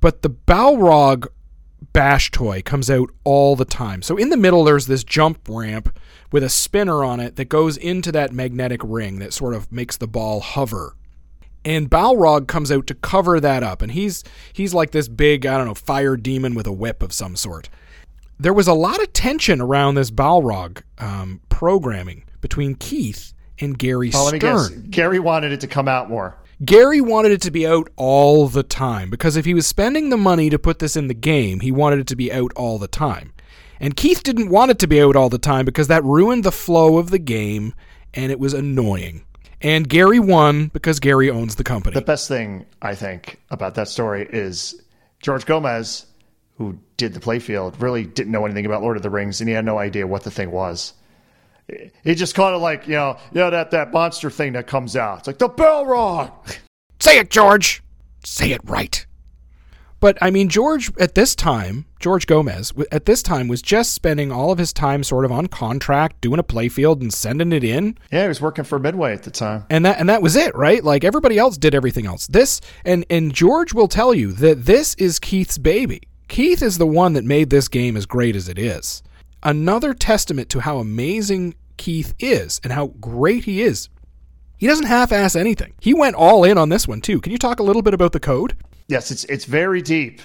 But 0.00 0.22
the 0.22 0.30
Balrog 0.30 1.26
bash 1.92 2.30
toy 2.30 2.62
comes 2.62 2.90
out 2.90 3.10
all 3.24 3.56
the 3.56 3.64
time. 3.64 4.02
So 4.02 4.16
in 4.16 4.28
the 4.28 4.36
middle, 4.36 4.64
there's 4.64 4.86
this 4.86 5.02
jump 5.02 5.40
ramp 5.48 5.98
with 6.30 6.44
a 6.44 6.48
spinner 6.48 7.02
on 7.02 7.20
it 7.20 7.36
that 7.36 7.46
goes 7.46 7.76
into 7.76 8.12
that 8.12 8.32
magnetic 8.32 8.82
ring 8.84 9.18
that 9.18 9.32
sort 9.32 9.54
of 9.54 9.72
makes 9.72 9.96
the 9.96 10.06
ball 10.06 10.40
hover 10.40 10.94
and 11.64 11.90
Balrog 11.90 12.48
comes 12.48 12.70
out 12.70 12.86
to 12.86 12.94
cover 12.94 13.40
that 13.40 13.62
up 13.62 13.82
and 13.82 13.92
he's 13.92 14.24
he's 14.52 14.74
like 14.74 14.90
this 14.90 15.08
big 15.08 15.46
I 15.46 15.56
don't 15.56 15.66
know 15.66 15.74
fire 15.74 16.16
demon 16.16 16.54
with 16.54 16.66
a 16.66 16.72
whip 16.72 17.02
of 17.02 17.12
some 17.12 17.36
sort. 17.36 17.68
There 18.38 18.52
was 18.52 18.68
a 18.68 18.74
lot 18.74 19.02
of 19.02 19.12
tension 19.12 19.60
around 19.60 19.96
this 19.96 20.10
Balrog 20.10 20.82
um, 20.98 21.40
programming 21.48 22.24
between 22.40 22.76
Keith 22.76 23.32
and 23.60 23.76
Gary 23.78 24.10
let 24.12 24.32
me 24.32 24.38
guess. 24.38 24.66
Stern. 24.66 24.86
Gary 24.90 25.18
wanted 25.18 25.52
it 25.52 25.60
to 25.60 25.66
come 25.66 25.88
out 25.88 26.08
more. 26.08 26.38
Gary 26.64 27.00
wanted 27.00 27.32
it 27.32 27.40
to 27.42 27.50
be 27.50 27.66
out 27.66 27.88
all 27.96 28.48
the 28.48 28.64
time 28.64 29.10
because 29.10 29.36
if 29.36 29.44
he 29.44 29.54
was 29.54 29.66
spending 29.66 30.10
the 30.10 30.16
money 30.16 30.50
to 30.50 30.58
put 30.58 30.80
this 30.80 30.96
in 30.96 31.06
the 31.06 31.14
game, 31.14 31.60
he 31.60 31.70
wanted 31.70 32.00
it 32.00 32.06
to 32.08 32.16
be 32.16 32.32
out 32.32 32.52
all 32.56 32.78
the 32.78 32.88
time. 32.88 33.32
And 33.80 33.96
Keith 33.96 34.24
didn't 34.24 34.50
want 34.50 34.72
it 34.72 34.78
to 34.80 34.88
be 34.88 35.00
out 35.00 35.14
all 35.14 35.28
the 35.28 35.38
time 35.38 35.64
because 35.64 35.86
that 35.86 36.02
ruined 36.02 36.42
the 36.42 36.50
flow 36.50 36.98
of 36.98 37.10
the 37.10 37.18
game 37.20 37.74
and 38.12 38.32
it 38.32 38.40
was 38.40 38.54
annoying. 38.54 39.24
And 39.60 39.88
Gary 39.88 40.20
won 40.20 40.68
because 40.68 41.00
Gary 41.00 41.30
owns 41.30 41.56
the 41.56 41.64
company. 41.64 41.94
The 41.94 42.02
best 42.02 42.28
thing 42.28 42.66
I 42.80 42.94
think 42.94 43.40
about 43.50 43.74
that 43.74 43.88
story 43.88 44.28
is 44.30 44.80
George 45.20 45.46
Gomez, 45.46 46.06
who 46.56 46.78
did 46.96 47.14
the 47.14 47.20
playfield, 47.20 47.80
really 47.80 48.04
didn't 48.04 48.32
know 48.32 48.44
anything 48.44 48.66
about 48.66 48.82
Lord 48.82 48.96
of 48.96 49.02
the 49.02 49.10
Rings, 49.10 49.40
and 49.40 49.48
he 49.48 49.54
had 49.54 49.64
no 49.64 49.78
idea 49.78 50.06
what 50.06 50.22
the 50.22 50.30
thing 50.30 50.50
was. 50.50 50.92
He 52.02 52.14
just 52.14 52.34
kind 52.34 52.54
of 52.54 52.62
like 52.62 52.86
you 52.86 52.94
know, 52.94 53.18
you 53.32 53.40
know 53.40 53.50
that 53.50 53.72
that 53.72 53.92
monster 53.92 54.30
thing 54.30 54.54
that 54.54 54.66
comes 54.66 54.96
out. 54.96 55.18
It's 55.18 55.26
like 55.26 55.38
the 55.38 55.48
Balrog. 55.48 56.32
Say 57.00 57.18
it, 57.18 57.30
George. 57.30 57.82
Say 58.24 58.52
it 58.52 58.60
right. 58.64 59.06
But 60.00 60.16
I 60.22 60.30
mean, 60.30 60.48
George 60.48 60.92
at 60.98 61.14
this 61.16 61.34
time, 61.34 61.86
George 61.98 62.26
Gomez 62.26 62.72
at 62.92 63.04
this 63.04 63.20
time 63.22 63.48
was 63.48 63.60
just 63.60 63.92
spending 63.92 64.30
all 64.30 64.52
of 64.52 64.58
his 64.58 64.72
time 64.72 65.02
sort 65.02 65.24
of 65.24 65.32
on 65.32 65.48
contract, 65.48 66.20
doing 66.20 66.38
a 66.38 66.44
playfield 66.44 67.00
and 67.00 67.12
sending 67.12 67.52
it 67.52 67.64
in, 67.64 67.98
Yeah, 68.12 68.22
he 68.22 68.28
was 68.28 68.40
working 68.40 68.64
for 68.64 68.78
Midway 68.78 69.12
at 69.12 69.24
the 69.24 69.30
time. 69.32 69.64
and 69.70 69.84
that 69.84 69.98
and 69.98 70.08
that 70.08 70.22
was 70.22 70.36
it, 70.36 70.54
right? 70.54 70.84
Like 70.84 71.02
everybody 71.02 71.36
else 71.36 71.58
did 71.58 71.74
everything 71.74 72.06
else. 72.06 72.26
This 72.28 72.60
and 72.84 73.04
and 73.10 73.34
George 73.34 73.74
will 73.74 73.88
tell 73.88 74.14
you 74.14 74.32
that 74.34 74.66
this 74.66 74.94
is 74.94 75.18
Keith's 75.18 75.58
baby. 75.58 76.02
Keith 76.28 76.62
is 76.62 76.78
the 76.78 76.86
one 76.86 77.14
that 77.14 77.24
made 77.24 77.50
this 77.50 77.66
game 77.68 77.96
as 77.96 78.06
great 78.06 78.36
as 78.36 78.48
it 78.48 78.58
is. 78.58 79.02
Another 79.42 79.94
testament 79.94 80.48
to 80.50 80.60
how 80.60 80.78
amazing 80.78 81.54
Keith 81.76 82.14
is 82.18 82.60
and 82.62 82.72
how 82.72 82.88
great 83.00 83.44
he 83.44 83.62
is. 83.62 83.88
He 84.58 84.66
doesn't 84.66 84.86
half-ass 84.86 85.36
anything. 85.36 85.74
He 85.80 85.94
went 85.94 86.16
all 86.16 86.42
in 86.44 86.58
on 86.58 86.68
this 86.68 86.86
one 86.88 87.00
too. 87.00 87.20
Can 87.20 87.32
you 87.32 87.38
talk 87.38 87.60
a 87.60 87.62
little 87.62 87.82
bit 87.82 87.94
about 87.94 88.12
the 88.12 88.20
code? 88.20 88.56
Yes, 88.88 89.10
it's 89.10 89.24
it's 89.24 89.44
very 89.44 89.82
deep, 89.82 90.20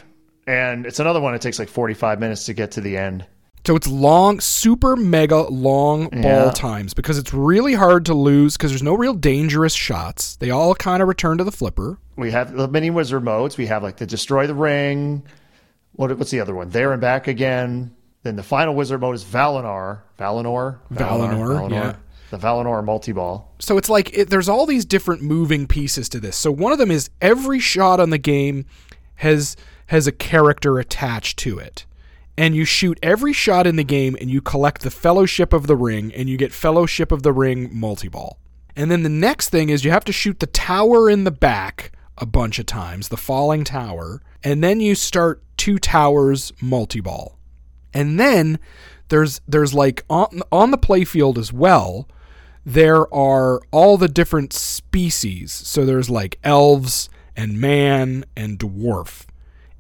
and 0.48 0.86
it's 0.86 1.00
another 1.00 1.20
one. 1.22 1.36
It 1.36 1.42
takes 1.42 1.60
like 1.60 1.70
forty 1.70 1.94
five 1.94 2.20
minutes 2.20 2.46
to 2.46 2.54
get 2.54 2.72
to 2.72 2.82
the 2.82 2.98
end. 2.98 3.26
So 3.66 3.76
it's 3.78 3.88
long, 3.88 4.42
super 4.42 4.98
mega 4.98 5.44
long 5.44 6.10
ball 6.10 6.22
Yeah. 6.48 6.52
times 6.52 6.94
because 6.94 7.18
it's 7.18 7.34
really 7.34 7.76
hard 7.76 8.06
to 8.08 8.14
lose 8.14 8.58
because 8.58 8.72
there's 8.72 8.84
no 8.84 8.94
real 8.94 9.14
dangerous 9.14 9.74
shots. 9.74 10.36
They 10.36 10.50
all 10.50 10.76
kind 10.76 11.02
of 11.02 11.08
return 11.08 11.38
to 11.38 11.46
the 11.46 11.52
flipper. 11.52 11.98
We 12.18 12.32
have 12.32 12.54
the 12.54 12.68
mini 12.68 12.90
wizard 12.90 13.24
modes. 13.24 13.58
We 13.58 13.68
have 13.68 13.82
like 13.84 13.98
the 13.98 14.06
destroy 14.06 14.48
the 14.48 14.56
ring. 14.56 15.24
What 15.94 16.18
what's 16.18 16.32
the 16.32 16.40
other 16.42 16.54
one? 16.56 16.70
There 16.70 16.92
and 16.92 17.00
back 17.02 17.28
again. 17.28 17.96
Then 18.24 18.36
the 18.38 18.44
final 18.44 18.74
wizard 18.76 19.02
mode 19.02 19.16
is 19.16 19.24
Valinor. 19.24 20.00
Valinor. 20.18 20.80
Valinor, 20.94 21.70
yeah. 21.70 21.96
The 22.34 22.40
Valinor 22.40 22.84
multi 22.84 23.12
ball. 23.12 23.54
So 23.60 23.78
it's 23.78 23.90
like 23.90 24.18
it, 24.18 24.32
there's 24.32 24.50
all 24.50 24.66
these 24.66 24.86
different 24.86 25.22
moving 25.22 25.68
pieces 25.68 26.10
to 26.10 26.20
this. 26.20 26.36
So 26.36 26.52
one 26.52 26.72
of 26.74 26.80
them 26.80 26.90
is 26.90 27.12
every 27.22 27.60
shot 27.60 28.00
on 28.00 28.10
the 28.10 28.18
game 28.18 28.66
has 29.18 29.56
has 29.86 30.08
a 30.08 30.12
character 30.12 30.80
attached 30.80 31.38
to 31.40 31.60
it. 31.60 31.86
and 32.38 32.56
you 32.56 32.66
shoot 32.66 32.98
every 33.04 33.34
shot 33.34 33.68
in 33.68 33.76
the 33.76 33.84
game 33.84 34.18
and 34.20 34.30
you 34.30 34.42
collect 34.42 34.82
the 34.82 34.90
Fellowship 34.92 35.54
of 35.54 35.68
the 35.68 35.76
Ring 35.76 36.12
and 36.14 36.30
you 36.30 36.38
get 36.38 36.52
Fellowship 36.52 37.12
of 37.12 37.24
the 37.24 37.32
Ring 37.32 37.70
multi 37.72 38.08
ball. 38.08 38.40
And 38.76 38.90
then 38.90 39.04
the 39.04 39.10
next 39.10 39.50
thing 39.50 39.70
is 39.70 39.86
you 39.86 39.92
have 39.92 40.06
to 40.06 40.12
shoot 40.12 40.40
the 40.40 40.48
tower 40.48 41.10
in 41.10 41.26
the 41.26 41.32
back 41.32 41.92
a 42.18 42.26
bunch 42.26 42.58
of 42.60 42.66
times, 42.66 43.10
the 43.10 43.18
falling 43.18 43.64
tower, 43.64 44.22
and 44.44 44.64
then 44.64 44.80
you 44.80 44.96
start 44.96 45.44
two 45.58 45.78
towers 45.78 46.52
multi 46.62 47.00
ball. 47.00 47.38
And 47.94 48.20
then 48.20 48.58
there's 49.10 49.42
there's 49.48 49.76
like 49.76 50.04
on 50.10 50.42
on 50.52 50.72
the 50.72 50.78
playfield 50.78 51.38
as 51.38 51.54
well, 51.54 52.08
there 52.66 53.14
are 53.14 53.60
all 53.72 53.98
the 53.98 54.08
different 54.08 54.54
species. 54.54 55.52
So 55.52 55.86
there's 55.86 56.10
like 56.10 56.40
elves 56.44 57.10
and 57.36 57.60
man 57.60 58.26
and 58.36 58.60
dwarf. 58.60 59.26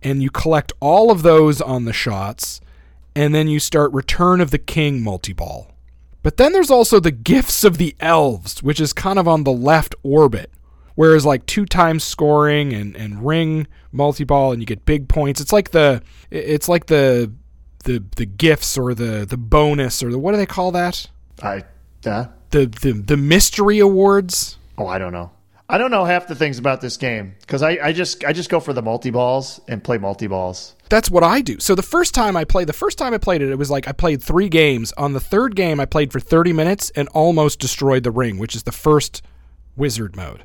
And 0.01 0.21
you 0.21 0.29
collect 0.29 0.73
all 0.79 1.11
of 1.11 1.21
those 1.21 1.61
on 1.61 1.85
the 1.85 1.93
shots, 1.93 2.59
and 3.15 3.33
then 3.33 3.47
you 3.47 3.59
start 3.59 3.93
Return 3.93 4.41
of 4.41 4.51
the 4.51 4.57
King 4.57 5.01
multi 5.01 5.31
ball. 5.31 5.71
But 6.23 6.37
then 6.37 6.51
there's 6.51 6.71
also 6.71 6.99
the 6.99 7.11
Gifts 7.11 7.63
of 7.63 7.77
the 7.77 7.95
Elves, 7.99 8.63
which 8.63 8.79
is 8.79 8.91
kind 8.91 9.19
of 9.19 9.27
on 9.27 9.43
the 9.43 9.51
left 9.51 9.95
orbit. 10.03 10.51
Whereas 10.95 11.25
like 11.25 11.45
two 11.45 11.65
times 11.65 12.03
scoring 12.03 12.73
and, 12.73 12.95
and 12.95 13.25
ring 13.25 13.67
multi 13.91 14.23
ball 14.23 14.51
and 14.51 14.61
you 14.61 14.65
get 14.65 14.85
big 14.85 15.07
points. 15.09 15.41
It's 15.41 15.53
like 15.53 15.71
the 15.71 16.03
it's 16.29 16.69
like 16.69 16.85
the 16.85 17.31
the 17.83 18.03
the 18.15 18.25
gifts 18.25 18.77
or 18.77 18.93
the 18.93 19.25
the 19.25 19.37
bonus 19.37 20.03
or 20.03 20.11
the 20.11 20.19
what 20.19 20.31
do 20.31 20.37
they 20.37 20.45
call 20.45 20.71
that? 20.73 21.07
I, 21.41 21.63
uh, 22.05 22.27
The 22.53 22.67
the 22.67 22.91
the 22.93 23.17
mystery 23.17 23.79
awards. 23.79 24.59
oh, 24.77 24.85
I 24.85 24.99
don't 24.99 25.11
know. 25.11 25.31
I 25.67 25.79
don't 25.79 25.89
know 25.89 26.05
half 26.05 26.27
the 26.27 26.35
things 26.35 26.59
about 26.59 26.81
this 26.81 26.97
game 26.97 27.33
because 27.41 27.63
I, 27.63 27.79
I 27.81 27.93
just 27.93 28.23
I 28.23 28.31
just 28.31 28.51
go 28.51 28.59
for 28.59 28.73
the 28.73 28.81
multi 28.83 29.09
balls 29.09 29.59
and 29.67 29.83
play 29.83 29.97
multi 29.97 30.27
balls. 30.27 30.75
That's 30.87 31.09
what 31.09 31.23
I 31.23 31.41
do. 31.41 31.59
So 31.59 31.73
the 31.73 31.81
first 31.81 32.13
time 32.13 32.37
I 32.37 32.43
played, 32.43 32.67
the 32.67 32.73
first 32.73 32.99
time 32.99 33.11
I 33.11 33.17
played 33.17 33.41
it, 33.41 33.49
it 33.49 33.57
was 33.57 33.71
like 33.71 33.87
I 33.87 33.91
played 33.91 34.21
three 34.21 34.49
games. 34.49 34.93
On 34.97 35.13
the 35.13 35.19
third 35.19 35.55
game, 35.55 35.79
I 35.79 35.85
played 35.85 36.11
for 36.11 36.19
30 36.19 36.53
minutes 36.53 36.91
and 36.91 37.07
almost 37.07 37.59
destroyed 37.59 38.03
the 38.03 38.11
ring, 38.11 38.37
which 38.37 38.55
is 38.55 38.63
the 38.63 38.71
first 38.71 39.23
wizard 39.75 40.15
mode. 40.15 40.43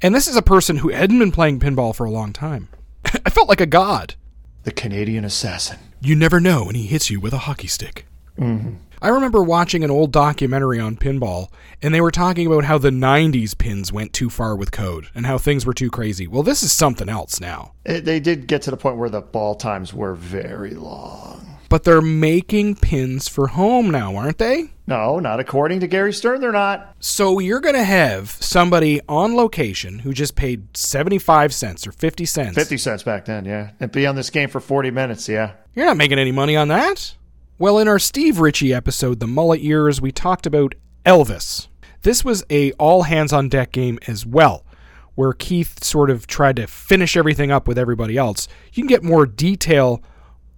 And 0.00 0.14
this 0.14 0.28
is 0.28 0.36
a 0.36 0.42
person 0.42 0.76
who 0.78 0.88
hadn't 0.88 1.18
been 1.18 1.32
playing 1.32 1.60
pinball 1.60 1.94
for 1.94 2.06
a 2.06 2.10
long 2.10 2.32
time. 2.32 2.68
I 3.04 3.28
felt 3.28 3.50
like 3.50 3.60
a 3.60 3.66
god. 3.66 4.14
The 4.62 4.72
Canadian 4.72 5.26
Assassin. 5.26 5.80
You 6.00 6.16
never 6.16 6.40
know 6.40 6.64
when 6.64 6.76
he 6.76 6.86
hits 6.86 7.10
you 7.10 7.20
with 7.20 7.34
a 7.34 7.44
hockey 7.44 7.68
stick. 7.68 8.06
Mm-hmm. 8.38 8.76
I 9.02 9.08
remember 9.08 9.42
watching 9.42 9.84
an 9.84 9.90
old 9.90 10.12
documentary 10.12 10.80
on 10.80 10.96
pinball, 10.96 11.48
and 11.82 11.94
they 11.94 12.00
were 12.00 12.10
talking 12.10 12.46
about 12.46 12.64
how 12.64 12.78
the 12.78 12.90
90s 12.90 13.56
pins 13.56 13.92
went 13.92 14.12
too 14.12 14.30
far 14.30 14.56
with 14.56 14.72
code 14.72 15.08
and 15.14 15.26
how 15.26 15.38
things 15.38 15.66
were 15.66 15.74
too 15.74 15.90
crazy. 15.90 16.26
Well, 16.26 16.42
this 16.42 16.62
is 16.62 16.72
something 16.72 17.08
else 17.08 17.40
now. 17.40 17.72
It, 17.84 18.04
they 18.04 18.20
did 18.20 18.46
get 18.46 18.62
to 18.62 18.70
the 18.70 18.76
point 18.76 18.96
where 18.96 19.10
the 19.10 19.20
ball 19.20 19.54
times 19.54 19.92
were 19.92 20.14
very 20.14 20.74
long. 20.74 21.46
But 21.68 21.84
they're 21.84 22.00
making 22.00 22.76
pins 22.76 23.28
for 23.28 23.48
home 23.48 23.90
now, 23.90 24.14
aren't 24.16 24.38
they? 24.38 24.70
No, 24.86 25.18
not 25.18 25.40
according 25.40 25.80
to 25.80 25.88
Gary 25.88 26.12
Stern. 26.12 26.40
They're 26.40 26.52
not. 26.52 26.94
So 27.00 27.40
you're 27.40 27.60
going 27.60 27.74
to 27.74 27.84
have 27.84 28.30
somebody 28.30 29.00
on 29.08 29.34
location 29.34 29.98
who 29.98 30.12
just 30.12 30.36
paid 30.36 30.76
75 30.76 31.52
cents 31.52 31.86
or 31.86 31.92
50 31.92 32.24
cents. 32.24 32.54
Fifty 32.54 32.78
cents 32.78 33.02
back 33.02 33.24
then, 33.24 33.44
yeah, 33.44 33.72
and 33.80 33.90
be 33.90 34.06
on 34.06 34.14
this 34.14 34.30
game 34.30 34.48
for 34.48 34.60
forty 34.60 34.92
minutes, 34.92 35.28
yeah. 35.28 35.54
You're 35.74 35.86
not 35.86 35.96
making 35.96 36.20
any 36.20 36.30
money 36.32 36.56
on 36.56 36.68
that. 36.68 37.16
Well, 37.58 37.78
in 37.78 37.88
our 37.88 37.98
Steve 37.98 38.38
Ritchie 38.38 38.74
episode, 38.74 39.18
The 39.18 39.26
Mullet 39.26 39.62
Years, 39.62 39.98
we 39.98 40.12
talked 40.12 40.44
about 40.44 40.74
Elvis. 41.06 41.68
This 42.02 42.22
was 42.22 42.44
a 42.50 42.72
all 42.72 43.04
hands 43.04 43.32
on 43.32 43.48
deck 43.48 43.72
game 43.72 43.98
as 44.06 44.26
well, 44.26 44.66
where 45.14 45.32
Keith 45.32 45.82
sort 45.82 46.10
of 46.10 46.26
tried 46.26 46.56
to 46.56 46.66
finish 46.66 47.16
everything 47.16 47.50
up 47.50 47.66
with 47.66 47.78
everybody 47.78 48.18
else. 48.18 48.46
You 48.74 48.82
can 48.82 48.88
get 48.88 49.02
more 49.02 49.24
detail 49.24 50.02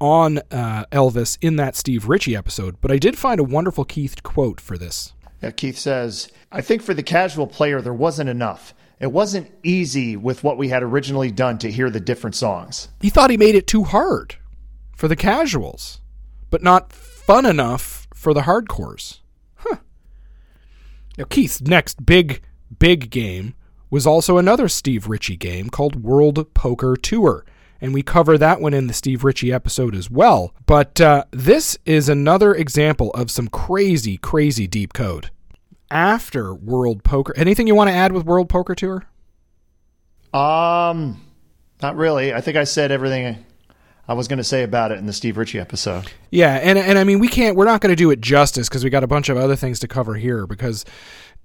on 0.01 0.39
uh, 0.51 0.87
Elvis 0.91 1.39
in 1.41 1.55
that 1.55 1.77
Steve 1.77 2.09
Ritchie 2.09 2.35
episode, 2.35 2.81
but 2.81 2.91
I 2.91 2.99
did 2.99 3.17
find 3.17 3.39
a 3.39 3.45
wonderful 3.45 3.85
Keith 3.85 4.21
quote 4.25 4.61
for 4.61 4.77
this. 4.77 5.13
Yeah, 5.41 5.53
Keith 5.53 5.79
says, 5.79 6.33
I 6.51 6.63
think 6.63 6.83
for 6.83 6.95
the 6.95 7.05
casual 7.05 7.47
player, 7.47 7.81
there 7.81 7.95
wasn't 7.95 8.29
enough. 8.29 8.75
It 8.99 9.13
wasn't 9.13 9.53
easy 9.63 10.17
with 10.17 10.43
what 10.43 10.59
we 10.59 10.71
had 10.71 10.83
originally 10.83 11.31
done 11.31 11.59
to 11.59 11.71
hear 11.71 11.91
the 11.91 12.01
different 12.01 12.35
songs. 12.35 12.89
He 13.01 13.09
thought 13.09 13.31
he 13.31 13.37
made 13.37 13.55
it 13.55 13.69
too 13.69 13.85
hard 13.85 14.35
for 14.97 15.07
the 15.07 15.15
casuals, 15.15 16.01
but 16.51 16.63
not 16.63 16.93
fun 16.93 17.47
enough 17.47 18.07
for 18.15 18.35
the 18.35 18.43
hardcores. 18.43 19.21
Huh. 19.57 19.77
Now, 21.17 21.25
Keith's 21.25 21.61
next 21.61 22.05
big, 22.05 22.43
big 22.79 23.11
game 23.11 23.55
was 23.91 24.07
also 24.07 24.39
another 24.39 24.69
Steve 24.69 25.09
Ritchie 25.09 25.37
game 25.37 25.71
called 25.71 26.03
World 26.03 26.53
Poker 26.55 26.97
Tour. 26.97 27.45
And 27.81 27.95
we 27.95 28.03
cover 28.03 28.37
that 28.37 28.61
one 28.61 28.75
in 28.75 28.89
the 28.89 28.93
Steve 28.93 29.23
Ritchie 29.23 29.53
episode 29.53 29.95
as 29.95 30.11
well. 30.11 30.53
But 30.67 31.01
uh, 31.01 31.25
this 31.31 31.79
is 31.85 32.09
another 32.09 32.55
example 32.55 33.11
of 33.13 33.31
some 33.31 33.49
crazy, 33.49 34.17
crazy 34.17 34.67
deep 34.67 34.93
code. 34.93 35.31
After 35.91 36.55
World 36.55 37.05
Poker, 37.05 37.33
anything 37.37 37.67
you 37.67 37.75
want 37.75 37.89
to 37.89 37.95
add 37.95 38.13
with 38.13 38.27
World 38.27 38.49
Poker 38.49 38.75
Tour? 38.75 39.05
Um, 40.35 41.25
not 41.81 41.97
really. 41.97 42.35
I 42.35 42.41
think 42.41 42.57
I 42.57 42.65
said 42.65 42.91
everything 42.91 43.45
I 44.09 44.15
was 44.15 44.27
going 44.27 44.39
to 44.39 44.45
say 44.45 44.63
about 44.63 44.91
it 44.91 44.99
in 44.99 45.05
the 45.05 45.13
Steve 45.13 45.37
Ritchie 45.37 45.61
episode. 45.61 46.11
Yeah, 46.31 46.55
and 46.55 46.79
and 46.79 46.99
I 46.99 47.05
mean 47.05 47.19
we 47.19 47.29
can't 47.29 47.57
we're 47.57 47.67
not 47.67 47.83
going 47.83 47.93
to 47.93 47.97
do 47.97 48.11
it 48.11 48.21
justice 48.21 48.69
because 48.69 48.83
we 48.83 48.91
got 48.91 49.05
a 49.05 49.09
bunch 49.09 49.29
of 49.29 49.37
other 49.37 49.55
things 49.55 49.79
to 49.81 49.89
cover 49.89 50.15
here 50.15 50.47
because 50.47 50.85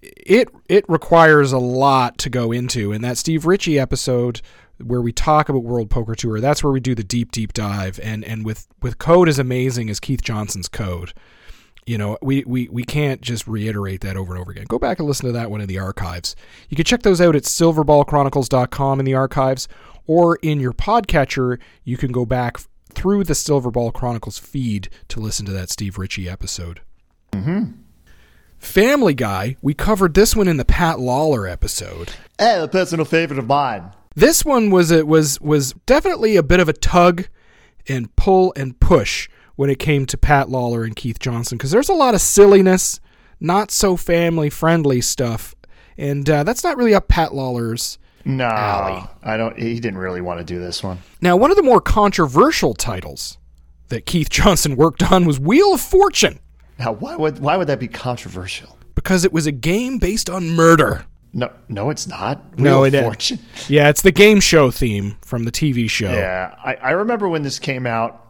it 0.01 0.49
it 0.69 0.85
requires 0.87 1.51
a 1.51 1.57
lot 1.57 2.17
to 2.19 2.29
go 2.29 2.51
into 2.51 2.91
and 2.93 3.03
that 3.03 3.17
Steve 3.17 3.45
Ritchie 3.45 3.77
episode 3.77 4.41
where 4.81 5.01
we 5.01 5.11
talk 5.11 5.49
about 5.49 5.63
World 5.63 5.89
Poker 5.89 6.15
Tour 6.15 6.39
that's 6.39 6.63
where 6.63 6.73
we 6.73 6.79
do 6.79 6.95
the 6.95 7.03
deep 7.03 7.31
deep 7.31 7.53
dive 7.53 7.99
and 8.01 8.23
and 8.23 8.45
with 8.45 8.67
with 8.81 8.97
code 8.97 9.29
as 9.29 9.39
amazing 9.39 9.89
as 9.89 9.99
Keith 9.99 10.21
Johnson's 10.21 10.67
code 10.67 11.13
you 11.85 11.97
know 11.97 12.17
we, 12.21 12.43
we 12.45 12.67
we 12.69 12.83
can't 12.83 13.21
just 13.21 13.47
reiterate 13.47 14.01
that 14.01 14.15
over 14.17 14.33
and 14.33 14.41
over 14.41 14.51
again. 14.51 14.65
Go 14.67 14.79
back 14.79 14.99
and 14.99 15.07
listen 15.07 15.25
to 15.27 15.31
that 15.33 15.51
one 15.51 15.61
in 15.61 15.67
the 15.67 15.79
archives. 15.79 16.35
You 16.69 16.75
can 16.75 16.85
check 16.85 17.01
those 17.03 17.19
out 17.21 17.35
at 17.35 17.43
silverballchronicles.com 17.43 18.99
in 18.99 19.05
the 19.05 19.13
archives 19.15 19.67
or 20.05 20.37
in 20.37 20.59
your 20.59 20.73
podcatcher 20.73 21.59
you 21.83 21.97
can 21.97 22.11
go 22.11 22.25
back 22.25 22.57
through 22.93 23.23
the 23.23 23.33
silverball 23.33 23.91
chronicles 23.93 24.37
feed 24.37 24.89
to 25.07 25.19
listen 25.19 25.45
to 25.45 25.51
that 25.51 25.69
steve 25.69 25.97
ritchie 25.97 26.29
episode. 26.29 26.81
Family 28.59 29.13
guy 29.13 29.57
we 29.61 29.73
covered 29.73 30.13
this 30.13 30.35
one 30.35 30.47
in 30.47 30.57
the 30.57 30.65
pat 30.65 30.99
lawler 30.99 31.47
episode. 31.47 32.13
Eh, 32.39 32.59
a 32.63 32.67
personal 32.67 33.05
favorite 33.05 33.39
of 33.39 33.47
mine. 33.47 33.91
this 34.15 34.45
one 34.45 34.69
was 34.69 34.89
it 34.91 35.05
was 35.07 35.39
was 35.41 35.73
definitely 35.85 36.35
a 36.37 36.43
bit 36.43 36.59
of 36.59 36.69
a 36.69 36.73
tug 36.73 37.27
and 37.89 38.15
pull 38.15 38.53
and 38.55 38.79
push 38.79 39.27
when 39.55 39.69
it 39.69 39.79
came 39.79 40.05
to 40.07 40.17
Pat 40.17 40.49
Lawler 40.49 40.83
and 40.83 40.95
Keith 40.95 41.19
Johnson 41.19 41.57
because 41.57 41.71
there's 41.71 41.89
a 41.89 41.93
lot 41.93 42.15
of 42.15 42.21
silliness, 42.21 42.99
not 43.39 43.71
so 43.71 43.95
family 43.95 44.49
friendly 44.49 45.01
stuff, 45.01 45.55
and 45.97 46.29
uh, 46.29 46.43
that's 46.43 46.63
not 46.63 46.77
really 46.77 46.93
up 46.95 47.07
Pat 47.07 47.33
Lawler's. 47.33 47.97
No, 48.25 48.45
Alley. 48.45 49.03
I 49.21 49.35
don't. 49.35 49.59
He 49.59 49.79
didn't 49.81 49.97
really 49.97 50.21
want 50.21 50.39
to 50.39 50.45
do 50.45 50.57
this 50.59 50.81
one. 50.81 50.99
Now, 51.21 51.35
one 51.35 51.51
of 51.51 51.57
the 51.57 51.63
more 51.63 51.81
controversial 51.81 52.73
titles 52.73 53.37
that 53.89 54.05
Keith 54.05 54.29
Johnson 54.29 54.75
worked 54.77 55.03
on 55.11 55.25
was 55.25 55.39
Wheel 55.39 55.73
of 55.73 55.81
Fortune 55.81 56.39
Now, 56.79 56.93
why 56.93 57.15
would 57.17 57.39
why 57.39 57.57
would 57.57 57.67
that 57.67 57.79
be 57.79 57.87
controversial? 57.87 58.77
because 58.95 59.25
it 59.25 59.33
was 59.33 59.45
a 59.47 59.51
game 59.51 59.97
based 59.97 60.29
on 60.29 60.49
murder. 60.51 61.05
No, 61.33 61.51
no, 61.67 61.89
it's 61.89 62.07
not. 62.07 62.57
No, 62.59 62.81
Wheel 62.81 62.93
it 62.95 63.03
of 63.03 63.17
is. 63.19 63.69
Yeah, 63.69 63.89
it's 63.89 64.03
the 64.03 64.11
game 64.11 64.39
show 64.39 64.69
theme 64.71 65.17
from 65.21 65.43
the 65.45 65.51
TV 65.51 65.89
show. 65.89 66.11
Yeah, 66.13 66.55
I, 66.63 66.75
I 66.75 66.91
remember 66.91 67.27
when 67.27 67.41
this 67.41 67.57
came 67.59 67.85
out. 67.87 68.22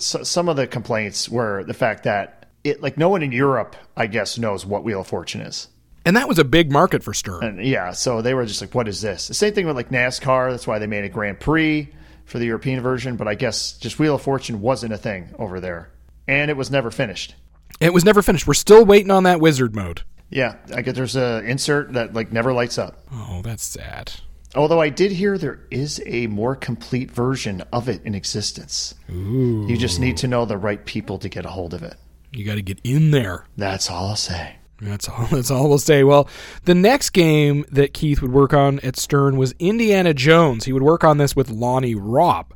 So, 0.00 0.22
some 0.22 0.48
of 0.48 0.56
the 0.56 0.66
complaints 0.66 1.28
were 1.28 1.64
the 1.64 1.74
fact 1.74 2.04
that 2.04 2.46
it, 2.64 2.82
like, 2.82 2.98
no 2.98 3.08
one 3.08 3.22
in 3.22 3.32
Europe, 3.32 3.76
I 3.96 4.06
guess, 4.06 4.38
knows 4.38 4.66
what 4.66 4.84
Wheel 4.84 5.00
of 5.00 5.06
Fortune 5.06 5.40
is. 5.40 5.68
And 6.04 6.16
that 6.16 6.28
was 6.28 6.38
a 6.38 6.44
big 6.44 6.72
market 6.72 7.02
for 7.02 7.12
Stern. 7.12 7.44
And 7.44 7.64
yeah, 7.64 7.92
so 7.92 8.22
they 8.22 8.32
were 8.32 8.46
just 8.46 8.60
like, 8.60 8.74
"What 8.74 8.88
is 8.88 9.02
this?" 9.02 9.28
The 9.28 9.34
same 9.34 9.52
thing 9.52 9.66
with 9.66 9.76
like 9.76 9.90
NASCAR. 9.90 10.50
That's 10.50 10.66
why 10.66 10.78
they 10.78 10.86
made 10.86 11.04
a 11.04 11.10
Grand 11.10 11.38
Prix 11.40 11.90
for 12.24 12.38
the 12.38 12.46
European 12.46 12.80
version. 12.80 13.16
But 13.16 13.28
I 13.28 13.34
guess 13.34 13.72
just 13.72 13.98
Wheel 13.98 14.14
of 14.14 14.22
Fortune 14.22 14.60
wasn't 14.62 14.94
a 14.94 14.96
thing 14.96 15.28
over 15.38 15.60
there, 15.60 15.90
and 16.26 16.50
it 16.50 16.56
was 16.56 16.70
never 16.70 16.90
finished. 16.90 17.34
It 17.80 17.92
was 17.92 18.04
never 18.04 18.22
finished. 18.22 18.46
We're 18.46 18.54
still 18.54 18.84
waiting 18.84 19.10
on 19.10 19.24
that 19.24 19.40
wizard 19.40 19.74
mode. 19.74 20.02
Yeah, 20.30 20.56
I 20.74 20.80
guess 20.82 20.94
there's 20.94 21.16
a 21.16 21.42
insert 21.44 21.92
that 21.92 22.14
like 22.14 22.32
never 22.32 22.52
lights 22.54 22.78
up. 22.78 23.04
Oh, 23.12 23.42
that's 23.42 23.62
sad. 23.64 24.12
Although 24.54 24.80
I 24.80 24.88
did 24.88 25.12
hear 25.12 25.38
there 25.38 25.60
is 25.70 26.02
a 26.06 26.26
more 26.26 26.56
complete 26.56 27.10
version 27.10 27.62
of 27.72 27.88
it 27.88 28.02
in 28.04 28.14
existence. 28.14 28.94
You 29.08 29.76
just 29.76 30.00
need 30.00 30.16
to 30.18 30.28
know 30.28 30.44
the 30.44 30.56
right 30.58 30.84
people 30.84 31.18
to 31.18 31.28
get 31.28 31.44
a 31.44 31.50
hold 31.50 31.72
of 31.72 31.82
it. 31.82 31.94
You 32.32 32.44
got 32.44 32.56
to 32.56 32.62
get 32.62 32.80
in 32.82 33.12
there. 33.12 33.46
That's 33.56 33.90
all 33.90 34.08
I'll 34.08 34.16
say. 34.16 34.56
That's 34.80 35.08
all. 35.08 35.26
That's 35.30 35.50
all 35.50 35.68
we'll 35.68 35.78
say. 35.78 36.04
Well, 36.04 36.28
the 36.64 36.74
next 36.74 37.10
game 37.10 37.64
that 37.70 37.94
Keith 37.94 38.22
would 38.22 38.32
work 38.32 38.52
on 38.52 38.80
at 38.80 38.96
Stern 38.96 39.36
was 39.36 39.54
Indiana 39.58 40.14
Jones. 40.14 40.64
He 40.64 40.72
would 40.72 40.82
work 40.82 41.04
on 41.04 41.18
this 41.18 41.36
with 41.36 41.50
Lonnie 41.50 41.94
Ropp. 41.94 42.52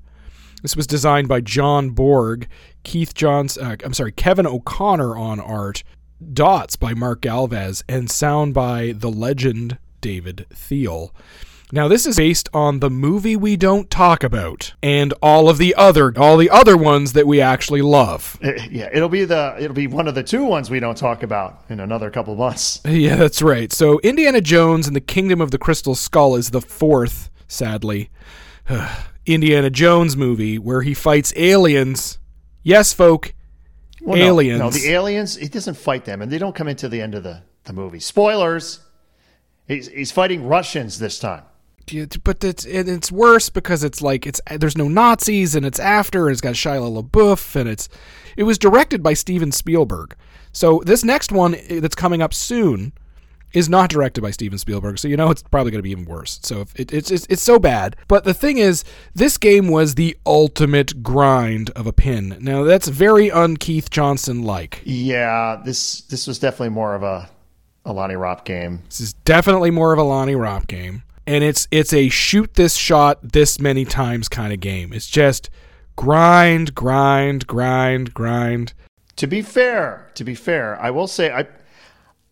This 0.63 0.77
was 0.77 0.87
designed 0.87 1.29
by 1.29 1.43
John 1.43 1.91
Borg, 1.91 2.49
Keith 2.85 3.15
Johns. 3.15 3.59
Uh, 3.59 3.77
I'm 3.85 3.93
sorry, 3.93 4.13
Kevin 4.13 4.47
O'Connor 4.47 5.17
on 5.17 5.39
art, 5.39 5.85
dots 6.33 6.77
by 6.77 6.95
Mark 6.95 7.21
Galvez, 7.21 7.85
and 7.89 8.11
sound 8.11 8.55
by 8.55 8.95
the 8.97 9.11
legend 9.11 9.77
David 10.01 10.47
Thiel. 10.55 11.15
Now 11.73 11.89
this 11.89 12.07
is 12.07 12.17
based 12.17 12.49
on 12.53 12.81
the 12.81 12.91
movie 12.91 13.37
we 13.37 13.57
don't 13.57 13.91
talk 13.91 14.23
about 14.23 14.75
and 14.83 15.13
all 15.23 15.49
of 15.49 15.59
the 15.59 15.75
other 15.75 16.13
all 16.17 16.37
the 16.37 16.51
other 16.51 16.77
ones 16.77 17.15
that 17.15 17.27
we 17.27 17.41
actually 17.41 17.83
love. 17.83 18.39
Eh, 18.43 18.69
yeah, 18.71 18.91
it'll 18.93 19.09
be 19.09 19.25
the 19.25 19.57
it'll 19.59 19.75
be 19.75 19.87
one 19.87 20.07
of 20.07 20.15
the 20.15 20.23
two 20.23 20.45
ones 20.45 20.71
we 20.71 20.79
don't 20.79 20.97
talk 20.97 21.23
about 21.23 21.65
in 21.69 21.81
another 21.81 22.11
couple 22.11 22.35
months. 22.37 22.81
Yeah, 22.95 23.17
that's 23.17 23.43
right. 23.43 23.73
So 23.73 23.99
Indiana 24.01 24.41
Jones 24.41 24.87
and 24.87 24.95
the 24.95 25.01
Kingdom 25.01 25.41
of 25.41 25.51
the 25.51 25.59
Crystal 25.59 25.95
Skull 25.95 26.37
is 26.37 26.51
the 26.51 26.61
fourth, 26.61 27.31
sadly, 27.49 28.11
Indiana 29.27 29.71
Jones 29.71 30.17
movie 30.17 30.59
where 30.59 30.83
he 30.83 30.95
fights 30.95 31.33
aliens. 31.35 32.19
Yes, 32.63 32.93
folk, 32.93 33.35
Well, 34.01 34.17
no, 34.19 34.25
aliens. 34.25 34.61
No, 34.61 34.71
the 34.71 34.91
aliens. 34.91 35.37
He 35.37 35.49
doesn't 35.49 35.77
fight 35.77 36.05
them, 36.05 36.23
and 36.23 36.31
they 36.31 36.39
don't 36.39 36.55
come 36.55 36.69
into 36.69 36.89
the 36.89 37.01
end 37.01 37.15
of 37.15 37.23
the 37.23 37.43
the 37.65 37.73
movie. 37.73 38.01
Spoilers. 38.01 38.81
He's 39.67 39.89
he's 39.89 40.13
fighting 40.13 40.47
Russians 40.47 40.99
this 40.99 41.19
time. 41.19 41.43
But 42.25 42.43
it's 42.45 42.65
it's 42.65 43.13
worse 43.13 43.51
because 43.51 43.85
it's 43.85 44.03
like 44.03 44.27
it's 44.27 44.41
there's 44.59 44.79
no 44.79 44.89
Nazis 44.89 45.55
and 45.55 45.65
it's 45.67 45.79
after 45.79 46.27
and 46.27 46.33
it's 46.33 46.41
got 46.41 46.55
Shia 46.55 47.03
LaBeouf 47.03 47.57
and 47.57 47.69
it's 47.69 47.89
it 48.37 48.45
was 48.45 48.59
directed 48.59 49.03
by 49.03 49.15
Steven 49.15 49.53
Spielberg. 49.53 50.17
So 50.53 50.83
this 50.85 51.05
next 51.05 51.33
one 51.33 51.55
eh, 51.55 51.81
that's 51.81 51.95
coming 51.95 52.23
up 52.23 52.33
soon 52.33 52.93
is 53.53 53.69
not 53.69 53.89
directed 53.89 54.21
by 54.21 54.31
Steven 54.33 54.59
Spielberg. 54.59 54.99
So 54.99 55.09
you 55.09 55.17
know 55.17 55.31
it's 55.31 55.43
probably 55.43 55.71
going 55.71 55.79
to 55.79 55.83
be 55.83 55.91
even 55.91 56.05
worse. 56.05 56.41
So 56.43 56.61
if 56.61 56.75
it, 56.79 56.93
it's, 56.93 57.11
it's 57.11 57.27
it's 57.31 57.43
so 57.43 57.59
bad. 57.59 57.97
But 58.09 58.25
the 58.25 58.35
thing 58.35 58.59
is, 58.59 58.85
this 59.15 59.39
game 59.39 59.69
was 59.69 59.95
the 59.95 60.17
ultimate 60.27 61.03
grind 61.03 61.71
of 61.71 61.87
a 61.87 61.93
pin. 61.93 62.37
Now 62.41 62.65
that's 62.65 62.89
very 62.89 63.31
un 63.31 63.57
Keith 63.57 63.91
Johnson 63.91 64.43
like. 64.43 64.81
Yeah, 64.85 65.61
this 65.65 66.03
this 66.03 66.27
was 66.27 66.39
definitely 66.39 66.71
more 66.71 66.95
of 66.95 67.03
a 67.03 67.31
a 67.85 67.93
Lonnie 67.93 68.15
Ropp 68.15 68.45
game. 68.45 68.83
This 68.87 69.01
is 69.01 69.13
definitely 69.13 69.71
more 69.71 69.93
of 69.93 69.99
a 69.99 70.03
Lonnie 70.03 70.35
Ropp 70.35 70.67
game, 70.67 71.03
and 71.27 71.45
it's 71.45 71.67
it's 71.71 71.93
a 71.93 72.09
shoot 72.09 72.55
this 72.55 72.77
shot 72.77 73.33
this 73.33 73.61
many 73.61 73.85
times 73.85 74.29
kind 74.29 74.53
of 74.53 74.61
game. 74.61 74.93
It's 74.93 75.09
just 75.09 75.51
grind, 75.97 76.75
grind, 76.75 77.47
grind, 77.47 78.13
grind. 78.15 78.75
To 79.17 79.27
be 79.27 79.43
fair, 79.43 80.11
to 80.15 80.25
be 80.25 80.35
fair, 80.35 80.81
I 80.81 80.91
will 80.91 81.07
say 81.07 81.33
I 81.33 81.47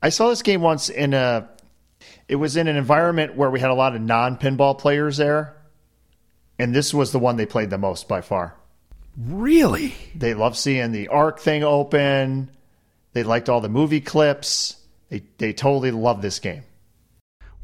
I 0.02 0.08
saw 0.08 0.28
this 0.28 0.42
game 0.42 0.60
once 0.60 0.88
in 0.88 1.14
a 1.14 1.48
it 2.28 2.36
was 2.36 2.56
in 2.56 2.68
an 2.68 2.76
environment 2.76 3.36
where 3.36 3.50
we 3.50 3.60
had 3.60 3.70
a 3.70 3.74
lot 3.74 3.94
of 3.94 4.02
non-pinball 4.02 4.78
players 4.78 5.16
there. 5.16 5.56
And 6.58 6.74
this 6.74 6.92
was 6.92 7.12
the 7.12 7.18
one 7.18 7.36
they 7.36 7.46
played 7.46 7.70
the 7.70 7.78
most 7.78 8.08
by 8.08 8.20
far. 8.20 8.54
Really? 9.16 9.94
They 10.14 10.34
loved 10.34 10.56
seeing 10.56 10.92
the 10.92 11.08
arc 11.08 11.40
thing 11.40 11.62
open. 11.62 12.50
They 13.12 13.22
liked 13.22 13.48
all 13.48 13.60
the 13.60 13.68
movie 13.68 14.00
clips. 14.00 14.76
They 15.08 15.22
they 15.38 15.52
totally 15.52 15.90
loved 15.90 16.22
this 16.22 16.38
game. 16.38 16.64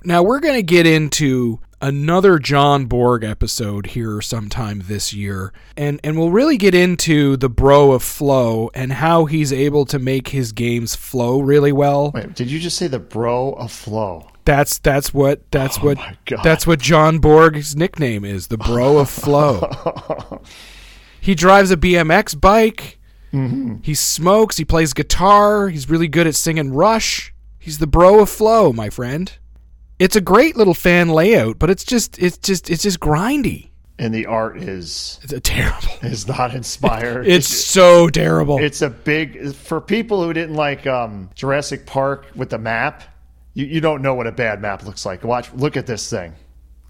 Now 0.04 0.22
we're 0.22 0.40
going 0.40 0.54
to 0.54 0.62
get 0.62 0.86
into 0.86 1.60
another 1.80 2.38
John 2.38 2.86
Borg 2.86 3.24
episode 3.24 3.86
here 3.88 4.20
sometime 4.20 4.82
this 4.86 5.12
year. 5.12 5.52
And 5.76 6.00
and 6.02 6.18
we'll 6.18 6.30
really 6.30 6.56
get 6.56 6.74
into 6.74 7.36
the 7.36 7.48
bro 7.48 7.92
of 7.92 8.02
flow 8.02 8.70
and 8.74 8.92
how 8.94 9.26
he's 9.26 9.52
able 9.52 9.84
to 9.86 9.98
make 9.98 10.28
his 10.28 10.52
games 10.52 10.94
flow 10.94 11.40
really 11.40 11.72
well. 11.72 12.12
Wait, 12.14 12.34
did 12.34 12.50
you 12.50 12.58
just 12.58 12.76
say 12.76 12.86
the 12.86 12.98
bro 12.98 13.52
of 13.52 13.70
flow? 13.72 14.28
That's 14.44 14.78
that's 14.78 15.12
what 15.12 15.50
that's 15.50 15.80
what 15.82 15.98
Oh 15.98 16.10
God. 16.26 16.42
that's 16.42 16.66
what 16.66 16.80
John 16.80 17.18
Borg's 17.18 17.76
nickname 17.76 18.24
is, 18.24 18.46
the 18.48 18.58
bro 18.58 18.98
of 18.98 19.10
flow. 19.10 20.40
he 21.20 21.34
drives 21.34 21.70
a 21.70 21.76
BMX 21.76 22.40
bike. 22.40 22.98
Mm-hmm. 23.32 23.76
He 23.82 23.94
smokes, 23.94 24.56
he 24.56 24.64
plays 24.64 24.94
guitar, 24.94 25.68
he's 25.68 25.90
really 25.90 26.08
good 26.08 26.26
at 26.26 26.34
singing 26.34 26.72
Rush. 26.72 27.34
He's 27.58 27.78
the 27.78 27.86
bro 27.86 28.20
of 28.20 28.30
flow, 28.30 28.72
my 28.72 28.88
friend. 28.88 29.30
It's 29.98 30.16
a 30.16 30.20
great 30.20 30.56
little 30.56 30.74
fan 30.74 31.08
layout, 31.08 31.58
but 31.58 31.70
it's 31.70 31.84
just 31.84 32.18
it's 32.18 32.38
just 32.38 32.70
it's 32.70 32.82
just 32.82 33.00
grindy. 33.00 33.70
And 34.00 34.14
the 34.14 34.26
art 34.26 34.58
is 34.58 35.18
It's 35.24 35.34
terrible. 35.42 35.88
is 36.02 36.28
not 36.28 36.54
inspired. 36.54 37.26
It's 37.26 37.48
so 37.48 38.08
terrible. 38.08 38.58
it's 38.58 38.80
a 38.82 38.90
big 38.90 39.52
for 39.54 39.80
people 39.80 40.22
who 40.22 40.32
didn't 40.32 40.54
like 40.54 40.86
um, 40.86 41.30
Jurassic 41.34 41.84
Park 41.84 42.26
with 42.36 42.50
the 42.50 42.58
map. 42.58 43.02
You, 43.54 43.66
you 43.66 43.80
don't 43.80 44.00
know 44.02 44.14
what 44.14 44.28
a 44.28 44.32
bad 44.32 44.60
map 44.62 44.84
looks 44.84 45.04
like. 45.04 45.24
Watch, 45.24 45.52
look 45.52 45.76
at 45.76 45.86
this 45.86 46.08
thing. 46.08 46.34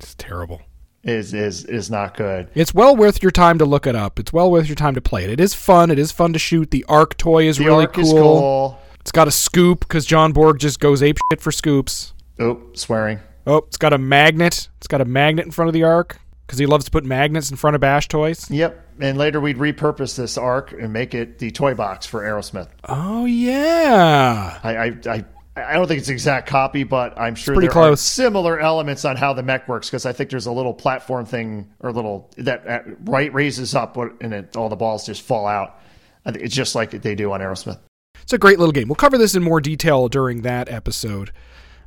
It's 0.01 0.15
terrible. 0.17 0.61
Is 1.05 1.33
is 1.33 1.65
is 1.65 1.91
not 1.91 2.15
good. 2.17 2.51
It's 2.55 2.75
well 2.75 2.95
worth 2.95 3.23
your 3.23 3.31
time 3.33 3.57
to 3.59 3.65
look 3.65 3.87
it 3.87 3.95
up. 3.97 4.19
It's 4.19 4.33
well 4.33 4.51
worth 4.51 4.67
your 4.69 4.75
time 4.77 4.95
to 4.95 5.01
play 5.01 5.25
it. 5.25 5.31
It 5.31 5.41
is 5.41 5.55
fun. 5.55 5.91
It 5.91 5.99
is 5.99 6.13
fun 6.13 6.33
to 6.35 6.39
shoot. 6.39 6.71
The 6.73 6.85
Arc 6.89 7.17
toy 7.17 7.47
is 7.49 7.57
The 7.57 7.65
really 7.65 7.87
arc 7.87 7.97
is 7.99 8.13
cool. 8.13 8.79
It's 9.01 9.13
got 9.13 9.27
a 9.29 9.31
scoop 9.31 9.81
because 9.81 10.05
John 10.05 10.33
Borg 10.33 10.59
just 10.59 10.81
goes 10.81 11.03
ape 11.03 11.17
shit 11.31 11.41
for 11.41 11.53
scoops. 11.53 12.13
Oh, 12.39 12.61
swearing. 12.75 13.21
Oh, 13.47 13.59
it's 13.59 13.77
got 13.79 13.93
a 13.93 13.99
magnet. 13.99 14.69
It's 14.79 14.87
got 14.87 15.01
a 15.01 15.05
magnet 15.05 15.47
in 15.47 15.53
front 15.53 15.69
of 15.69 15.73
the 15.73 15.83
arc 15.85 16.19
because 16.47 16.59
he 16.59 16.67
loves 16.67 16.85
to 16.87 16.91
put 16.91 17.05
magnets 17.05 17.51
in 17.51 17.57
front 17.57 17.75
of 17.75 17.81
bash 17.81 18.09
toys. 18.09 18.51
Yep. 18.51 18.87
And 19.01 19.17
later 19.17 19.41
we'd 19.41 19.59
repurpose 19.59 20.17
this 20.17 20.37
arc 20.37 20.73
and 20.73 20.93
make 20.93 21.15
it 21.15 21.39
the 21.39 21.51
toy 21.51 21.75
box 21.75 22.05
for 22.07 22.23
Aerosmith. 22.23 22.69
Oh 22.85 23.25
yeah, 23.27 24.59
I 24.63 24.77
I 24.77 24.85
I, 25.07 25.25
I 25.57 25.73
don't 25.75 25.87
think 25.87 26.01
it's 26.01 26.09
an 26.09 26.15
exact 26.15 26.49
copy, 26.49 26.85
but 26.85 27.19
I'm 27.19 27.35
sure 27.37 27.55
pretty 27.55 27.69
there 27.69 27.79
are 27.79 27.89
close. 27.91 28.01
similar 28.01 28.59
elements 28.59 29.05
on 29.05 29.17
how 29.17 29.33
the 29.35 29.43
mech 29.43 29.69
works 29.69 29.89
because 29.89 30.05
I 30.05 30.13
think 30.13 30.31
there's 30.31 30.47
a 30.47 30.53
little 30.53 30.75
platform 30.75 31.27
thing 31.27 31.71
or 31.81 31.93
little 31.93 32.31
that 32.39 32.67
uh, 32.67 32.81
right 33.05 33.33
raises 33.33 33.75
up 33.75 33.97
and 33.97 34.35
it, 34.35 34.57
all 34.57 34.69
the 34.69 34.77
balls 34.77 35.07
just 35.07 35.23
fall 35.23 35.47
out. 35.47 35.79
It's 36.27 36.55
just 36.55 36.75
like 36.75 36.91
they 36.91 37.15
do 37.15 37.33
on 37.33 37.41
Aerosmith. 37.41 37.79
it's 38.21 38.33
a 38.33 38.39
great 38.39 38.59
little 38.59 38.73
game. 38.73 38.89
We'll 38.89 38.97
cover 38.97 39.17
this 39.17 39.35
in 39.35 39.43
more 39.43 39.61
detail 39.61 40.09
during 40.09 40.43
that 40.43 40.69
episode 40.69 41.31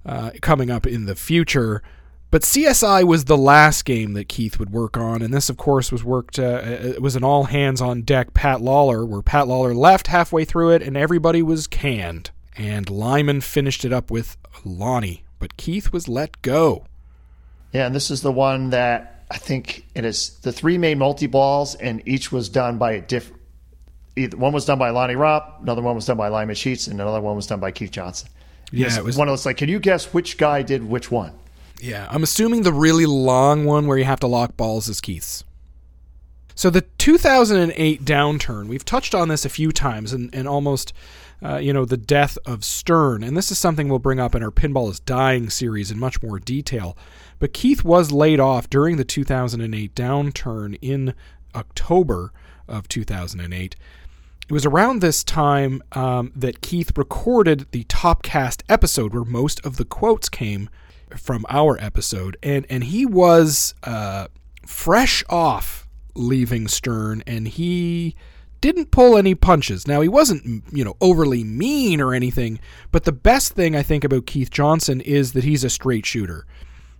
uh, 0.05 0.31
coming 0.41 0.69
up 0.69 0.85
in 0.85 1.05
the 1.05 1.15
future. 1.15 1.81
But 2.31 2.43
CSI 2.43 3.03
was 3.03 3.25
the 3.25 3.37
last 3.37 3.83
game 3.83 4.13
that 4.13 4.29
Keith 4.29 4.57
would 4.57 4.71
work 4.71 4.95
on, 4.95 5.21
and 5.21 5.33
this, 5.33 5.49
of 5.49 5.57
course, 5.57 5.91
was 5.91 6.01
worked. 6.01 6.39
Uh, 6.39 6.61
it 6.63 7.01
was 7.01 7.17
an 7.17 7.25
all 7.25 7.43
hands 7.43 7.81
on 7.81 8.03
deck 8.03 8.33
Pat 8.33 8.61
Lawler, 8.61 9.05
where 9.05 9.21
Pat 9.21 9.49
Lawler 9.49 9.73
left 9.73 10.07
halfway 10.07 10.45
through 10.45 10.71
it, 10.71 10.81
and 10.81 10.95
everybody 10.95 11.41
was 11.41 11.67
canned. 11.67 12.31
And 12.55 12.89
Lyman 12.89 13.41
finished 13.41 13.83
it 13.83 13.91
up 13.91 14.09
with 14.09 14.37
Lonnie, 14.63 15.25
but 15.39 15.57
Keith 15.57 15.91
was 15.91 16.07
let 16.07 16.41
go. 16.41 16.85
Yeah, 17.73 17.85
and 17.85 17.95
this 17.95 18.09
is 18.09 18.21
the 18.21 18.31
one 18.31 18.69
that 18.69 19.25
I 19.29 19.37
think 19.37 19.85
it 19.93 20.05
is 20.05 20.39
the 20.39 20.53
three 20.53 20.77
main 20.77 20.99
multi 20.99 21.27
balls, 21.27 21.75
and 21.75 22.01
each 22.05 22.31
was 22.31 22.47
done 22.47 22.77
by 22.77 22.93
a 22.93 23.01
different. 23.01 23.41
One 24.35 24.53
was 24.53 24.65
done 24.65 24.77
by 24.77 24.89
Lonnie 24.89 25.15
Ropp, 25.15 25.61
another 25.61 25.81
one 25.81 25.95
was 25.95 26.05
done 26.05 26.17
by 26.17 26.27
Lyman 26.29 26.55
Sheets, 26.55 26.87
and 26.87 26.99
another 26.99 27.21
one 27.21 27.35
was 27.35 27.47
done 27.47 27.59
by 27.59 27.71
Keith 27.71 27.91
Johnson. 27.91 28.29
Yeah, 28.71 28.97
it 28.97 29.03
was. 29.03 29.17
one 29.17 29.27
of 29.27 29.33
those 29.33 29.45
like, 29.45 29.57
can 29.57 29.69
you 29.69 29.79
guess 29.79 30.13
which 30.13 30.37
guy 30.37 30.61
did 30.61 30.83
which 30.83 31.11
one? 31.11 31.33
Yeah, 31.79 32.07
I'm 32.09 32.23
assuming 32.23 32.61
the 32.61 32.73
really 32.73 33.05
long 33.05 33.65
one 33.65 33.87
where 33.87 33.97
you 33.97 34.05
have 34.05 34.19
to 34.21 34.27
lock 34.27 34.55
balls 34.55 34.87
is 34.87 35.01
Keith's. 35.01 35.43
So 36.55 36.69
the 36.69 36.81
2008 36.81 38.05
downturn, 38.05 38.67
we've 38.67 38.85
touched 38.85 39.15
on 39.15 39.29
this 39.29 39.45
a 39.45 39.49
few 39.49 39.71
times, 39.71 40.13
and, 40.13 40.33
and 40.33 40.47
almost, 40.47 40.93
uh, 41.43 41.57
you 41.57 41.73
know, 41.73 41.85
the 41.85 41.97
death 41.97 42.37
of 42.45 42.63
Stern, 42.63 43.23
and 43.23 43.35
this 43.35 43.51
is 43.51 43.57
something 43.57 43.89
we'll 43.89 43.99
bring 43.99 44.19
up 44.19 44.35
in 44.35 44.43
our 44.43 44.51
Pinball 44.51 44.91
is 44.91 44.99
Dying 44.99 45.49
series 45.49 45.89
in 45.89 45.97
much 45.97 46.21
more 46.21 46.37
detail. 46.39 46.95
But 47.39 47.53
Keith 47.53 47.83
was 47.83 48.11
laid 48.11 48.39
off 48.39 48.69
during 48.69 48.97
the 48.97 49.03
2008 49.03 49.95
downturn 49.95 50.77
in 50.81 51.15
October 51.55 52.31
of 52.67 52.87
2008. 52.87 53.75
It 54.51 54.53
was 54.53 54.65
around 54.65 54.99
this 54.99 55.23
time 55.23 55.81
um, 55.93 56.33
that 56.35 56.59
Keith 56.59 56.97
recorded 56.97 57.67
the 57.71 57.85
Topcast 57.85 58.63
episode 58.67 59.13
where 59.13 59.23
most 59.23 59.65
of 59.65 59.77
the 59.77 59.85
quotes 59.85 60.27
came 60.27 60.69
from 61.15 61.45
our 61.47 61.81
episode, 61.81 62.35
and 62.43 62.65
and 62.69 62.83
he 62.83 63.05
was 63.05 63.73
uh, 63.83 64.27
fresh 64.65 65.23
off 65.29 65.87
leaving 66.15 66.67
Stern, 66.67 67.23
and 67.25 67.47
he 67.47 68.17
didn't 68.59 68.91
pull 68.91 69.17
any 69.17 69.35
punches. 69.35 69.87
Now 69.87 70.01
he 70.01 70.09
wasn't 70.09 70.65
you 70.73 70.83
know 70.83 70.97
overly 70.99 71.45
mean 71.45 72.01
or 72.01 72.13
anything, 72.13 72.59
but 72.91 73.05
the 73.05 73.13
best 73.13 73.53
thing 73.53 73.73
I 73.73 73.83
think 73.83 74.03
about 74.03 74.25
Keith 74.25 74.51
Johnson 74.51 74.99
is 74.99 75.31
that 75.31 75.45
he's 75.45 75.63
a 75.63 75.69
straight 75.69 76.05
shooter. 76.05 76.45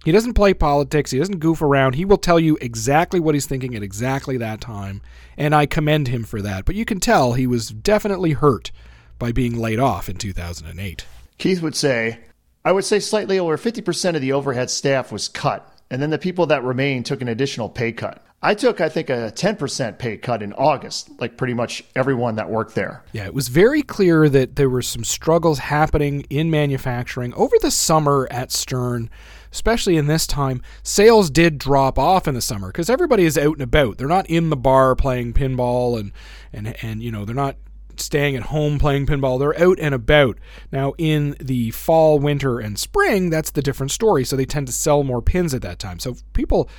He 0.03 0.11
doesn't 0.11 0.33
play 0.33 0.53
politics. 0.53 1.11
He 1.11 1.19
doesn't 1.19 1.39
goof 1.39 1.61
around. 1.61 1.93
He 1.93 2.05
will 2.05 2.17
tell 2.17 2.39
you 2.39 2.57
exactly 2.59 3.19
what 3.19 3.35
he's 3.35 3.45
thinking 3.45 3.75
at 3.75 3.83
exactly 3.83 4.35
that 4.37 4.59
time, 4.59 5.01
and 5.37 5.53
I 5.53 5.67
commend 5.67 6.07
him 6.07 6.23
for 6.23 6.41
that. 6.41 6.65
But 6.65 6.75
you 6.75 6.85
can 6.85 6.99
tell 6.99 7.33
he 7.33 7.45
was 7.45 7.69
definitely 7.69 8.31
hurt 8.31 8.71
by 9.19 9.31
being 9.31 9.57
laid 9.59 9.79
off 9.79 10.09
in 10.09 10.17
2008. 10.17 11.05
Keith 11.37 11.61
would 11.61 11.75
say, 11.75 12.19
I 12.65 12.71
would 12.71 12.85
say 12.85 12.99
slightly 12.99 13.37
over 13.37 13.57
50% 13.57 14.15
of 14.15 14.21
the 14.21 14.33
overhead 14.33 14.71
staff 14.71 15.11
was 15.11 15.27
cut, 15.27 15.71
and 15.91 16.01
then 16.01 16.09
the 16.09 16.17
people 16.17 16.47
that 16.47 16.63
remained 16.63 17.05
took 17.05 17.21
an 17.21 17.27
additional 17.27 17.69
pay 17.69 17.91
cut. 17.91 18.25
I 18.43 18.55
took, 18.55 18.81
I 18.81 18.89
think, 18.89 19.11
a 19.11 19.31
10% 19.35 19.99
pay 19.99 20.17
cut 20.17 20.41
in 20.41 20.53
August, 20.53 21.11
like 21.19 21.37
pretty 21.37 21.53
much 21.53 21.83
everyone 21.95 22.35
that 22.37 22.49
worked 22.49 22.73
there. 22.73 23.03
Yeah, 23.11 23.25
it 23.25 23.35
was 23.35 23.49
very 23.49 23.83
clear 23.83 24.27
that 24.29 24.55
there 24.55 24.69
were 24.69 24.81
some 24.81 25.03
struggles 25.03 25.59
happening 25.59 26.25
in 26.31 26.49
manufacturing 26.49 27.35
over 27.35 27.55
the 27.61 27.69
summer 27.69 28.27
at 28.31 28.51
Stern, 28.51 29.11
especially 29.51 29.97
in 29.97 30.07
this 30.07 30.25
time. 30.25 30.61
Sales 30.83 31.29
did 31.29 31.57
drop 31.57 31.99
off 31.99 32.27
in 32.27 32.35
the 32.35 32.41
summer 32.41 32.67
because 32.67 32.89
everybody 32.89 33.25
is 33.25 33.37
out 33.37 33.53
and 33.53 33.61
about. 33.61 33.97
They're 33.97 34.07
not 34.07 34.29
in 34.29 34.49
the 34.49 34.55
bar 34.55 34.95
playing 34.95 35.33
pinball 35.33 35.99
and 35.99 36.11
and 36.53 36.75
and 36.83 37.01
you 37.01 37.11
know 37.11 37.25
they're 37.25 37.35
not 37.35 37.57
staying 37.97 38.35
at 38.35 38.43
home 38.43 38.79
playing 38.79 39.05
pinball. 39.05 39.39
They're 39.39 39.59
out 39.61 39.79
and 39.79 39.93
about. 39.93 40.37
Now, 40.71 40.93
in 40.97 41.35
the 41.39 41.71
fall, 41.71 42.19
winter, 42.19 42.59
and 42.59 42.77
spring, 42.77 43.29
that's 43.29 43.51
the 43.51 43.61
different 43.61 43.91
story. 43.91 44.25
So 44.25 44.35
they 44.35 44.45
tend 44.45 44.67
to 44.67 44.73
sell 44.73 45.03
more 45.03 45.21
pins 45.21 45.53
at 45.53 45.61
that 45.61 45.79
time. 45.79 45.99
So 45.99 46.15
people, 46.33 46.69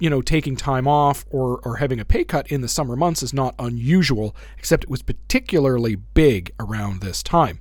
you 0.00 0.10
know, 0.10 0.22
taking 0.22 0.56
time 0.56 0.88
off 0.88 1.24
or, 1.30 1.60
or 1.64 1.76
having 1.76 2.00
a 2.00 2.04
pay 2.04 2.24
cut 2.24 2.46
in 2.48 2.60
the 2.60 2.68
summer 2.68 2.96
months 2.96 3.22
is 3.22 3.32
not 3.32 3.54
unusual, 3.58 4.36
except 4.58 4.84
it 4.84 4.90
was 4.90 5.02
particularly 5.02 5.94
big 5.94 6.52
around 6.58 7.00
this 7.00 7.22
time. 7.22 7.60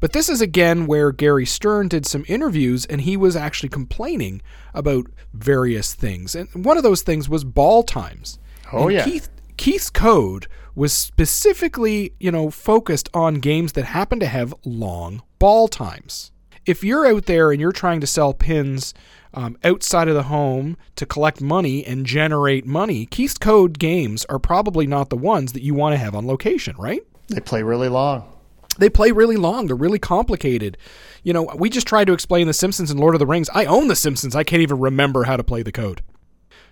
But 0.00 0.12
this 0.12 0.28
is 0.28 0.40
again 0.40 0.86
where 0.86 1.12
Gary 1.12 1.46
Stern 1.46 1.88
did 1.88 2.04
some 2.06 2.24
interviews 2.28 2.84
and 2.84 3.00
he 3.00 3.16
was 3.16 3.36
actually 3.36 3.70
complaining 3.70 4.42
about 4.74 5.06
various 5.32 5.94
things. 5.94 6.34
And 6.34 6.64
one 6.64 6.76
of 6.76 6.82
those 6.82 7.02
things 7.02 7.28
was 7.28 7.44
ball 7.44 7.82
times. 7.82 8.38
Oh, 8.72 8.84
And 8.84 8.92
yeah. 8.92 9.04
Keith 9.04 9.30
Keith's 9.56 9.90
code 9.90 10.46
was 10.74 10.92
specifically, 10.92 12.12
you 12.18 12.30
know, 12.30 12.50
focused 12.50 13.08
on 13.14 13.36
games 13.36 13.72
that 13.72 13.84
happen 13.84 14.20
to 14.20 14.26
have 14.26 14.52
long 14.64 15.22
ball 15.38 15.68
times. 15.68 16.32
If 16.66 16.82
you're 16.82 17.06
out 17.06 17.26
there 17.26 17.52
and 17.52 17.60
you're 17.60 17.72
trying 17.72 18.00
to 18.00 18.06
sell 18.06 18.34
pins 18.34 18.94
um, 19.32 19.56
outside 19.62 20.08
of 20.08 20.14
the 20.14 20.24
home 20.24 20.76
to 20.96 21.06
collect 21.06 21.40
money 21.40 21.84
and 21.84 22.06
generate 22.06 22.66
money, 22.66 23.06
Keith's 23.06 23.38
code 23.38 23.78
games 23.78 24.24
are 24.26 24.38
probably 24.38 24.86
not 24.86 25.10
the 25.10 25.16
ones 25.16 25.52
that 25.52 25.62
you 25.62 25.74
want 25.74 25.92
to 25.92 25.98
have 25.98 26.14
on 26.14 26.26
location, 26.26 26.74
right? 26.78 27.02
They 27.28 27.40
play 27.40 27.62
really 27.62 27.88
long. 27.88 28.33
They 28.78 28.90
play 28.90 29.12
really 29.12 29.36
long. 29.36 29.66
They're 29.66 29.76
really 29.76 29.98
complicated. 29.98 30.76
You 31.22 31.32
know, 31.32 31.50
we 31.56 31.70
just 31.70 31.86
tried 31.86 32.06
to 32.06 32.12
explain 32.12 32.46
The 32.46 32.52
Simpsons 32.52 32.90
and 32.90 33.00
Lord 33.00 33.14
of 33.14 33.18
the 33.18 33.26
Rings. 33.26 33.50
I 33.54 33.64
own 33.64 33.88
The 33.88 33.96
Simpsons. 33.96 34.36
I 34.36 34.44
can't 34.44 34.62
even 34.62 34.78
remember 34.78 35.24
how 35.24 35.36
to 35.36 35.44
play 35.44 35.62
the 35.62 35.72
code. 35.72 36.02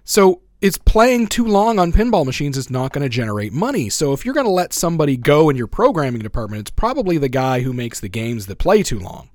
So 0.05 0.43
it's 0.61 0.79
playing 0.79 1.27
too 1.27 1.45
long 1.45 1.79
on 1.79 1.93
pinball 1.93 2.25
machines 2.25 2.57
is 2.57 2.71
not 2.71 2.93
going 2.93 3.03
to 3.03 3.09
generate 3.09 3.53
money. 3.53 3.89
So 3.89 4.13
if 4.13 4.25
you're 4.25 4.35
going 4.35 4.47
to 4.47 4.53
let 4.53 4.73
somebody 4.73 5.17
go 5.17 5.51
in 5.51 5.57
your 5.57 5.67
programming 5.67 6.23
department, 6.23 6.61
it's 6.61 6.71
probably 6.71 7.19
the 7.19 7.29
guy 7.29 7.61
who 7.61 7.73
makes 7.73 7.99
the 7.99 8.09
games 8.09 8.47
that 8.47 8.59
play 8.59 8.83
too 8.83 9.01
long. 9.01 9.29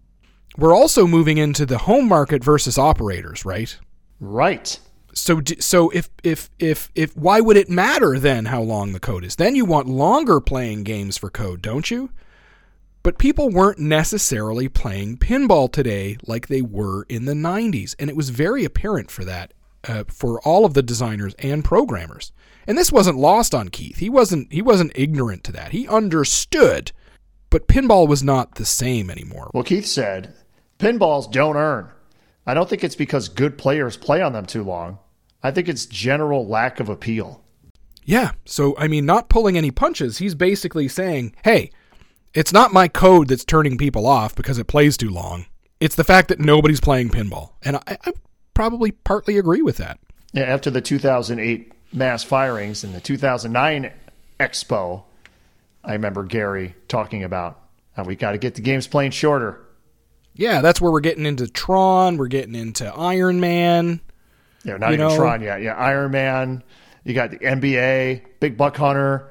We're 0.57 0.75
also 0.75 1.05
moving 1.05 1.37
into 1.37 1.65
the 1.65 1.79
home 1.79 2.07
market 2.07 2.43
versus 2.43 2.77
operators, 2.77 3.45
right? 3.45 3.77
Right. 4.19 4.79
So 5.13 5.41
so 5.59 5.89
if 5.89 6.09
if 6.23 6.49
if 6.59 6.91
if 6.95 7.15
why 7.17 7.41
would 7.41 7.57
it 7.57 7.69
matter 7.69 8.19
then 8.19 8.45
how 8.45 8.61
long 8.61 8.93
the 8.93 8.99
code 8.99 9.23
is? 9.23 9.35
Then 9.35 9.55
you 9.55 9.65
want 9.65 9.87
longer 9.87 10.39
playing 10.39 10.83
games 10.83 11.17
for 11.17 11.29
code, 11.29 11.61
don't 11.61 11.91
you? 11.91 12.11
But 13.07 13.19
people 13.19 13.49
weren't 13.49 13.79
necessarily 13.79 14.67
playing 14.67 15.19
pinball 15.19 15.71
today 15.71 16.17
like 16.27 16.47
they 16.47 16.61
were 16.61 17.03
in 17.07 17.23
the 17.23 17.33
90s, 17.33 17.95
and 17.97 18.09
it 18.09 18.17
was 18.17 18.31
very 18.31 18.65
apparent 18.65 19.09
for 19.09 19.23
that 19.23 19.53
uh, 19.87 20.03
for 20.09 20.41
all 20.41 20.65
of 20.65 20.73
the 20.73 20.83
designers 20.83 21.33
and 21.39 21.63
programmers. 21.63 22.33
And 22.67 22.77
this 22.77 22.91
wasn't 22.91 23.17
lost 23.17 23.55
on 23.55 23.69
Keith. 23.69 23.99
He 23.99 24.09
wasn't 24.09 24.51
he 24.51 24.61
wasn't 24.61 24.91
ignorant 24.93 25.45
to 25.45 25.53
that. 25.53 25.71
He 25.71 25.87
understood, 25.87 26.91
but 27.49 27.69
pinball 27.69 28.09
was 28.09 28.23
not 28.23 28.55
the 28.55 28.65
same 28.65 29.09
anymore. 29.09 29.51
Well, 29.53 29.63
Keith 29.63 29.85
said, 29.85 30.33
pinballs 30.77 31.31
don't 31.31 31.55
earn. 31.55 31.89
I 32.45 32.53
don't 32.53 32.69
think 32.69 32.83
it's 32.83 32.93
because 32.93 33.29
good 33.29 33.57
players 33.57 33.95
play 33.95 34.21
on 34.21 34.33
them 34.33 34.45
too 34.45 34.65
long. 34.65 34.99
I 35.41 35.51
think 35.51 35.69
it's 35.69 35.85
general 35.85 36.45
lack 36.45 36.81
of 36.81 36.89
appeal. 36.89 37.41
Yeah. 38.03 38.31
So, 38.43 38.75
I 38.77 38.89
mean, 38.89 39.05
not 39.05 39.29
pulling 39.29 39.57
any 39.57 39.71
punches. 39.71 40.17
He's 40.17 40.35
basically 40.35 40.89
saying, 40.89 41.35
hey, 41.45 41.71
it's 42.37 42.53
not 42.53 42.71
my 42.71 42.87
code 42.87 43.29
that's 43.29 43.43
turning 43.43 43.79
people 43.79 44.05
off 44.05 44.35
because 44.35 44.59
it 44.59 44.67
plays 44.67 44.95
too 44.95 45.09
long. 45.09 45.47
It's 45.79 45.95
the 45.95 46.03
fact 46.03 46.27
that 46.27 46.39
nobody's 46.39 46.79
playing 46.79 47.09
pinball. 47.09 47.53
And 47.63 47.77
I, 47.77 47.97
I 48.05 48.13
probably 48.53 48.91
partly 48.91 49.39
agree 49.39 49.63
with 49.63 49.77
that. 49.77 49.99
Yeah, 50.33 50.43
after 50.43 50.69
the 50.69 50.79
2008 50.79 51.73
mass 51.91 52.23
firings 52.23 52.83
and 52.83 52.93
the 52.93 53.01
2009 53.01 53.91
Expo, 54.39 55.01
I 55.83 55.93
remember 55.93 56.23
Gary 56.25 56.75
talking 56.87 57.23
about 57.23 57.59
how 57.95 58.03
we 58.03 58.15
got 58.15 58.33
to 58.33 58.37
get 58.37 58.53
the 58.53 58.61
games 58.61 58.85
playing 58.85 59.11
shorter. 59.11 59.59
Yeah, 60.35 60.61
that's 60.61 60.79
where 60.79 60.91
we're 60.91 60.99
getting 60.99 61.25
into 61.25 61.47
Tron. 61.47 62.17
We're 62.17 62.27
getting 62.27 62.53
into 62.53 62.85
Iron 62.93 63.39
Man. 63.39 63.99
Yeah, 64.63 64.77
not 64.77 64.93
even 64.93 65.07
know- 65.07 65.15
Tron 65.15 65.41
yet. 65.41 65.63
Yeah, 65.63 65.75
Iron 65.75 66.11
Man. 66.11 66.63
You 67.03 67.15
got 67.15 67.31
the 67.31 67.39
NBA, 67.39 68.21
Big 68.39 68.57
Buck 68.57 68.77
Hunter. 68.77 69.27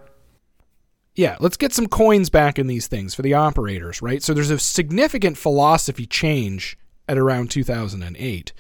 Yeah, 1.17 1.37
let's 1.41 1.57
get 1.57 1.73
some 1.73 1.87
coins 1.87 2.29
back 2.29 2.59
in 2.59 2.67
these 2.67 2.87
things 2.87 3.15
for 3.15 3.23
the 3.23 3.33
operators, 3.33 4.03
right? 4.03 4.23
So 4.23 4.35
there's 4.35 4.51
a 4.51 4.59
significant 4.59 5.39
philosophy 5.39 6.05
change 6.05 6.79
at 7.09 7.17
around 7.17 7.51
2008. 7.51 8.53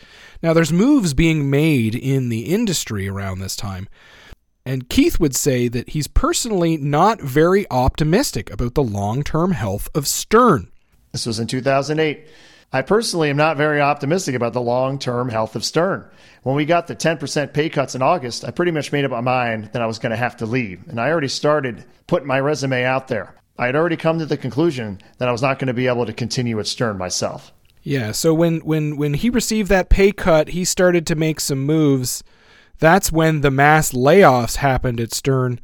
Now, 0.42 0.54
there's 0.54 0.72
moves 0.72 1.12
being 1.12 1.50
made 1.50 1.94
in 1.94 2.30
the 2.30 2.46
industry 2.46 3.08
around 3.08 3.40
this 3.40 3.56
time. 3.56 3.88
And 4.64 4.88
Keith 4.88 5.20
would 5.20 5.36
say 5.36 5.68
that 5.68 5.90
he's 5.90 6.08
personally 6.08 6.78
not 6.78 7.20
very 7.20 7.70
optimistic 7.70 8.50
about 8.50 8.74
the 8.74 8.82
long 8.82 9.22
term 9.22 9.52
health 9.52 9.90
of 9.94 10.06
Stern. 10.06 10.72
This 11.12 11.26
was 11.26 11.38
in 11.38 11.46
2008. 11.46 12.26
I 12.72 12.82
personally 12.82 13.30
am 13.30 13.36
not 13.36 13.56
very 13.56 13.80
optimistic 13.80 14.34
about 14.34 14.52
the 14.52 14.60
long 14.60 14.98
term 14.98 15.28
health 15.28 15.56
of 15.56 15.64
Stern. 15.64 16.04
When 16.42 16.56
we 16.56 16.64
got 16.64 16.86
the 16.86 16.96
10% 16.96 17.52
pay 17.52 17.68
cuts 17.68 17.94
in 17.94 18.02
August, 18.02 18.44
I 18.44 18.50
pretty 18.50 18.72
much 18.72 18.92
made 18.92 19.04
up 19.04 19.10
my 19.10 19.20
mind 19.20 19.70
that 19.72 19.82
I 19.82 19.86
was 19.86 19.98
going 19.98 20.10
to 20.10 20.16
have 20.16 20.36
to 20.38 20.46
leave. 20.46 20.86
And 20.88 21.00
I 21.00 21.10
already 21.10 21.28
started 21.28 21.84
putting 22.06 22.28
my 22.28 22.38
resume 22.40 22.84
out 22.84 23.08
there. 23.08 23.34
I 23.58 23.66
had 23.66 23.76
already 23.76 23.96
come 23.96 24.18
to 24.18 24.26
the 24.26 24.36
conclusion 24.36 25.00
that 25.18 25.28
I 25.28 25.32
was 25.32 25.42
not 25.42 25.58
going 25.58 25.68
to 25.68 25.74
be 25.74 25.86
able 25.86 26.06
to 26.06 26.12
continue 26.12 26.60
at 26.60 26.66
Stern 26.66 26.98
myself. 26.98 27.52
Yeah, 27.82 28.12
so 28.12 28.34
when, 28.34 28.60
when, 28.60 28.96
when 28.96 29.14
he 29.14 29.30
received 29.30 29.70
that 29.70 29.88
pay 29.88 30.12
cut, 30.12 30.48
he 30.48 30.64
started 30.64 31.06
to 31.06 31.14
make 31.14 31.40
some 31.40 31.64
moves. 31.64 32.22
That's 32.78 33.12
when 33.12 33.40
the 33.40 33.50
mass 33.50 33.92
layoffs 33.92 34.56
happened 34.56 35.00
at 35.00 35.14
Stern. 35.14 35.60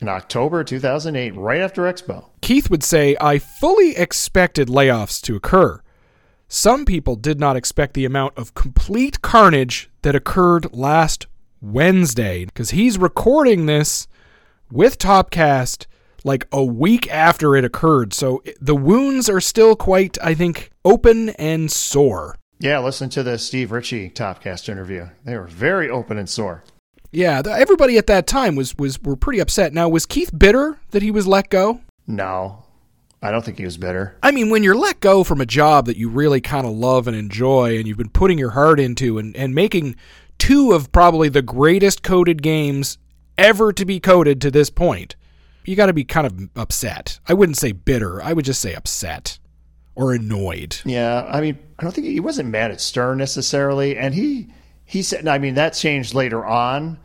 In 0.00 0.08
October 0.08 0.62
2008, 0.62 1.34
right 1.34 1.60
after 1.60 1.82
Expo. 1.82 2.26
Keith 2.42 2.68
would 2.70 2.84
say, 2.84 3.16
I 3.20 3.38
fully 3.38 3.96
expected 3.96 4.68
layoffs 4.68 5.20
to 5.22 5.36
occur. 5.36 5.80
Some 6.56 6.84
people 6.84 7.16
did 7.16 7.40
not 7.40 7.56
expect 7.56 7.94
the 7.94 8.04
amount 8.04 8.38
of 8.38 8.54
complete 8.54 9.20
carnage 9.22 9.90
that 10.02 10.14
occurred 10.14 10.72
last 10.72 11.26
Wednesday 11.60 12.44
because 12.44 12.70
he's 12.70 12.96
recording 12.96 13.66
this 13.66 14.06
with 14.70 14.96
Topcast 14.96 15.86
like 16.22 16.46
a 16.52 16.64
week 16.64 17.10
after 17.10 17.56
it 17.56 17.64
occurred. 17.64 18.12
So 18.14 18.40
the 18.60 18.76
wounds 18.76 19.28
are 19.28 19.40
still 19.40 19.74
quite, 19.74 20.16
I 20.22 20.34
think, 20.34 20.70
open 20.84 21.30
and 21.30 21.72
sore. 21.72 22.36
Yeah, 22.60 22.78
listen 22.78 23.08
to 23.10 23.24
the 23.24 23.36
Steve 23.36 23.72
Ritchie 23.72 24.10
Topcast 24.10 24.68
interview. 24.68 25.08
They 25.24 25.36
were 25.36 25.48
very 25.48 25.90
open 25.90 26.18
and 26.18 26.30
sore. 26.30 26.62
Yeah, 27.10 27.42
the, 27.42 27.50
everybody 27.50 27.98
at 27.98 28.06
that 28.06 28.28
time 28.28 28.54
was 28.54 28.78
was 28.78 29.02
were 29.02 29.16
pretty 29.16 29.40
upset. 29.40 29.72
Now, 29.72 29.88
was 29.88 30.06
Keith 30.06 30.30
bitter 30.38 30.78
that 30.92 31.02
he 31.02 31.10
was 31.10 31.26
let 31.26 31.50
go? 31.50 31.80
No, 32.06 32.63
I 33.24 33.30
don't 33.30 33.42
think 33.42 33.56
he 33.56 33.64
was 33.64 33.78
bitter. 33.78 34.18
I 34.22 34.32
mean, 34.32 34.50
when 34.50 34.62
you're 34.62 34.74
let 34.76 35.00
go 35.00 35.24
from 35.24 35.40
a 35.40 35.46
job 35.46 35.86
that 35.86 35.96
you 35.96 36.10
really 36.10 36.42
kind 36.42 36.66
of 36.66 36.72
love 36.74 37.08
and 37.08 37.16
enjoy, 37.16 37.78
and 37.78 37.88
you've 37.88 37.96
been 37.96 38.10
putting 38.10 38.36
your 38.38 38.50
heart 38.50 38.78
into, 38.78 39.18
and, 39.18 39.34
and 39.34 39.54
making 39.54 39.96
two 40.38 40.72
of 40.72 40.92
probably 40.92 41.30
the 41.30 41.40
greatest 41.40 42.02
coded 42.02 42.42
games 42.42 42.98
ever 43.38 43.72
to 43.72 43.86
be 43.86 43.98
coded 43.98 44.42
to 44.42 44.50
this 44.50 44.68
point, 44.68 45.16
you 45.64 45.74
got 45.74 45.86
to 45.86 45.94
be 45.94 46.04
kind 46.04 46.26
of 46.26 46.50
upset. 46.54 47.18
I 47.26 47.32
wouldn't 47.32 47.56
say 47.56 47.72
bitter. 47.72 48.22
I 48.22 48.34
would 48.34 48.44
just 48.44 48.60
say 48.60 48.74
upset 48.74 49.38
or 49.94 50.12
annoyed. 50.12 50.76
Yeah, 50.84 51.24
I 51.26 51.40
mean, 51.40 51.58
I 51.78 51.82
don't 51.82 51.92
think 51.92 52.06
he 52.06 52.20
wasn't 52.20 52.50
mad 52.50 52.72
at 52.72 52.80
Stern 52.82 53.16
necessarily, 53.16 53.96
and 53.96 54.14
he 54.14 54.48
he 54.84 55.02
said, 55.02 55.26
I 55.26 55.38
mean, 55.38 55.54
that 55.54 55.70
changed 55.70 56.12
later 56.12 56.44
on 56.44 56.98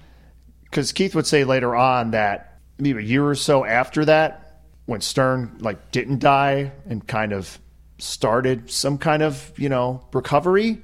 because 0.65 0.91
Keith 0.91 1.15
would 1.15 1.27
say 1.27 1.45
later 1.45 1.77
on 1.77 2.11
that 2.11 2.59
maybe 2.77 2.99
a 2.99 3.03
year 3.03 3.25
or 3.25 3.35
so 3.35 3.63
after 3.63 4.03
that, 4.03 4.48
when 4.90 5.02
Stern 5.02 5.56
like 5.60 5.91
didn't 5.91 6.20
die 6.20 6.72
and 6.88 7.06
kind 7.07 7.32
of 7.32 7.60
started 7.99 8.72
some 8.72 8.98
kind 8.98 9.22
of 9.22 9.53
you 9.56 9.70
know 9.70 10.03
recovery, 10.11 10.82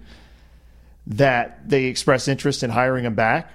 that 1.07 1.67
they 1.67 1.85
expressed 1.85 2.27
interest 2.27 2.61
in 2.61 2.69
hiring 2.69 3.03
him 3.03 3.15
back, 3.15 3.51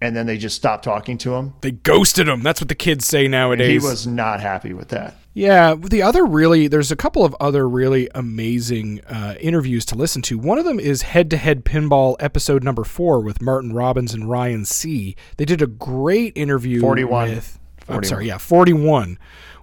and 0.00 0.16
then 0.16 0.26
they 0.26 0.38
just 0.38 0.56
stopped 0.56 0.84
talking 0.84 1.18
to 1.18 1.34
him. 1.34 1.52
They 1.60 1.72
ghosted 1.72 2.28
him. 2.28 2.42
That's 2.42 2.62
what 2.62 2.68
the 2.68 2.74
kids 2.74 3.06
say 3.06 3.28
nowadays. 3.28 3.82
He 3.82 3.86
was 3.86 4.06
not 4.06 4.40
happy 4.40 4.72
with 4.72 4.88
that. 4.88 5.16
Yeah, 5.34 5.74
the 5.74 6.02
other 6.02 6.24
really, 6.24 6.66
there's 6.66 6.90
a 6.90 6.96
couple 6.96 7.24
of 7.24 7.36
other 7.38 7.68
really 7.68 8.08
amazing 8.14 9.02
uh, 9.06 9.34
interviews 9.38 9.84
to 9.86 9.94
listen 9.94 10.22
to. 10.22 10.38
One 10.38 10.58
of 10.58 10.64
them 10.64 10.80
is 10.80 11.02
Head 11.02 11.30
to 11.30 11.36
Head 11.36 11.64
Pinball 11.64 12.16
episode 12.18 12.64
number 12.64 12.84
four 12.84 13.20
with 13.20 13.42
Martin 13.42 13.74
Robbins 13.74 14.14
and 14.14 14.28
Ryan 14.28 14.64
C. 14.64 15.14
They 15.36 15.44
did 15.44 15.60
a 15.60 15.66
great 15.66 16.36
interview 16.36 16.80
41. 16.80 17.30
with, 17.30 17.60
I'm 17.88 18.02
sorry, 18.02 18.26
yeah, 18.26 18.38
41, 18.38 19.18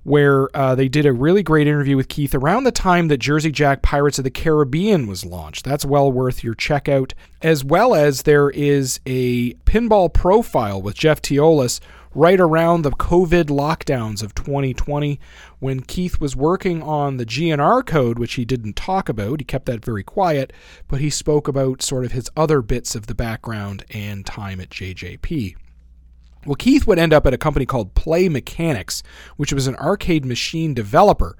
where 0.06 0.56
uh, 0.56 0.76
they 0.76 0.88
did 0.88 1.04
a 1.04 1.12
really 1.12 1.42
great 1.42 1.66
interview 1.66 1.98
with 1.98 2.08
Keith 2.08 2.36
around 2.36 2.64
the 2.64 2.72
time 2.72 3.08
that 3.08 3.18
Jersey 3.18 3.50
Jack 3.50 3.82
Pirates 3.82 4.20
of 4.20 4.24
the 4.24 4.30
Caribbean 4.30 5.08
was 5.08 5.26
launched. 5.26 5.66
That's 5.66 5.84
well 5.84 6.12
worth 6.12 6.44
your 6.44 6.54
checkout. 6.54 7.14
As 7.42 7.64
well 7.64 7.96
as 7.96 8.22
there 8.22 8.52
is 8.52 9.00
a 9.08 9.56
pinball 9.66 10.14
profile 10.14 10.80
with 10.80 10.94
Jeff 10.94 11.24
Teolis 11.24 11.80
right 12.14 12.40
around 12.40 12.84
the 12.84 12.92
COVID 12.92 13.46
lockdowns 13.46 14.22
of 14.22 14.36
2020 14.36 15.20
when 15.58 15.82
Keith 15.82 16.22
was 16.22 16.36
working 16.36 16.84
on 16.84 17.18
the 17.18 17.26
GNR 17.26 17.84
code, 17.84 18.20
which 18.20 18.36
he 18.36 18.46
didn't 18.46 18.76
talk 18.76 19.10
about. 19.10 19.42
He 19.42 19.46
kept 19.46 19.66
that 19.66 19.84
very 19.84 20.04
quiet, 20.04 20.54
but 20.88 21.02
he 21.02 21.10
spoke 21.10 21.48
about 21.48 21.82
sort 21.82 22.06
of 22.06 22.12
his 22.12 22.30
other 22.38 22.62
bits 22.62 22.94
of 22.94 23.08
the 23.08 23.16
background 23.16 23.84
and 23.90 24.24
time 24.24 24.62
at 24.62 24.70
JJP. 24.70 25.56
Well, 26.46 26.56
Keith 26.56 26.86
would 26.86 27.00
end 27.00 27.14
up 27.14 27.26
at 27.26 27.34
a 27.34 27.38
company 27.38 27.66
called 27.66 27.96
Play 27.96 28.30
Mechanics, 28.30 29.02
which 29.38 29.54
was 29.54 29.68
an 29.68 29.76
arcade 29.78 30.26
machine 30.26 30.74
developer. 30.74 31.36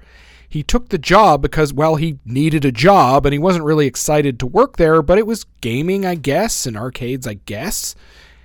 He 0.48 0.62
took 0.62 0.88
the 0.88 0.98
job 0.98 1.42
because, 1.42 1.72
well, 1.72 1.96
he 1.96 2.18
needed 2.24 2.64
a 2.64 2.72
job 2.72 3.26
and 3.26 3.32
he 3.32 3.38
wasn't 3.38 3.64
really 3.64 3.86
excited 3.86 4.38
to 4.40 4.46
work 4.46 4.76
there, 4.76 5.02
but 5.02 5.18
it 5.18 5.26
was 5.26 5.44
gaming, 5.60 6.06
I 6.06 6.14
guess, 6.14 6.66
and 6.66 6.76
arcades, 6.76 7.26
I 7.26 7.34
guess. 7.34 7.94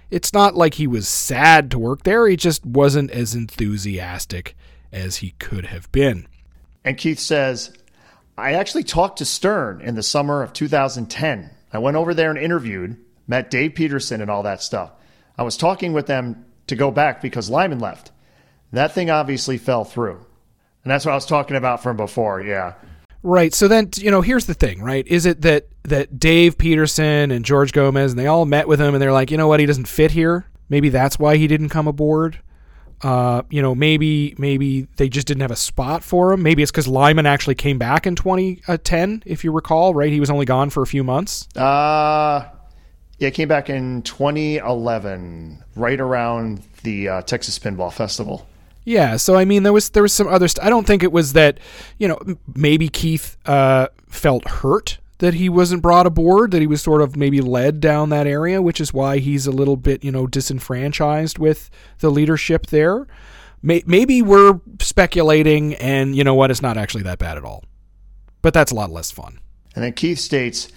It's 0.09 0.33
not 0.33 0.55
like 0.55 0.75
he 0.75 0.87
was 0.87 1.07
sad 1.07 1.71
to 1.71 1.79
work 1.79 2.03
there, 2.03 2.27
he 2.27 2.35
just 2.35 2.65
wasn't 2.65 3.11
as 3.11 3.33
enthusiastic 3.33 4.55
as 4.91 5.17
he 5.17 5.31
could 5.39 5.67
have 5.67 5.91
been. 5.91 6.27
And 6.83 6.97
Keith 6.97 7.19
says, 7.19 7.71
I 8.37 8.53
actually 8.53 8.83
talked 8.83 9.19
to 9.19 9.25
Stern 9.25 9.81
in 9.81 9.95
the 9.95 10.03
summer 10.03 10.41
of 10.41 10.51
2010. 10.51 11.49
I 11.71 11.77
went 11.77 11.95
over 11.95 12.13
there 12.13 12.29
and 12.29 12.39
interviewed, 12.39 12.97
met 13.27 13.49
Dave 13.49 13.75
Peterson 13.75 14.19
and 14.21 14.29
all 14.29 14.43
that 14.43 14.61
stuff. 14.61 14.91
I 15.37 15.43
was 15.43 15.55
talking 15.55 15.93
with 15.93 16.07
them 16.07 16.45
to 16.71 16.75
go 16.75 16.89
back 16.89 17.21
because 17.21 17.49
Lyman 17.49 17.79
left. 17.79 18.11
That 18.71 18.93
thing 18.93 19.09
obviously 19.09 19.57
fell 19.57 19.83
through. 19.83 20.25
And 20.83 20.91
that's 20.91 21.05
what 21.05 21.11
I 21.11 21.15
was 21.15 21.25
talking 21.25 21.57
about 21.57 21.83
from 21.83 21.97
before, 21.97 22.41
yeah. 22.41 22.73
Right. 23.23 23.53
So 23.53 23.67
then, 23.67 23.89
you 23.97 24.09
know, 24.09 24.21
here's 24.21 24.45
the 24.47 24.55
thing, 24.55 24.81
right? 24.81 25.05
Is 25.05 25.27
it 25.27 25.41
that 25.41 25.67
that 25.83 26.17
Dave 26.17 26.57
Peterson 26.57 27.29
and 27.29 27.45
George 27.45 27.71
Gomez 27.71 28.11
and 28.11 28.19
they 28.19 28.27
all 28.27 28.45
met 28.45 28.67
with 28.67 28.81
him 28.81 28.95
and 28.95 29.01
they're 29.01 29.11
like, 29.11 29.29
you 29.29 29.37
know 29.37 29.47
what, 29.47 29.59
he 29.59 29.65
doesn't 29.65 29.87
fit 29.87 30.11
here. 30.11 30.45
Maybe 30.69 30.89
that's 30.89 31.19
why 31.19 31.37
he 31.37 31.47
didn't 31.47 31.69
come 31.69 31.87
aboard. 31.87 32.39
Uh, 33.03 33.41
you 33.49 33.61
know, 33.61 33.75
maybe 33.75 34.33
maybe 34.37 34.87
they 34.95 35.09
just 35.09 35.27
didn't 35.27 35.41
have 35.41 35.51
a 35.51 35.55
spot 35.55 36.03
for 36.03 36.31
him. 36.31 36.41
Maybe 36.41 36.63
it's 36.63 36.71
because 36.71 36.87
Lyman 36.87 37.25
actually 37.25 37.55
came 37.55 37.77
back 37.77 38.07
in 38.07 38.15
2010, 38.15 39.23
if 39.25 39.43
you 39.43 39.51
recall, 39.51 39.93
right? 39.93 40.11
He 40.11 40.19
was 40.19 40.29
only 40.29 40.45
gone 40.45 40.69
for 40.69 40.81
a 40.81 40.87
few 40.87 41.03
months. 41.03 41.47
Uh, 41.55 42.47
yeah, 43.21 43.27
it 43.27 43.35
came 43.35 43.47
back 43.47 43.69
in 43.69 44.01
2011, 44.01 45.63
right 45.75 45.99
around 45.99 46.63
the 46.81 47.07
uh, 47.07 47.21
Texas 47.21 47.59
Pinball 47.59 47.93
Festival. 47.93 48.47
Yeah, 48.83 49.17
so 49.17 49.35
I 49.35 49.45
mean, 49.45 49.61
there 49.61 49.71
was 49.71 49.91
there 49.91 50.01
was 50.01 50.11
some 50.11 50.27
other. 50.27 50.47
St- 50.47 50.65
I 50.65 50.71
don't 50.71 50.87
think 50.87 51.03
it 51.03 51.11
was 51.11 51.33
that. 51.33 51.59
You 51.99 52.07
know, 52.07 52.19
maybe 52.55 52.89
Keith 52.89 53.37
uh, 53.45 53.89
felt 54.09 54.47
hurt 54.47 54.97
that 55.19 55.35
he 55.35 55.49
wasn't 55.49 55.83
brought 55.83 56.07
aboard, 56.07 56.49
that 56.49 56.61
he 56.61 56.67
was 56.67 56.81
sort 56.81 56.99
of 56.99 57.15
maybe 57.15 57.41
led 57.41 57.79
down 57.79 58.09
that 58.09 58.25
area, 58.25 58.59
which 58.59 58.81
is 58.81 58.91
why 58.91 59.19
he's 59.19 59.45
a 59.45 59.51
little 59.51 59.77
bit 59.77 60.03
you 60.03 60.11
know 60.11 60.25
disenfranchised 60.25 61.37
with 61.37 61.69
the 61.99 62.09
leadership 62.09 62.67
there. 62.67 63.05
May- 63.61 63.83
maybe 63.85 64.23
we're 64.23 64.59
speculating, 64.79 65.75
and 65.75 66.15
you 66.15 66.23
know 66.23 66.33
what? 66.33 66.49
It's 66.49 66.63
not 66.63 66.75
actually 66.75 67.03
that 67.03 67.19
bad 67.19 67.37
at 67.37 67.43
all. 67.43 67.65
But 68.41 68.55
that's 68.55 68.71
a 68.71 68.75
lot 68.75 68.89
less 68.89 69.11
fun. 69.11 69.39
And 69.75 69.83
then 69.83 69.93
Keith 69.93 70.17
states, 70.17 70.69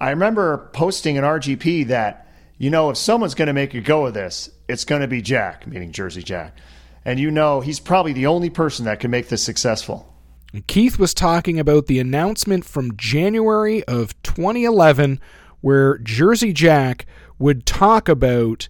I 0.00 0.10
remember 0.10 0.68
posting 0.72 1.16
an 1.16 1.24
RGP 1.24 1.88
that, 1.88 2.28
you 2.58 2.70
know, 2.70 2.90
if 2.90 2.96
someone's 2.96 3.34
going 3.34 3.46
to 3.46 3.52
make 3.52 3.74
a 3.74 3.80
go 3.80 4.06
of 4.06 4.14
this, 4.14 4.50
it's 4.68 4.84
going 4.84 5.00
to 5.00 5.08
be 5.08 5.22
Jack, 5.22 5.66
meaning 5.66 5.92
Jersey 5.92 6.22
Jack. 6.22 6.58
And 7.04 7.20
you 7.20 7.30
know, 7.30 7.60
he's 7.60 7.80
probably 7.80 8.12
the 8.12 8.26
only 8.26 8.50
person 8.50 8.84
that 8.84 9.00
can 9.00 9.10
make 9.10 9.28
this 9.28 9.42
successful. 9.42 10.12
Keith 10.66 10.98
was 10.98 11.14
talking 11.14 11.58
about 11.60 11.86
the 11.86 11.98
announcement 11.98 12.64
from 12.64 12.96
January 12.96 13.84
of 13.84 14.20
2011 14.22 15.20
where 15.60 15.98
Jersey 15.98 16.52
Jack 16.52 17.06
would 17.38 17.66
talk 17.66 18.08
about 18.08 18.68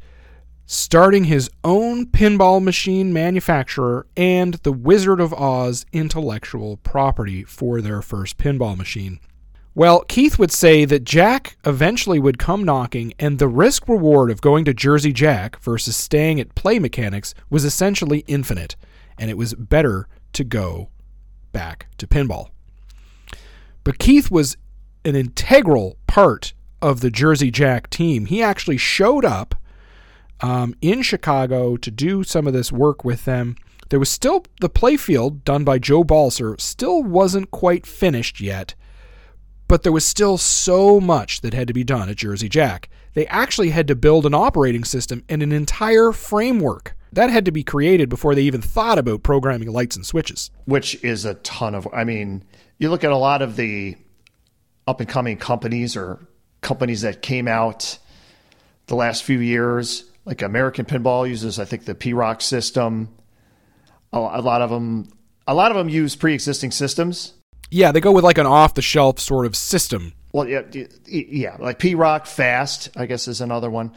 starting 0.66 1.24
his 1.24 1.48
own 1.62 2.06
pinball 2.06 2.62
machine 2.62 3.12
manufacturer 3.12 4.06
and 4.16 4.54
the 4.54 4.72
Wizard 4.72 5.20
of 5.20 5.32
Oz 5.32 5.86
intellectual 5.92 6.76
property 6.78 7.44
for 7.44 7.80
their 7.80 8.02
first 8.02 8.36
pinball 8.36 8.76
machine. 8.76 9.20
Well, 9.76 10.04
Keith 10.08 10.38
would 10.38 10.52
say 10.52 10.86
that 10.86 11.04
Jack 11.04 11.58
eventually 11.66 12.18
would 12.18 12.38
come 12.38 12.64
knocking, 12.64 13.12
and 13.18 13.38
the 13.38 13.46
risk 13.46 13.86
reward 13.86 14.30
of 14.30 14.40
going 14.40 14.64
to 14.64 14.72
Jersey 14.72 15.12
Jack 15.12 15.60
versus 15.60 15.94
staying 15.94 16.40
at 16.40 16.54
Play 16.54 16.78
Mechanics 16.78 17.34
was 17.50 17.62
essentially 17.62 18.20
infinite, 18.20 18.74
and 19.18 19.28
it 19.28 19.36
was 19.36 19.52
better 19.52 20.08
to 20.32 20.44
go 20.44 20.88
back 21.52 21.88
to 21.98 22.06
pinball. 22.06 22.48
But 23.84 23.98
Keith 23.98 24.30
was 24.30 24.56
an 25.04 25.14
integral 25.14 25.98
part 26.06 26.54
of 26.80 27.02
the 27.02 27.10
Jersey 27.10 27.50
Jack 27.50 27.90
team. 27.90 28.24
He 28.24 28.42
actually 28.42 28.78
showed 28.78 29.26
up 29.26 29.56
um, 30.40 30.74
in 30.80 31.02
Chicago 31.02 31.76
to 31.76 31.90
do 31.90 32.24
some 32.24 32.46
of 32.46 32.54
this 32.54 32.72
work 32.72 33.04
with 33.04 33.26
them. 33.26 33.56
There 33.90 34.00
was 34.00 34.08
still 34.08 34.42
the 34.62 34.70
playfield 34.70 35.44
done 35.44 35.64
by 35.64 35.78
Joe 35.78 36.02
Balcer, 36.02 36.56
still 36.58 37.02
wasn't 37.02 37.50
quite 37.50 37.84
finished 37.84 38.40
yet 38.40 38.74
but 39.68 39.82
there 39.82 39.92
was 39.92 40.04
still 40.04 40.38
so 40.38 41.00
much 41.00 41.40
that 41.40 41.54
had 41.54 41.68
to 41.68 41.74
be 41.74 41.84
done 41.84 42.08
at 42.08 42.16
Jersey 42.16 42.48
Jack. 42.48 42.88
They 43.14 43.26
actually 43.26 43.70
had 43.70 43.88
to 43.88 43.96
build 43.96 44.26
an 44.26 44.34
operating 44.34 44.84
system 44.84 45.24
and 45.28 45.42
an 45.42 45.52
entire 45.52 46.12
framework. 46.12 46.96
That 47.12 47.30
had 47.30 47.44
to 47.46 47.50
be 47.50 47.62
created 47.62 48.08
before 48.08 48.34
they 48.34 48.42
even 48.42 48.60
thought 48.60 48.98
about 48.98 49.22
programming 49.22 49.72
lights 49.72 49.96
and 49.96 50.04
switches. 50.04 50.50
Which 50.66 51.02
is 51.02 51.24
a 51.24 51.34
ton 51.34 51.74
of, 51.74 51.88
I 51.92 52.04
mean, 52.04 52.44
you 52.78 52.90
look 52.90 53.04
at 53.04 53.12
a 53.12 53.16
lot 53.16 53.42
of 53.42 53.56
the 53.56 53.96
up 54.86 55.00
and 55.00 55.08
coming 55.08 55.38
companies 55.38 55.96
or 55.96 56.26
companies 56.60 57.02
that 57.02 57.22
came 57.22 57.48
out 57.48 57.98
the 58.86 58.96
last 58.96 59.24
few 59.24 59.40
years, 59.40 60.04
like 60.24 60.42
American 60.42 60.84
Pinball 60.84 61.28
uses, 61.28 61.58
I 61.58 61.64
think, 61.64 61.86
the 61.86 61.94
P-ROC 61.94 62.40
system. 62.40 63.08
A 64.12 64.40
lot 64.40 64.62
of 64.62 64.70
them, 64.70 65.08
a 65.46 65.54
lot 65.54 65.70
of 65.70 65.76
them 65.76 65.88
use 65.88 66.16
pre-existing 66.16 66.70
systems 66.70 67.34
yeah, 67.70 67.92
they 67.92 68.00
go 68.00 68.12
with 68.12 68.24
like 68.24 68.38
an 68.38 68.46
off 68.46 68.74
the 68.74 68.82
shelf 68.82 69.18
sort 69.18 69.46
of 69.46 69.56
system. 69.56 70.12
Well, 70.32 70.48
yeah, 70.48 70.62
yeah, 71.06 71.56
like 71.58 71.78
P-ROC 71.78 72.26
Fast, 72.26 72.90
I 72.96 73.06
guess 73.06 73.26
is 73.26 73.40
another 73.40 73.70
one. 73.70 73.92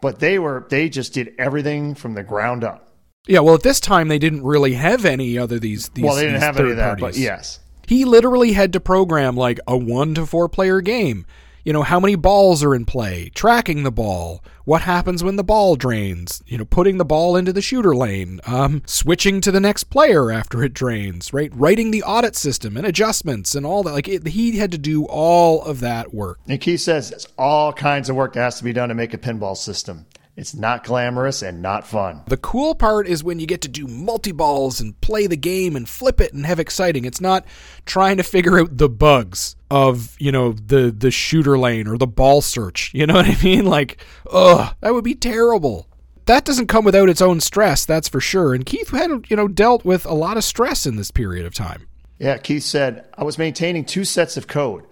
But 0.00 0.20
they 0.20 0.38
were 0.38 0.66
they 0.68 0.88
just 0.88 1.14
did 1.14 1.34
everything 1.38 1.94
from 1.94 2.14
the 2.14 2.22
ground 2.22 2.64
up. 2.64 2.94
Yeah, 3.26 3.40
well, 3.40 3.54
at 3.54 3.62
this 3.62 3.80
time 3.80 4.08
they 4.08 4.18
didn't 4.18 4.44
really 4.44 4.74
have 4.74 5.04
any 5.04 5.36
other 5.36 5.58
these. 5.58 5.88
these 5.90 6.04
well, 6.04 6.14
they 6.14 6.26
didn't 6.26 6.40
have 6.40 6.58
any 6.58 6.70
of 6.70 6.76
that, 6.76 6.98
parties. 6.98 7.16
but 7.16 7.22
yes, 7.22 7.60
he 7.86 8.04
literally 8.04 8.52
had 8.52 8.72
to 8.74 8.80
program 8.80 9.36
like 9.36 9.58
a 9.66 9.76
one 9.76 10.14
to 10.14 10.26
four 10.26 10.48
player 10.48 10.80
game. 10.80 11.26
You 11.66 11.72
know, 11.72 11.82
how 11.82 11.98
many 11.98 12.14
balls 12.14 12.62
are 12.62 12.76
in 12.76 12.84
play, 12.84 13.32
tracking 13.34 13.82
the 13.82 13.90
ball, 13.90 14.40
what 14.66 14.82
happens 14.82 15.24
when 15.24 15.34
the 15.34 15.42
ball 15.42 15.74
drains, 15.74 16.40
you 16.46 16.56
know, 16.56 16.64
putting 16.64 16.98
the 16.98 17.04
ball 17.04 17.34
into 17.34 17.52
the 17.52 17.60
shooter 17.60 17.92
lane, 17.92 18.40
um, 18.46 18.84
switching 18.86 19.40
to 19.40 19.50
the 19.50 19.58
next 19.58 19.90
player 19.90 20.30
after 20.30 20.62
it 20.62 20.72
drains, 20.72 21.32
right? 21.32 21.50
Writing 21.52 21.90
the 21.90 22.04
audit 22.04 22.36
system 22.36 22.76
and 22.76 22.86
adjustments 22.86 23.56
and 23.56 23.66
all 23.66 23.82
that. 23.82 23.94
Like, 23.94 24.06
it, 24.06 24.28
he 24.28 24.58
had 24.58 24.70
to 24.70 24.78
do 24.78 25.06
all 25.06 25.60
of 25.64 25.80
that 25.80 26.14
work. 26.14 26.38
And 26.46 26.60
Keith 26.60 26.82
says 26.82 27.10
it's 27.10 27.26
all 27.36 27.72
kinds 27.72 28.08
of 28.08 28.14
work 28.14 28.34
that 28.34 28.42
has 28.42 28.58
to 28.58 28.64
be 28.64 28.72
done 28.72 28.88
to 28.90 28.94
make 28.94 29.12
a 29.12 29.18
pinball 29.18 29.56
system. 29.56 30.06
It's 30.36 30.54
not 30.54 30.84
glamorous 30.84 31.40
and 31.40 31.62
not 31.62 31.86
fun. 31.86 32.22
The 32.26 32.36
cool 32.36 32.74
part 32.74 33.08
is 33.08 33.24
when 33.24 33.40
you 33.40 33.46
get 33.46 33.62
to 33.62 33.68
do 33.68 33.86
multi 33.86 34.32
balls 34.32 34.80
and 34.80 35.00
play 35.00 35.26
the 35.26 35.36
game 35.36 35.74
and 35.76 35.88
flip 35.88 36.20
it 36.20 36.34
and 36.34 36.44
have 36.44 36.60
exciting. 36.60 37.06
It's 37.06 37.22
not 37.22 37.46
trying 37.86 38.18
to 38.18 38.22
figure 38.22 38.60
out 38.60 38.76
the 38.76 38.90
bugs 38.90 39.56
of, 39.70 40.14
you 40.20 40.30
know, 40.30 40.52
the 40.52 40.94
the 40.96 41.10
shooter 41.10 41.58
lane 41.58 41.86
or 41.88 41.96
the 41.96 42.06
ball 42.06 42.42
search. 42.42 42.90
You 42.92 43.06
know 43.06 43.14
what 43.16 43.26
I 43.26 43.42
mean? 43.42 43.64
Like, 43.64 44.04
ugh, 44.30 44.74
that 44.80 44.92
would 44.92 45.04
be 45.04 45.14
terrible. 45.14 45.88
That 46.26 46.44
doesn't 46.44 46.66
come 46.66 46.84
without 46.84 47.08
its 47.08 47.22
own 47.22 47.40
stress, 47.40 47.86
that's 47.86 48.08
for 48.08 48.20
sure. 48.20 48.52
And 48.52 48.66
Keith 48.66 48.90
had, 48.90 49.30
you 49.30 49.36
know, 49.36 49.48
dealt 49.48 49.84
with 49.84 50.04
a 50.04 50.12
lot 50.12 50.36
of 50.36 50.44
stress 50.44 50.84
in 50.84 50.96
this 50.96 51.12
period 51.12 51.46
of 51.46 51.54
time. 51.54 51.86
Yeah, 52.18 52.36
Keith 52.38 52.64
said, 52.64 53.06
I 53.16 53.24
was 53.24 53.38
maintaining 53.38 53.84
two 53.84 54.04
sets 54.04 54.36
of 54.36 54.48
code. 54.48 54.86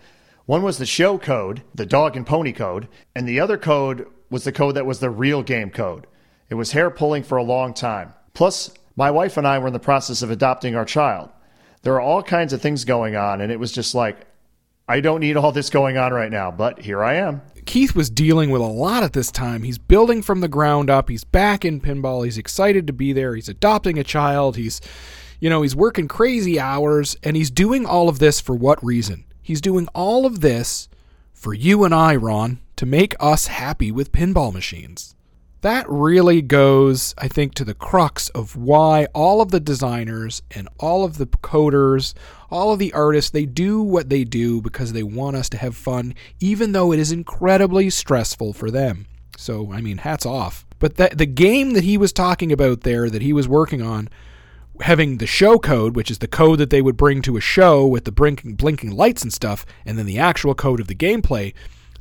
One 0.47 0.63
was 0.63 0.79
the 0.79 0.87
show 0.87 1.19
code, 1.19 1.63
the 1.75 1.87
dog 1.87 2.17
and 2.17 2.27
pony 2.27 2.53
code, 2.53 2.87
and 3.17 3.27
the 3.27 3.41
other 3.41 3.59
code 3.59 4.07
was 4.35 4.43
the 4.43 4.51
code 4.51 4.75
that 4.75 4.85
was 4.85 4.99
the 4.99 5.11
real 5.11 5.45
game 5.45 5.71
code. 5.71 6.09
It 6.51 6.57
was 6.57 6.73
hair 6.73 6.91
pulling 6.91 7.23
for 7.23 7.39
a 7.39 7.43
long 7.45 7.73
time. 7.73 8.13
Plus, 8.35 8.73
my 8.97 9.09
wife 9.09 9.37
and 9.37 9.47
I 9.47 9.61
were 9.61 9.69
in 9.69 9.73
the 9.73 9.79
process 9.79 10.23
of 10.23 10.31
adopting 10.33 10.75
our 10.75 10.85
child. 10.85 11.31
There 11.83 11.95
are 11.95 12.01
all 12.01 12.21
kinds 12.21 12.53
of 12.53 12.61
things 12.61 12.85
going 12.85 13.15
on, 13.15 13.41
and 13.41 13.53
it 13.53 13.61
was 13.61 13.71
just 13.71 13.95
like, 13.95 14.27
I 14.89 14.99
don't 14.99 15.21
need 15.21 15.37
all 15.37 15.53
this 15.53 15.71
going 15.71 15.97
on 15.97 16.13
right 16.13 16.33
now, 16.33 16.51
but 16.51 16.81
here 16.81 17.05
I 17.05 17.15
am. 17.15 17.43
Keith 17.65 17.95
was 17.95 18.11
dealing 18.11 18.51
with 18.51 18.61
a 18.61 18.65
lot 18.65 19.05
at 19.05 19.13
this 19.13 19.31
time. 19.31 19.63
He's 19.63 19.79
building 19.79 20.21
from 20.21 20.41
the 20.41 20.49
ground 20.49 20.91
up. 20.91 21.09
He's 21.09 21.23
back 21.23 21.65
in 21.65 21.81
pinball. 21.81 22.25
He's 22.25 22.37
excited 22.37 22.89
to 22.89 22.93
be 22.93 23.13
there. 23.13 23.37
He's 23.37 23.49
adopting 23.49 24.01
a 24.01 24.05
child. 24.05 24.57
He's, 24.57 24.81
you 25.39 25.49
know, 25.49 25.63
he's 25.63 25.77
working 25.77 26.09
crazy 26.09 26.59
hours, 26.59 27.17
and 27.23 27.37
he's 27.37 27.53
doing 27.53 27.87
all 27.87 28.09
of 28.09 28.19
this 28.19 28.41
for 28.41 28.57
what 28.57 28.85
reason? 28.85 29.27
He's 29.41 29.61
doing 29.61 29.87
all 29.95 30.27
of 30.27 30.41
this 30.41 30.89
for 31.33 31.55
you 31.55 31.85
and 31.85 31.95
I, 31.95 32.17
Ron, 32.17 32.59
to 32.77 32.87
make 32.87 33.15
us 33.21 33.47
happy 33.47 33.91
with 33.93 34.13
pinball 34.13 34.53
machines. 34.53 35.15
That 35.65 35.89
really 35.89 36.43
goes, 36.43 37.15
I 37.17 37.27
think, 37.27 37.55
to 37.55 37.65
the 37.65 37.73
crux 37.73 38.29
of 38.31 38.55
why 38.55 39.07
all 39.15 39.41
of 39.41 39.51
the 39.51 39.61
designers 39.61 40.43
and 40.51 40.69
all 40.79 41.05
of 41.05 41.17
the 41.17 41.27
coders, 41.27 42.13
all 42.51 42.73
of 42.73 42.79
the 42.79 42.93
artists, 42.93 43.31
they 43.31 43.47
do 43.47 43.81
what 43.81 44.11
they 44.11 44.25
do 44.25 44.61
because 44.61 44.93
they 44.93 45.03
want 45.03 45.37
us 45.37 45.49
to 45.49 45.57
have 45.57 45.75
fun, 45.75 46.15
even 46.39 46.73
though 46.73 46.93
it 46.93 46.99
is 46.99 47.13
incredibly 47.13 47.89
stressful 47.89 48.53
for 48.53 48.71
them. 48.71 49.07
So, 49.39 49.73
I 49.73 49.81
mean, 49.81 49.99
hats 49.99 50.27
off. 50.27 50.67
But 50.79 50.97
that 50.97 51.17
the 51.17 51.25
game 51.25 51.73
that 51.73 51.85
he 51.85 51.97
was 51.97 52.13
talking 52.13 52.53
about 52.53 52.83
there, 52.83 53.09
that 53.09 53.23
he 53.23 53.33
was 53.33 53.49
working 53.49 53.81
on, 53.81 54.11
having 54.81 55.17
the 55.17 55.27
show 55.27 55.59
code, 55.59 55.97
which 55.97 56.11
is 56.11 56.19
the 56.19 56.29
code 56.29 56.59
that 56.59 56.69
they 56.69 56.83
would 56.83 56.99
bring 56.99 57.23
to 57.23 57.39
a 57.39 57.41
show 57.41 57.87
with 57.87 58.05
the 58.05 58.13
blinking, 58.13 58.57
blinking 58.57 58.91
lights 58.91 59.23
and 59.23 59.33
stuff, 59.33 59.65
and 59.87 59.97
then 59.97 60.05
the 60.05 60.19
actual 60.19 60.55
code 60.55 60.81
of 60.81 60.89
the 60.89 60.95
gameplay, 60.95 61.55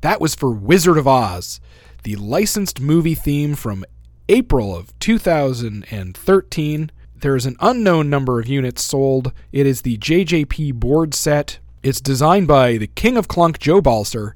that 0.03 0.19
was 0.19 0.35
for 0.35 0.51
Wizard 0.51 0.97
of 0.97 1.07
Oz, 1.07 1.61
the 2.03 2.17
licensed 2.17 2.81
movie 2.81 3.15
theme 3.15 3.55
from 3.55 3.85
April 4.27 4.75
of 4.75 4.97
2013. 4.99 6.91
There's 7.15 7.45
an 7.45 7.55
unknown 7.61 8.09
number 8.09 8.41
of 8.41 8.47
units 8.49 8.83
sold. 8.83 9.31
It 9.53 9.65
is 9.65 9.83
the 9.83 9.97
JJP 9.97 10.73
board 10.73 11.13
set. 11.13 11.59
It's 11.83 12.01
designed 12.01 12.49
by 12.49 12.77
the 12.77 12.87
King 12.87 13.15
of 13.15 13.29
Clunk, 13.29 13.59
Joe 13.59 13.81
Balcer. 13.81 14.35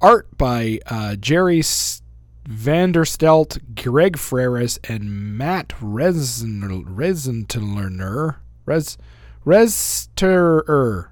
Art 0.00 0.36
by 0.36 0.80
uh, 0.86 1.14
Jerry 1.14 1.60
S- 1.60 2.02
Vanderstelt, 2.48 3.60
Greg 3.80 4.16
Freres, 4.16 4.80
and 4.90 5.38
Matt 5.38 5.68
Resentler. 5.80 6.82
Resentler. 6.84 8.36
Res, 8.66 8.98
Resterer. 9.46 11.10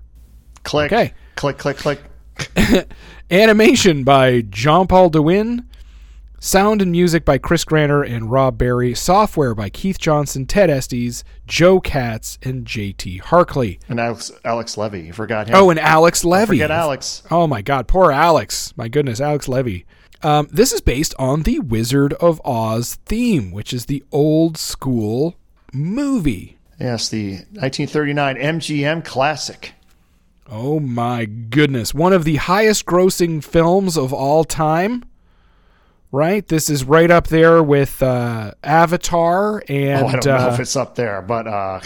Click. 0.64 0.92
Okay. 0.92 1.14
Click, 1.36 1.58
click, 1.58 1.76
click. 1.76 2.00
Animation 3.30 4.04
by 4.04 4.42
Jean 4.42 4.86
Paul 4.86 5.10
DeWin. 5.10 5.64
Sound 6.40 6.80
and 6.80 6.92
music 6.92 7.24
by 7.24 7.36
Chris 7.36 7.64
Granner 7.64 8.02
and 8.04 8.30
Rob 8.30 8.56
Barry. 8.56 8.94
Software 8.94 9.56
by 9.56 9.68
Keith 9.70 9.98
Johnson, 9.98 10.46
Ted 10.46 10.70
Estes, 10.70 11.24
Joe 11.48 11.80
Katz, 11.80 12.38
and 12.42 12.64
JT 12.64 13.22
Harkley. 13.22 13.80
And 13.88 13.98
Alex, 13.98 14.30
Alex 14.44 14.78
Levy. 14.78 15.00
You 15.00 15.12
forgot 15.12 15.48
him. 15.48 15.56
Oh, 15.56 15.68
and 15.70 15.80
Alex 15.80 16.24
Levy. 16.24 16.58
forget 16.58 16.70
Alex. 16.70 17.24
Oh 17.28 17.48
my 17.48 17.60
God, 17.60 17.88
poor 17.88 18.12
Alex. 18.12 18.72
My 18.76 18.86
goodness, 18.86 19.20
Alex 19.20 19.48
Levy. 19.48 19.84
Um, 20.22 20.48
this 20.52 20.72
is 20.72 20.80
based 20.80 21.12
on 21.18 21.42
the 21.42 21.58
Wizard 21.58 22.12
of 22.14 22.40
Oz 22.44 22.98
theme, 23.06 23.50
which 23.50 23.72
is 23.72 23.86
the 23.86 24.04
old 24.12 24.56
school 24.56 25.34
movie. 25.72 26.56
Yes, 26.78 27.08
the 27.08 27.32
1939 27.54 28.36
MGM 28.36 29.04
classic. 29.04 29.74
Oh 30.50 30.80
my 30.80 31.24
goodness. 31.26 31.92
One 31.92 32.12
of 32.12 32.24
the 32.24 32.36
highest 32.36 32.86
grossing 32.86 33.42
films 33.44 33.96
of 33.98 34.12
all 34.12 34.44
time. 34.44 35.04
Right? 36.10 36.46
This 36.48 36.70
is 36.70 36.84
right 36.84 37.10
up 37.10 37.26
there 37.26 37.62
with 37.62 38.02
uh, 38.02 38.52
Avatar 38.64 39.62
and 39.68 40.04
oh, 40.04 40.08
I 40.08 40.12
don't 40.12 40.24
know 40.26 40.48
uh, 40.48 40.54
if 40.54 40.60
it's 40.60 40.74
up 40.74 40.94
there, 40.94 41.20
but 41.20 41.46
uh, 41.46 41.80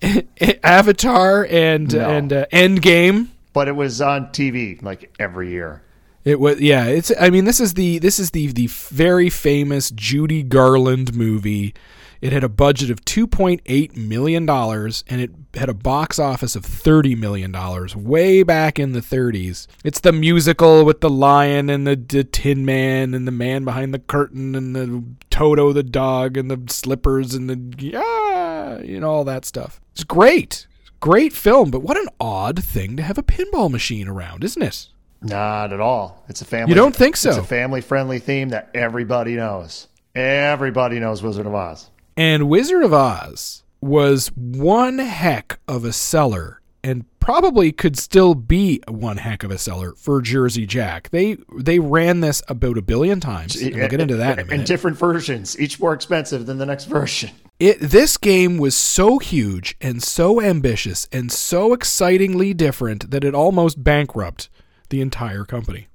Avatar 0.62 1.46
and 1.50 1.92
No. 1.92 2.08
and 2.08 2.32
uh, 2.32 2.46
Endgame. 2.52 3.28
but 3.52 3.68
it 3.68 3.72
was 3.76 4.00
on 4.00 4.28
TV 4.28 4.82
like 4.82 5.12
every 5.18 5.50
year. 5.50 5.82
It 6.24 6.40
was 6.40 6.60
yeah, 6.60 6.84
it's 6.86 7.12
I 7.20 7.30
mean 7.30 7.44
this 7.44 7.60
is 7.60 7.74
the 7.74 7.98
this 7.98 8.18
is 8.18 8.30
the 8.30 8.46
the 8.48 8.66
very 8.68 9.28
famous 9.30 9.90
Judy 9.90 10.42
Garland 10.42 11.14
movie. 11.14 11.74
It 12.20 12.32
had 12.32 12.42
a 12.44 12.48
budget 12.48 12.90
of 12.90 13.04
2.8 13.04 13.96
million 13.96 14.44
dollars 14.46 15.04
and 15.08 15.20
it 15.20 15.37
had 15.54 15.68
a 15.68 15.74
box 15.74 16.18
office 16.18 16.54
of 16.54 16.64
30 16.64 17.14
million 17.14 17.50
dollars 17.50 17.96
way 17.96 18.42
back 18.42 18.78
in 18.78 18.92
the 18.92 19.00
30s. 19.00 19.66
It's 19.84 20.00
the 20.00 20.12
musical 20.12 20.84
with 20.84 21.00
the 21.00 21.10
lion 21.10 21.70
and 21.70 21.86
the, 21.86 21.96
the 21.96 22.24
Tin 22.24 22.64
Man 22.64 23.14
and 23.14 23.26
the 23.26 23.32
man 23.32 23.64
behind 23.64 23.94
the 23.94 23.98
curtain 23.98 24.54
and 24.54 24.76
the 24.76 25.04
Toto 25.30 25.72
the 25.72 25.82
dog 25.82 26.36
and 26.36 26.50
the 26.50 26.72
slippers 26.72 27.34
and 27.34 27.48
the 27.48 27.84
yeah, 27.84 28.80
you 28.82 29.00
know 29.00 29.10
all 29.10 29.24
that 29.24 29.44
stuff. 29.44 29.80
It's 29.92 30.04
great. 30.04 30.66
Great 31.00 31.32
film, 31.32 31.70
but 31.70 31.82
what 31.82 31.96
an 31.96 32.08
odd 32.20 32.62
thing 32.62 32.96
to 32.96 33.02
have 33.04 33.18
a 33.18 33.22
pinball 33.22 33.70
machine 33.70 34.08
around, 34.08 34.42
isn't 34.42 34.62
it? 34.62 34.88
Not 35.22 35.72
at 35.72 35.80
all. 35.80 36.24
It's 36.28 36.42
a 36.42 36.44
family. 36.44 36.70
You 36.70 36.74
don't 36.74 36.94
think 36.94 37.16
so? 37.16 37.30
It's 37.30 37.38
a 37.38 37.44
family-friendly 37.44 38.18
theme 38.18 38.48
that 38.48 38.70
everybody 38.74 39.36
knows. 39.36 39.86
Everybody 40.14 40.98
knows 40.98 41.22
Wizard 41.22 41.46
of 41.46 41.54
Oz. 41.54 41.90
And 42.16 42.48
Wizard 42.48 42.82
of 42.82 42.92
Oz 42.92 43.62
was 43.80 44.28
one 44.34 44.98
heck 44.98 45.58
of 45.68 45.84
a 45.84 45.92
seller 45.92 46.60
and 46.82 47.04
probably 47.20 47.72
could 47.72 47.98
still 47.98 48.34
be 48.34 48.80
one 48.88 49.18
heck 49.18 49.42
of 49.42 49.50
a 49.50 49.58
seller 49.58 49.92
for 49.96 50.22
Jersey 50.22 50.64
Jack. 50.66 51.10
They 51.10 51.36
they 51.56 51.78
ran 51.78 52.20
this 52.20 52.42
about 52.48 52.78
a 52.78 52.82
billion 52.82 53.20
times. 53.20 53.56
And 53.60 53.74
we'll 53.74 53.88
get 53.88 54.00
into 54.00 54.16
that 54.16 54.34
in 54.34 54.38
a 54.38 54.42
In 54.42 54.48
minute. 54.48 54.66
different 54.66 54.96
versions, 54.96 55.58
each 55.60 55.78
more 55.80 55.92
expensive 55.92 56.46
than 56.46 56.58
the 56.58 56.66
next 56.66 56.86
version. 56.86 57.30
It 57.58 57.80
this 57.80 58.16
game 58.16 58.56
was 58.58 58.76
so 58.76 59.18
huge 59.18 59.76
and 59.80 60.02
so 60.02 60.40
ambitious 60.40 61.08
and 61.12 61.30
so 61.32 61.72
excitingly 61.72 62.54
different 62.54 63.10
that 63.10 63.24
it 63.24 63.34
almost 63.34 63.82
bankrupt 63.82 64.48
the 64.90 65.00
entire 65.00 65.44
company. 65.44 65.88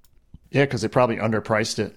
Yeah, 0.51 0.65
because 0.65 0.81
they 0.81 0.87
probably 0.89 1.15
underpriced 1.17 1.79
it. 1.79 1.95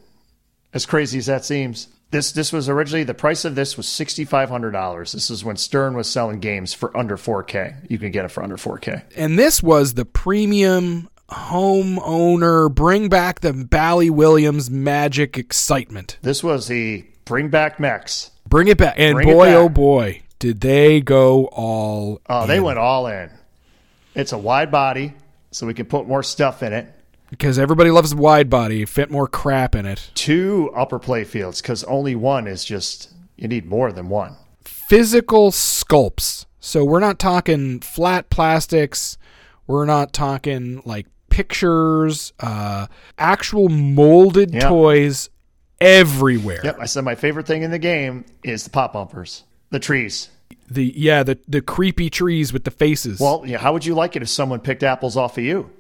As 0.73 0.87
crazy 0.87 1.19
as 1.19 1.27
that 1.27 1.45
seems. 1.45 1.89
This 2.11 2.33
this 2.33 2.53
was 2.53 2.69
originally 2.69 3.05
the 3.05 3.15
price 3.15 3.45
of 3.45 3.55
this 3.55 3.77
was 3.77 3.89
sixty 3.89 4.25
five 4.25 4.49
hundred 4.49 4.71
dollars. 4.71 5.13
This 5.13 5.29
is 5.29 5.45
when 5.45 5.57
Stern 5.57 5.97
was 5.97 6.09
selling 6.09 6.41
games 6.41 6.73
for 6.73 6.97
under 6.97 7.17
four 7.17 7.43
K. 7.43 7.75
You 7.89 7.99
can 7.99 8.13
get 8.13 8.25
it 8.25 8.31
for 8.31 8.43
under 8.43 8.57
four 8.57 8.79
K. 8.79 9.03
And 9.17 9.39
this 9.39 9.63
was 9.63 9.95
the 9.95 10.05
premium 10.05 11.09
homeowner 11.29 12.73
bring 12.73 13.09
back 13.09 13.41
the 13.41 13.53
Bally 13.53 14.11
Williams 14.11 14.71
magic 14.71 15.37
excitement. 15.37 16.19
This 16.23 16.45
was 16.45 16.69
the 16.69 17.05
bring 17.25 17.49
back 17.49 17.81
Max. 17.81 18.31
Bring 18.49 18.69
it 18.69 18.79
back. 18.79 18.95
And 18.97 19.17
Bring 19.17 19.29
boy, 19.29 19.53
oh 19.55 19.69
boy, 19.69 20.23
did 20.39 20.61
they 20.61 21.01
go 21.01 21.47
all. 21.47 22.21
Oh, 22.29 22.47
they 22.47 22.61
went 22.61 22.79
all 22.79 23.09
in. 23.09 23.31
It's 24.15 24.33
a 24.33 24.39
wide 24.39 24.71
body, 24.71 25.13
so 25.51 25.67
we 25.67 25.75
can 25.75 25.87
put 25.87 26.07
more 26.07 26.23
stuff 26.23 26.63
in 26.63 26.73
it. 26.73 26.89
Because 27.39 27.59
everybody 27.59 27.91
loves 27.91 28.15
wide 28.15 28.49
body, 28.49 28.85
fit 28.87 29.11
more 29.11 29.27
crap 29.27 29.75
in 29.75 29.85
it. 29.85 30.11
Two 30.15 30.71
upper 30.75 30.99
play 30.99 31.25
fields, 31.25 31.61
because 31.61 31.85
only 31.85 32.15
one 32.15 32.47
is 32.47 32.65
just 32.65 33.13
you 33.37 33.47
need 33.49 33.67
more 33.67 33.93
than 33.93 34.09
one. 34.09 34.37
Physical 34.65 35.51
sculpts. 35.51 36.47
So 36.61 36.85
we're 36.85 37.01
not 37.01 37.19
talking 37.19 37.81
flat 37.81 38.31
plastics. 38.31 39.19
We're 39.67 39.85
not 39.85 40.13
talking 40.13 40.81
like 40.85 41.07
pictures, 41.29 42.33
uh, 42.41 42.87
actual 43.19 43.69
molded 43.69 44.55
Yeah. 44.55 44.69
toys 44.69 45.29
everywhere. 45.81 46.61
Yep, 46.65 46.79
I 46.81 46.87
said 46.87 47.05
my 47.05 47.15
favorite 47.15 47.47
thing 47.47 47.63
in 47.63 47.71
the 47.71 47.79
game 47.79 48.25
is 48.43 48.65
the 48.65 48.71
pop 48.71 48.95
bumpers, 48.95 49.45
the 49.71 49.79
trees. 49.79 50.31
The 50.71 50.93
yeah, 50.97 51.23
the 51.23 51.39
the 51.47 51.61
creepy 51.61 52.09
trees 52.11 52.53
with 52.53 52.65
the 52.65 52.71
faces. 52.71 53.21
Well, 53.21 53.43
yeah, 53.47 53.59
how 53.59 53.73
would 53.73 53.85
you 53.85 53.95
like 53.95 54.17
it 54.17 54.23
if 54.23 54.29
someone 54.29 54.61
picked 54.61 54.83
apples 54.83 55.17
off 55.17 55.37
of 55.39 55.45
you? 55.45 55.71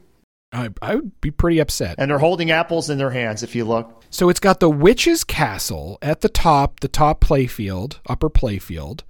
I, 0.53 0.71
I 0.81 0.95
would 0.95 1.21
be 1.21 1.31
pretty 1.31 1.59
upset. 1.59 1.97
And 1.99 2.11
they're 2.11 2.19
holding 2.19 2.51
apples 2.51 2.89
in 2.89 2.99
their 2.99 3.11
hands. 3.11 3.43
If 3.43 3.55
you 3.55 3.65
look, 3.65 4.05
So 4.11 4.29
it's 4.29 4.41
got 4.41 4.61
the 4.61 4.71
witch's 4.71 5.25
castle 5.25 5.99
at 6.01 6.21
the 6.21 6.29
top, 6.29 6.81
the 6.81 6.89
top 6.89 7.21
playfield, 7.21 7.99
upper 8.09 8.31
playfield. 8.31 9.03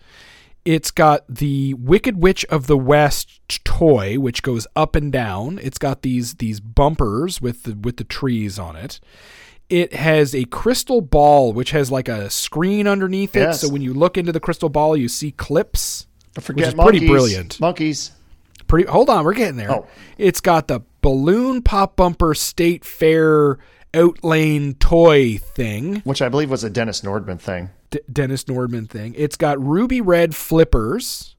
It's 0.65 0.91
got 0.91 1.25
the 1.29 1.75
Wicked 1.75 2.21
Witch 2.21 2.45
of 2.47 2.67
the 2.67 2.77
West 2.77 3.41
toy, 3.65 4.19
which 4.19 4.43
goes 4.43 4.67
up 4.75 4.97
and 4.97 5.13
down. 5.13 5.61
It's 5.63 5.79
got 5.79 6.03
these 6.03 6.35
these 6.35 6.59
bumpers 6.59 7.41
with 7.41 7.63
the 7.63 7.77
with 7.77 7.99
the 7.99 8.05
trees 8.05 8.59
on 8.59 8.75
it. 8.75 8.99
It 9.69 9.93
has 9.93 10.35
a 10.35 10.45
crystal 10.47 11.01
ball, 11.01 11.53
which 11.53 11.71
has 11.71 11.93
like 11.93 12.09
a 12.09 12.31
screen 12.31 12.89
underneath 12.89 13.37
it. 13.37 13.41
Yes. 13.41 13.61
So 13.61 13.69
when 13.69 13.81
you 13.83 13.95
look 13.95 14.19
into 14.19 14.33
the 14.33 14.41
crystal 14.41 14.69
ball, 14.69 14.97
you 14.97 15.07
see 15.09 15.31
clips. 15.31 16.09
Don't 16.35 16.43
forget 16.43 16.69
is 16.69 16.75
pretty 16.75 17.07
brilliant. 17.07 17.61
Monkeys. 17.61 18.11
Pretty. 18.67 18.89
Hold 18.89 19.09
on, 19.09 19.25
we're 19.25 19.35
getting 19.35 19.57
there. 19.57 19.71
Oh. 19.71 19.87
It's 20.19 20.41
got 20.41 20.67
the 20.67 20.81
balloon 21.07 21.63
pop 21.63 21.95
bumper 21.95 22.35
state 22.35 22.85
fair 22.85 23.59
outlane 23.95 24.77
toy 24.81 25.39
thing. 25.39 26.01
which 26.01 26.21
I 26.21 26.29
believe 26.29 26.51
was 26.51 26.65
a 26.65 26.69
Dennis 26.71 27.03
Nordman 27.03 27.39
thing. 27.39 27.71
D- 27.91 28.01
Dennis 28.13 28.43
Nordman 28.45 28.89
thing. 28.89 29.15
It's 29.17 29.37
got 29.37 29.61
ruby 29.65 30.01
red 30.01 30.35
flippers. 30.35 31.37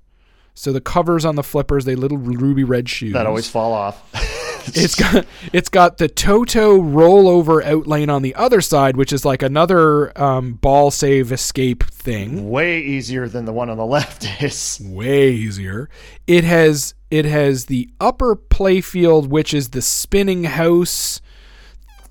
So 0.53 0.71
the 0.71 0.79
covers 0.79 1.25
on 1.25 1.35
the 1.35 1.43
flippers, 1.43 1.83
they 1.83 1.95
little 1.95 2.17
ruby 2.17 2.63
red 2.63 2.87
shoes. 2.87 3.11
That 3.11 3.25
always 3.27 3.49
fall 3.49 3.73
off. 3.73 4.01
It's 4.69 4.95
got 4.95 5.25
it's 5.53 5.69
got 5.69 5.97
the 5.97 6.09
Toto 6.09 6.77
rollover 6.77 7.63
outlane 7.63 8.09
on 8.13 8.21
the 8.21 8.35
other 8.35 8.59
side, 8.59 8.97
which 8.97 9.13
is 9.13 9.23
like 9.23 9.41
another 9.41 10.11
um, 10.21 10.55
ball 10.55 10.91
save 10.91 11.31
escape 11.31 11.85
thing. 11.85 12.49
way 12.49 12.81
easier 12.81 13.29
than 13.29 13.45
the 13.45 13.53
one 13.53 13.69
on 13.69 13.77
the 13.77 13.85
left 13.97 14.27
is. 14.43 14.81
Way 14.83 15.31
easier. 15.31 15.89
It 16.27 16.43
has 16.43 16.95
it 17.09 17.25
has 17.25 17.65
the 17.65 17.89
upper 17.99 18.35
playfield, 18.35 19.27
which 19.27 19.53
is 19.53 19.69
the 19.69 19.81
spinning 19.81 20.45
house. 20.45 21.21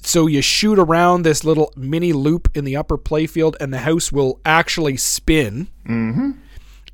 So 0.00 0.26
you 0.26 0.40
shoot 0.40 0.78
around 0.78 1.22
this 1.22 1.44
little 1.44 1.72
mini 1.76 2.12
loop 2.12 2.48
in 2.54 2.64
the 2.64 2.76
upper 2.76 2.96
playfield, 2.96 3.56
and 3.60 3.72
the 3.72 3.78
house 3.78 4.12
will 4.12 4.40
actually 4.44 4.96
spin. 4.96 5.68
Mm-hmm. 5.86 6.30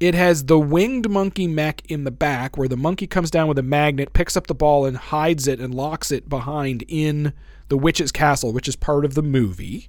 It 0.01 0.15
has 0.15 0.47
the 0.47 0.59
winged 0.59 1.09
monkey 1.09 1.47
mech 1.47 1.83
in 1.89 2.03
the 2.03 2.11
back, 2.11 2.59
where 2.59 2.67
the 2.67 2.77
monkey 2.77 3.07
comes 3.07 3.31
down 3.31 3.47
with 3.47 3.59
a 3.59 3.63
magnet, 3.63 4.13
picks 4.13 4.37
up 4.37 4.49
the 4.49 4.55
ball, 4.55 4.85
and 4.85 4.97
hides 4.97 5.47
it 5.47 5.61
and 5.61 5.73
locks 5.73 6.11
it 6.11 6.29
behind 6.29 6.83
in 6.89 7.33
the 7.69 7.79
witch's 7.79 8.11
castle, 8.11 8.53
which 8.53 8.67
is 8.67 8.75
part 8.75 9.05
of 9.05 9.15
the 9.15 9.23
movie. 9.23 9.89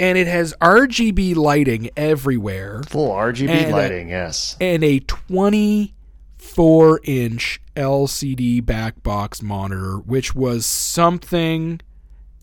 And 0.00 0.18
it 0.18 0.26
has 0.26 0.54
RGB 0.60 1.36
lighting 1.36 1.90
everywhere 1.96 2.82
Full 2.88 3.10
RGB 3.10 3.70
lighting, 3.70 4.08
yes. 4.08 4.56
and 4.60 4.82
a 4.82 5.00
24 6.38 7.00
inch 7.04 7.60
LCD 7.76 8.64
back 8.64 9.02
box 9.02 9.42
monitor, 9.42 9.96
which 9.98 10.34
was 10.34 10.64
something 10.64 11.80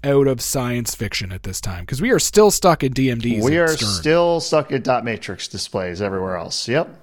out 0.03 0.27
of 0.27 0.39
science 0.41 0.93
fiction 0.93 1.31
at 1.31 1.43
this 1.43 1.59
time 1.59 1.81
because 1.81 2.01
we 2.01 2.11
are 2.11 2.19
still 2.19 2.51
stuck 2.51 2.83
in 2.83 2.93
DMDs. 2.93 3.43
We 3.43 3.57
are 3.57 3.69
Stern. 3.69 3.89
still 3.89 4.39
stuck 4.39 4.71
at 4.71 4.83
dot 4.83 5.03
matrix 5.03 5.47
displays 5.47 6.01
everywhere 6.01 6.35
else. 6.35 6.67
Yep. 6.67 6.95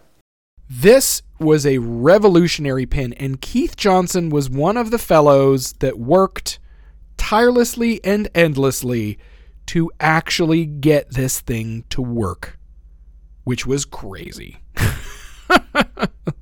This 0.70 1.22
was 1.38 1.66
a 1.66 1.78
revolutionary 1.78 2.86
pin, 2.86 3.12
and 3.14 3.40
Keith 3.40 3.76
Johnson 3.76 4.30
was 4.30 4.48
one 4.48 4.76
of 4.76 4.90
the 4.90 4.98
fellows 4.98 5.72
that 5.80 5.98
worked 5.98 6.58
tirelessly 7.16 8.02
and 8.04 8.28
endlessly 8.34 9.18
to 9.66 9.90
actually 10.00 10.64
get 10.66 11.10
this 11.10 11.40
thing 11.40 11.84
to 11.90 12.00
work, 12.00 12.58
which 13.44 13.66
was 13.66 13.84
crazy. 13.84 14.58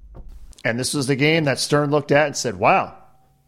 And 0.64 0.78
this 0.78 0.92
was 0.92 1.06
the 1.06 1.16
game 1.16 1.44
that 1.44 1.58
Stern 1.58 1.90
looked 1.90 2.12
at 2.12 2.26
and 2.26 2.36
said, 2.36 2.56
"Wow, 2.56 2.96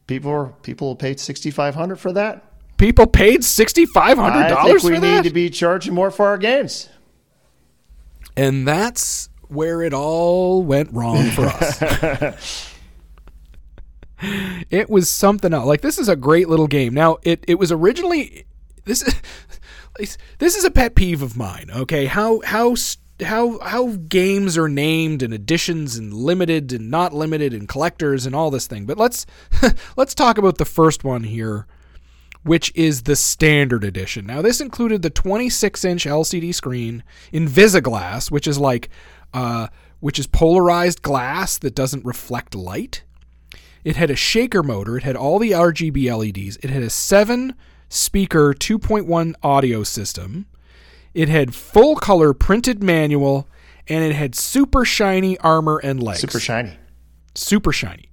people 0.06 0.56
people 0.62 0.96
paid 0.96 1.20
sixty 1.20 1.50
five 1.50 1.74
hundred 1.74 1.96
for 1.96 2.12
that. 2.12 2.44
People 2.78 3.06
paid 3.06 3.44
sixty 3.44 3.86
five 3.86 4.18
hundred 4.18 4.48
dollars. 4.48 4.82
we 4.82 4.92
need 4.92 5.00
that, 5.00 5.24
to 5.24 5.30
be 5.30 5.50
charging 5.50 5.94
more 5.94 6.10
for 6.10 6.26
our 6.26 6.38
games." 6.38 6.88
and 8.36 8.66
that's 8.66 9.28
where 9.48 9.82
it 9.82 9.92
all 9.92 10.62
went 10.62 10.92
wrong 10.92 11.30
for 11.30 11.46
us. 11.46 12.72
it 14.70 14.88
was 14.88 15.10
something 15.10 15.52
else. 15.52 15.66
Like 15.66 15.82
this 15.82 15.98
is 15.98 16.08
a 16.08 16.16
great 16.16 16.48
little 16.48 16.66
game. 16.66 16.94
Now 16.94 17.18
it 17.22 17.44
it 17.46 17.56
was 17.56 17.70
originally 17.70 18.46
this 18.84 19.02
is 19.98 20.18
this 20.38 20.56
is 20.56 20.64
a 20.64 20.70
pet 20.70 20.94
peeve 20.94 21.22
of 21.22 21.36
mine. 21.36 21.70
Okay, 21.70 22.06
how 22.06 22.40
how 22.40 22.74
how 23.22 23.58
how 23.60 23.88
games 24.08 24.56
are 24.58 24.68
named 24.68 25.22
and 25.22 25.32
editions 25.32 25.96
and 25.96 26.12
limited 26.12 26.72
and 26.72 26.90
not 26.90 27.12
limited 27.12 27.52
and 27.52 27.68
collectors 27.68 28.26
and 28.26 28.34
all 28.34 28.50
this 28.50 28.66
thing. 28.66 28.86
But 28.86 28.98
let's 28.98 29.26
let's 29.96 30.14
talk 30.14 30.38
about 30.38 30.58
the 30.58 30.64
first 30.64 31.04
one 31.04 31.24
here, 31.24 31.66
which 32.42 32.72
is 32.74 33.02
the 33.02 33.16
standard 33.16 33.84
edition. 33.84 34.26
Now 34.26 34.42
this 34.42 34.60
included 34.60 35.02
the 35.02 35.10
26 35.10 35.84
inch 35.84 36.04
LCD 36.04 36.54
screen, 36.54 37.02
Invisiglass, 37.32 38.30
which 38.30 38.46
is 38.46 38.58
like 38.58 38.88
uh, 39.34 39.68
which 40.00 40.18
is 40.18 40.26
polarized 40.26 41.02
glass 41.02 41.58
that 41.58 41.74
doesn't 41.74 42.04
reflect 42.04 42.54
light. 42.54 43.04
It 43.84 43.96
had 43.96 44.10
a 44.10 44.16
shaker 44.16 44.62
motor. 44.62 44.96
It 44.96 45.02
had 45.02 45.16
all 45.16 45.38
the 45.38 45.52
RGB 45.52 46.16
LEDs. 46.16 46.56
It 46.62 46.70
had 46.70 46.82
a 46.82 46.90
seven 46.90 47.54
speaker 47.88 48.54
2.1 48.54 49.34
audio 49.42 49.82
system. 49.82 50.46
It 51.14 51.28
had 51.28 51.54
full 51.54 51.96
color 51.96 52.32
printed 52.32 52.82
manual, 52.82 53.46
and 53.88 54.02
it 54.04 54.14
had 54.14 54.34
super 54.34 54.84
shiny 54.84 55.36
armor 55.38 55.78
and 55.78 56.02
legs. 56.02 56.20
Super 56.20 56.40
shiny. 56.40 56.72
super 57.34 57.72
shiny. 57.72 58.08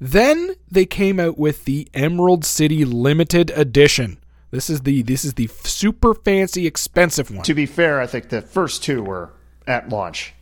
Then 0.00 0.54
they 0.70 0.86
came 0.86 1.18
out 1.20 1.38
with 1.38 1.64
the 1.64 1.88
Emerald 1.94 2.44
City 2.44 2.84
Limited 2.84 3.50
Edition. 3.54 4.18
This 4.50 4.68
is 4.70 4.82
the 4.82 5.02
this 5.02 5.24
is 5.24 5.34
the 5.34 5.46
super 5.48 6.14
fancy 6.14 6.66
expensive 6.66 7.30
one. 7.30 7.44
To 7.44 7.54
be 7.54 7.66
fair, 7.66 8.00
I 8.00 8.06
think 8.06 8.28
the 8.28 8.42
first 8.42 8.82
two 8.84 9.02
were 9.02 9.32
at 9.66 9.88
launch. 9.88 10.34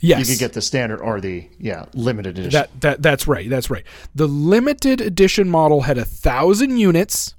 yes, 0.00 0.20
You 0.20 0.34
could 0.34 0.38
get 0.40 0.52
the 0.52 0.60
standard 0.62 1.00
or 1.00 1.20
the 1.20 1.48
yeah 1.58 1.86
limited 1.94 2.38
edition. 2.38 2.52
That 2.52 2.80
that 2.80 3.02
that's 3.02 3.26
right. 3.26 3.48
That's 3.48 3.70
right. 3.70 3.84
The 4.14 4.28
limited 4.28 5.00
edition 5.00 5.48
model 5.48 5.82
had 5.82 5.98
a 5.98 6.04
thousand 6.04 6.76
units. 6.78 7.34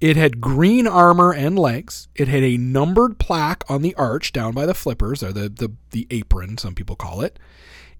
It 0.00 0.16
had 0.16 0.40
green 0.40 0.86
armor 0.86 1.32
and 1.32 1.58
legs. 1.58 2.08
It 2.14 2.28
had 2.28 2.42
a 2.42 2.56
numbered 2.56 3.18
plaque 3.18 3.64
on 3.68 3.82
the 3.82 3.94
arch 3.96 4.32
down 4.32 4.52
by 4.54 4.64
the 4.64 4.74
flippers, 4.74 5.22
or 5.22 5.32
the 5.32 5.48
the, 5.48 5.72
the 5.90 6.06
apron, 6.10 6.58
some 6.58 6.74
people 6.74 6.96
call 6.96 7.20
it. 7.20 7.38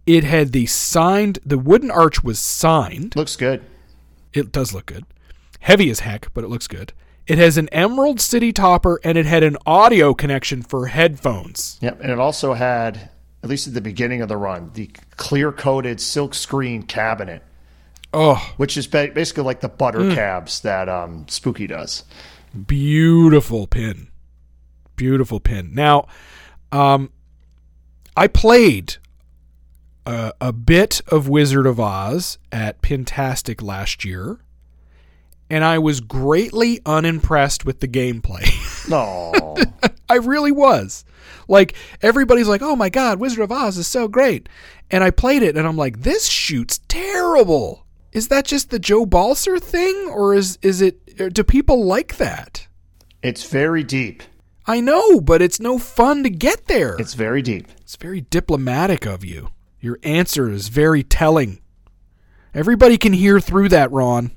It 0.07 0.25
had 0.25 0.53
the 0.53 0.67
signed. 0.67 1.39
The 1.45 1.59
wooden 1.59 1.91
arch 1.91 2.25
was 2.25 2.39
signed. 2.39 3.15
Looks 3.17 3.37
good. 3.37 3.63
It 4.33 4.51
does 4.51 4.73
look 4.73 4.87
good. 4.87 5.05
Heavy 5.61 5.91
as 5.91 6.01
heck, 6.01 6.33
but 6.33 6.43
it 6.43 6.49
looks 6.49 6.67
good. 6.67 6.93
It 7.27 7.39
has 7.39 7.59
an 7.59 7.69
Emerald 7.69 8.21
City 8.21 8.53
topper, 8.53 8.99
and 9.05 9.19
it 9.19 9.27
had 9.27 9.43
an 9.43 9.57
audio 9.67 10.15
connection 10.15 10.63
for 10.63 10.87
headphones. 10.87 11.79
Yep, 11.83 12.01
and 12.01 12.11
it 12.11 12.19
also 12.19 12.55
had, 12.55 13.11
at 13.43 13.51
least 13.51 13.69
at 13.69 13.75
the 13.75 13.81
beginning 13.81 14.23
of 14.23 14.29
the 14.29 14.37
run, 14.39 14.71
the 14.75 14.91
clear 15.17 15.53
coated 15.53 16.01
silk 16.01 16.35
screen 16.35 16.83
cabinet, 16.83 17.45
Oh, 18.13 18.53
which 18.57 18.77
is 18.77 18.87
basically 18.87 19.45
like 19.45 19.61
the 19.61 19.69
butter 19.69 20.03
Hmm. 20.09 20.15
cabs 20.15 20.61
that 20.61 20.89
um, 20.89 21.27
Spooky 21.29 21.67
does. 21.69 22.05
beautiful 22.67 23.67
pin. 23.67 24.09
Beautiful 24.97 25.41
pin. 25.41 25.71
Now 25.75 26.07
um 26.73 27.11
i 28.17 28.27
played 28.27 28.97
a, 30.07 30.33
a 30.41 30.53
bit 30.53 31.01
of 31.09 31.29
wizard 31.29 31.67
of 31.67 31.81
oz 31.81 32.39
at 32.53 32.81
pintastic 32.83 33.61
last 33.63 34.05
year 34.05 34.39
and 35.49 35.65
i 35.65 35.79
was 35.79 36.01
greatly 36.01 36.81
unimpressed 36.87 37.65
with 37.65 37.81
the 37.81 37.89
gameplay. 37.89 38.49
No, 38.89 39.57
i 40.09 40.15
really 40.17 40.51
was. 40.53 41.05
Like 41.49 41.75
everybody's 42.03 42.49
like 42.49 42.63
oh 42.63 42.75
my 42.77 42.89
god 42.89 43.21
wizard 43.21 43.41
of 43.41 43.53
oz 43.53 43.79
is 43.79 43.87
so 43.87 44.07
great. 44.09 44.49
And 44.91 45.03
i 45.05 45.11
played 45.11 45.43
it 45.43 45.57
and 45.57 45.67
i'm 45.67 45.77
like 45.77 46.01
this 46.03 46.27
shoots 46.27 46.81
terrible 46.89 47.85
is 48.13 48.29
that 48.29 48.45
just 48.45 48.71
the 48.71 48.79
joe 48.79 49.07
balcer 49.07 49.59
thing 49.59 50.11
or 50.13 50.35
is 50.35 50.59
is 50.63 50.81
it 50.81 51.33
do 51.33 51.45
people 51.45 51.85
like 51.85 52.17
that 52.17 52.67
it's 53.23 53.45
very 53.45 53.83
deep. 53.83 54.23
I 54.67 54.81
know, 54.81 55.21
but 55.21 55.43
it's 55.43 55.61
no 55.61 55.79
fun 55.79 56.23
to 56.23 56.31
get 56.31 56.67
there. 56.67 56.97
It's 56.99 57.15
very 57.15 57.43
deep. 57.43 57.69
It's 57.81 57.97
very 57.97 58.23
diplomatic 58.23 59.05
of 59.07 59.25
you. 59.25 59.51
Your 59.81 59.99
answer 60.03 60.51
is 60.51 60.69
very 60.69 61.03
telling. 61.03 61.61
Everybody 62.55 62.97
can 62.99 63.13
hear 63.13 63.41
through 63.41 63.69
that, 63.71 63.91
Ron. 63.91 64.31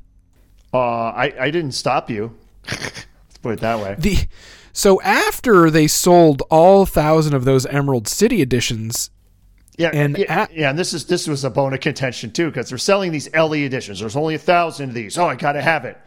Uh, 0.74 0.78
I 0.78 1.34
I 1.40 1.52
didn't 1.52 1.74
stop 1.74 2.10
you. 2.10 2.36
Let's 2.70 3.06
put 3.42 3.54
it 3.54 3.60
that 3.62 3.80
way. 3.80 3.96
The 3.98 4.28
so 4.72 5.02
after 5.02 5.70
they 5.70 5.88
sold 5.88 6.42
all 6.50 6.86
thousand 6.86 7.36
of 7.36 7.46
those 7.46 7.66
Emerald 7.68 8.08
City 8.08 8.42
editions, 8.42 9.12
Yeah, 9.78 9.90
And 9.94 10.18
yeah, 10.18 10.42
at- 10.42 10.54
yeah, 10.56 10.70
and 10.70 10.78
this 10.78 10.94
is 10.94 11.06
this 11.06 11.28
was 11.28 11.44
a 11.44 11.50
bone 11.50 11.74
of 11.74 11.80
contention 11.80 12.32
too 12.32 12.48
because 12.48 12.70
they're 12.70 12.78
selling 12.78 13.12
these 13.12 13.28
LE 13.34 13.54
editions. 13.66 14.00
There's 14.00 14.16
only 14.16 14.36
a 14.36 14.40
thousand 14.40 14.90
of 14.90 14.96
these. 14.96 15.18
Oh, 15.18 15.26
I 15.28 15.36
gotta 15.36 15.62
have 15.62 15.86
it. 15.86 15.98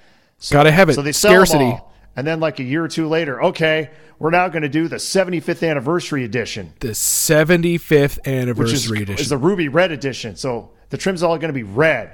gotta 0.50 0.70
have 0.70 0.88
it. 0.88 0.94
So 0.94 1.02
they 1.02 1.12
sell 1.12 1.32
Scarcity. 1.32 1.76
and 2.14 2.26
then 2.26 2.38
like 2.40 2.60
a 2.60 2.62
year 2.62 2.84
or 2.84 2.88
two 2.88 3.08
later, 3.08 3.42
okay, 3.42 3.90
we're 4.18 4.30
now 4.30 4.48
going 4.48 4.62
to 4.62 4.68
do 4.70 4.88
the 4.88 4.96
75th 4.96 5.68
anniversary 5.68 6.24
edition, 6.24 6.72
The 6.80 6.94
75th 6.94 8.16
which 8.16 8.18
is, 8.18 8.18
anniversary 8.26 9.02
edition. 9.02 9.20
is 9.20 9.28
the 9.28 9.36
ruby 9.36 9.68
red 9.68 9.92
edition. 9.92 10.36
So 10.36 10.70
the 10.90 10.96
trim's 10.96 11.22
all 11.22 11.36
going 11.36 11.48
to 11.48 11.52
be 11.54 11.62
red. 11.64 12.12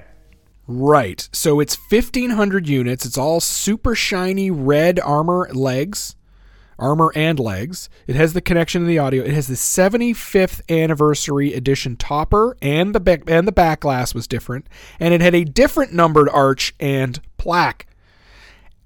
Right. 0.66 1.28
So 1.32 1.60
it's 1.60 1.76
1500 1.90 2.66
units. 2.68 3.04
It's 3.04 3.18
all 3.18 3.40
super 3.40 3.94
shiny 3.94 4.50
red 4.50 4.98
armor 5.00 5.48
legs, 5.52 6.16
armor 6.82 7.12
and 7.14 7.38
legs. 7.38 7.88
It 8.06 8.16
has 8.16 8.32
the 8.32 8.40
connection 8.40 8.82
to 8.82 8.86
the 8.86 8.98
audio. 8.98 9.22
It 9.22 9.32
has 9.32 9.46
the 9.46 9.54
75th 9.54 10.60
anniversary 10.68 11.54
edition 11.54 11.96
topper 11.96 12.56
and 12.60 12.94
the 12.94 13.00
back 13.00 13.22
and 13.28 13.46
the 13.46 13.52
back 13.52 13.80
glass 13.80 14.14
was 14.14 14.26
different, 14.26 14.68
and 14.98 15.14
it 15.14 15.20
had 15.20 15.34
a 15.34 15.44
different 15.44 15.92
numbered 15.92 16.28
arch 16.28 16.74
and 16.80 17.20
plaque. 17.36 17.86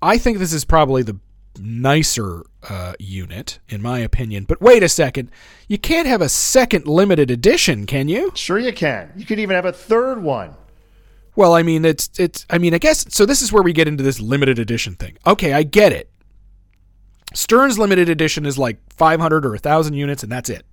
I 0.03 0.19
think 0.19 0.39
this 0.39 0.53
is 0.53 0.65
probably 0.65 1.03
the 1.03 1.19
nicer 1.59 2.43
uh, 2.69 2.93
unit 2.99 3.59
in 3.69 3.81
my 3.81 3.99
opinion. 4.01 4.45
But 4.45 4.61
wait 4.61 4.83
a 4.83 4.89
second. 4.89 5.31
You 5.69 5.79
can't 5.79 6.07
have 6.07 6.21
a 6.21 6.29
second 6.29 6.87
limited 6.87 7.31
edition, 7.31 7.87
can 7.87 8.09
you? 8.09 8.31
Sure, 8.35 8.59
you 8.59 8.73
can. 8.73 9.13
You 9.17 9.25
could 9.25 9.39
even 9.39 9.57
have 9.57 9.65
a 9.65 9.73
third 9.73 10.23
one. 10.23 10.55
Well, 11.35 11.55
I 11.55 11.63
mean, 11.63 11.85
it's 11.85 12.11
it's. 12.19 12.47
I 12.49 12.59
mean, 12.59 12.75
I 12.75 12.79
guess 12.79 13.05
so. 13.15 13.27
This 13.27 13.43
is 13.43 13.53
where 13.53 13.63
we 13.63 13.75
get 13.75 13.87
into 13.87 14.03
this 14.03 14.21
limited 14.21 14.59
edition 14.59 14.95
thing. 14.95 15.19
Okay, 15.27 15.53
I 15.53 15.65
get 15.65 15.93
it. 15.93 16.11
Stern's 17.37 17.79
limited 17.79 18.09
edition 18.09 18.47
is 18.47 18.57
like 18.57 18.79
500 18.95 19.45
or 19.45 19.51
1,000 19.51 19.93
units, 19.93 20.23
and 20.23 20.33
that's 20.33 20.49
it. 20.49 20.65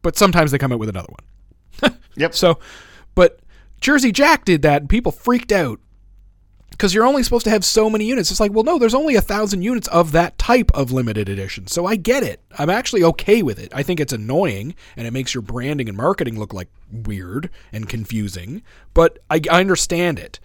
But 0.00 0.16
sometimes 0.16 0.50
they 0.50 0.58
come 0.58 0.72
out 0.72 0.78
with 0.78 0.88
another 0.88 1.08
one. 1.10 1.98
Yep. 2.14 2.34
So, 2.34 2.58
but 3.14 3.40
Jersey 3.80 4.12
Jack 4.12 4.44
did 4.44 4.60
that, 4.62 4.82
and 4.82 4.88
people 4.88 5.12
freaked 5.12 5.50
out 5.50 5.80
because 6.70 6.92
you're 6.92 7.06
only 7.06 7.22
supposed 7.22 7.44
to 7.44 7.50
have 7.50 7.64
so 7.64 7.88
many 7.88 8.04
units. 8.04 8.30
It's 8.30 8.38
like, 8.38 8.52
well, 8.52 8.64
no, 8.64 8.78
there's 8.78 8.94
only 8.94 9.14
a 9.14 9.22
thousand 9.22 9.62
units 9.62 9.88
of 9.88 10.12
that 10.12 10.36
type 10.36 10.70
of 10.74 10.92
limited 10.92 11.30
edition. 11.30 11.68
So 11.68 11.86
I 11.86 11.96
get 11.96 12.22
it. 12.22 12.40
I'm 12.58 12.68
actually 12.68 13.02
okay 13.04 13.42
with 13.42 13.58
it. 13.58 13.72
I 13.74 13.82
think 13.82 13.98
it's 13.98 14.12
annoying 14.12 14.74
and 14.94 15.06
it 15.06 15.12
makes 15.12 15.32
your 15.32 15.40
branding 15.40 15.88
and 15.88 15.96
marketing 15.96 16.38
look 16.38 16.52
like 16.52 16.68
weird 16.90 17.48
and 17.72 17.88
confusing, 17.88 18.62
but 18.92 19.18
I, 19.30 19.40
I 19.50 19.60
understand 19.60 20.18
it. 20.18 20.38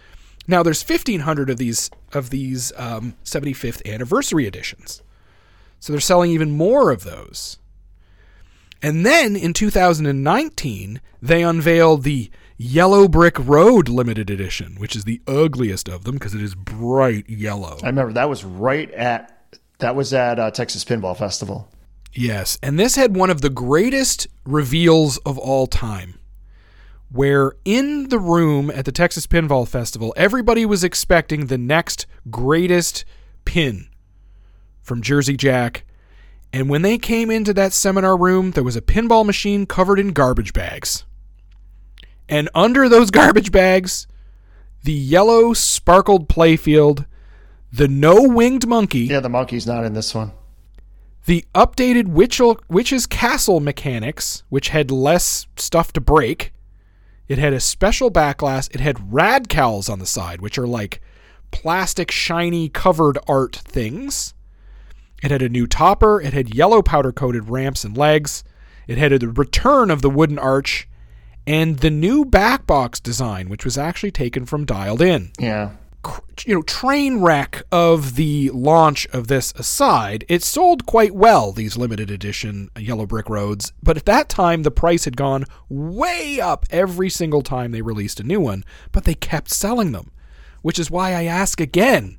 Now 0.48 0.64
there's 0.64 0.88
1,500 0.88 1.49
of 1.49 1.57
these 1.57 1.91
of 2.14 2.30
these 2.30 2.72
um, 2.78 3.15
75th 3.24 3.86
anniversary 3.91 4.48
editions, 4.48 5.02
so 5.80 5.91
they're 5.91 5.99
selling 5.99 6.32
even 6.32 6.52
more 6.52 6.90
of 6.91 7.03
those. 7.03 7.60
And 8.82 9.06
then 9.06 9.36
in 9.36 9.53
2019, 9.53 11.02
they 11.22 11.44
unveiled 11.44 12.03
the 12.03 12.30
Yellow 12.57 13.07
Brick 13.07 13.38
Road 13.40 13.90
limited 13.90 14.30
edition, 14.30 14.76
which 14.78 14.95
is 14.95 15.03
the 15.03 15.22
ugliest 15.28 15.90
of 15.90 16.03
them 16.03 16.15
because 16.15 16.34
it 16.34 16.41
is 16.41 16.56
bright 16.56 17.30
yellow. 17.30 17.78
I 17.84 17.88
remember 17.88 18.14
that 18.14 18.30
was 18.30 18.44
right 18.44 18.90
at 18.91 19.34
that 19.80 19.95
was 19.95 20.14
at 20.14 20.40
uh, 20.40 20.52
Texas 20.52 20.84
Pinball 20.84 21.18
Festival. 21.18 21.69
Yes, 22.14 22.57
and 22.64 22.80
this 22.80 22.95
had 22.95 23.15
one 23.15 23.30
of 23.30 23.41
the 23.41 23.49
greatest 23.49 24.28
reveals 24.45 25.18
of 25.19 25.38
all 25.38 25.68
time. 25.68 26.15
Where 27.09 27.53
in 27.63 28.09
the 28.09 28.19
room 28.19 28.69
at 28.69 28.85
the 28.85 28.91
Texas 28.91 29.27
Pinball 29.27 29.67
Festival, 29.67 30.13
everybody 30.17 30.65
was 30.65 30.84
expecting 30.84 31.45
the 31.47 31.57
next 31.57 32.05
greatest 32.29 33.05
pin 33.45 33.88
from 34.81 35.01
Jersey 35.01 35.38
Jack. 35.38 35.85
And 36.51 36.69
when 36.69 36.81
they 36.81 36.97
came 36.97 37.29
into 37.31 37.53
that 37.53 37.73
seminar 37.73 38.17
room, 38.17 38.51
there 38.51 38.63
was 38.63 38.75
a 38.75 38.81
pinball 38.81 39.25
machine 39.25 39.65
covered 39.65 39.99
in 39.99 40.11
garbage 40.13 40.51
bags. 40.53 41.05
And 42.27 42.49
under 42.53 42.89
those 42.89 43.09
garbage 43.21 43.51
bags, 43.51 44.07
the 44.84 44.93
yellow 44.93 45.53
sparkled 45.53 46.27
playfield 46.29 47.05
the 47.71 47.88
no 47.89 48.21
winged 48.23 48.65
monkey, 48.65 49.01
Yeah, 49.01 49.19
the 49.19 49.27
monkey's 49.29 49.67
not 49.67 49.84
in 49.84 49.93
this 49.93 50.15
one. 50.15 50.31
the 51.25 51.43
updated 51.53 52.05
Witchel, 52.05 52.59
Witch's 52.69 53.05
Castle 53.05 53.59
mechanics, 53.59 54.43
which 54.49 54.69
had 54.69 54.89
less 54.89 55.47
stuff 55.57 55.91
to 55.93 56.01
break. 56.01 56.53
It 57.28 57.38
had 57.38 57.54
a 57.54 57.60
special 57.60 58.10
backglass. 58.10 58.74
It 58.74 58.80
had 58.80 59.14
radcals 59.14 59.90
on 59.90 59.99
the 59.99 60.06
side, 60.06 60.41
which 60.41 60.58
are 60.58 60.68
like 60.68 61.02
plastic, 61.52 62.12
shiny, 62.12 62.70
covered 62.70 63.18
art 63.28 63.56
things. 63.56 64.34
It 65.24 65.32
had 65.32 65.41
a 65.41 65.49
new 65.49 65.68
topper. 65.68 66.22
It 66.22 66.34
had 66.34 66.54
yellow 66.54 66.82
powder 66.82 67.12
coated 67.12 67.49
ramps 67.49 67.84
and 67.84 67.98
legs. 67.98 68.44
It 68.88 68.98
had 68.98 69.12
a 69.12 69.28
return 69.28 69.91
of 69.91 70.02
the 70.02 70.10
wooden 70.10 70.40
arch 70.40 70.88
and 71.45 71.80
the 71.80 71.90
new 71.90 72.26
backbox 72.26 73.02
design, 73.02 73.49
which 73.49 73.66
was 73.66 73.78
actually 73.78 74.12
taken 74.12 74.45
from 74.45 74.66
Dialed 74.66 75.02
In 75.02 75.32
Yeah. 75.40 75.72
You 76.45 76.53
know 76.55 76.61
train 76.61 77.19
wreck 77.21 77.63
of 77.71 78.15
the 78.15 78.49
launch 78.51 79.07
of 79.07 79.27
this 79.27 79.51
aside 79.55 80.23
it 80.29 80.43
sold 80.43 80.85
quite 80.85 81.13
well 81.13 81.51
these 81.51 81.77
limited 81.77 82.09
edition 82.11 82.69
yellow 82.77 83.05
brick 83.05 83.29
roads 83.29 83.73
but 83.81 83.97
at 83.97 84.05
that 84.05 84.29
time 84.29 84.63
the 84.63 84.71
price 84.71 85.05
had 85.05 85.17
gone 85.17 85.43
way 85.69 86.39
up 86.39 86.65
every 86.69 87.09
single 87.09 87.41
time 87.41 87.71
they 87.71 87.81
released 87.81 88.19
a 88.19 88.23
new 88.23 88.39
one 88.39 88.63
but 88.91 89.03
they 89.03 89.13
kept 89.15 89.49
selling 89.49 89.91
them 89.91 90.11
which 90.61 90.79
is 90.79 90.91
why 90.91 91.13
i 91.13 91.23
ask 91.23 91.59
again 91.59 92.17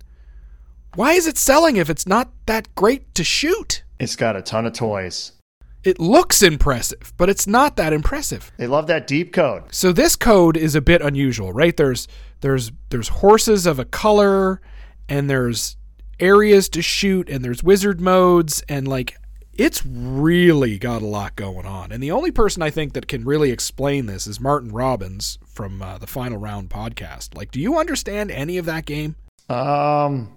why 0.95 1.13
is 1.13 1.27
it 1.27 1.39
selling 1.39 1.77
if 1.77 1.89
it's 1.89 2.07
not 2.07 2.31
that 2.47 2.75
great 2.75 3.15
to 3.15 3.23
shoot 3.25 3.83
It's 4.01 4.17
got 4.17 4.37
a 4.37 4.43
ton 4.43 4.67
of 4.67 4.73
toys. 4.73 5.33
It 5.85 5.99
looks 5.99 6.43
impressive 6.43 7.13
but 7.17 7.29
it's 7.29 7.47
not 7.47 7.77
that 7.77 7.93
impressive 7.93 8.51
They 8.57 8.67
love 8.67 8.87
that 8.89 9.07
deep 9.07 9.33
code. 9.33 9.63
So 9.71 9.93
this 9.93 10.17
code 10.17 10.57
is 10.57 10.75
a 10.75 10.81
bit 10.81 11.03
unusual, 11.03 11.53
right? 11.53 11.77
There's 11.77 12.09
there's 12.41 12.73
there's 12.91 13.09
horses 13.09 13.67
of 13.67 13.79
a 13.79 13.85
color 13.85 14.61
and 15.09 15.29
there's 15.29 15.77
areas 16.21 16.69
to 16.71 16.83
shoot 16.83 17.29
and 17.29 17.45
there's 17.45 17.63
wizard 17.63 18.01
modes 18.01 18.63
and 18.69 18.87
like 18.89 19.17
it's 19.55 19.85
really 19.85 20.79
got 20.79 21.03
a 21.03 21.07
lot 21.07 21.35
going 21.35 21.67
on. 21.67 21.91
And 21.91 22.01
the 22.01 22.13
only 22.13 22.31
person 22.31 22.63
I 22.63 22.71
think 22.71 22.93
that 22.93 23.09
can 23.09 23.25
really 23.25 23.51
explain 23.51 24.07
this 24.07 24.29
is 24.29 24.39
Martin 24.39 24.71
Robbins 24.71 25.37
from 25.47 25.83
uh, 25.83 25.99
the 25.99 26.07
Final 26.07 26.39
Round 26.39 26.71
podcast. 26.71 27.37
Like, 27.37 27.51
do 27.51 27.61
you 27.61 27.77
understand 27.77 28.31
any 28.31 28.59
of 28.59 28.67
that 28.67 28.87
game? 28.87 29.17
Um, 29.49 30.33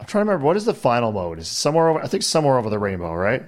I'm 0.00 0.06
trying 0.06 0.24
to 0.24 0.30
remember 0.30 0.46
what 0.46 0.56
is 0.56 0.64
the 0.64 0.72
final 0.72 1.12
mode. 1.12 1.38
Is 1.38 1.48
it 1.48 1.54
somewhere 1.54 1.88
over? 1.90 2.00
I 2.00 2.06
think 2.06 2.22
somewhere 2.22 2.56
over 2.56 2.70
the 2.70 2.78
rainbow, 2.78 3.12
right? 3.12 3.44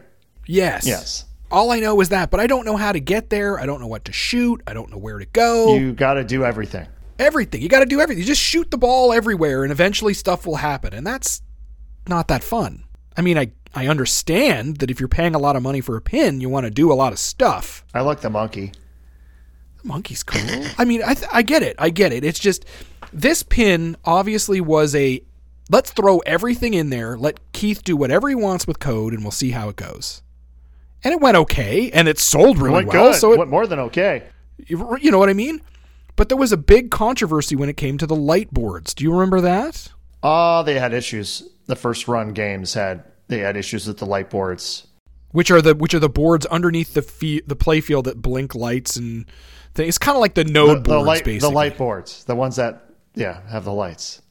Yes. 0.49 0.87
Yes. 0.87 1.25
All 1.51 1.71
I 1.71 1.79
know 1.81 2.01
is 2.01 2.09
that, 2.09 2.31
but 2.31 2.41
I 2.41 2.47
don't 2.47 2.65
know 2.65 2.77
how 2.77 2.91
to 2.93 3.01
get 3.01 3.31
there. 3.31 3.61
I 3.61 3.67
don't 3.67 3.81
know 3.81 3.87
what 3.87 4.05
to 4.07 4.13
shoot. 4.13 4.61
I 4.67 4.75
don't 4.75 4.91
know 4.91 4.99
where 4.99 5.19
to 5.19 5.27
go. 5.27 5.77
You 5.77 5.93
got 5.93 6.15
to 6.15 6.25
do 6.25 6.45
everything. 6.45 6.87
everything. 7.19 7.63
You 7.63 7.69
got 7.69 7.81
to 7.81 7.87
do 7.87 8.01
everything. 8.01 8.21
You 8.21 8.27
just 8.27 8.43
shoot 8.43 8.71
the 8.71 8.79
ball 8.79 9.13
everywhere, 9.13 9.63
and 9.63 9.71
eventually 9.73 10.15
stuff 10.15 10.47
will 10.47 10.57
happen. 10.57 10.93
And 10.93 11.07
that's 11.07 11.41
not 12.09 12.29
that 12.29 12.43
fun. 12.43 12.85
I 13.17 13.23
mean, 13.23 13.39
I 13.39 13.53
I 13.75 13.87
understand 13.87 14.79
that 14.79 14.91
if 14.91 14.99
you're 15.01 15.09
paying 15.09 15.35
a 15.35 15.39
lot 15.39 15.55
of 15.57 15.63
money 15.63 15.81
for 15.81 15.97
a 15.97 16.01
pin, 16.01 16.41
you 16.41 16.49
want 16.49 16.65
to 16.65 16.71
do 16.71 16.93
a 16.93 16.95
lot 16.95 17.13
of 17.13 17.19
stuff. 17.19 17.85
I 17.95 18.01
like 18.01 18.21
the 18.21 18.31
monkey. 18.31 18.73
The 19.83 19.89
monkey's 19.89 20.23
cool. 20.23 20.67
I 20.79 20.85
mean, 20.85 21.03
I 21.05 21.15
th- 21.15 21.31
I 21.33 21.43
get 21.43 21.63
it. 21.63 21.77
I 21.79 21.91
get 21.91 22.13
it. 22.13 22.25
It's 22.25 22.39
just 22.39 22.65
this 23.13 23.43
pin 23.43 23.97
obviously 24.05 24.61
was 24.61 24.95
a 24.95 25.23
let's 25.71 25.91
throw 25.93 26.19
everything 26.21 26.75
in 26.75 26.91
there. 26.91 27.17
Let 27.17 27.41
Keith 27.53 27.85
do 27.85 27.97
whatever 27.97 28.29
he 28.29 28.35
wants 28.35 28.67
with 28.67 28.79
code, 28.81 29.13
and 29.13 29.23
we'll 29.23 29.31
see 29.31 29.51
how 29.51 29.69
it 29.69 29.77
goes. 29.77 30.23
And 31.05 31.15
it 31.15 31.21
went 31.21 31.37
okay, 31.37 31.91
and 31.93 32.09
it 32.09 32.19
sold 32.19 32.57
It 32.59 32.63
really 32.63 32.75
went 32.75 32.89
well. 32.89 33.13
good. 33.13 33.19
So 33.21 33.33
it, 33.33 33.39
went 33.39 33.51
more 33.51 33.67
than 33.67 33.79
okay. 33.81 34.25
you 34.67 35.11
know 35.11 35.19
what 35.19 35.29
I 35.29 35.35
mean? 35.35 35.61
But 36.17 36.29
there 36.29 36.37
was 36.39 36.51
a 36.51 36.57
big 36.57 36.91
controversy 36.91 37.55
when 37.55 37.69
it 37.69 37.77
came 37.77 37.97
to 37.99 38.07
the 38.07 38.17
light 38.17 38.53
boards. 38.53 38.95
Do 38.95 39.05
you 39.05 39.13
remember 39.13 39.41
that? 39.43 39.89
Ah, 40.23 40.63
they 40.65 40.79
had 40.79 40.93
issues. 40.93 41.49
The 41.67 41.77
first 41.77 42.09
run 42.09 42.33
games 42.33 42.75
had 42.75 43.05
they 43.29 43.39
had 43.39 43.57
issues 43.57 43.87
with 43.87 43.99
the 43.99 44.07
light 44.07 44.29
boards. 44.31 44.87
Which 45.31 45.51
are 45.51 45.63
the 45.63 45.75
which 45.77 45.95
are 45.95 46.01
the 46.01 46.09
boards 46.09 46.47
underneath 46.47 46.95
the 46.95 47.03
fee, 47.03 47.43
the 47.47 47.55
play 47.55 47.81
field 47.81 48.07
that 48.07 48.21
blink 48.21 48.55
lights 48.57 48.97
and 48.97 49.27
things. 49.75 49.91
It's 49.91 49.99
kind 49.99 50.17
of 50.17 50.21
like 50.21 50.35
the 50.35 50.43
The, 50.45 50.51
node 50.53 50.79
the 50.85 50.89
boards, 50.89 51.07
light, 51.07 51.25
basically. 51.25 51.51
the 51.51 51.55
light 51.55 51.79
boards, 51.79 52.25
the 52.25 52.35
ones 52.35 52.57
that 52.57 52.91
yeah 53.15 53.43
have 53.49 53.65
the 53.65 53.73
lights. 53.73 54.23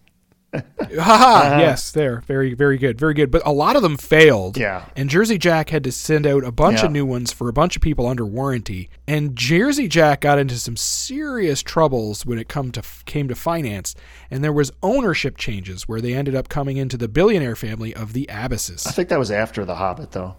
Haha, 0.53 1.47
uh-huh. 1.47 1.59
yes, 1.59 1.91
there. 1.91 2.21
Very, 2.21 2.53
very 2.53 2.77
good. 2.77 2.97
Very 2.97 3.13
good. 3.13 3.29
But 3.29 3.41
a 3.45 3.51
lot 3.51 3.75
of 3.75 3.81
them 3.81 3.97
failed. 3.97 4.57
Yeah. 4.57 4.85
And 4.95 5.09
Jersey 5.09 5.37
Jack 5.37 5.69
had 5.69 5.83
to 5.83 5.91
send 5.91 6.25
out 6.25 6.43
a 6.43 6.51
bunch 6.51 6.79
Yeah. 6.79 6.85
of 6.85 6.91
new 6.93 7.05
ones 7.05 7.33
for 7.33 7.49
a 7.49 7.53
bunch 7.53 7.75
of 7.75 7.81
people 7.81 8.07
under 8.07 8.25
warranty. 8.25 8.89
And 9.07 9.35
Jersey 9.35 9.87
Jack 9.87 10.21
got 10.21 10.39
into 10.39 10.55
some 10.55 10.77
serious 10.77 11.61
troubles 11.61 12.25
when 12.25 12.39
it 12.39 12.47
come 12.47 12.71
to 12.71 12.81
came 13.05 13.27
to 13.27 13.35
finance. 13.35 13.93
And 14.31 14.43
there 14.43 14.53
was 14.53 14.71
ownership 14.81 15.37
changes 15.37 15.87
where 15.87 15.99
they 16.01 16.13
ended 16.13 16.33
up 16.35 16.47
coming 16.49 16.77
into 16.77 16.97
the 16.97 17.07
billionaire 17.09 17.55
family 17.57 17.93
of 17.93 18.13
the 18.13 18.25
Abbases. 18.29 18.87
I 18.87 18.91
think 18.91 19.09
that 19.09 19.19
was 19.19 19.31
after 19.31 19.65
the 19.65 19.75
Hobbit, 19.75 20.11
though, 20.11 20.35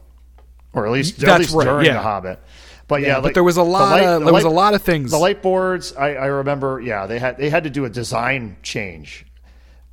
or 0.72 0.86
at 0.86 0.92
least 0.92 1.18
at 1.18 1.26
That's 1.26 1.38
least 1.40 1.54
right, 1.54 1.64
during 1.64 1.86
yeah. 1.86 1.94
the 1.94 2.00
Hobbit. 2.00 2.40
But 2.88 3.02
yeah, 3.02 3.16
but 3.16 3.24
like, 3.24 3.34
there 3.34 3.44
was 3.44 3.58
a 3.58 3.62
lot 3.62 3.90
light- 3.90 4.04
of 4.04 4.20
the 4.20 4.24
there 4.24 4.34
was 4.34 4.44
a 4.44 4.48
lot 4.48 4.72
of 4.72 4.80
things. 4.80 5.10
The 5.10 5.18
light 5.18 5.42
boards, 5.42 5.94
I, 5.94 6.14
I 6.14 6.26
remember. 6.26 6.80
Yeah, 6.80 7.06
they 7.06 7.18
had 7.18 7.36
they 7.36 7.50
had 7.50 7.64
to 7.64 7.70
do 7.70 7.84
a 7.84 7.90
design 7.90 8.56
change, 8.62 9.26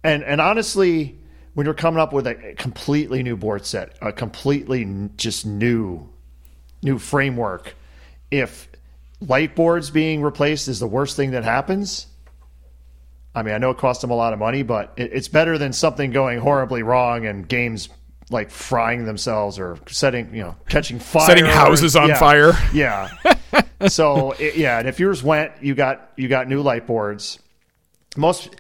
and 0.06 0.23
and 0.23 0.40
honestly, 0.41 1.18
when 1.53 1.65
you're 1.65 1.73
coming 1.73 1.99
up 1.99 2.14
with 2.14 2.27
a 2.27 2.53
completely 2.57 3.23
new 3.23 3.36
board 3.38 3.65
set, 3.65 3.98
a 4.02 4.11
completely 4.11 5.10
just 5.18 5.45
new 5.45 6.07
new 6.82 6.99
framework, 6.99 7.76
if 8.32 8.68
light 9.22 9.56
boards 9.56 9.90
being 9.90 10.22
replaced 10.22 10.68
is 10.68 10.80
the 10.80 10.88
worst 10.88 11.15
thing 11.15 11.32
that 11.32 11.44
happens. 11.44 12.07
I 13.34 13.41
mean, 13.44 13.53
I 13.53 13.57
know 13.57 13.72
it 13.72 13.77
cost 13.77 13.99
them 14.02 14.11
a 14.11 14.15
lot 14.15 14.32
of 14.34 14.40
money, 14.40 14.64
but 14.64 14.94
it, 14.95 15.11
it's 15.11 15.27
better 15.27 15.57
than 15.57 15.73
something 15.73 16.11
going 16.11 16.40
horribly 16.40 16.84
wrong 16.84 17.26
and 17.26 17.45
games 17.48 17.90
like 18.30 18.49
frying 18.49 19.06
themselves 19.06 19.60
or 19.60 19.77
setting, 19.88 20.34
you 20.34 20.41
know, 20.41 20.56
catching 20.69 20.99
fire, 20.99 21.27
Setting 21.27 21.45
houses 21.45 21.95
on 21.95 22.07
Yeah. 22.10 22.19
fire. 22.19 22.52
Yeah. 22.73 23.10
so 23.88 24.32
it, 24.34 24.56
yeah, 24.56 24.80
and 24.80 24.88
if 24.88 24.99
yours 24.99 25.22
went, 25.22 25.52
you 25.61 25.76
got 25.76 26.11
you 26.15 26.27
got 26.27 26.48
new 26.48 26.61
light 26.61 26.88
boards. 26.88 27.40
Most 28.15 28.56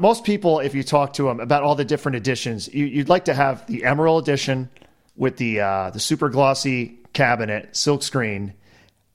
most 0.00 0.24
people, 0.24 0.60
if 0.60 0.74
you 0.74 0.82
talk 0.82 1.12
to 1.14 1.24
them 1.24 1.40
about 1.40 1.62
all 1.62 1.74
the 1.74 1.84
different 1.84 2.16
editions, 2.16 2.72
you, 2.72 2.84
you'd 2.86 3.08
like 3.08 3.24
to 3.26 3.34
have 3.34 3.66
the 3.66 3.84
Emerald 3.84 4.22
edition 4.24 4.70
with 5.16 5.36
the 5.36 5.60
uh, 5.60 5.90
the 5.90 6.00
super 6.00 6.28
glossy 6.28 6.98
cabinet, 7.12 7.76
silk 7.76 8.02
screen, 8.02 8.54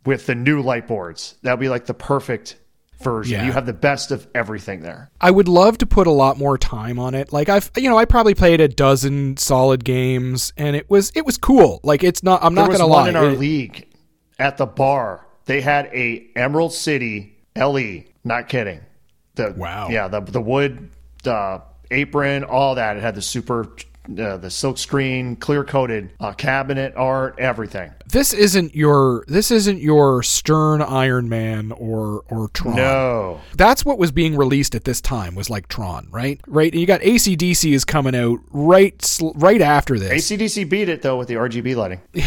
with 0.06 0.26
the 0.26 0.36
new 0.36 0.62
light 0.62 0.88
boards. 0.88 1.36
That 1.44 1.54
would 1.54 1.60
be 1.60 1.70
like 1.70 1.86
the 1.86 1.94
perfect 1.94 2.58
version. 3.02 3.40
Yeah. 3.40 3.46
You 3.46 3.52
have 3.54 3.66
the 3.66 3.74
best 3.74 4.12
of 4.12 4.28
everything 4.36 4.82
there. 4.82 5.12
I 5.22 5.32
would 5.32 5.48
love 5.48 5.78
to 5.80 5.86
put 5.86 6.08
a 6.08 6.12
lot 6.12 6.38
more 6.38 6.58
time 6.58 7.00
on 7.00 7.16
it. 7.16 7.32
Like 7.34 7.50
I've, 7.50 7.72
you 7.78 7.90
know, 7.90 7.98
I 7.98 8.06
probably 8.06 8.34
played 8.36 8.60
a 8.62 8.68
dozen 8.68 9.38
solid 9.38 9.84
games, 9.86 10.52
and 10.58 10.76
it 10.76 10.90
was 10.90 11.12
it 11.16 11.26
was 11.26 11.38
cool. 11.38 11.80
Like 11.84 12.04
it's 12.04 12.24
not. 12.24 12.44
I'm 12.44 12.54
There 12.56 12.66
not 12.66 12.72
gonna 12.72 12.88
one 12.88 13.04
lie. 13.04 13.10
in 13.10 13.16
our 13.16 13.30
It- 13.30 13.40
league 13.40 13.88
at 14.40 14.58
the 14.58 14.66
bar. 14.66 15.26
They 15.46 15.60
had 15.62 15.88
a 15.88 16.26
Emerald 16.36 16.74
City 16.74 17.36
LE. 17.56 18.04
Not 18.24 18.48
kidding. 18.48 18.80
The, 19.36 19.54
Wow. 19.58 19.90
Yeah, 19.90 20.08
the 20.08 20.22
the 20.22 20.42
wood 20.42 20.90
uh, 21.26 21.60
apron, 21.92 22.44
all 22.44 22.76
that. 22.76 22.98
It 22.98 23.02
had 23.02 23.16
the 23.16 23.22
super, 23.22 23.76
uh, 24.20 24.38
the 24.38 24.50
silk 24.50 24.78
screen, 24.78 25.36
clear 25.36 25.64
coated 25.64 26.12
uh, 26.20 26.34
cabinet 26.34 26.94
art, 26.96 27.36
everything. 27.40 27.92
this 28.12 28.34
isn't 28.34 28.76
your 28.76 29.24
this 29.28 29.50
isn't 29.50 29.80
your 29.80 30.22
Stern 30.24 30.82
Iron 30.82 31.30
Man 31.30 31.72
or 31.72 32.24
or 32.30 32.50
Tron. 32.50 32.76
No, 32.76 33.42
That's 33.56 33.84
what 33.86 33.98
was 33.98 34.12
being 34.12 34.36
released 34.36 34.76
at 34.76 34.84
this 34.84 35.02
time 35.02 35.34
was 35.36 35.50
like 35.50 35.68
Tron, 35.68 36.08
right? 36.12 36.40
Right. 36.48 36.72
And 36.72 36.80
you 36.82 36.86
got 36.88 37.02
ACDC 37.02 37.74
is 37.74 37.86
coming 37.86 38.16
out 38.16 38.40
right 38.52 39.20
right 39.36 39.62
after 39.62 39.98
this. 39.98 40.30
ACDC 40.30 40.70
beat 40.70 40.90
it 40.90 41.02
though 41.02 41.18
with 41.18 41.28
the 41.28 41.36
RGB 41.36 41.76
lighting. 41.76 42.02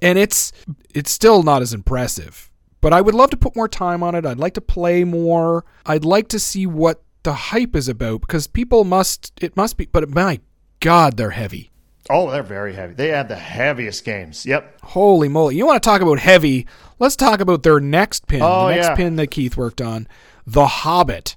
and 0.00 0.18
it's 0.18 0.52
it's 0.94 1.10
still 1.10 1.42
not 1.42 1.60
as 1.62 1.74
impressive. 1.74 2.48
But 2.82 2.92
I 2.92 3.00
would 3.00 3.14
love 3.14 3.30
to 3.30 3.36
put 3.38 3.56
more 3.56 3.68
time 3.68 4.02
on 4.02 4.14
it. 4.14 4.26
I'd 4.26 4.38
like 4.38 4.54
to 4.54 4.60
play 4.60 5.04
more. 5.04 5.64
I'd 5.86 6.04
like 6.04 6.28
to 6.28 6.38
see 6.38 6.66
what 6.66 7.02
the 7.22 7.32
hype 7.32 7.76
is 7.76 7.88
about 7.88 8.20
because 8.22 8.48
people 8.48 8.84
must 8.84 9.32
it 9.40 9.56
must 9.56 9.76
be 9.76 9.86
but 9.86 10.10
my 10.10 10.40
god, 10.80 11.16
they're 11.16 11.30
heavy. 11.30 11.70
Oh, 12.10 12.30
they're 12.30 12.42
very 12.42 12.74
heavy. 12.74 12.94
They 12.94 13.08
have 13.08 13.28
the 13.28 13.36
heaviest 13.36 14.04
games. 14.04 14.44
Yep. 14.44 14.80
Holy 14.82 15.28
moly. 15.28 15.56
You 15.56 15.64
want 15.64 15.80
to 15.80 15.88
talk 15.88 16.00
about 16.00 16.18
heavy? 16.18 16.66
Let's 16.98 17.14
talk 17.14 17.40
about 17.40 17.62
their 17.62 17.78
next 17.78 18.26
pin. 18.26 18.42
Oh, 18.42 18.66
the 18.66 18.74
next 18.74 18.88
yeah. 18.88 18.96
pin 18.96 19.16
that 19.16 19.30
Keith 19.30 19.56
worked 19.56 19.80
on. 19.80 20.08
The 20.44 20.66
Hobbit. 20.66 21.36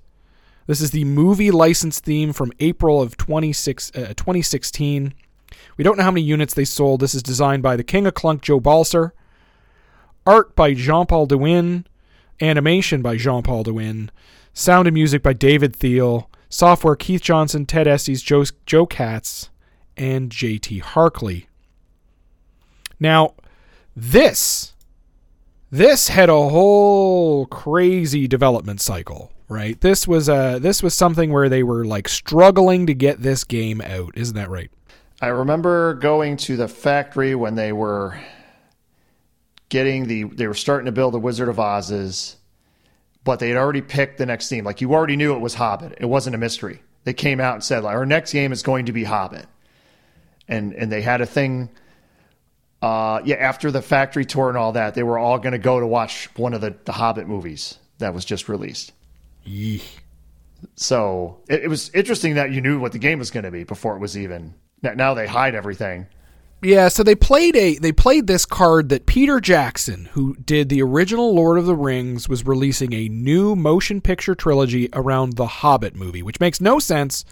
This 0.66 0.82
is 0.82 0.90
the 0.90 1.06
movie 1.06 1.52
license 1.52 2.00
theme 2.00 2.34
from 2.34 2.52
April 2.60 3.00
of 3.00 3.16
26, 3.18 3.92
uh, 3.94 4.00
2016. 4.16 5.14
We 5.78 5.84
don't 5.84 5.98
know 5.98 6.04
how 6.04 6.10
many 6.10 6.24
units 6.26 6.56
they 6.56 6.66
sold. 6.66 7.02
This 7.02 7.14
is 7.14 7.22
designed 7.22 7.62
by 7.62 7.76
the 7.76 7.84
King 7.84 8.08
of 8.08 8.16
Clunk, 8.16 8.42
Joe 8.42 8.60
Balcer. 8.60 9.14
Art 10.26 10.56
by 10.56 10.74
Jean 10.74 11.06
Paul 11.06 11.28
DeWin. 11.28 11.86
Animation 12.42 13.02
by 13.02 13.16
Jean 13.18 13.44
Paul 13.44 13.64
DeWin. 13.64 14.10
Sound 14.54 14.88
and 14.88 14.94
music 14.94 15.22
by 15.22 15.34
David 15.34 15.76
Thiel. 15.76 16.30
Software 16.50 16.96
Keith 16.96 17.22
Johnson, 17.22 17.66
Ted 17.66 17.88
Estes, 17.88 18.22
Joe, 18.22 18.44
Joe 18.66 18.86
Katz, 18.86 19.50
and 19.98 20.30
JT 20.30 20.82
Harkley. 20.82 21.48
Now, 23.00 23.34
this 23.96 24.74
this 25.72 26.08
had 26.10 26.30
a 26.30 26.50
whole 26.50 27.46
crazy 27.48 28.28
development 28.28 28.80
cycle. 28.80 29.32
right? 29.50 29.80
This 29.82 30.08
was 30.08 30.30
a 30.30 30.60
this 30.62 30.82
was 30.82 30.94
something 30.94 31.32
where 31.32 31.50
they 31.50 31.64
were 31.64 31.86
like 31.86 32.08
struggling 32.08 32.88
to 32.88 32.94
get 32.94 33.22
this 33.22 33.44
game 33.44 33.82
out. 33.82 34.14
Isn't 34.16 34.36
that 34.36 34.50
right? 34.50 34.72
I 35.22 35.28
remember 35.28 35.94
going 35.96 36.38
to 36.38 36.56
the 36.58 36.68
factory 36.68 37.36
when 37.36 37.56
they 37.56 37.72
were 37.72 38.20
getting 39.70 40.08
the 40.08 40.24
they 40.24 40.48
were 40.48 40.54
starting 40.54 40.86
to 40.86 40.92
build 40.92 41.14
the 41.14 41.20
Wizard 41.20 41.50
of 41.50 41.60
Oz's, 41.60 42.38
but 43.24 43.40
they 43.40 43.50
had 43.50 43.58
already 43.58 43.82
picked 43.82 44.18
the 44.18 44.26
next 44.26 44.50
theme. 44.50 44.64
Like 44.66 44.82
you 44.82 44.94
already 44.94 45.16
knew 45.16 45.34
it 45.34 45.42
was 45.42 45.56
Hobbit. 45.56 45.98
It 46.00 46.06
wasn't 46.06 46.36
a 46.36 46.40
mystery. 46.40 46.82
They 47.04 47.14
came 47.14 47.40
out 47.40 47.56
and 47.56 47.64
said 47.64 47.84
like 47.84 47.96
our 47.96 48.06
next 48.06 48.34
game 48.34 48.52
is 48.52 48.64
going 48.64 48.86
to 48.86 48.94
be 48.94 49.04
Hobbit, 49.04 49.46
and 50.48 50.74
and 50.74 50.92
they 50.92 51.02
had 51.02 51.22
a 51.22 51.26
thing. 51.26 51.70
Uh, 52.82 53.22
yeah, 53.26 53.38
after 53.38 53.72
the 53.72 53.82
factory 53.82 54.26
tour 54.26 54.50
and 54.50 54.58
all 54.58 54.74
that, 54.74 54.94
they 54.94 55.02
were 55.02 55.18
all 55.18 55.40
going 55.40 55.54
to 55.54 55.58
go 55.58 55.80
to 55.80 55.88
watch 55.88 56.30
one 56.36 56.54
of 56.54 56.62
the, 56.62 56.76
the 56.86 56.92
Hobbit 56.92 57.28
movies 57.28 57.80
that 57.98 58.14
was 58.14 58.26
just 58.26 58.48
released. 58.48 58.92
Yee. 59.44 59.82
So 60.76 61.40
it, 61.48 61.64
it 61.64 61.68
was 61.68 61.90
interesting 61.92 62.36
that 62.36 62.52
you 62.52 62.62
knew 62.62 62.80
what 62.80 62.92
the 62.92 63.00
game 63.00 63.18
was 63.18 63.32
going 63.32 63.46
to 63.46 63.52
be 63.52 63.64
before 63.64 63.96
it 63.96 64.00
was 64.00 64.18
even. 64.18 64.54
Now 64.84 65.16
they 65.16 65.26
hide 65.26 65.56
everything. 65.56 66.06
Yeah, 66.66 66.88
so 66.88 67.04
they 67.04 67.14
played 67.14 67.56
a 67.56 67.78
they 67.78 67.92
played 67.92 68.26
this 68.26 68.44
card 68.44 68.90
that 68.90 69.06
Peter 69.06 69.40
Jackson, 69.40 70.06
who 70.14 70.36
did 70.38 70.68
the 70.68 70.82
original 70.82 71.36
Lord 71.36 71.60
of 71.60 71.68
the 71.68 71.76
Rings, 71.76 72.28
was 72.28 72.44
releasing 72.44 72.92
a 72.92 73.08
new 73.08 73.56
motion 73.56 74.02
picture 74.02 74.34
trilogy 74.34 74.90
around 74.92 75.34
the 75.34 75.46
Hobbit 75.46 75.96
movie, 75.96 76.24
which 76.24 76.40
makes 76.40 76.60
no 76.60 76.80
sense 76.80 77.24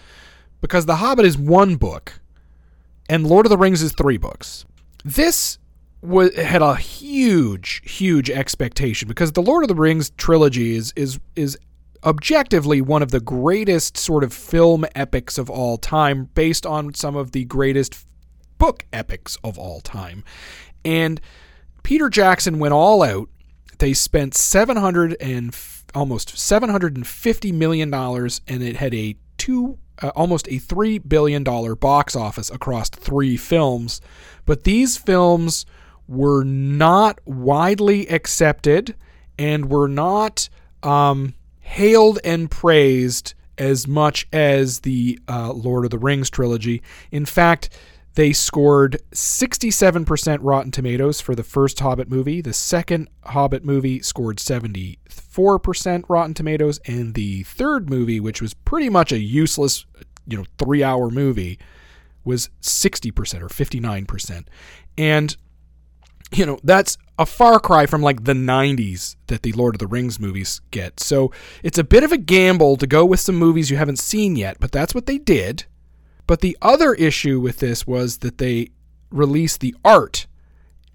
because 0.62 0.86
the 0.86 0.98
Hobbit 0.98 1.26
is 1.26 1.36
one 1.36 1.78
book 1.78 2.22
and 3.10 3.26
Lord 3.26 3.48
of 3.48 3.50
the 3.50 3.58
Rings 3.58 3.82
is 3.82 3.92
three 3.94 4.18
books. 4.18 4.66
This 5.04 5.58
was 6.04 6.36
had 6.36 6.62
a 6.62 6.76
huge, 6.76 7.82
huge 7.92 8.30
expectation 8.30 9.08
because 9.08 9.32
the 9.32 9.42
Lord 9.42 9.64
of 9.64 9.68
the 9.68 9.74
Rings 9.74 10.12
trilogy 10.12 10.76
is 10.76 10.94
is 10.96 11.20
is 11.36 11.58
objectively 12.04 12.82
one 12.82 13.02
of 13.02 13.10
the 13.10 13.20
greatest 13.20 13.98
sort 13.98 14.24
of 14.24 14.32
film 14.32 14.86
epics 14.94 15.40
of 15.40 15.50
all 15.50 15.80
time, 15.80 16.30
based 16.36 16.68
on 16.68 16.94
some 16.94 17.16
of 17.16 17.32
the 17.32 17.46
greatest 17.46 17.96
book 18.64 18.86
epics 18.94 19.38
of 19.44 19.60
all 19.60 19.82
time. 19.82 20.24
And 20.86 21.20
Peter 21.84 22.08
Jackson 22.10 22.60
went 22.60 22.74
all 22.74 23.04
out. 23.04 23.28
They 23.80 23.92
spent 23.94 24.36
700 24.36 25.18
and 25.20 25.54
almost 25.94 26.38
750 26.38 27.52
million 27.52 27.90
dollars 27.90 28.40
and 28.48 28.64
it 28.64 28.78
had 28.78 28.94
a 28.94 29.18
two 29.38 29.78
uh, 30.02 30.12
almost 30.16 30.48
a 30.48 30.60
3 30.60 30.98
billion 31.00 31.44
dollar 31.44 31.76
box 31.76 32.16
office 32.16 32.50
across 32.50 32.90
3 32.90 33.36
films. 33.36 34.00
But 34.46 34.64
these 34.64 34.96
films 34.96 35.66
were 36.08 36.46
not 36.46 37.20
widely 37.26 38.08
accepted 38.08 38.96
and 39.38 39.70
were 39.70 39.90
not 39.90 40.48
um, 40.84 41.34
hailed 41.60 42.18
and 42.24 42.50
praised 42.50 43.34
as 43.58 43.90
much 43.90 44.26
as 44.32 44.80
the 44.80 45.20
uh, 45.28 45.52
Lord 45.52 45.84
of 45.84 45.92
the 45.92 46.00
Rings 46.00 46.30
trilogy. 46.30 46.82
In 47.12 47.26
fact, 47.26 47.70
they 48.16 48.32
scored 48.32 49.02
67% 49.12 50.38
Rotten 50.42 50.72
Tomatoes 50.72 51.20
for 51.20 51.34
the 51.34 51.44
first 51.44 51.80
Hobbit 51.80 52.10
movie. 52.10 52.42
The 52.42 52.54
second 52.54 53.10
Hobbit 53.26 53.66
movie 53.66 54.02
scored 54.02 54.38
74% 54.38 56.04
Rotten 56.08 56.34
Tomatoes. 56.36 56.80
And 56.86 57.16
the 57.16 57.44
third 57.44 57.90
movie, 57.90 58.20
which 58.20 58.42
was 58.42 58.54
pretty 58.54 58.90
much 58.90 59.12
a 59.12 59.20
useless, 59.20 59.86
you 60.28 60.38
know, 60.38 60.46
three 60.60 60.84
hour 60.84 61.10
movie, 61.10 61.58
was 62.24 62.50
60% 62.62 63.42
or 63.42 63.48
59%. 63.48 64.46
And, 64.96 65.36
you 66.32 66.46
know, 66.46 66.60
that's 66.64 66.98
a 67.18 67.26
far 67.26 67.60
cry 67.60 67.88
from 67.88 68.04
like 68.04 68.26
the 68.26 68.34
90s 68.34 69.16
that 69.28 69.42
the 69.42 69.54
Lord 69.54 69.74
of 69.74 69.80
the 69.80 69.88
Rings 69.88 70.20
movies 70.20 70.62
get. 70.70 71.00
So 71.00 71.32
it's 71.64 71.80
a 71.80 71.84
bit 71.84 72.04
of 72.04 72.12
a 72.12 72.18
gamble 72.18 72.78
to 72.78 72.86
go 72.86 73.06
with 73.06 73.20
some 73.20 73.36
movies 73.36 73.72
you 73.72 73.78
haven't 73.78 74.00
seen 74.00 74.36
yet, 74.36 74.58
but 74.60 74.72
that's 74.72 74.94
what 74.94 75.08
they 75.08 75.18
did. 75.18 75.66
But 76.28 76.42
the 76.42 76.58
other 76.62 76.94
issue 76.94 77.40
with 77.40 77.58
this 77.60 77.86
was 77.86 78.20
that 78.20 78.38
they 78.38 78.70
released 79.12 79.60
the 79.60 79.76
art, 79.84 80.26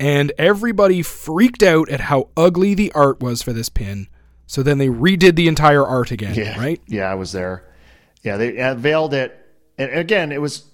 and 0.00 0.32
everybody 0.38 1.02
freaked 1.02 1.62
out 1.62 1.88
at 1.90 2.00
how 2.00 2.28
ugly 2.36 2.74
the 2.74 2.90
art 2.92 3.20
was 3.20 3.42
for 3.42 3.52
this 3.52 3.68
pin. 3.68 4.08
So 4.46 4.62
then 4.62 4.78
they 4.78 4.88
redid 4.88 5.36
the 5.36 5.48
entire 5.48 5.84
art 5.86 6.10
again, 6.10 6.34
Yeah. 6.34 6.58
right? 6.58 6.80
Yeah, 6.86 7.10
I 7.10 7.14
was 7.14 7.32
there. 7.32 7.64
Yeah, 8.22 8.36
they 8.38 8.56
unveiled 8.56 9.12
it. 9.14 9.36
And 9.76 9.90
again, 9.92 10.32
it 10.32 10.40
was 10.40 10.64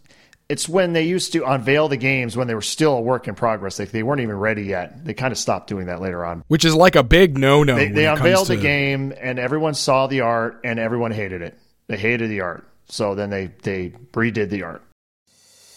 it's 0.48 0.68
when 0.68 0.92
they 0.92 1.02
used 1.04 1.32
to 1.32 1.42
unveil 1.50 1.88
the 1.88 1.96
games 1.96 2.36
when 2.36 2.46
they 2.46 2.54
were 2.54 2.60
still 2.62 2.92
a 2.94 3.00
work 3.00 3.26
in 3.28 3.34
progress. 3.34 3.78
Like 3.78 3.90
they 3.90 4.02
weren't 4.02 4.20
even 4.20 4.38
ready 4.38 4.62
yet. 4.64 5.02
They 5.04 5.14
kind 5.14 5.32
of 5.32 5.38
stopped 5.38 5.68
doing 5.68 5.86
that 5.86 6.00
later 6.02 6.24
on. 6.24 6.44
Which 6.48 6.64
is 6.66 6.74
like 6.74 6.96
a 6.96 7.02
big 7.02 7.36
no-no. 7.38 7.74
They, 7.76 7.88
they 7.88 8.06
unveiled 8.06 8.46
the 8.48 8.56
to- 8.56 8.62
game 8.62 9.12
and 9.18 9.38
everyone 9.38 9.72
saw 9.74 10.06
the 10.06 10.20
art 10.20 10.60
and 10.62 10.78
everyone 10.78 11.12
hated 11.12 11.40
it. 11.42 11.58
They 11.88 11.96
hated 11.96 12.28
the 12.30 12.42
art. 12.42 12.68
So 12.86 13.14
then 13.14 13.30
they 13.30 13.50
they 13.62 13.90
redid 14.12 14.50
the 14.50 14.62
art. 14.62 14.82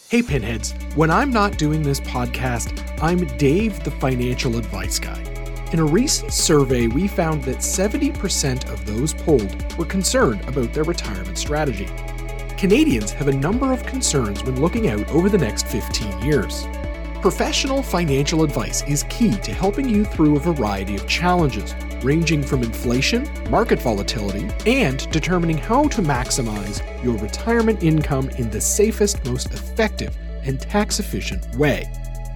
Hey, 0.09 0.21
Pinheads. 0.21 0.73
When 0.95 1.11
I'm 1.11 1.31
not 1.31 1.57
doing 1.57 1.81
this 1.81 1.99
podcast, 1.99 3.01
I'm 3.01 3.25
Dave, 3.37 3.83
the 3.83 3.91
financial 3.91 4.57
advice 4.57 4.99
guy. 4.99 5.21
In 5.73 5.79
a 5.79 5.85
recent 5.85 6.31
survey, 6.31 6.87
we 6.87 7.09
found 7.09 7.43
that 7.43 7.57
70% 7.57 8.71
of 8.71 8.85
those 8.85 9.13
polled 9.13 9.77
were 9.77 9.83
concerned 9.83 10.47
about 10.47 10.73
their 10.73 10.85
retirement 10.85 11.37
strategy. 11.37 11.89
Canadians 12.57 13.11
have 13.11 13.27
a 13.27 13.33
number 13.33 13.73
of 13.73 13.85
concerns 13.85 14.45
when 14.45 14.61
looking 14.61 14.87
out 14.87 15.05
over 15.09 15.27
the 15.27 15.37
next 15.37 15.67
15 15.67 16.21
years. 16.21 16.65
Professional 17.21 17.81
financial 17.81 18.43
advice 18.43 18.83
is 18.83 19.03
key 19.09 19.31
to 19.37 19.51
helping 19.51 19.89
you 19.89 20.05
through 20.05 20.35
a 20.37 20.39
variety 20.39 20.95
of 20.95 21.07
challenges, 21.07 21.73
ranging 22.03 22.43
from 22.43 22.61
inflation, 22.61 23.27
market 23.49 23.81
volatility, 23.81 24.47
and 24.67 25.09
determining 25.09 25.57
how 25.57 25.87
to 25.87 26.03
maximize 26.03 26.79
your 27.03 27.17
retirement 27.17 27.81
income 27.83 28.29
in 28.37 28.51
the 28.51 28.61
safest, 28.61 29.25
most 29.25 29.47
effective, 29.47 30.15
and 30.43 30.61
tax 30.61 30.99
efficient 30.99 31.43
way. 31.55 31.91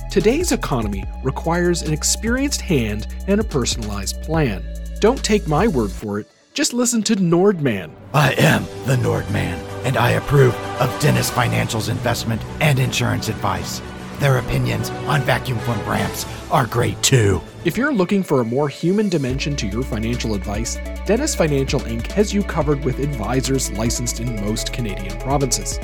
Today's 0.09 0.51
economy 0.51 1.03
requires 1.23 1.83
an 1.83 1.93
experienced 1.93 2.61
hand 2.61 3.05
and 3.27 3.39
a 3.39 3.43
personalized 3.43 4.23
plan. 4.23 4.65
Don't 4.99 5.23
take 5.23 5.47
my 5.47 5.67
word 5.67 5.91
for 5.91 6.19
it, 6.19 6.27
just 6.55 6.73
listen 6.73 7.03
to 7.03 7.15
Nordman. 7.15 7.91
I 8.15 8.33
am 8.33 8.65
the 8.87 8.95
Nordman, 8.95 9.57
and 9.85 9.95
I 9.95 10.11
approve 10.11 10.55
of 10.81 10.99
Dennis 10.99 11.29
Financial's 11.29 11.87
investment 11.87 12.41
and 12.59 12.79
insurance 12.79 13.29
advice. 13.29 13.79
Their 14.21 14.37
opinions 14.37 14.89
on 15.07 15.21
vacuum 15.21 15.57
pump 15.61 15.87
ramps 15.87 16.27
are 16.51 16.67
great 16.67 17.01
too. 17.01 17.41
If 17.65 17.75
you're 17.75 17.91
looking 17.91 18.21
for 18.21 18.39
a 18.39 18.45
more 18.45 18.69
human 18.69 19.09
dimension 19.09 19.55
to 19.55 19.65
your 19.65 19.81
financial 19.81 20.35
advice, 20.35 20.75
Dennis 21.07 21.33
Financial 21.33 21.79
Inc. 21.79 22.05
has 22.11 22.31
you 22.31 22.43
covered 22.43 22.85
with 22.85 22.99
advisors 22.99 23.71
licensed 23.71 24.19
in 24.19 24.35
most 24.35 24.71
Canadian 24.71 25.19
provinces. 25.21 25.79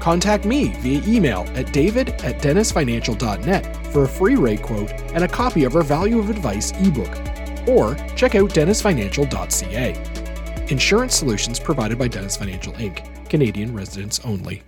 Contact 0.00 0.46
me 0.46 0.68
via 0.78 1.02
email 1.06 1.46
at 1.54 1.70
david 1.70 2.08
at 2.22 2.40
dennisfinancial.net 2.40 3.86
for 3.88 4.04
a 4.04 4.08
free 4.08 4.36
rate 4.36 4.62
quote 4.62 4.90
and 5.12 5.22
a 5.22 5.28
copy 5.28 5.64
of 5.64 5.76
our 5.76 5.82
Value 5.82 6.20
of 6.20 6.30
Advice 6.30 6.72
ebook. 6.80 7.14
Or 7.68 7.96
check 8.16 8.34
out 8.34 8.48
dennisfinancial.ca. 8.48 10.64
Insurance 10.68 11.14
solutions 11.14 11.60
provided 11.60 11.98
by 11.98 12.08
Dennis 12.08 12.34
Financial 12.34 12.72
Inc., 12.72 13.28
Canadian 13.28 13.74
residents 13.74 14.20
only. 14.24 14.62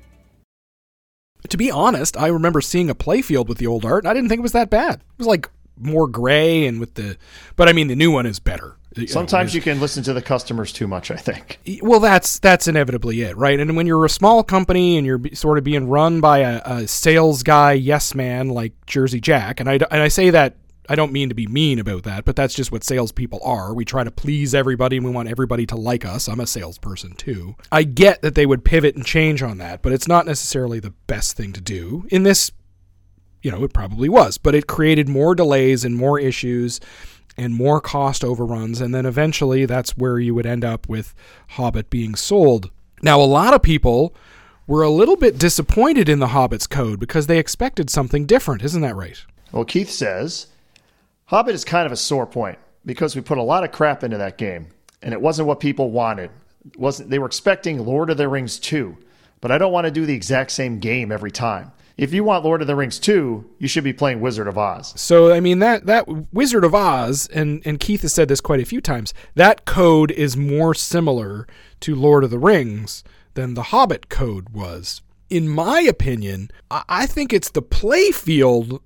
To 1.48 1.56
be 1.56 1.70
honest, 1.70 2.16
I 2.16 2.28
remember 2.28 2.60
seeing 2.60 2.90
a 2.90 2.94
playfield 2.94 3.48
with 3.48 3.58
the 3.58 3.66
old 3.66 3.84
art, 3.84 4.04
and 4.04 4.10
I 4.10 4.14
didn't 4.14 4.28
think 4.28 4.40
it 4.40 4.42
was 4.42 4.52
that 4.52 4.70
bad. 4.70 4.94
It 4.94 5.18
was 5.18 5.26
like 5.26 5.48
more 5.78 6.06
gray 6.06 6.66
and 6.66 6.78
with 6.78 6.94
the, 6.94 7.16
but 7.56 7.68
I 7.68 7.72
mean 7.72 7.88
the 7.88 7.96
new 7.96 8.10
one 8.10 8.26
is 8.26 8.38
better. 8.38 8.76
You 8.96 9.02
know, 9.02 9.06
Sometimes 9.06 9.54
you 9.54 9.60
can 9.60 9.80
listen 9.80 10.02
to 10.02 10.12
the 10.12 10.20
customers 10.20 10.72
too 10.72 10.88
much, 10.88 11.12
I 11.12 11.16
think. 11.16 11.60
well, 11.80 12.00
that's 12.00 12.40
that's 12.40 12.66
inevitably 12.66 13.22
it, 13.22 13.36
right? 13.36 13.58
And 13.58 13.76
when 13.76 13.86
you're 13.86 14.04
a 14.04 14.10
small 14.10 14.42
company 14.42 14.98
and 14.98 15.06
you're 15.06 15.20
sort 15.32 15.58
of 15.58 15.64
being 15.64 15.88
run 15.88 16.20
by 16.20 16.38
a, 16.38 16.60
a 16.64 16.88
sales 16.88 17.44
guy, 17.44 17.72
yes 17.72 18.14
man, 18.16 18.48
like 18.48 18.72
Jersey 18.86 19.20
Jack, 19.20 19.60
and 19.60 19.70
I 19.70 19.74
and 19.74 20.02
I 20.02 20.08
say 20.08 20.30
that 20.30 20.56
I 20.90 20.96
don't 20.96 21.12
mean 21.12 21.28
to 21.28 21.36
be 21.36 21.46
mean 21.46 21.78
about 21.78 22.02
that, 22.02 22.24
but 22.24 22.34
that's 22.34 22.52
just 22.52 22.72
what 22.72 22.82
salespeople 22.82 23.38
are. 23.44 23.72
We 23.72 23.84
try 23.84 24.02
to 24.02 24.10
please 24.10 24.56
everybody 24.56 24.96
and 24.96 25.06
we 25.06 25.12
want 25.12 25.28
everybody 25.28 25.64
to 25.66 25.76
like 25.76 26.04
us. 26.04 26.26
I'm 26.26 26.40
a 26.40 26.48
salesperson 26.48 27.12
too. 27.12 27.54
I 27.70 27.84
get 27.84 28.22
that 28.22 28.34
they 28.34 28.44
would 28.44 28.64
pivot 28.64 28.96
and 28.96 29.06
change 29.06 29.40
on 29.40 29.58
that, 29.58 29.82
but 29.82 29.92
it's 29.92 30.08
not 30.08 30.26
necessarily 30.26 30.80
the 30.80 30.90
best 31.06 31.36
thing 31.36 31.52
to 31.52 31.60
do 31.60 32.08
in 32.10 32.24
this. 32.24 32.50
You 33.40 33.52
know, 33.52 33.62
it 33.62 33.72
probably 33.72 34.08
was, 34.08 34.36
but 34.36 34.56
it 34.56 34.66
created 34.66 35.08
more 35.08 35.36
delays 35.36 35.84
and 35.84 35.96
more 35.96 36.18
issues 36.18 36.80
and 37.36 37.54
more 37.54 37.80
cost 37.80 38.24
overruns. 38.24 38.80
And 38.80 38.92
then 38.92 39.06
eventually 39.06 39.66
that's 39.66 39.96
where 39.96 40.18
you 40.18 40.34
would 40.34 40.44
end 40.44 40.64
up 40.64 40.88
with 40.88 41.14
Hobbit 41.50 41.88
being 41.88 42.16
sold. 42.16 42.68
Now, 43.00 43.20
a 43.20 43.22
lot 43.22 43.54
of 43.54 43.62
people 43.62 44.12
were 44.66 44.82
a 44.82 44.90
little 44.90 45.16
bit 45.16 45.38
disappointed 45.38 46.08
in 46.08 46.18
the 46.18 46.28
Hobbit's 46.28 46.66
code 46.66 46.98
because 46.98 47.28
they 47.28 47.38
expected 47.38 47.90
something 47.90 48.26
different. 48.26 48.64
Isn't 48.64 48.82
that 48.82 48.96
right? 48.96 49.24
Well, 49.52 49.64
Keith 49.64 49.90
says 49.90 50.48
Hobbit 51.30 51.54
is 51.54 51.64
kind 51.64 51.86
of 51.86 51.92
a 51.92 51.96
sore 51.96 52.26
point 52.26 52.58
because 52.84 53.14
we 53.14 53.22
put 53.22 53.38
a 53.38 53.42
lot 53.42 53.62
of 53.62 53.70
crap 53.70 54.02
into 54.02 54.18
that 54.18 54.36
game, 54.36 54.66
and 55.00 55.14
it 55.14 55.20
wasn't 55.20 55.46
what 55.46 55.60
people 55.60 55.92
wanted. 55.92 56.28
It 56.66 56.76
wasn't 56.76 57.08
they 57.08 57.20
were 57.20 57.26
expecting 57.26 57.86
Lord 57.86 58.10
of 58.10 58.16
the 58.16 58.28
Rings 58.28 58.58
2, 58.58 58.96
but 59.40 59.52
I 59.52 59.56
don't 59.56 59.70
want 59.70 59.84
to 59.84 59.92
do 59.92 60.06
the 60.06 60.14
exact 60.14 60.50
same 60.50 60.80
game 60.80 61.12
every 61.12 61.30
time. 61.30 61.70
If 61.96 62.12
you 62.12 62.24
want 62.24 62.44
Lord 62.44 62.62
of 62.62 62.66
the 62.66 62.74
Rings 62.74 62.98
2, 62.98 63.48
you 63.60 63.68
should 63.68 63.84
be 63.84 63.92
playing 63.92 64.20
Wizard 64.20 64.48
of 64.48 64.58
Oz. 64.58 64.92
So 65.00 65.32
I 65.32 65.38
mean 65.38 65.60
that 65.60 65.86
that 65.86 66.08
Wizard 66.32 66.64
of 66.64 66.74
Oz 66.74 67.28
and 67.32 67.62
and 67.64 67.78
Keith 67.78 68.02
has 68.02 68.12
said 68.12 68.26
this 68.26 68.40
quite 68.40 68.58
a 68.58 68.64
few 68.64 68.80
times. 68.80 69.14
That 69.36 69.64
code 69.64 70.10
is 70.10 70.36
more 70.36 70.74
similar 70.74 71.46
to 71.78 71.94
Lord 71.94 72.24
of 72.24 72.30
the 72.30 72.40
Rings 72.40 73.04
than 73.34 73.54
the 73.54 73.70
Hobbit 73.70 74.08
code 74.08 74.48
was. 74.48 75.00
In 75.28 75.48
my 75.48 75.80
opinion, 75.80 76.50
I, 76.72 76.82
I 76.88 77.06
think 77.06 77.32
it's 77.32 77.50
the 77.50 77.62
play 77.62 78.10
field 78.10 78.82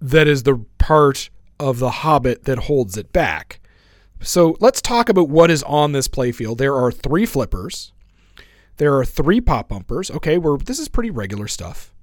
that 0.00 0.28
is 0.28 0.44
the 0.44 0.64
part 0.78 1.30
of 1.60 1.78
the 1.78 1.90
Hobbit 1.90 2.44
that 2.44 2.58
holds 2.60 2.96
it 2.96 3.12
back. 3.12 3.60
So 4.22 4.56
let's 4.60 4.82
talk 4.82 5.08
about 5.08 5.28
what 5.28 5.50
is 5.50 5.62
on 5.62 5.92
this 5.92 6.08
playfield. 6.08 6.58
There 6.58 6.74
are 6.74 6.90
three 6.90 7.24
flippers. 7.26 7.92
There 8.78 8.96
are 8.96 9.04
three 9.04 9.40
pop 9.40 9.68
bumpers. 9.68 10.10
Okay, 10.10 10.38
we're 10.38 10.58
this 10.58 10.78
is 10.78 10.88
pretty 10.88 11.10
regular 11.10 11.46
stuff. 11.48 11.94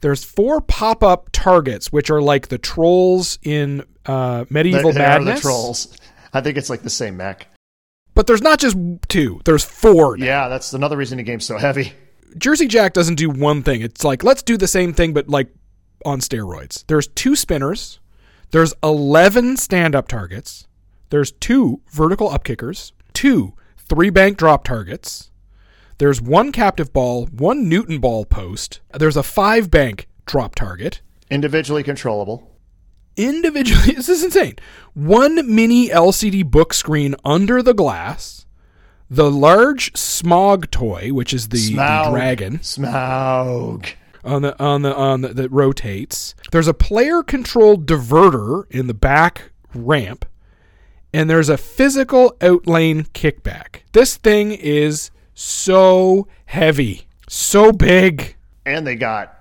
There's 0.00 0.22
four 0.24 0.60
pop-up 0.60 1.28
targets, 1.32 1.90
which 1.92 2.08
are 2.08 2.22
like 2.22 2.48
the 2.48 2.58
trolls 2.58 3.38
in 3.42 3.82
uh, 4.06 4.44
medieval 4.48 4.92
They- 4.92 4.98
they 4.98 4.98
madness. 4.98 5.40
the 5.40 5.42
trolls. 5.42 5.96
I 6.32 6.40
think 6.40 6.56
it's 6.56 6.70
like 6.70 6.82
the 6.82 6.90
same 6.90 7.16
mech. 7.16 7.48
But 8.14 8.26
there's 8.26 8.42
not 8.42 8.60
just 8.60 8.76
two. 9.08 9.40
There's 9.44 9.64
four. 9.64 10.16
now. 10.16 10.24
Yeah, 10.26 10.48
that's 10.48 10.72
another 10.72 10.96
reason 10.96 11.16
the 11.18 11.24
game's 11.24 11.44
so 11.46 11.56
heavy. 11.58 11.92
Jersey 12.36 12.66
Jack 12.68 12.92
doesn't 12.92 13.14
do 13.16 13.30
one 13.30 13.62
thing. 13.62 13.80
It's 13.80 14.04
like 14.04 14.22
let's 14.22 14.42
do 14.42 14.56
the 14.56 14.68
same 14.68 14.92
thing, 14.92 15.12
but 15.14 15.28
like 15.28 15.48
on 16.04 16.20
steroids. 16.20 16.84
There's 16.86 17.08
two 17.08 17.34
spinners. 17.34 17.97
There's 18.50 18.72
11 18.82 19.56
stand-up 19.58 20.08
targets. 20.08 20.66
There's 21.10 21.32
two 21.32 21.80
vertical 21.90 22.28
up 22.30 22.44
kickers. 22.44 22.92
Two 23.12 23.54
three 23.76 24.10
bank 24.10 24.36
drop 24.36 24.64
targets. 24.64 25.30
There's 25.98 26.20
one 26.20 26.52
captive 26.52 26.92
ball, 26.92 27.26
one 27.26 27.68
Newton 27.68 27.98
ball 27.98 28.24
post. 28.24 28.80
There's 28.92 29.16
a 29.16 29.22
five 29.22 29.70
bank 29.70 30.08
drop 30.26 30.54
target. 30.54 31.00
Individually 31.30 31.82
controllable. 31.82 32.50
individually 33.16 33.92
this 33.96 34.08
is 34.08 34.22
insane 34.22 34.54
one 34.94 35.34
mini 35.54 35.88
lcd 35.88 36.48
book 36.48 36.72
screen 36.72 37.14
under 37.24 37.60
the 37.62 37.74
glass 37.74 38.46
the 39.10 39.28
large 39.30 39.92
Smaug 39.94 40.70
toy 40.70 41.08
which 41.12 41.34
is 41.34 41.48
the, 41.48 41.74
the 41.74 42.06
dragon 42.10 42.58
Smaug. 42.58 43.92
on 44.24 44.42
the 44.42 44.62
on 44.62 44.82
the 44.82 44.94
on 44.94 45.22
the, 45.22 45.28
that 45.34 45.50
rotates 45.50 46.34
there's 46.52 46.68
a 46.68 46.74
player 46.74 47.22
controlled 47.22 47.86
diverter 47.86 48.64
in 48.70 48.86
the 48.86 48.94
back 48.94 49.50
ramp 49.74 50.24
and 51.12 51.28
there's 51.28 51.48
a 51.48 51.56
physical 51.56 52.36
outlane 52.40 53.06
kickback 53.10 53.80
this 53.92 54.16
thing 54.16 54.52
is 54.52 55.10
so 55.34 56.26
heavy 56.46 57.06
so 57.28 57.72
big 57.72 58.36
And 58.66 58.86
they 58.86 58.96
got 58.96 59.34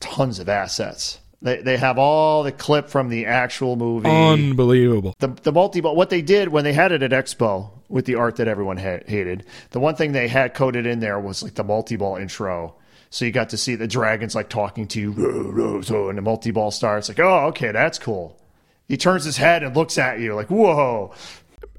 tons 0.00 0.38
of 0.38 0.48
assets. 0.48 1.20
They, 1.40 1.62
they 1.62 1.76
have 1.76 1.98
all 1.98 2.42
the 2.42 2.52
clip 2.52 2.88
from 2.88 3.08
the 3.08 3.26
actual 3.26 3.76
movie. 3.76 4.08
unbelievable 4.08 5.14
the 5.20 5.28
the 5.28 5.52
multi 5.52 5.80
ball. 5.80 5.94
What 5.94 6.10
they 6.10 6.22
did 6.22 6.48
when 6.48 6.64
they 6.64 6.72
had 6.72 6.90
it 6.92 7.02
at 7.02 7.12
Expo 7.12 7.70
with 7.88 8.06
the 8.06 8.16
art 8.16 8.36
that 8.36 8.48
everyone 8.48 8.76
ha- 8.76 9.04
hated, 9.06 9.44
the 9.70 9.80
one 9.80 9.94
thing 9.94 10.12
they 10.12 10.28
had 10.28 10.52
coded 10.54 10.84
in 10.86 11.00
there 11.00 11.18
was 11.20 11.42
like 11.42 11.54
the 11.54 11.64
multi 11.64 11.96
ball 11.96 12.16
intro. 12.16 12.74
So 13.10 13.24
you 13.24 13.30
got 13.32 13.48
to 13.50 13.56
see 13.56 13.74
the 13.74 13.88
dragons 13.88 14.34
like 14.34 14.48
talking 14.48 14.86
to 14.88 15.00
you, 15.00 15.12
and 15.12 16.18
the 16.18 16.22
multi 16.22 16.50
ball 16.50 16.70
starts 16.70 17.08
like, 17.08 17.18
oh, 17.18 17.46
okay, 17.48 17.72
that's 17.72 17.98
cool. 17.98 18.38
He 18.86 18.96
turns 18.96 19.24
his 19.24 19.36
head 19.36 19.62
and 19.62 19.76
looks 19.76 19.98
at 19.98 20.20
you 20.20 20.34
like, 20.34 20.50
whoa. 20.50 21.12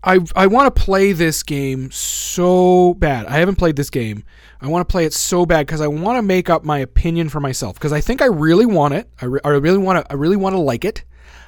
I 0.03 0.19
I 0.35 0.47
want 0.47 0.73
to 0.73 0.81
play 0.81 1.11
this 1.11 1.43
game 1.43 1.91
so 1.91 2.93
bad. 2.95 3.25
I 3.25 3.37
haven't 3.37 3.55
played 3.55 3.75
this 3.75 3.89
game. 3.89 4.23
I 4.61 4.67
want 4.67 4.87
to 4.87 4.91
play 4.91 5.05
it 5.05 5.13
so 5.13 5.45
bad 5.45 5.65
because 5.65 5.81
I 5.81 5.87
want 5.87 6.17
to 6.17 6.21
make 6.21 6.49
up 6.49 6.63
my 6.63 6.79
opinion 6.79 7.29
for 7.29 7.39
myself 7.39 7.75
because 7.75 7.93
I 7.93 8.01
think 8.01 8.21
I 8.21 8.27
really 8.27 8.65
want 8.65 8.93
it. 8.93 9.09
I, 9.21 9.25
re- 9.25 9.41
I 9.43 9.49
really 9.49 9.77
want 9.77 10.05
to. 10.05 10.11
I 10.11 10.15
really 10.15 10.37
want 10.37 10.55
to 10.55 10.59
like 10.59 10.85
it. 10.85 11.03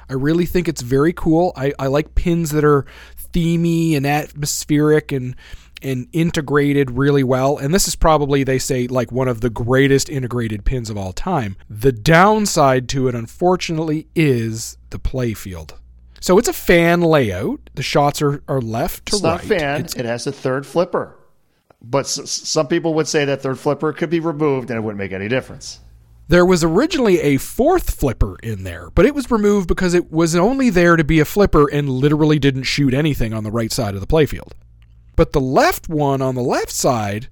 I 0.08 0.14
really 0.14 0.46
think 0.46 0.68
it's 0.68 0.82
very 0.82 1.12
cool. 1.12 1.52
I, 1.56 1.72
I 1.78 1.86
like 1.86 2.14
pins 2.14 2.50
that 2.50 2.64
are 2.64 2.84
themey 3.32 3.96
and 3.96 4.06
atmospheric 4.06 5.12
and 5.12 5.34
and 5.82 6.06
integrated 6.12 6.90
really 6.92 7.24
well. 7.24 7.58
And 7.58 7.74
this 7.74 7.86
is 7.88 7.96
probably 7.96 8.44
they 8.44 8.58
say 8.58 8.86
like 8.86 9.10
one 9.12 9.28
of 9.28 9.40
the 9.40 9.50
greatest 9.50 10.08
integrated 10.08 10.64
pins 10.64 10.90
of 10.90 10.96
all 10.96 11.12
time. 11.12 11.56
The 11.68 11.92
downside 11.92 12.88
to 12.90 13.08
it, 13.08 13.14
unfortunately, 13.14 14.06
is 14.14 14.78
the 14.90 14.98
playfield. 14.98 15.72
So 16.20 16.38
it's 16.38 16.48
a 16.48 16.52
fan 16.52 17.00
layout. 17.00 17.60
The 17.74 17.82
shots 17.82 18.22
are, 18.22 18.42
are 18.46 18.60
left 18.60 19.06
to 19.06 19.16
It's 19.16 19.22
right. 19.24 19.30
not 19.32 19.40
fan. 19.42 19.80
It's- 19.80 19.96
it 19.96 20.04
has 20.04 20.26
a 20.26 20.32
third 20.32 20.64
flipper. 20.66 21.16
But 21.84 22.04
s- 22.06 22.30
some 22.30 22.68
people 22.68 22.94
would 22.94 23.08
say 23.08 23.24
that 23.24 23.42
third 23.42 23.58
flipper 23.58 23.92
could 23.92 24.08
be 24.10 24.20
removed 24.20 24.70
and 24.70 24.78
it 24.78 24.82
wouldn't 24.82 24.98
make 25.00 25.10
any 25.12 25.26
difference. 25.28 25.80
There 26.28 26.46
was 26.46 26.62
originally 26.62 27.20
a 27.20 27.36
fourth 27.38 27.90
flipper 27.98 28.36
in 28.42 28.62
there, 28.62 28.88
but 28.94 29.04
it 29.04 29.14
was 29.14 29.30
removed 29.32 29.66
because 29.66 29.92
it 29.92 30.12
was 30.12 30.36
only 30.36 30.70
there 30.70 30.94
to 30.96 31.02
be 31.04 31.18
a 31.18 31.24
flipper 31.24 31.68
and 31.70 31.88
literally 31.88 32.38
didn't 32.38 32.62
shoot 32.62 32.94
anything 32.94 33.34
on 33.34 33.42
the 33.42 33.50
right 33.50 33.72
side 33.72 33.94
of 33.94 34.00
the 34.00 34.06
playfield. 34.06 34.52
But 35.22 35.30
the 35.30 35.40
left 35.40 35.88
one 35.88 36.20
on 36.20 36.34
the 36.34 36.42
left 36.42 36.72
side 36.72 37.28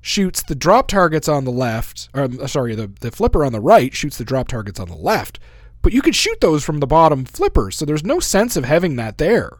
shoots 0.00 0.42
the 0.42 0.54
drop 0.54 0.88
targets 0.88 1.28
on 1.28 1.44
the 1.44 1.50
left, 1.50 2.08
or 2.14 2.22
um, 2.22 2.48
sorry, 2.48 2.74
the, 2.74 2.90
the 3.00 3.10
flipper 3.10 3.44
on 3.44 3.52
the 3.52 3.60
right 3.60 3.92
shoots 3.92 4.16
the 4.16 4.24
drop 4.24 4.48
targets 4.48 4.80
on 4.80 4.88
the 4.88 4.96
left. 4.96 5.38
But 5.82 5.92
you 5.92 6.00
could 6.00 6.14
shoot 6.14 6.40
those 6.40 6.64
from 6.64 6.80
the 6.80 6.86
bottom 6.86 7.26
flipper, 7.26 7.70
so 7.70 7.84
there's 7.84 8.02
no 8.02 8.18
sense 8.18 8.56
of 8.56 8.64
having 8.64 8.96
that 8.96 9.18
there. 9.18 9.58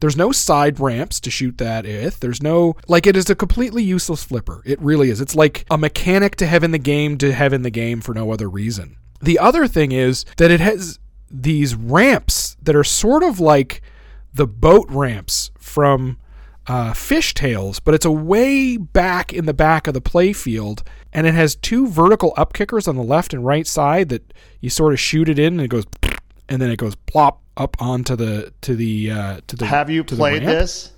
There's 0.00 0.16
no 0.16 0.32
side 0.32 0.80
ramps 0.80 1.20
to 1.20 1.30
shoot 1.30 1.58
that 1.58 1.84
with. 1.84 2.20
There's 2.20 2.42
no 2.42 2.74
like 2.88 3.06
it 3.06 3.18
is 3.18 3.28
a 3.28 3.34
completely 3.34 3.82
useless 3.82 4.24
flipper. 4.24 4.62
It 4.64 4.80
really 4.80 5.10
is. 5.10 5.20
It's 5.20 5.36
like 5.36 5.66
a 5.70 5.76
mechanic 5.76 6.36
to 6.36 6.46
have 6.46 6.64
in 6.64 6.70
the 6.70 6.78
game 6.78 7.18
to 7.18 7.34
have 7.34 7.52
in 7.52 7.60
the 7.60 7.70
game 7.70 8.00
for 8.00 8.14
no 8.14 8.30
other 8.30 8.48
reason. 8.48 8.96
The 9.20 9.38
other 9.38 9.68
thing 9.68 9.92
is 9.92 10.24
that 10.38 10.50
it 10.50 10.60
has 10.60 10.98
these 11.30 11.74
ramps 11.74 12.56
that 12.62 12.74
are 12.74 12.82
sort 12.82 13.22
of 13.22 13.40
like 13.40 13.82
the 14.32 14.46
boat 14.46 14.86
ramps 14.88 15.50
from 15.58 16.16
uh, 16.68 16.92
Fish 16.92 17.34
Tales, 17.34 17.80
but 17.80 17.94
it's 17.94 18.04
a 18.04 18.10
way 18.10 18.76
back 18.76 19.32
in 19.32 19.46
the 19.46 19.54
back 19.54 19.86
of 19.86 19.94
the 19.94 20.00
playfield, 20.00 20.86
and 21.12 21.26
it 21.26 21.34
has 21.34 21.54
two 21.54 21.86
vertical 21.88 22.34
up 22.36 22.52
kickers 22.52 22.88
on 22.88 22.96
the 22.96 23.02
left 23.02 23.32
and 23.32 23.44
right 23.44 23.66
side 23.66 24.08
that 24.08 24.32
you 24.60 24.70
sort 24.70 24.92
of 24.92 25.00
shoot 25.00 25.28
it 25.28 25.38
in, 25.38 25.54
and 25.54 25.62
it 25.62 25.68
goes, 25.68 25.84
and 26.48 26.60
then 26.60 26.70
it 26.70 26.76
goes 26.76 26.94
plop 26.94 27.42
up 27.56 27.76
onto 27.80 28.16
the 28.16 28.52
to 28.62 28.74
the 28.74 29.10
uh, 29.10 29.40
to 29.46 29.56
the. 29.56 29.66
Have 29.66 29.90
you 29.90 30.04
played 30.04 30.42
this? 30.42 30.92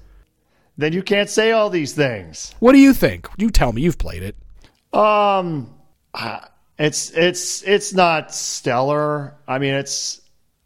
Then 0.76 0.92
you 0.92 1.02
can't 1.02 1.28
say 1.28 1.50
all 1.50 1.70
these 1.70 1.92
things. 1.92 2.54
What 2.60 2.72
do 2.72 2.78
you 2.78 2.94
think? 2.94 3.28
You 3.36 3.50
tell 3.50 3.72
me. 3.72 3.82
You've 3.82 3.98
played 3.98 4.22
it. 4.22 4.36
Um, 4.96 5.74
it's 6.78 7.10
it's 7.10 7.62
it's 7.62 7.92
not 7.92 8.32
stellar. 8.32 9.34
I 9.46 9.58
mean, 9.58 9.74
it's 9.74 10.20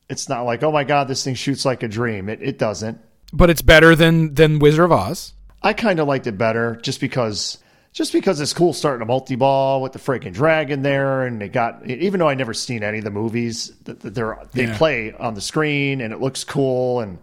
it's 0.08 0.28
not 0.28 0.42
like 0.42 0.62
oh 0.62 0.70
my 0.70 0.84
god, 0.84 1.08
this 1.08 1.24
thing 1.24 1.34
shoots 1.34 1.64
like 1.64 1.82
a 1.82 1.88
dream. 1.88 2.28
It 2.28 2.40
it 2.42 2.58
doesn't. 2.58 3.00
But 3.32 3.50
it's 3.50 3.62
better 3.62 3.94
than 3.96 4.34
than 4.34 4.58
Wizard 4.58 4.84
of 4.84 4.92
Oz. 4.92 5.34
I 5.62 5.72
kind 5.72 6.00
of 6.00 6.08
liked 6.08 6.26
it 6.26 6.36
better 6.36 6.76
just 6.82 7.00
because 7.00 7.58
just 7.92 8.12
because 8.12 8.40
it's 8.40 8.52
cool 8.52 8.72
starting 8.72 9.02
a 9.02 9.06
multi 9.06 9.36
ball 9.36 9.82
with 9.82 9.92
the 9.92 9.98
freaking 9.98 10.32
dragon 10.32 10.82
there, 10.82 11.24
and 11.26 11.40
they 11.40 11.48
got 11.48 11.86
even 11.88 12.20
though 12.20 12.28
I 12.28 12.34
never 12.34 12.54
seen 12.54 12.82
any 12.82 12.98
of 12.98 13.04
the 13.04 13.10
movies 13.10 13.72
they're 13.84 14.38
they 14.52 14.64
Yeah. 14.66 14.76
play 14.78 15.12
on 15.12 15.34
the 15.34 15.40
screen 15.40 16.00
and 16.00 16.12
it 16.12 16.20
looks 16.20 16.44
cool 16.44 17.00
and 17.00 17.18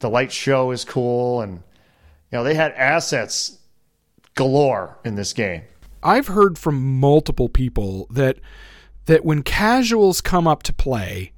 the 0.00 0.08
light 0.10 0.32
show 0.32 0.70
is 0.72 0.84
cool 0.84 1.40
and 1.42 1.54
you 1.54 1.62
know 2.38 2.44
they 2.44 2.54
had 2.54 2.72
assets 2.72 3.58
galore 4.34 4.98
in 5.04 5.14
this 5.14 5.32
game. 5.32 5.62
I've 6.02 6.28
heard 6.28 6.58
from 6.58 6.98
multiple 6.98 7.48
people 7.48 8.06
that 8.10 8.38
that 9.06 9.24
when 9.24 9.42
casuals 9.42 10.20
come 10.20 10.46
up 10.46 10.62
to 10.64 10.72
play, 10.72 11.31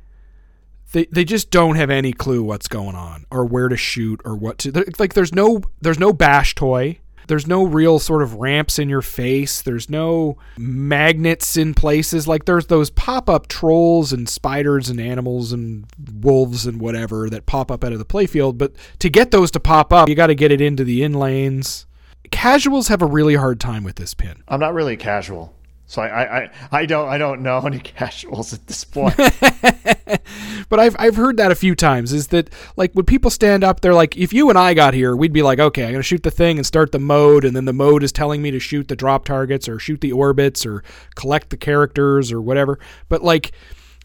they 0.95 1.07
they 1.07 1.25
just 1.25 1.51
don't 1.51 1.77
have 1.77 1.91
any 1.91 2.13
clue 2.13 2.43
what's 2.43 2.69
going 2.69 2.95
on 2.95 3.27
or 3.31 3.45
where 3.45 3.69
to 3.69 3.77
shoot 3.77 4.21
or 4.25 4.35
what 4.35 4.59
to 4.59 4.73
like. 4.99 5.13
There's 5.13 5.35
no 5.35 5.61
there's 5.83 5.99
no 5.99 6.13
bash 6.13 6.55
toy. 6.55 7.01
There's 7.27 7.47
no 7.47 7.65
real 7.65 7.99
sort 7.99 8.23
of 8.23 8.35
ramps 8.35 8.79
in 8.79 8.91
your 8.91 9.01
face. 9.01 9.63
There's 9.63 9.89
no 9.89 10.37
magnets 10.59 11.57
in 11.57 11.73
places. 11.73 12.29
Like 12.29 12.45
there's 12.45 12.67
those 12.67 12.91
pop 12.91 13.31
up 13.31 13.49
trolls 13.49 14.13
and 14.13 14.29
spiders 14.29 14.91
and 14.91 15.01
animals 15.01 15.53
and 15.53 15.87
wolves 16.21 16.67
and 16.67 16.81
whatever 16.81 17.31
that 17.31 17.47
pop 17.47 17.71
up 17.71 17.83
out 17.83 17.93
of 17.93 17.99
the 17.99 18.05
playfield. 18.05 18.59
But 18.59 18.75
to 18.99 19.09
get 19.09 19.31
those 19.31 19.51
to 19.53 19.61
pop 19.61 19.93
up, 19.93 20.09
you 20.09 20.15
got 20.15 20.27
to 20.27 20.35
get 20.35 20.53
it 20.53 20.61
into 20.61 20.85
the 20.85 21.03
in 21.03 21.15
lanes. 21.15 21.87
Casuals 22.31 22.89
have 22.89 23.01
a 23.01 23.07
really 23.07 23.37
hard 23.37 23.59
time 23.59 23.85
with 23.85 23.97
this 23.97 24.13
pin. 24.13 24.43
I'm 24.47 24.61
not 24.61 24.75
really 24.75 24.97
casual, 24.97 25.55
so 25.95 26.03
I 26.03 26.45
I, 26.45 26.51
I, 26.73 26.87
don't 26.87 27.09
I 27.09 27.19
don't 27.19 27.43
know 27.43 27.61
any 27.61 27.79
casuals 27.99 28.53
at 28.53 28.67
this 28.67 28.85
point. 28.85 29.15
But 30.69 30.81
I've 30.81 30.97
I've 30.99 31.17
heard 31.17 31.37
that 31.37 31.53
a 31.53 31.55
few 31.55 31.75
times. 31.75 32.13
Is 32.13 32.29
that 32.29 32.51
like 32.77 32.93
when 32.95 33.05
people 33.05 33.31
stand 33.31 33.65
up, 33.65 33.81
they're 33.81 33.95
like, 33.95 34.17
if 34.17 34.33
you 34.33 34.49
and 34.49 34.59
I 34.59 34.75
got 34.75 34.95
here, 34.95 35.15
we'd 35.15 35.33
be 35.33 35.43
like, 35.43 35.59
okay, 35.59 35.85
I'm 35.85 35.93
gonna 35.93 36.03
shoot 36.03 36.23
the 36.23 36.31
thing 36.31 36.59
and 36.59 36.67
start 36.67 36.93
the 36.93 36.99
mode, 36.99 37.45
and 37.45 37.55
then 37.55 37.65
the 37.65 37.73
mode 37.73 38.03
is 38.03 38.13
telling 38.13 38.43
me 38.43 38.51
to 38.51 38.59
shoot 38.59 38.89
the 38.89 38.97
drop 38.97 39.25
targets 39.25 39.69
or 39.69 39.79
shoot 39.79 40.01
the 40.01 40.13
orbits 40.13 40.67
or 40.67 40.83
collect 41.15 41.51
the 41.51 41.57
characters 41.57 42.33
or 42.33 42.41
whatever. 42.41 42.79
But 43.09 43.23
like 43.23 43.53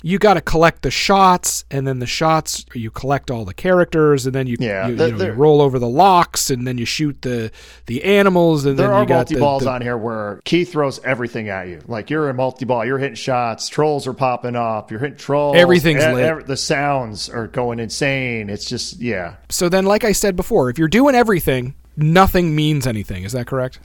you 0.02 0.18
got 0.18 0.36
to 0.36 0.42
collect 0.42 0.82
the 0.84 0.92
shots, 0.92 1.66
and 1.70 1.86
then 1.86 2.00
the 2.00 2.06
shots 2.06 2.66
you 2.74 2.90
collect 2.90 3.30
all 3.30 3.44
the 3.44 3.54
characters, 3.54 4.26
and 4.26 4.34
then 4.34 4.48
you 4.48 4.56
Yeah, 4.60 4.88
you, 4.88 4.92
you, 4.94 5.12
know, 5.12 5.26
you 5.26 5.32
roll 5.34 5.62
over 5.62 5.78
the 5.78 5.90
locks, 5.90 6.50
and 6.50 6.66
then 6.66 6.78
you 6.78 6.86
shoot 6.86 7.22
the 7.22 7.52
the 7.88 8.04
animals, 8.06 8.66
and 8.66 8.78
There 8.78 8.88
then 8.88 8.96
are 8.96 9.02
you 9.02 9.08
got 9.08 9.16
multi 9.16 9.34
the- 9.36 9.40
balls 9.42 9.64
the- 9.64 9.70
on 9.72 9.82
here 9.82 9.98
where 9.98 10.40
Keith 10.46 10.72
throws 10.72 11.00
everything 11.04 11.50
at 11.50 11.68
you. 11.68 11.82
Like 11.88 12.10
you're 12.10 12.30
a 12.30 12.34
multi 12.34 12.64
ball, 12.66 12.86
you're 12.86 12.98
hitting 12.98 13.16
shots, 13.16 13.68
trolls 13.68 14.08
are 14.08 14.14
popping 14.14 14.56
up, 14.56 14.90
you're 14.92 15.02
hitting 15.02 15.18
trolls. 15.18 15.58
Everything's 15.58 16.04
e- 16.04 16.14
lit. 16.14 16.26
ev- 16.26 16.48
the 16.48 16.58
sounds 16.58 17.30
are 17.30 17.48
going 17.48 17.80
insane. 17.80 18.50
It's 18.50 18.66
just 18.66 19.00
yeah. 19.02 19.36
So 19.50 19.68
then, 19.68 19.86
like 19.86 20.04
I 20.06 20.14
said 20.14 20.36
before, 20.36 20.70
if 20.70 20.78
you're 20.80 20.88
doing 20.88 21.14
everything, 21.16 21.76
nothing 21.98 22.56
means 22.56 22.88
anything. 22.88 23.24
Is 23.26 23.34
that 23.34 23.48
correct? 23.48 23.80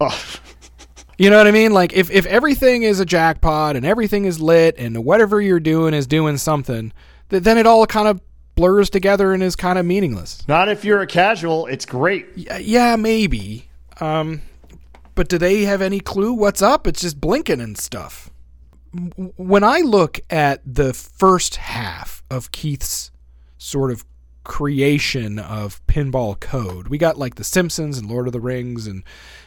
Oh, 0.00 0.16
You 1.18 1.30
know 1.30 1.38
what 1.38 1.46
I 1.46 1.52
mean? 1.52 1.72
Like 1.72 1.92
if 1.92 2.10
if 2.10 2.26
everything 2.26 2.82
is 2.82 3.00
a 3.00 3.04
jackpot 3.04 3.76
and 3.76 3.86
everything 3.86 4.24
is 4.24 4.40
lit 4.40 4.74
and 4.78 5.04
whatever 5.04 5.40
you're 5.40 5.60
doing 5.60 5.94
is 5.94 6.06
doing 6.06 6.36
something, 6.38 6.92
th- 7.30 7.42
then 7.42 7.56
it 7.58 7.66
all 7.66 7.86
kind 7.86 8.08
of 8.08 8.20
blurs 8.56 8.90
together 8.90 9.32
and 9.32 9.42
is 9.42 9.56
kind 9.56 9.78
of 9.78 9.86
meaningless. 9.86 10.46
not 10.48 10.68
if 10.68 10.84
you're 10.84 11.00
a 11.00 11.06
casual. 11.06 11.66
It's 11.66 11.86
great. 11.86 12.26
Y- 12.36 12.58
Yeah, 12.58 12.96
maybe. 12.96 13.68
Um, 14.00 14.42
but 15.14 15.28
do 15.28 15.38
they 15.38 15.62
have 15.62 15.80
any 15.82 16.00
clue 16.00 16.32
what's 16.32 16.62
up? 16.62 16.86
It's 16.86 17.00
just 17.00 17.20
blinking 17.20 17.60
and 17.60 17.78
stuff. 17.78 18.30
When 19.36 19.64
I 19.64 19.80
look 19.80 20.20
at 20.30 20.60
the 20.64 20.92
first 20.94 21.56
half 21.56 22.22
of 22.30 22.52
Keith's 22.52 23.10
sort 23.58 23.90
of 23.90 24.04
creation 24.44 25.38
of 25.38 25.84
pinball 25.86 26.38
code, 26.38 26.88
we 26.88 26.98
got 26.98 27.18
like 27.18 27.34
The 27.34 27.44
Simpsons 27.44 27.98
and 27.98 28.08
Lord 28.08 28.26
of 28.26 28.32
the 28.32 28.40
Rings 28.40 28.86
and 28.86 29.02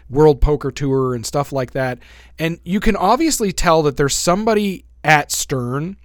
World 0.10 0.42
Poker 0.42 0.72
Tour 0.72 1.16
and 1.16 1.26
stuff 1.26 1.52
like 1.52 1.72
that. 1.72 2.00
And 2.38 2.60
you 2.64 2.80
can 2.80 2.96
obviously 2.96 3.52
tell 3.52 3.84
that 3.84 3.98
there's 3.98 4.16
somebody 4.16 4.86
at 5.04 5.32
Stern 5.32 5.98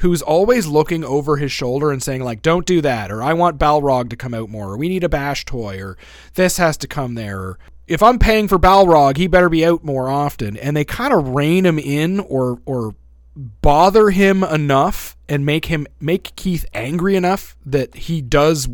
who's 0.00 0.22
always 0.22 0.66
looking 0.66 1.04
over 1.04 1.36
his 1.36 1.50
shoulder 1.50 1.90
and 1.90 2.02
saying 2.02 2.22
like 2.22 2.42
don't 2.42 2.66
do 2.66 2.80
that 2.82 3.10
or 3.10 3.22
i 3.22 3.32
want 3.32 3.58
balrog 3.58 4.10
to 4.10 4.16
come 4.16 4.34
out 4.34 4.48
more 4.48 4.72
or 4.72 4.76
we 4.76 4.88
need 4.88 5.02
a 5.02 5.08
bash 5.08 5.44
toy 5.44 5.80
or 5.80 5.96
this 6.34 6.58
has 6.58 6.76
to 6.76 6.86
come 6.86 7.14
there 7.14 7.38
or 7.38 7.58
if 7.86 8.02
i'm 8.02 8.18
paying 8.18 8.46
for 8.46 8.58
balrog 8.58 9.16
he 9.16 9.26
better 9.26 9.48
be 9.48 9.64
out 9.64 9.82
more 9.82 10.08
often 10.08 10.56
and 10.58 10.76
they 10.76 10.84
kind 10.84 11.14
of 11.14 11.30
rein 11.30 11.64
him 11.64 11.78
in 11.78 12.20
or 12.20 12.60
or 12.66 12.94
bother 13.36 14.10
him 14.10 14.42
enough 14.42 15.16
and 15.28 15.44
make 15.44 15.66
him 15.66 15.86
make 16.00 16.34
keith 16.36 16.64
angry 16.72 17.16
enough 17.16 17.56
that 17.66 17.94
he 17.94 18.22
does 18.22 18.68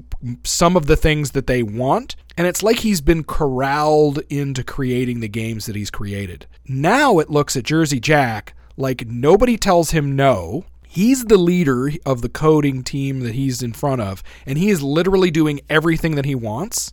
some 0.45 0.77
of 0.77 0.87
the 0.87 0.97
things 0.97 1.33
that 1.33 1.47
they 1.49 1.63
want 1.63 2.15
and 2.37 2.47
it's 2.47 2.63
like 2.63 2.79
he's 2.79 3.01
been 3.01 3.25
corralled 3.25 4.21
into 4.31 4.63
creating 4.63 5.21
the 5.21 5.29
games 5.29 5.67
that 5.67 5.75
he's 5.75 5.91
created 5.91 6.47
now 6.67 7.19
it 7.19 7.29
looks 7.29 7.57
at 7.57 7.65
jersey 7.65 7.99
jack 7.99 8.55
like 8.77 9.07
nobody 9.07 9.57
tells 9.57 9.91
him 9.91 10.15
no 10.15 10.65
He's 10.93 11.25
the 11.25 11.39
leader 11.39 11.91
of 12.05 12.21
the 12.21 12.29
coding 12.29 12.85
team 12.85 13.21
that 13.21 13.35
he's 13.35 13.63
in 13.63 13.73
front 13.73 14.03
of, 14.03 14.23
and 14.45 14.59
he 14.59 14.69
is 14.69 14.83
literally 14.83 15.31
doing 15.31 15.63
everything 15.71 16.17
that 16.17 16.27
he 16.27 16.35
wants. 16.35 16.93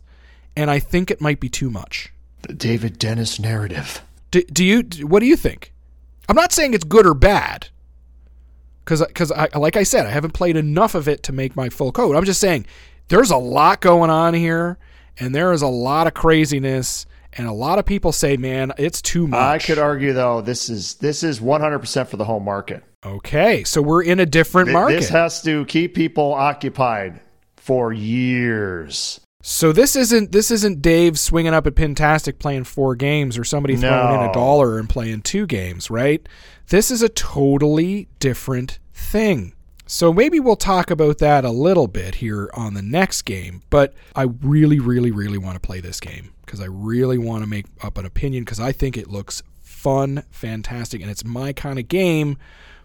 And 0.56 0.70
I 0.70 0.78
think 0.78 1.10
it 1.10 1.20
might 1.20 1.38
be 1.38 1.50
too 1.50 1.68
much. 1.68 2.10
The 2.40 2.54
David 2.54 2.98
Dennis 2.98 3.38
narrative. 3.38 4.00
Do, 4.30 4.42
do 4.44 4.64
you? 4.64 4.84
What 5.06 5.20
do 5.20 5.26
you 5.26 5.36
think? 5.36 5.69
I'm 6.30 6.36
not 6.36 6.52
saying 6.52 6.74
it's 6.74 6.84
good 6.84 7.06
or 7.08 7.14
bad, 7.14 7.66
because 8.84 9.04
because 9.04 9.32
I 9.32 9.48
like 9.58 9.76
I 9.76 9.82
said 9.82 10.06
I 10.06 10.10
haven't 10.10 10.30
played 10.30 10.56
enough 10.56 10.94
of 10.94 11.08
it 11.08 11.24
to 11.24 11.32
make 11.32 11.56
my 11.56 11.68
full 11.68 11.90
code. 11.90 12.14
I'm 12.14 12.24
just 12.24 12.40
saying 12.40 12.66
there's 13.08 13.32
a 13.32 13.36
lot 13.36 13.80
going 13.80 14.10
on 14.10 14.34
here, 14.34 14.78
and 15.18 15.34
there 15.34 15.52
is 15.52 15.60
a 15.60 15.66
lot 15.66 16.06
of 16.06 16.14
craziness, 16.14 17.04
and 17.32 17.48
a 17.48 17.52
lot 17.52 17.80
of 17.80 17.84
people 17.84 18.12
say, 18.12 18.36
man, 18.36 18.72
it's 18.78 19.02
too 19.02 19.26
much. 19.26 19.40
I 19.40 19.58
could 19.58 19.80
argue 19.80 20.12
though 20.12 20.40
this 20.40 20.68
is 20.70 20.94
this 20.94 21.24
is 21.24 21.40
100% 21.40 22.06
for 22.06 22.16
the 22.16 22.24
home 22.24 22.44
market. 22.44 22.84
Okay, 23.04 23.64
so 23.64 23.82
we're 23.82 24.04
in 24.04 24.20
a 24.20 24.26
different 24.26 24.70
market. 24.70 25.00
This 25.00 25.08
has 25.08 25.42
to 25.42 25.64
keep 25.64 25.96
people 25.96 26.32
occupied 26.32 27.20
for 27.56 27.92
years. 27.92 29.18
So 29.42 29.72
this 29.72 29.96
isn't 29.96 30.32
this 30.32 30.50
isn't 30.50 30.82
Dave 30.82 31.18
swinging 31.18 31.54
up 31.54 31.66
at 31.66 31.74
Pintastic 31.74 32.38
playing 32.38 32.64
four 32.64 32.94
games 32.94 33.38
or 33.38 33.44
somebody 33.44 33.74
throwing 33.76 34.14
in 34.14 34.28
a 34.28 34.32
dollar 34.32 34.78
and 34.78 34.88
playing 34.88 35.22
two 35.22 35.46
games, 35.46 35.90
right? 35.90 36.26
This 36.68 36.90
is 36.90 37.00
a 37.02 37.08
totally 37.08 38.08
different 38.18 38.78
thing. 38.92 39.54
So 39.86 40.12
maybe 40.12 40.38
we'll 40.38 40.56
talk 40.56 40.90
about 40.90 41.18
that 41.18 41.44
a 41.44 41.50
little 41.50 41.88
bit 41.88 42.16
here 42.16 42.50
on 42.54 42.74
the 42.74 42.82
next 42.82 43.22
game, 43.22 43.62
but 43.70 43.94
I 44.14 44.24
really 44.42 44.78
really 44.78 45.10
really 45.10 45.38
want 45.38 45.54
to 45.54 45.66
play 45.66 45.80
this 45.80 46.00
game 46.00 46.32
because 46.44 46.60
I 46.60 46.66
really 46.66 47.18
want 47.18 47.42
to 47.42 47.48
make 47.48 47.66
up 47.82 47.96
an 47.96 48.04
opinion 48.04 48.44
because 48.44 48.60
I 48.60 48.72
think 48.72 48.98
it 48.98 49.08
looks 49.08 49.42
fun, 49.62 50.22
fantastic 50.30 51.00
and 51.00 51.10
it's 51.10 51.24
my 51.24 51.54
kind 51.54 51.78
of 51.78 51.88
game, 51.88 52.36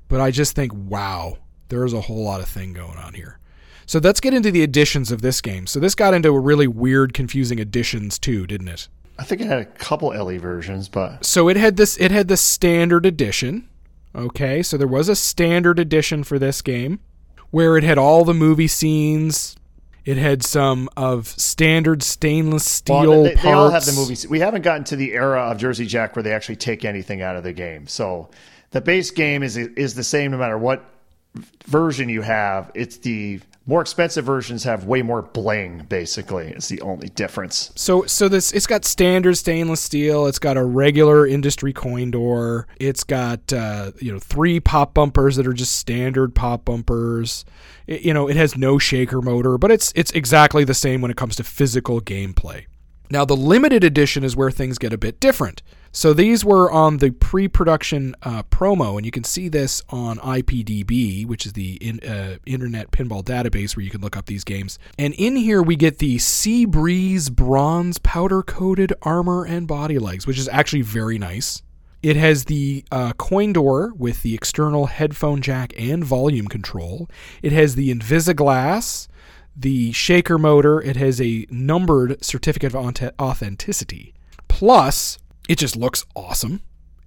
but 0.08 0.22
I 0.22 0.32
just 0.32 0.56
think 0.56 0.72
wow, 0.74 1.38
there's 1.68 1.92
a 1.92 2.02
whole 2.02 2.24
lot 2.24 2.40
of 2.40 2.48
thing 2.48 2.72
going 2.72 2.98
on 2.98 3.14
here. 3.14 3.40
So 3.86 4.00
let's 4.00 4.20
get 4.20 4.34
into 4.34 4.52
the 4.52 4.64
additions 4.64 5.12
of 5.12 5.22
this 5.22 5.42
game. 5.42 5.68
So 5.68 5.80
this 5.80 5.96
got 5.96 6.14
into 6.14 6.30
a 6.30 6.40
really 6.40 6.68
weird, 6.68 7.14
confusing 7.14 7.60
additions 7.60 8.18
too, 8.18 8.48
didn't 8.48 8.68
it? 8.68 8.88
I 9.18 9.24
think 9.24 9.42
it 9.42 9.48
had 9.48 9.60
a 9.60 9.66
couple 9.66 10.10
LE 10.10 10.38
versions, 10.40 10.90
but 10.90 11.24
So 11.24 11.48
it 11.48 11.58
had 11.58 11.78
this. 11.78 11.98
It 11.98 12.12
had 12.12 12.28
the 12.28 12.38
standard 12.38 13.06
edition. 13.06 13.70
Okay, 14.14 14.64
so 14.64 14.78
there 14.78 14.88
was 14.88 15.10
a 15.10 15.16
standard 15.16 15.78
edition 15.78 16.24
for 16.24 16.40
this 16.40 16.62
game, 16.62 17.00
where 17.52 17.78
it 17.78 17.84
had 17.84 17.98
all 17.98 18.26
the 18.26 18.34
movie 18.34 18.68
scenes. 18.68 19.56
It 20.06 20.18
had 20.18 20.44
some 20.44 20.88
of 20.96 21.28
standard 21.28 22.04
stainless 22.04 22.70
steel 22.70 23.10
well, 23.10 23.24
they, 23.24 23.30
parts. 23.32 23.44
they 23.44 23.52
all 23.52 23.70
have 23.72 23.86
the 23.86 23.94
movies. 23.94 24.28
We 24.28 24.40
haven't 24.40 24.62
gotten 24.62 24.84
to 24.86 24.96
the 24.96 25.14
era 25.14 25.42
of 25.42 25.58
Jersey 25.58 25.86
Jack 25.86 26.16
where 26.16 26.24
they 26.24 26.32
actually 26.32 26.58
take 26.58 26.86
anything 26.86 27.22
out 27.22 27.36
of 27.36 27.44
the 27.44 27.54
game. 27.54 27.88
So 27.88 28.30
the 28.72 28.82
base 28.82 29.12
game 29.12 29.42
is 29.42 29.58
is 29.58 29.96
the 29.96 30.04
same 30.04 30.32
no 30.32 30.38
matter 30.38 30.58
what 30.58 30.86
version 31.66 32.08
you 32.10 32.22
have. 32.22 32.72
It's 32.76 32.98
the 32.98 33.40
more 33.68 33.82
expensive 33.82 34.26
versions 34.26 34.64
have 34.64 34.86
way 34.86 35.02
more 35.02 35.22
bling. 35.24 35.86
Basically, 35.90 36.48
it's 36.48 36.68
the 36.68 36.82
only 36.82 37.10
difference. 37.10 37.72
So 37.76 38.06
so 38.06 38.28
this 38.30 38.52
it's 38.52 38.68
got 38.68 38.86
standard 38.86 39.36
stainless 39.38 39.82
steel. 39.82 40.28
It's 40.28 40.40
got 40.40 40.56
a 40.58 40.64
regular 40.64 41.26
industry 41.26 41.74
coin 41.74 42.12
door. 42.12 42.68
It's 42.80 43.04
got 43.04 43.52
uh, 43.52 43.92
you 44.00 44.12
know 44.12 44.20
three 44.20 44.60
pop 44.60 44.94
bumpers 44.94 45.36
that 45.38 45.48
are 45.48 45.54
just 45.54 45.76
standard 45.76 46.36
pop 46.36 46.66
bumpers. 46.66 47.46
It- 47.88 48.02
you 48.02 48.14
know 48.14 48.28
it 48.30 48.36
has 48.36 48.56
no 48.58 48.78
shaker 48.78 49.22
motor, 49.22 49.58
but 49.58 49.72
it's 49.72 49.92
it's 49.96 50.12
exactly 50.12 50.64
the 50.64 50.74
same 50.76 51.02
when 51.02 51.10
it 51.12 51.18
comes 51.18 51.36
to 51.38 51.44
physical 51.44 52.02
gameplay. 52.02 52.66
Now 53.10 53.26
the 53.26 53.36
limited 53.36 53.84
edition 53.84 54.24
is 54.24 54.36
where 54.36 54.52
things 54.52 54.78
get 54.78 54.94
a 54.94 54.98
bit 54.98 55.20
different. 55.20 55.62
So 55.92 56.12
these 56.12 56.44
were 56.44 56.70
on 56.70 56.98
the 56.98 57.12
pre-production 57.12 58.16
uh, 58.22 58.44
promo, 58.44 58.98
and 58.98 59.06
you 59.06 59.12
can 59.14 59.24
see 59.24 59.48
this 59.48 59.82
on 59.90 60.18
IPDB, 60.18 61.26
which 61.26 61.46
is 61.46 61.54
the 61.54 61.76
in, 61.76 62.02
uh, 62.02 62.38
Internet 62.46 62.92
Pinball 62.92 63.24
Database, 63.24 63.78
where 63.78 63.84
you 63.86 63.90
can 63.90 64.02
look 64.02 64.18
up 64.18 64.26
these 64.26 64.44
games. 64.44 64.78
And 65.00 65.14
in 65.14 65.38
here 65.38 65.64
we 65.64 65.78
get 65.78 66.00
the 66.00 66.18
Sea 66.18 66.66
Breeze 66.66 67.30
bronze 67.30 67.98
powder-coated 68.00 68.92
armor 69.04 69.46
and 69.46 69.68
body 69.68 69.98
legs, 69.98 70.28
which 70.28 70.38
is 70.38 70.50
actually 70.50 70.82
very 70.82 71.18
nice. 71.18 71.62
It 72.04 72.18
has 72.18 72.46
the 72.46 72.86
uh, 72.92 73.14
coin 73.14 73.54
door 73.54 73.94
with 73.96 74.22
the 74.22 74.36
external 74.36 74.88
headphone 74.88 75.42
jack 75.42 75.74
and 75.76 76.04
volume 76.04 76.48
control. 76.48 77.10
It 77.42 77.52
has 77.52 77.74
the 77.76 77.92
Invisiglass, 77.92 79.08
the 79.56 79.92
shaker 79.92 80.38
motor. 80.38 80.82
It 80.82 80.96
has 80.96 81.22
a 81.22 81.46
numbered 81.50 82.24
certificate 82.24 82.74
of 82.74 83.12
authenticity. 83.20 84.14
Plus, 84.48 85.18
it 85.48 85.58
just 85.58 85.76
looks 85.76 86.06
awesome. 86.16 86.62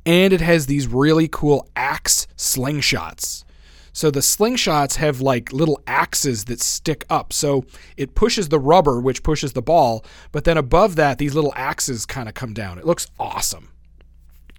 And 0.06 0.32
it 0.32 0.40
has 0.40 0.66
these 0.66 0.86
really 0.86 1.28
cool 1.28 1.68
axe 1.76 2.26
slingshots. 2.36 3.44
So 3.92 4.10
the 4.10 4.20
slingshots 4.20 4.94
have 4.96 5.20
like 5.20 5.52
little 5.52 5.80
axes 5.86 6.44
that 6.44 6.60
stick 6.60 7.04
up. 7.10 7.32
So 7.32 7.64
it 7.96 8.14
pushes 8.14 8.48
the 8.48 8.60
rubber, 8.60 9.00
which 9.00 9.24
pushes 9.24 9.54
the 9.54 9.62
ball, 9.62 10.04
but 10.30 10.44
then 10.44 10.56
above 10.56 10.94
that, 10.96 11.18
these 11.18 11.34
little 11.34 11.52
axes 11.56 12.06
kind 12.06 12.28
of 12.28 12.34
come 12.34 12.54
down. 12.54 12.78
It 12.78 12.86
looks 12.86 13.08
awesome. 13.18 13.70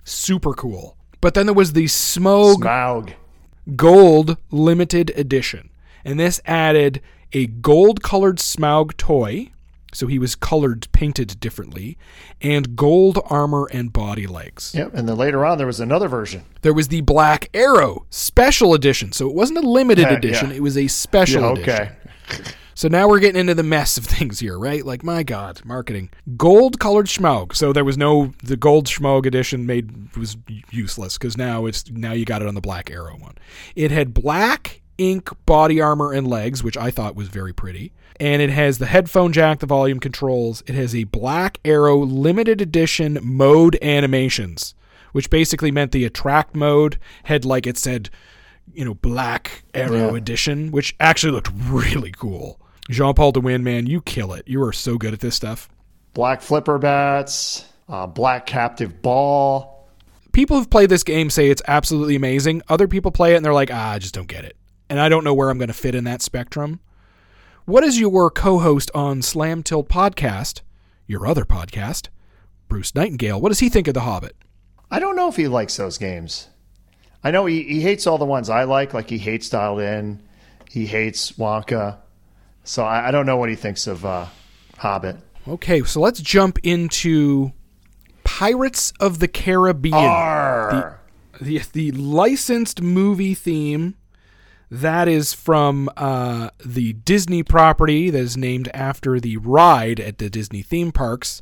Super 0.04 0.54
cool. 0.54 0.98
But 1.22 1.36
then 1.36 1.46
there 1.46 1.56
was 1.56 1.74
the 1.74 1.88
Smog 1.88 2.64
Smaug. 2.64 3.14
Gold 3.76 4.38
Limited 4.52 5.12
Edition. 5.16 5.70
And 6.04 6.20
this 6.20 6.42
added 6.46 7.02
a 7.34 7.48
gold 7.48 8.02
colored 8.04 8.38
Smaug 8.38 8.98
toy. 8.98 9.52
So 9.92 10.06
he 10.06 10.20
was 10.20 10.36
colored, 10.36 10.88
painted 10.92 11.40
differently, 11.40 11.98
and 12.42 12.76
gold 12.76 13.18
armor 13.26 13.68
and 13.72 13.92
body 13.92 14.28
legs. 14.28 14.76
Yep. 14.76 14.92
And 14.94 15.10
then 15.10 15.18
later 15.18 15.44
on, 15.44 15.58
there 15.58 15.66
was 15.66 15.80
another 15.80 16.08
version. 16.08 16.44
There 16.62 16.76
was 16.76 16.90
the 16.90 17.02
Black 17.02 17.50
Arrow 17.56 18.06
Special 18.12 18.76
Edition. 18.76 19.12
So 19.14 19.28
it 19.28 19.34
wasn't 19.34 19.58
a 19.58 19.68
limited 19.68 20.04
Yeah, 20.04 20.14
edition, 20.14 20.50
yeah. 20.52 20.58
it 20.58 20.62
was 20.62 20.78
a 20.78 20.88
special 20.88 21.42
Yeah, 21.42 21.52
edition. 21.54 21.96
okay. 22.30 22.52
So 22.76 22.88
now 22.88 23.10
we're 23.10 23.20
getting 23.20 23.42
into 23.42 23.56
the 23.56 23.64
mess 23.64 23.98
of 23.98 24.06
things 24.16 24.40
here, 24.40 24.58
right? 24.58 24.86
Like, 24.86 25.04
my 25.04 25.22
God, 25.22 25.60
marketing. 25.66 26.12
Gold 26.38 26.80
colored 26.80 27.08
Schmoog. 27.08 27.54
So 27.54 27.74
there 27.74 27.84
was 27.84 27.98
no, 27.98 28.32
the 28.42 28.56
gold 28.56 28.86
Schmoog 28.86 29.26
edition 29.26 29.66
made, 29.66 30.16
was 30.16 30.38
useless 30.72 31.18
because 31.18 31.36
now 31.36 31.66
it's, 31.66 31.90
now 31.92 32.14
you 32.14 32.24
got 32.24 32.42
it 32.42 32.48
on 32.48 32.56
the 32.56 32.62
Black 32.62 32.90
Arrow 32.90 33.18
one. 33.18 33.36
It 33.76 33.92
had 33.92 34.14
black 34.14 34.82
ink 35.00 35.30
body 35.46 35.82
armor 35.82 36.12
and 36.14 36.28
legs, 36.28 36.64
which 36.64 36.78
I 36.78 36.92
thought 36.92 37.16
was 37.16 37.28
very 37.30 37.54
pretty. 37.54 37.92
And 38.20 38.42
it 38.42 38.50
has 38.50 38.78
the 38.78 38.86
headphone 38.86 39.32
jack, 39.32 39.60
the 39.60 39.66
volume 39.66 40.00
controls. 40.00 40.62
It 40.68 40.76
has 40.76 40.94
a 40.94 41.06
Black 41.06 41.58
Arrow 41.64 41.98
limited 41.98 42.60
edition 42.62 43.18
mode 43.24 43.78
animations, 43.82 44.76
which 45.14 45.30
basically 45.30 45.72
meant 45.72 45.94
the 45.94 46.06
attract 46.06 46.54
mode 46.56 46.98
had, 47.24 47.46
like 47.46 47.66
it 47.66 47.78
said, 47.78 48.10
you 48.74 48.84
know, 48.86 48.94
Black 48.94 49.64
Arrow 49.74 50.12
Yeah. 50.12 50.18
edition, 50.18 50.72
which 50.72 50.96
actually 51.00 51.32
looked 51.32 51.50
really 51.70 52.12
cool. 52.12 52.60
Jean 52.90 53.14
Paul 53.14 53.32
DeWin, 53.32 53.62
man, 53.64 53.88
you 53.88 54.02
kill 54.02 54.34
it. 54.34 54.44
You 54.48 54.62
are 54.64 54.74
so 54.74 54.98
good 54.98 55.14
at 55.14 55.22
this 55.22 55.36
stuff. 55.36 55.70
Black 56.14 56.42
flipper 56.42 56.78
bats, 56.78 57.66
uh, 57.88 58.06
black 58.08 58.46
captive 58.46 59.02
ball. 59.02 59.88
People 60.34 60.58
who've 60.58 60.70
played 60.70 60.90
this 60.90 61.04
game 61.04 61.30
say 61.30 61.50
it's 61.50 61.62
absolutely 61.68 62.16
amazing. 62.16 62.62
Other 62.68 62.88
people 62.88 63.12
play 63.12 63.34
it 63.34 63.38
and 63.38 63.46
they're 63.46 63.54
like, 63.54 63.72
ah, 63.72 63.92
I 63.92 64.00
just 64.00 64.14
don't 64.14 64.28
get 64.28 64.44
it. 64.44 64.56
And 64.90 65.00
I 65.00 65.08
don't 65.08 65.24
know 65.24 65.34
where 65.34 65.50
I'm 65.50 65.58
going 65.58 65.68
to 65.68 65.74
fit 65.74 65.96
in 65.96 66.04
that 66.06 66.22
spectrum. 66.22 66.80
What 67.66 67.84
is 67.84 68.00
your 68.00 68.32
co 68.32 68.60
host 68.60 68.90
on 68.96 69.22
Slam 69.22 69.62
Tilt 69.62 69.88
Podcast, 69.88 70.62
your 71.06 71.28
other 71.28 71.46
podcast, 71.46 72.08
Bruce 72.68 72.96
Nightingale? 72.96 73.40
What 73.40 73.50
does 73.50 73.60
he 73.60 73.70
think 73.70 73.88
of 73.88 73.94
The 73.94 74.02
Hobbit? 74.02 74.36
I 74.90 75.00
don't 75.00 75.16
know 75.16 75.30
if 75.30 75.36
he 75.36 75.48
likes 75.48 75.78
those 75.78 76.00
games. 76.00 76.48
I 77.24 77.30
know 77.32 77.46
he, 77.46 77.64
he 77.64 77.82
hates 77.82 78.08
all 78.08 78.18
the 78.18 78.26
ones 78.26 78.50
I 78.50 78.64
like, 78.64 78.94
like 78.94 79.10
he 79.10 79.20
hates 79.20 79.50
Dialed 79.50 79.82
In, 79.82 80.24
he 80.70 80.88
hates 80.88 81.34
Wonka. 81.34 81.98
So 82.64 82.84
I, 82.84 83.10
I 83.10 83.12
don't 83.12 83.26
know 83.26 83.38
what 83.38 83.50
he 83.50 83.56
thinks 83.56 83.86
of 83.86 84.04
uh, 84.06 84.26
Hobbit. 84.78 85.18
Okay, 85.48 85.84
so 85.84 86.00
let's 86.00 86.22
jump 86.22 86.58
into 86.64 87.52
Pirates 88.24 88.94
of 89.00 89.20
the 89.20 89.28
Caribbean. 89.28 89.94
Arr! 89.96 91.00
the 91.42 91.62
the 91.72 91.92
licensed 91.92 92.82
movie 92.82 93.34
theme 93.34 93.96
that 94.72 95.08
is 95.08 95.34
from 95.34 95.90
uh, 95.98 96.50
the 96.64 96.94
Disney 96.94 97.44
property 97.44 98.10
that 98.10 98.20
is 98.20 98.38
named 98.38 98.70
after 98.74 99.20
the 99.20 99.38
ride 99.38 100.00
at 100.00 100.18
the 100.18 100.30
Disney 100.30 100.62
theme 100.62 100.92
parks. 100.92 101.42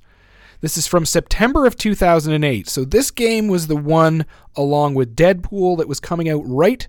This 0.61 0.77
is 0.77 0.87
from 0.87 1.05
September 1.05 1.65
of 1.65 1.75
2008. 1.75 2.67
So 2.67 2.83
this 2.83 3.11
game 3.11 3.47
was 3.47 3.67
the 3.67 3.75
one 3.75 4.25
along 4.55 4.95
with 4.95 5.15
Deadpool 5.15 5.77
that 5.77 5.87
was 5.87 5.99
coming 5.99 6.29
out 6.29 6.41
right 6.45 6.87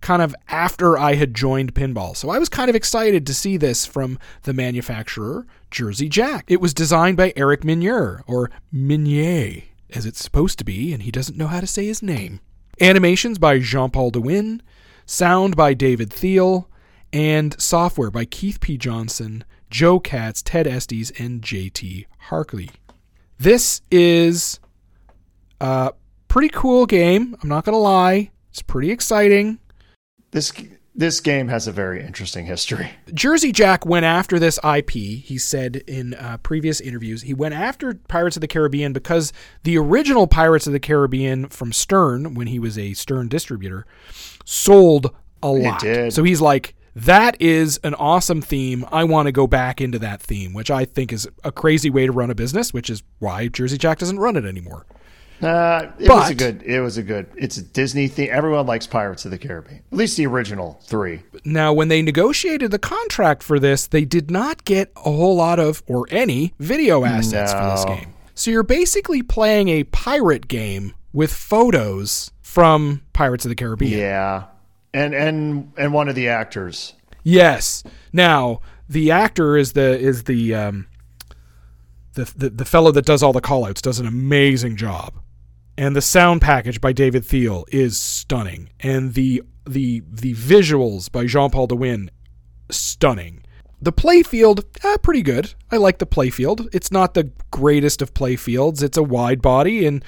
kind 0.00 0.22
of 0.22 0.34
after 0.48 0.96
I 0.96 1.14
had 1.14 1.34
joined 1.34 1.74
pinball. 1.74 2.16
So 2.16 2.30
I 2.30 2.38
was 2.38 2.48
kind 2.48 2.70
of 2.70 2.76
excited 2.76 3.26
to 3.26 3.34
see 3.34 3.56
this 3.56 3.84
from 3.84 4.18
the 4.42 4.54
manufacturer 4.54 5.46
Jersey 5.70 6.08
Jack. 6.08 6.46
It 6.48 6.60
was 6.60 6.72
designed 6.72 7.16
by 7.16 7.34
Eric 7.36 7.64
Meunier 7.64 8.22
or 8.26 8.50
Minier 8.72 9.64
as 9.90 10.06
it's 10.06 10.22
supposed 10.22 10.58
to 10.58 10.64
be 10.64 10.92
and 10.92 11.02
he 11.02 11.10
doesn't 11.10 11.36
know 11.36 11.48
how 11.48 11.60
to 11.60 11.66
say 11.66 11.86
his 11.86 12.02
name. 12.02 12.40
Animations 12.80 13.38
by 13.38 13.58
Jean-Paul 13.58 14.12
DeWin, 14.12 14.62
sound 15.10 15.56
by 15.56 15.74
David 15.74 16.12
Thiel, 16.12 16.68
and 17.12 17.60
software 17.60 18.12
by 18.12 18.24
Keith 18.24 18.60
P. 18.60 18.78
Johnson, 18.78 19.44
Joe 19.68 19.98
Katz, 19.98 20.40
Ted 20.40 20.68
Estes, 20.68 21.10
and 21.18 21.42
J.T. 21.42 22.06
Harkley. 22.28 22.70
This 23.36 23.82
is 23.90 24.60
a 25.60 25.92
pretty 26.28 26.48
cool 26.50 26.86
game. 26.86 27.36
I'm 27.42 27.48
not 27.48 27.64
going 27.64 27.74
to 27.74 27.78
lie. 27.78 28.30
It's 28.50 28.62
pretty 28.62 28.92
exciting. 28.92 29.58
This 30.30 30.52
this 30.94 31.20
game 31.20 31.48
has 31.48 31.66
a 31.66 31.72
very 31.72 32.04
interesting 32.04 32.46
history. 32.46 32.90
Jersey 33.14 33.52
Jack 33.52 33.86
went 33.86 34.04
after 34.04 34.38
this 34.38 34.58
IP. 34.62 34.90
He 34.90 35.38
said 35.38 35.76
in 35.86 36.14
uh, 36.14 36.38
previous 36.42 36.80
interviews, 36.80 37.22
he 37.22 37.32
went 37.32 37.54
after 37.54 37.94
Pirates 37.94 38.36
of 38.36 38.40
the 38.40 38.48
Caribbean 38.48 38.92
because 38.92 39.32
the 39.62 39.78
original 39.78 40.26
Pirates 40.26 40.66
of 40.66 40.72
the 40.72 40.80
Caribbean 40.80 41.48
from 41.48 41.72
Stern, 41.72 42.34
when 42.34 42.48
he 42.48 42.58
was 42.58 42.76
a 42.76 42.92
Stern 42.94 43.28
distributor, 43.28 43.86
sold 44.50 45.14
a 45.42 45.48
lot. 45.48 45.80
did. 45.80 46.12
So 46.12 46.24
he's 46.24 46.40
like, 46.40 46.74
that 46.96 47.40
is 47.40 47.78
an 47.84 47.94
awesome 47.94 48.42
theme. 48.42 48.84
I 48.90 49.04
want 49.04 49.26
to 49.26 49.32
go 49.32 49.46
back 49.46 49.80
into 49.80 49.98
that 50.00 50.20
theme, 50.20 50.52
which 50.52 50.70
I 50.70 50.84
think 50.84 51.12
is 51.12 51.28
a 51.44 51.52
crazy 51.52 51.88
way 51.88 52.06
to 52.06 52.12
run 52.12 52.30
a 52.30 52.34
business, 52.34 52.74
which 52.74 52.90
is 52.90 53.02
why 53.20 53.48
Jersey 53.48 53.78
Jack 53.78 53.98
doesn't 53.98 54.18
run 54.18 54.36
it 54.36 54.44
anymore. 54.44 54.86
Uh, 55.40 55.90
it 55.98 56.08
was 56.08 56.28
a 56.28 56.34
good. 56.34 56.62
It 56.64 56.80
was 56.80 56.98
a 56.98 57.02
good. 57.02 57.26
It's 57.34 57.56
a 57.56 57.62
Disney 57.62 58.08
theme. 58.08 58.28
Everyone 58.30 58.66
likes 58.66 58.86
Pirates 58.86 59.24
of 59.24 59.30
the 59.30 59.38
Caribbean. 59.38 59.82
At 59.90 59.96
least 59.96 60.18
the 60.18 60.26
original 60.26 60.78
three. 60.84 61.22
Now, 61.46 61.72
when 61.72 61.88
they 61.88 62.02
negotiated 62.02 62.72
the 62.72 62.78
contract 62.78 63.42
for 63.42 63.58
this, 63.58 63.86
they 63.86 64.04
did 64.04 64.30
not 64.30 64.64
get 64.66 64.92
a 64.96 65.10
whole 65.12 65.36
lot 65.36 65.58
of, 65.58 65.82
or 65.86 66.06
any, 66.10 66.52
video 66.58 67.04
assets 67.06 67.52
for 67.52 67.70
this 67.70 67.84
game. 67.86 68.12
So 68.34 68.50
you're 68.50 68.62
basically 68.62 69.22
playing 69.22 69.68
a 69.68 69.84
pirate 69.84 70.46
game 70.46 70.92
with 71.14 71.32
photos 71.32 72.32
from 72.50 73.00
Pirates 73.12 73.44
of 73.44 73.48
the 73.48 73.54
Caribbean. 73.54 73.96
Yeah, 73.96 74.46
and 74.92 75.14
and 75.14 75.72
and 75.78 75.94
one 75.94 76.08
of 76.08 76.16
the 76.16 76.28
actors. 76.28 76.94
Yes. 77.22 77.84
Now, 78.12 78.60
the 78.88 79.12
actor 79.12 79.56
is 79.56 79.74
the 79.74 79.96
is 79.98 80.24
the 80.24 80.54
um 80.54 80.88
the, 82.14 82.32
the 82.36 82.50
the 82.50 82.64
fellow 82.64 82.90
that 82.90 83.06
does 83.06 83.22
all 83.22 83.32
the 83.32 83.40
callouts 83.40 83.80
does 83.80 84.00
an 84.00 84.06
amazing 84.06 84.76
job. 84.76 85.14
And 85.78 85.94
the 85.94 86.02
sound 86.02 86.42
package 86.42 86.80
by 86.80 86.92
David 86.92 87.24
Thiel 87.24 87.66
is 87.68 87.98
stunning. 87.98 88.70
And 88.80 89.14
the 89.14 89.42
the 89.64 90.02
the 90.10 90.34
visuals 90.34 91.10
by 91.10 91.26
Jean-Paul 91.26 91.68
DeWin 91.68 92.10
stunning. 92.68 93.44
The 93.82 93.92
playfield, 93.92 94.64
eh, 94.84 94.96
pretty 94.98 95.22
good. 95.22 95.54
I 95.70 95.76
like 95.76 95.98
the 95.98 96.06
playfield. 96.06 96.68
It's 96.74 96.92
not 96.92 97.14
the 97.14 97.30
greatest 97.50 98.02
of 98.02 98.12
playfields. 98.12 98.82
It's 98.82 98.98
a 98.98 99.02
wide 99.02 99.40
body 99.40 99.86
and 99.86 100.04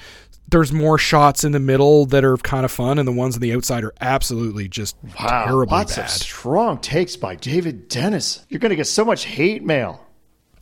there's 0.53 0.73
more 0.73 0.97
shots 0.99 1.43
in 1.43 1.51
the 1.51 1.59
middle 1.59 2.07
that 2.07 2.25
are 2.25 2.37
kind 2.37 2.65
of 2.65 2.71
fun, 2.71 2.99
and 2.99 3.09
the 3.09 3.13
ones 3.13 3.35
on 3.35 3.41
the 3.41 3.53
outside 3.53 3.83
are 3.83 3.93
absolutely 4.01 4.69
just 4.69 4.97
Wow, 5.19 5.45
terribly 5.47 5.77
lots 5.77 5.97
bad. 5.97 6.05
of 6.05 6.11
strong 6.11 6.79
takes 6.79 7.17
by 7.17 7.35
David 7.35 7.89
Dennis. 7.89 8.47
You're 8.49 8.61
going 8.61 8.71
to 8.71 8.77
get 8.77 8.87
so 8.87 9.05
much 9.05 9.25
hate 9.25 9.65
mail. 9.65 10.07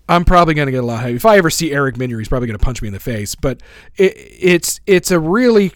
I'm 0.09 0.25
probably 0.25 0.55
going 0.55 0.67
to 0.67 0.73
get 0.73 0.83
a 0.83 0.87
lot 0.87 1.01
of 1.01 1.07
hate. 1.07 1.17
If 1.17 1.27
I 1.27 1.37
ever 1.37 1.51
see 1.51 1.73
Eric 1.73 1.97
Meunier, 1.97 2.19
he's 2.19 2.29
probably 2.29 2.49
going 2.49 2.59
to 2.59 2.65
punch 2.65 2.83
me 2.83 2.89
in 2.89 2.95
the 2.95 2.99
face. 3.01 3.35
But 3.35 3.63
it, 3.97 4.15
it's 4.17 4.81
it's 4.87 5.11
a 5.11 5.21
really 5.21 5.73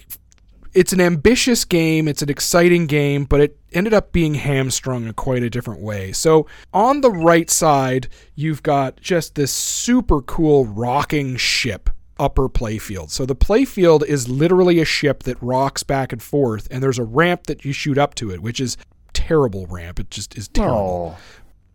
it's 0.73 0.93
an 0.93 1.01
ambitious 1.01 1.65
game. 1.65 2.09
It's 2.09 2.21
an 2.21 2.29
exciting 2.31 2.87
game, 2.89 3.27
but 3.27 3.41
it 3.41 3.57
ended 3.73 3.95
up 3.95 4.11
being 4.11 4.35
hamstrung 4.35 5.07
in 5.07 5.13
quite 5.13 5.45
a 5.45 5.51
different 5.51 5.81
way. 5.83 6.11
So 6.11 6.49
on 6.73 7.01
the 7.01 7.13
right 7.13 7.49
side, 7.49 8.09
you've 8.35 8.63
got 8.65 9.01
just 9.01 9.37
this 9.37 9.53
super 9.53 10.21
cool 10.21 10.65
rocking 10.67 11.37
ship 11.37 11.91
upper 12.19 12.49
playfield. 12.49 13.11
So 13.11 13.27
the 13.27 13.37
playfield 13.37 14.05
is 14.05 14.29
literally 14.29 14.81
a 14.81 14.85
ship 14.85 15.25
that 15.25 15.43
rocks 15.43 15.83
back 15.83 16.13
and 16.13 16.23
forth, 16.23 16.69
and 16.71 16.83
there's 16.83 16.99
a 16.99 17.05
ramp 17.05 17.47
that 17.47 17.65
you 17.65 17.73
shoot 17.73 17.99
up 17.99 18.15
to 18.17 18.31
it, 18.31 18.41
which 18.41 18.61
is 18.61 18.77
terrible 19.13 19.67
ramp. 19.67 19.99
It 19.99 20.11
just 20.11 20.37
is 20.37 20.49
terrible 20.49 21.17
Oh, 21.17 21.19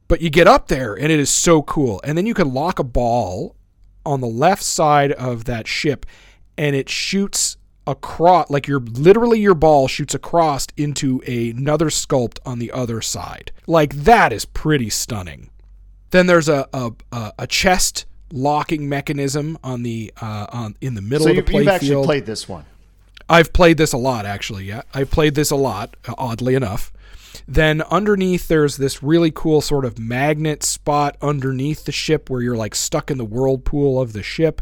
but 0.09 0.21
you 0.21 0.29
get 0.29 0.47
up 0.47 0.67
there 0.67 0.95
and 0.95 1.11
it 1.11 1.19
is 1.19 1.29
so 1.29 1.61
cool. 1.61 2.01
And 2.03 2.17
then 2.17 2.25
you 2.25 2.33
can 2.33 2.53
lock 2.53 2.79
a 2.79 2.83
ball 2.83 3.55
on 4.05 4.21
the 4.21 4.27
left 4.27 4.63
side 4.63 5.11
of 5.13 5.45
that 5.45 5.67
ship 5.67 6.05
and 6.57 6.75
it 6.75 6.89
shoots 6.89 7.57
across 7.87 8.49
like 8.49 8.67
your 8.67 8.79
literally 8.79 9.39
your 9.39 9.53
ball 9.53 9.87
shoots 9.87 10.13
across 10.13 10.67
into 10.75 11.21
another 11.27 11.87
sculpt 11.87 12.39
on 12.45 12.59
the 12.59 12.71
other 12.71 13.01
side. 13.01 13.51
Like 13.67 13.93
that 14.03 14.33
is 14.33 14.45
pretty 14.45 14.89
stunning. 14.89 15.51
Then 16.09 16.25
there's 16.25 16.49
a, 16.49 16.67
a, 16.73 16.91
a 17.37 17.47
chest 17.47 18.07
locking 18.31 18.87
mechanism 18.89 19.57
on 19.63 19.83
the 19.83 20.13
uh, 20.21 20.47
on 20.51 20.75
in 20.81 20.95
the 20.95 21.01
middle 21.01 21.25
so 21.25 21.31
of 21.31 21.35
the 21.35 21.41
play 21.43 21.61
you've 21.61 21.69
actually 21.69 21.89
field. 21.89 22.05
played 22.05 22.25
this 22.25 22.47
one. 22.47 22.65
I've 23.27 23.53
played 23.53 23.77
this 23.77 23.93
a 23.93 23.97
lot, 23.97 24.25
actually. 24.25 24.65
Yeah, 24.65 24.81
I've 24.93 25.11
played 25.11 25.35
this 25.35 25.51
a 25.51 25.55
lot, 25.55 25.95
oddly 26.17 26.55
enough. 26.55 26.91
Then 27.47 27.81
underneath, 27.83 28.47
there's 28.47 28.77
this 28.77 29.03
really 29.03 29.31
cool 29.31 29.61
sort 29.61 29.85
of 29.85 29.99
magnet 29.99 30.63
spot 30.63 31.15
underneath 31.21 31.85
the 31.85 31.91
ship 31.91 32.29
where 32.29 32.41
you're 32.41 32.57
like 32.57 32.75
stuck 32.75 33.11
in 33.11 33.17
the 33.17 33.25
whirlpool 33.25 34.01
of 34.01 34.13
the 34.13 34.23
ship. 34.23 34.61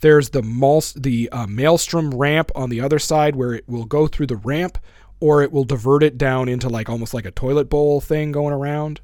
There's 0.00 0.30
the 0.30 0.42
mal- 0.42 0.82
the 0.96 1.28
uh, 1.30 1.46
maelstrom 1.46 2.10
ramp 2.10 2.50
on 2.54 2.70
the 2.70 2.80
other 2.80 2.98
side 2.98 3.36
where 3.36 3.54
it 3.54 3.68
will 3.68 3.84
go 3.84 4.06
through 4.06 4.26
the 4.26 4.36
ramp, 4.36 4.78
or 5.20 5.42
it 5.42 5.52
will 5.52 5.64
divert 5.64 6.02
it 6.02 6.18
down 6.18 6.48
into 6.48 6.68
like 6.68 6.88
almost 6.90 7.14
like 7.14 7.24
a 7.26 7.30
toilet 7.30 7.70
bowl 7.70 8.00
thing 8.00 8.32
going 8.32 8.52
around. 8.52 9.00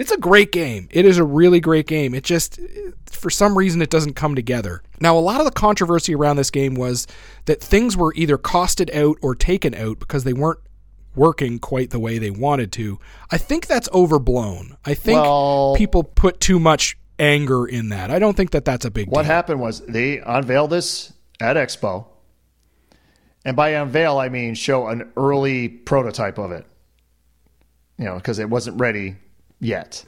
It's 0.00 0.10
a 0.10 0.16
great 0.16 0.50
game. 0.50 0.88
It 0.90 1.04
is 1.04 1.18
a 1.18 1.24
really 1.24 1.60
great 1.60 1.86
game. 1.86 2.14
It 2.14 2.24
just, 2.24 2.58
for 3.04 3.28
some 3.28 3.58
reason, 3.58 3.82
it 3.82 3.90
doesn't 3.90 4.14
come 4.14 4.34
together. 4.34 4.82
Now, 4.98 5.14
a 5.18 5.20
lot 5.20 5.40
of 5.40 5.44
the 5.44 5.52
controversy 5.52 6.14
around 6.14 6.36
this 6.36 6.50
game 6.50 6.74
was 6.74 7.06
that 7.44 7.60
things 7.60 7.98
were 7.98 8.14
either 8.16 8.38
costed 8.38 8.90
out 8.94 9.18
or 9.20 9.34
taken 9.34 9.74
out 9.74 9.98
because 9.98 10.24
they 10.24 10.32
weren't 10.32 10.60
working 11.14 11.58
quite 11.58 11.90
the 11.90 11.98
way 11.98 12.16
they 12.16 12.30
wanted 12.30 12.72
to. 12.72 12.98
I 13.30 13.36
think 13.36 13.66
that's 13.66 13.90
overblown. 13.92 14.78
I 14.86 14.94
think 14.94 15.20
Well- 15.20 15.74
people 15.76 16.02
put 16.02 16.40
too 16.40 16.58
much 16.58 16.96
anger 17.18 17.66
in 17.66 17.90
that. 17.90 18.10
I 18.10 18.18
don't 18.18 18.38
think 18.38 18.52
that 18.52 18.64
that's 18.64 18.86
a 18.86 18.90
big 18.90 19.08
What 19.08 19.24
deal. 19.24 19.32
happened 19.32 19.60
was 19.60 19.80
they 19.80 20.20
unveiled 20.20 20.70
this 20.70 21.12
at 21.40 21.56
Expo. 21.56 22.06
And 23.44 23.54
by 23.54 23.70
unveil, 23.70 24.16
I 24.16 24.30
mean 24.30 24.54
show 24.54 24.86
an 24.86 25.12
early 25.14 25.68
prototype 25.68 26.38
of 26.38 26.52
it. 26.52 26.64
You 27.98 28.06
know, 28.06 28.14
because 28.14 28.38
it 28.38 28.48
wasn't 28.48 28.80
ready 28.80 29.16
yet. 29.60 30.04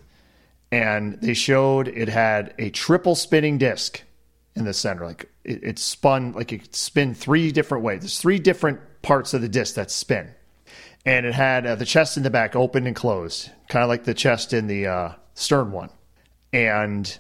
And 0.71 1.21
they 1.21 1.35
showed 1.35 1.89
it 1.89 2.09
had 2.09 2.55
a 2.59 2.71
triple 2.71 3.15
spinning 3.15 3.59
disc 3.59 4.03
in 4.57 4.65
the 4.65 4.73
center. 4.73 5.05
Like 5.05 5.31
it, 5.45 5.63
it 5.63 5.79
spun, 5.79 6.33
like 6.33 6.53
it 6.53 6.75
spin 6.75 7.15
three 7.15 7.53
different 7.53 7.85
ways. 7.85 8.01
There's 8.01 8.19
three 8.19 8.39
different 8.39 8.81
parts 9.03 9.35
of 9.35 9.43
the 9.43 9.49
disc 9.49 9.75
that 9.75 9.91
spin. 9.91 10.31
And 11.05 11.27
it 11.27 11.35
had 11.35 11.67
uh, 11.67 11.75
the 11.75 11.85
chest 11.85 12.17
in 12.17 12.23
the 12.23 12.31
back 12.31 12.55
open 12.55 12.87
and 12.87 12.95
closed, 12.95 13.51
kind 13.69 13.83
of 13.83 13.89
like 13.89 14.05
the 14.05 14.15
chest 14.15 14.53
in 14.53 14.67
the 14.69 14.87
uh, 14.87 15.13
stern 15.35 15.73
one. 15.73 15.91
And 16.53 17.19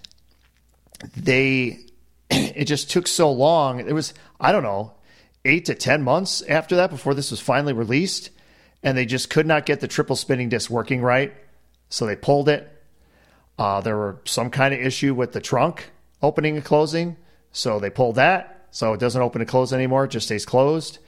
they 1.16 1.80
it 2.30 2.64
just 2.64 2.90
took 2.90 3.06
so 3.06 3.30
long. 3.30 3.80
It 3.80 3.92
was 3.92 4.14
I 4.40 4.52
don't 4.52 4.62
know 4.62 4.94
eight 5.44 5.64
to 5.66 5.74
ten 5.74 6.02
months 6.02 6.42
after 6.42 6.76
that 6.76 6.90
before 6.90 7.14
this 7.14 7.30
was 7.30 7.40
finally 7.40 7.72
released, 7.72 8.30
and 8.82 8.96
they 8.96 9.06
just 9.06 9.30
could 9.30 9.46
not 9.46 9.66
get 9.66 9.80
the 9.80 9.88
triple 9.88 10.16
spinning 10.16 10.48
disc 10.48 10.70
working 10.70 11.02
right. 11.02 11.34
So 11.92 12.06
they 12.06 12.16
pulled 12.16 12.48
it. 12.48 12.70
Uh, 13.58 13.82
there 13.82 13.98
were 13.98 14.18
some 14.24 14.48
kind 14.48 14.72
of 14.72 14.80
issue 14.80 15.12
with 15.12 15.32
the 15.32 15.42
trunk 15.42 15.90
opening 16.22 16.56
and 16.56 16.64
closing. 16.64 17.18
So 17.52 17.78
they 17.78 17.90
pulled 17.90 18.14
that. 18.14 18.66
So 18.70 18.94
it 18.94 19.00
doesn't 19.00 19.20
open 19.20 19.42
and 19.42 19.48
close 19.48 19.74
anymore. 19.74 20.04
It 20.04 20.12
just 20.12 20.24
stays 20.26 20.46
closed. 20.46 21.00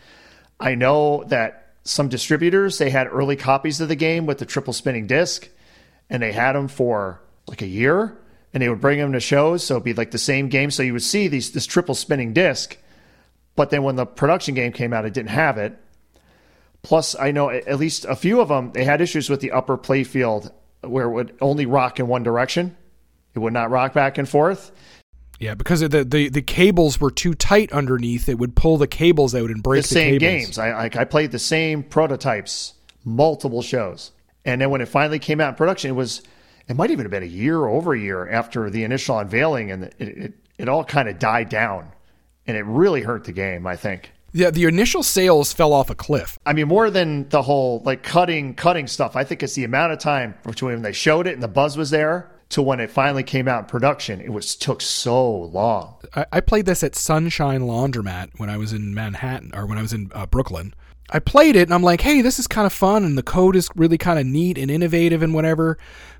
I 0.60 0.74
know 0.74 1.24
that 1.28 1.72
some 1.84 2.10
distributors, 2.10 2.76
they 2.76 2.90
had 2.90 3.06
early 3.06 3.34
copies 3.34 3.80
of 3.80 3.88
the 3.88 3.96
game 3.96 4.26
with 4.26 4.36
the 4.36 4.44
triple 4.44 4.74
spinning 4.74 5.06
disc 5.06 5.48
and 6.10 6.22
they 6.22 6.32
had 6.32 6.52
them 6.52 6.68
for 6.68 7.22
like 7.46 7.62
a 7.62 7.66
year 7.66 8.18
and 8.52 8.62
they 8.62 8.68
would 8.68 8.82
bring 8.82 8.98
them 8.98 9.14
to 9.14 9.20
shows. 9.20 9.64
So 9.64 9.76
it'd 9.76 9.84
be 9.84 9.94
like 9.94 10.10
the 10.10 10.18
same 10.18 10.50
game. 10.50 10.70
So 10.70 10.82
you 10.82 10.92
would 10.92 11.02
see 11.02 11.28
these, 11.28 11.52
this 11.52 11.64
triple 11.64 11.94
spinning 11.94 12.34
disc. 12.34 12.76
But 13.56 13.70
then 13.70 13.84
when 13.84 13.96
the 13.96 14.04
production 14.04 14.54
game 14.54 14.72
came 14.72 14.92
out, 14.92 15.06
it 15.06 15.14
didn't 15.14 15.30
have 15.30 15.56
it. 15.56 15.78
Plus, 16.82 17.16
I 17.18 17.30
know 17.30 17.48
at 17.48 17.78
least 17.78 18.04
a 18.04 18.14
few 18.14 18.42
of 18.42 18.48
them, 18.48 18.72
they 18.72 18.84
had 18.84 19.00
issues 19.00 19.30
with 19.30 19.40
the 19.40 19.52
upper 19.52 19.78
playfield 19.78 20.52
where 20.88 21.06
it 21.06 21.12
would 21.12 21.36
only 21.40 21.66
rock 21.66 22.00
in 22.00 22.06
one 22.06 22.22
direction. 22.22 22.76
It 23.34 23.38
would 23.38 23.52
not 23.52 23.70
rock 23.70 23.92
back 23.92 24.18
and 24.18 24.28
forth. 24.28 24.70
Yeah, 25.40 25.54
because 25.54 25.80
the, 25.80 26.04
the 26.04 26.28
the 26.28 26.42
cables 26.42 27.00
were 27.00 27.10
too 27.10 27.34
tight 27.34 27.72
underneath, 27.72 28.28
it 28.28 28.38
would 28.38 28.54
pull 28.54 28.76
the 28.76 28.86
cables 28.86 29.34
out 29.34 29.50
and 29.50 29.62
break 29.62 29.82
the 29.82 29.88
the, 29.88 29.94
same 29.94 30.18
cables. 30.20 30.44
games. 30.46 30.58
I 30.58 30.72
like 30.74 30.96
I 30.96 31.04
played 31.04 31.32
the 31.32 31.38
same 31.38 31.82
prototypes, 31.82 32.74
multiple 33.04 33.60
shows, 33.60 34.12
and 34.44 34.60
then 34.60 34.70
when 34.70 34.80
it 34.80 34.86
finally 34.86 35.18
came 35.18 35.40
out 35.40 35.50
in 35.50 35.54
production, 35.56 35.90
it 35.90 35.94
was 35.94 36.22
it 36.68 36.76
might 36.76 36.90
even 36.90 37.04
have 37.04 37.10
been 37.10 37.24
a 37.24 37.26
year 37.26 37.58
or 37.58 37.68
over 37.68 37.94
a 37.94 37.98
year 37.98 38.28
after 38.30 38.70
the 38.70 38.84
initial 38.84 39.18
unveiling, 39.18 39.70
and 39.70 39.84
it 39.84 39.94
it, 39.98 40.32
it 40.56 40.68
all 40.68 40.84
kind 40.84 41.08
of 41.08 41.18
died 41.18 41.48
down, 41.48 41.90
and 42.46 42.56
it 42.56 42.64
really 42.64 43.02
hurt 43.02 43.24
the 43.24 43.32
game. 43.32 43.66
I 43.66 43.76
think. 43.76 44.12
Yeah, 44.36 44.50
the 44.50 44.64
initial 44.64 45.04
sales 45.04 45.52
fell 45.52 45.72
off 45.72 45.90
a 45.90 45.94
cliff. 45.94 46.40
I 46.44 46.52
mean, 46.54 46.66
more 46.66 46.90
than 46.90 47.28
the 47.28 47.42
whole 47.42 47.82
like 47.84 48.02
cutting 48.02 48.54
cutting 48.54 48.88
stuff. 48.88 49.14
I 49.14 49.22
think 49.22 49.44
it's 49.44 49.54
the 49.54 49.62
amount 49.62 49.92
of 49.92 50.00
time 50.00 50.34
between 50.42 50.72
when 50.74 50.82
they 50.82 50.92
showed 50.92 51.28
it 51.28 51.34
and 51.34 51.42
the 51.42 51.48
buzz 51.48 51.76
was 51.76 51.90
there 51.90 52.32
to 52.48 52.60
when 52.60 52.80
it 52.80 52.90
finally 52.90 53.22
came 53.22 53.46
out 53.46 53.60
in 53.60 53.64
production. 53.66 54.20
It 54.20 54.32
was 54.32 54.56
took 54.56 54.80
so 54.80 55.32
long. 55.32 55.98
I, 56.16 56.26
I 56.32 56.40
played 56.40 56.66
this 56.66 56.82
at 56.82 56.96
Sunshine 56.96 57.60
Laundromat 57.60 58.30
when 58.36 58.50
I 58.50 58.56
was 58.56 58.72
in 58.72 58.92
Manhattan 58.92 59.52
or 59.54 59.66
when 59.66 59.78
I 59.78 59.82
was 59.82 59.92
in 59.92 60.10
uh, 60.12 60.26
Brooklyn. 60.26 60.74
I 61.10 61.20
played 61.20 61.54
it 61.54 61.68
and 61.68 61.72
I'm 61.72 61.84
like, 61.84 62.00
hey, 62.00 62.20
this 62.20 62.40
is 62.40 62.48
kind 62.48 62.66
of 62.66 62.72
fun 62.72 63.04
and 63.04 63.16
the 63.16 63.22
code 63.22 63.54
is 63.54 63.70
really 63.76 63.98
kind 63.98 64.18
of 64.18 64.26
neat 64.26 64.58
and 64.58 64.68
innovative 64.68 65.22
and 65.22 65.32
whatever. 65.32 65.78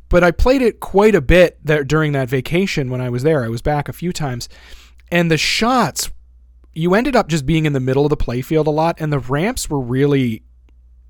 But 0.09 0.23
I 0.23 0.31
played 0.31 0.63
it 0.63 0.79
quite 0.79 1.17
a 1.17 1.21
bit 1.21 1.59
there 1.65 1.83
during 1.83 2.13
that 2.13 2.29
vacation 2.29 2.91
when 2.91 3.01
I 3.01 3.11
was 3.11 3.25
there. 3.25 3.43
I 3.43 3.49
was 3.49 3.63
back 3.63 3.89
a 3.89 3.93
few 3.93 4.13
times, 4.13 4.49
and 5.11 5.31
the 5.31 5.39
shots, 5.39 6.11
you 6.75 6.95
ended 6.95 7.17
up 7.17 7.29
just 7.29 7.47
being 7.47 7.67
in 7.67 7.73
the 7.73 7.81
middle 7.81 8.05
of 8.05 8.11
the 8.11 8.17
playfield 8.17 8.67
a 8.67 8.71
lot, 8.71 9.01
and 9.01 9.13
the 9.13 9.19
ramps 9.19 9.69
were 9.71 9.81
really 9.81 10.43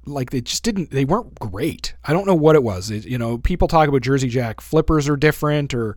like 0.07 0.31
they 0.31 0.41
just 0.41 0.62
didn't 0.62 0.91
they 0.91 1.05
weren't 1.05 1.35
great. 1.39 1.95
I 2.05 2.12
don't 2.12 2.27
know 2.27 2.35
what 2.35 2.57
it 2.57 2.62
was. 2.62 2.91
It, 2.91 3.07
you 3.07 3.19
know, 3.19 3.39
people 3.39 3.69
talk 3.69 3.89
about 3.89 4.03
Jersey 4.03 4.28
Jack 4.28 4.61
flippers 4.61 5.09
are 5.09 5.16
different 5.16 5.73
or 5.73 5.97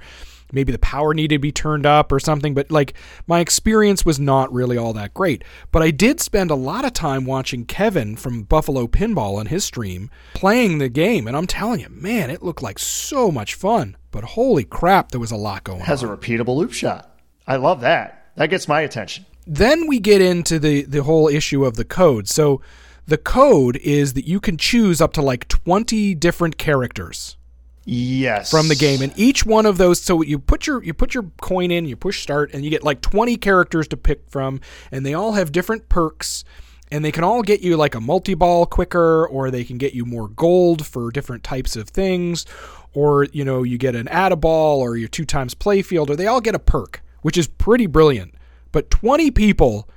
maybe 0.53 0.71
the 0.71 0.79
power 0.79 1.13
needed 1.13 1.35
to 1.35 1.39
be 1.39 1.51
turned 1.51 1.85
up 1.85 2.09
or 2.09 2.19
something, 2.21 2.53
but 2.53 2.71
like 2.71 2.93
my 3.27 3.41
experience 3.41 4.05
was 4.05 4.17
not 4.17 4.53
really 4.53 4.77
all 4.77 4.93
that 4.93 5.13
great. 5.13 5.43
But 5.73 5.81
I 5.81 5.91
did 5.91 6.21
spend 6.21 6.51
a 6.51 6.55
lot 6.55 6.85
of 6.85 6.93
time 6.93 7.25
watching 7.25 7.65
Kevin 7.65 8.15
from 8.15 8.43
Buffalo 8.43 8.87
Pinball 8.87 9.37
on 9.37 9.47
his 9.47 9.65
stream 9.65 10.09
playing 10.33 10.77
the 10.77 10.87
game 10.87 11.27
and 11.27 11.35
I'm 11.35 11.47
telling 11.47 11.81
you, 11.81 11.89
man, 11.89 12.29
it 12.29 12.41
looked 12.41 12.63
like 12.63 12.79
so 12.79 13.29
much 13.29 13.55
fun. 13.55 13.97
But 14.11 14.23
holy 14.23 14.63
crap, 14.63 15.11
there 15.11 15.19
was 15.19 15.31
a 15.31 15.35
lot 15.35 15.65
going 15.65 15.81
it 15.81 15.85
Has 15.85 16.01
on. 16.01 16.09
a 16.09 16.15
repeatable 16.15 16.55
loop 16.55 16.71
shot. 16.71 17.19
I 17.45 17.57
love 17.57 17.81
that. 17.81 18.31
That 18.37 18.49
gets 18.49 18.69
my 18.69 18.81
attention. 18.81 19.25
Then 19.47 19.87
we 19.87 19.99
get 19.99 20.21
into 20.21 20.59
the 20.59 20.83
the 20.83 21.03
whole 21.03 21.27
issue 21.27 21.65
of 21.65 21.75
the 21.75 21.85
code. 21.85 22.27
So 22.27 22.61
the 23.07 23.17
code 23.17 23.77
is 23.77 24.13
that 24.13 24.27
you 24.27 24.39
can 24.39 24.57
choose 24.57 24.99
up 25.01 25.13
to 25.13 25.21
like 25.21 25.47
20 25.47 26.13
different 26.15 26.57
characters 26.57 27.37
Yes. 27.85 28.51
from 28.51 28.67
the 28.67 28.75
game 28.75 29.01
and 29.01 29.13
each 29.15 29.45
one 29.45 29.65
of 29.65 29.77
those 29.77 30.01
so 30.01 30.21
you 30.21 30.37
put 30.39 30.67
your 30.67 30.83
you 30.83 30.93
put 30.93 31.13
your 31.13 31.23
coin 31.39 31.71
in, 31.71 31.85
you 31.85 31.95
push 31.95 32.21
start 32.21 32.53
and 32.53 32.65
you 32.65 32.69
get 32.69 32.83
like 32.83 32.99
20 32.99 33.37
characters 33.37 33.87
to 33.87 33.97
pick 33.97 34.29
from 34.29 34.59
and 34.91 35.05
they 35.05 35.13
all 35.13 35.31
have 35.33 35.53
different 35.53 35.87
perks 35.87 36.43
and 36.91 37.05
they 37.05 37.13
can 37.13 37.23
all 37.23 37.41
get 37.43 37.61
you 37.61 37.77
like 37.77 37.95
a 37.95 38.01
multi-ball 38.01 38.65
quicker 38.65 39.25
or 39.25 39.49
they 39.49 39.63
can 39.63 39.77
get 39.77 39.93
you 39.93 40.03
more 40.05 40.27
gold 40.27 40.85
for 40.85 41.09
different 41.11 41.45
types 41.45 41.77
of 41.77 41.87
things 41.87 42.45
or 42.93 43.23
you 43.31 43.45
know 43.45 43.63
you 43.63 43.77
get 43.77 43.95
an 43.95 44.09
add 44.09 44.33
a 44.33 44.35
ball 44.35 44.81
or 44.81 44.97
your 44.97 45.07
two 45.07 45.23
times 45.25 45.55
playfield 45.55 46.09
or 46.09 46.17
they 46.17 46.27
all 46.27 46.41
get 46.41 46.55
a 46.55 46.59
perk 46.59 47.01
which 47.21 47.37
is 47.37 47.47
pretty 47.47 47.85
brilliant 47.85 48.33
but 48.71 48.89
20 48.89 49.31
people 49.31 49.87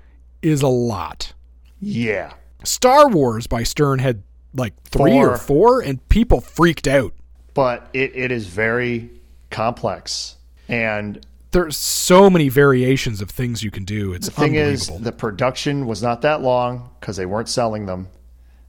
is 0.43 0.63
a 0.63 0.69
lot 0.69 1.33
Yeah. 1.81 2.33
Star 2.65 3.09
Wars 3.09 3.47
by 3.47 3.63
Stern 3.63 3.99
had 4.01 4.23
like 4.55 4.75
three 4.85 5.13
or 5.13 5.37
Four. 5.37 5.39
four, 5.39 5.81
and 5.81 6.07
people 6.09 6.41
freaked 6.41 6.87
out. 6.89 7.13
But 7.55 7.89
it, 7.93 8.13
it 8.15 8.31
is 8.33 8.47
very 8.49 9.11
complex. 9.51 10.37
And 10.69 11.25
There's 11.53 11.77
so 11.77 12.29
many 12.31 12.49
variations 12.49 13.21
of 13.21 13.31
things 13.31 13.63
you 13.63 13.71
can 13.71 13.85
do. 13.85 14.13
It's 14.13 14.27
the 14.27 14.33
thing 14.33 14.55
is, 14.57 14.89
the 15.01 15.13
production 15.13 15.87
was 15.87 16.03
not 16.03 16.23
that 16.23 16.43
long 16.43 16.91
because 17.01 17.17
they 17.17 17.27
weren't 17.27 17.49
selling 17.49 17.87
them. 17.87 18.09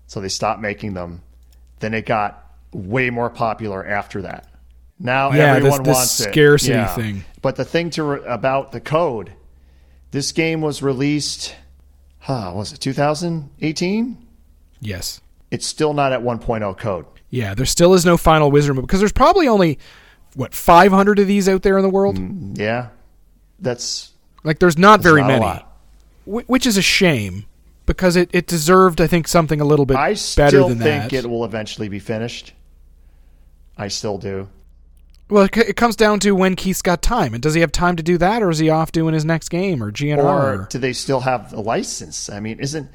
So 0.07 0.19
they 0.21 0.29
stopped 0.29 0.61
making 0.61 0.93
them. 0.93 1.21
Then 1.79 1.93
it 1.93 2.05
got 2.05 2.53
way 2.73 3.09
more 3.09 3.29
popular 3.29 3.85
after 3.85 4.21
that. 4.23 4.47
Now 4.99 5.31
Yeah, 5.31 5.53
this- 5.55 5.57
everyone 5.57 5.83
this 5.83 5.95
wants 5.95 6.19
it. 6.19 6.31
scarcity 6.31 7.01
thing. 7.01 7.23
But 7.41 7.55
the 7.55 7.65
thing 7.65 7.89
to 7.91 8.03
re- 8.03 8.21
about 8.25 8.71
the 8.71 8.79
code, 8.81 9.31
this 10.11 10.31
game 10.31 10.61
was 10.61 10.81
released, 10.83 11.55
huh, 12.19 12.51
was 12.55 12.71
it 12.73 12.79
2018? 12.79 14.17
yes, 14.81 15.21
It's 15.49 15.65
still 15.65 15.93
not 15.93 16.11
at 16.13 16.21
1.0 16.21 16.77
code. 16.77 17.05
yeah. 17.29 17.53
There 17.53 17.65
still 17.65 17.93
is 17.93 18.05
no 18.05 18.17
final 18.17 18.51
Wizard 18.51 18.75
because 18.77 18.99
there's 18.99 19.11
probably 19.11 19.47
only 19.47 19.79
what 20.35 20.53
500 20.53 21.19
of 21.19 21.27
these 21.27 21.47
out 21.49 21.61
there 21.61 21.77
in 21.77 21.83
the 21.83 21.89
world. 21.89 22.17
Mm, 22.17 22.57
yeah, 22.57 22.89
that's 23.59 24.11
Like 24.43 24.59
there's 24.59 24.77
not 24.77 25.01
very 25.01 25.21
not 25.21 25.27
many, 25.27 25.65
which 26.25 26.65
is 26.65 26.77
a 26.77 26.81
shame 26.81 27.45
because 27.85 28.15
it, 28.15 28.29
it 28.31 28.47
deserved 28.47 29.01
I 29.01 29.07
think 29.07 29.27
something 29.27 29.59
a 29.59 29.65
little 29.65 29.85
bit 29.85 29.97
I 29.97 30.09
better 30.11 30.17
still 30.17 30.69
than 30.69 30.79
think 30.79 31.11
it 31.13 31.29
will 31.29 31.43
eventually 31.45 31.89
be 31.89 31.99
finished. 31.99 32.53
I 33.77 33.87
still 33.89 34.17
do. 34.17 34.47
Well, 35.31 35.45
it, 35.45 35.55
c- 35.55 35.61
it 35.61 35.75
comes 35.75 35.95
down 35.95 36.19
to 36.19 36.33
when 36.33 36.55
Keith's 36.55 36.81
got 36.81 37.01
time, 37.01 37.33
and 37.33 37.41
does 37.41 37.53
he 37.53 37.61
have 37.61 37.71
time 37.71 37.95
to 37.95 38.03
do 38.03 38.17
that, 38.19 38.43
or 38.43 38.49
is 38.49 38.59
he 38.59 38.69
off 38.69 38.91
doing 38.91 39.13
his 39.13 39.25
next 39.25 39.49
game 39.49 39.81
or 39.81 39.91
GNR? 39.91 40.19
Or 40.23 40.67
do 40.69 40.77
they 40.77 40.93
still 40.93 41.21
have 41.21 41.51
the 41.51 41.61
license? 41.61 42.29
I 42.29 42.39
mean, 42.39 42.59
isn't 42.59 42.89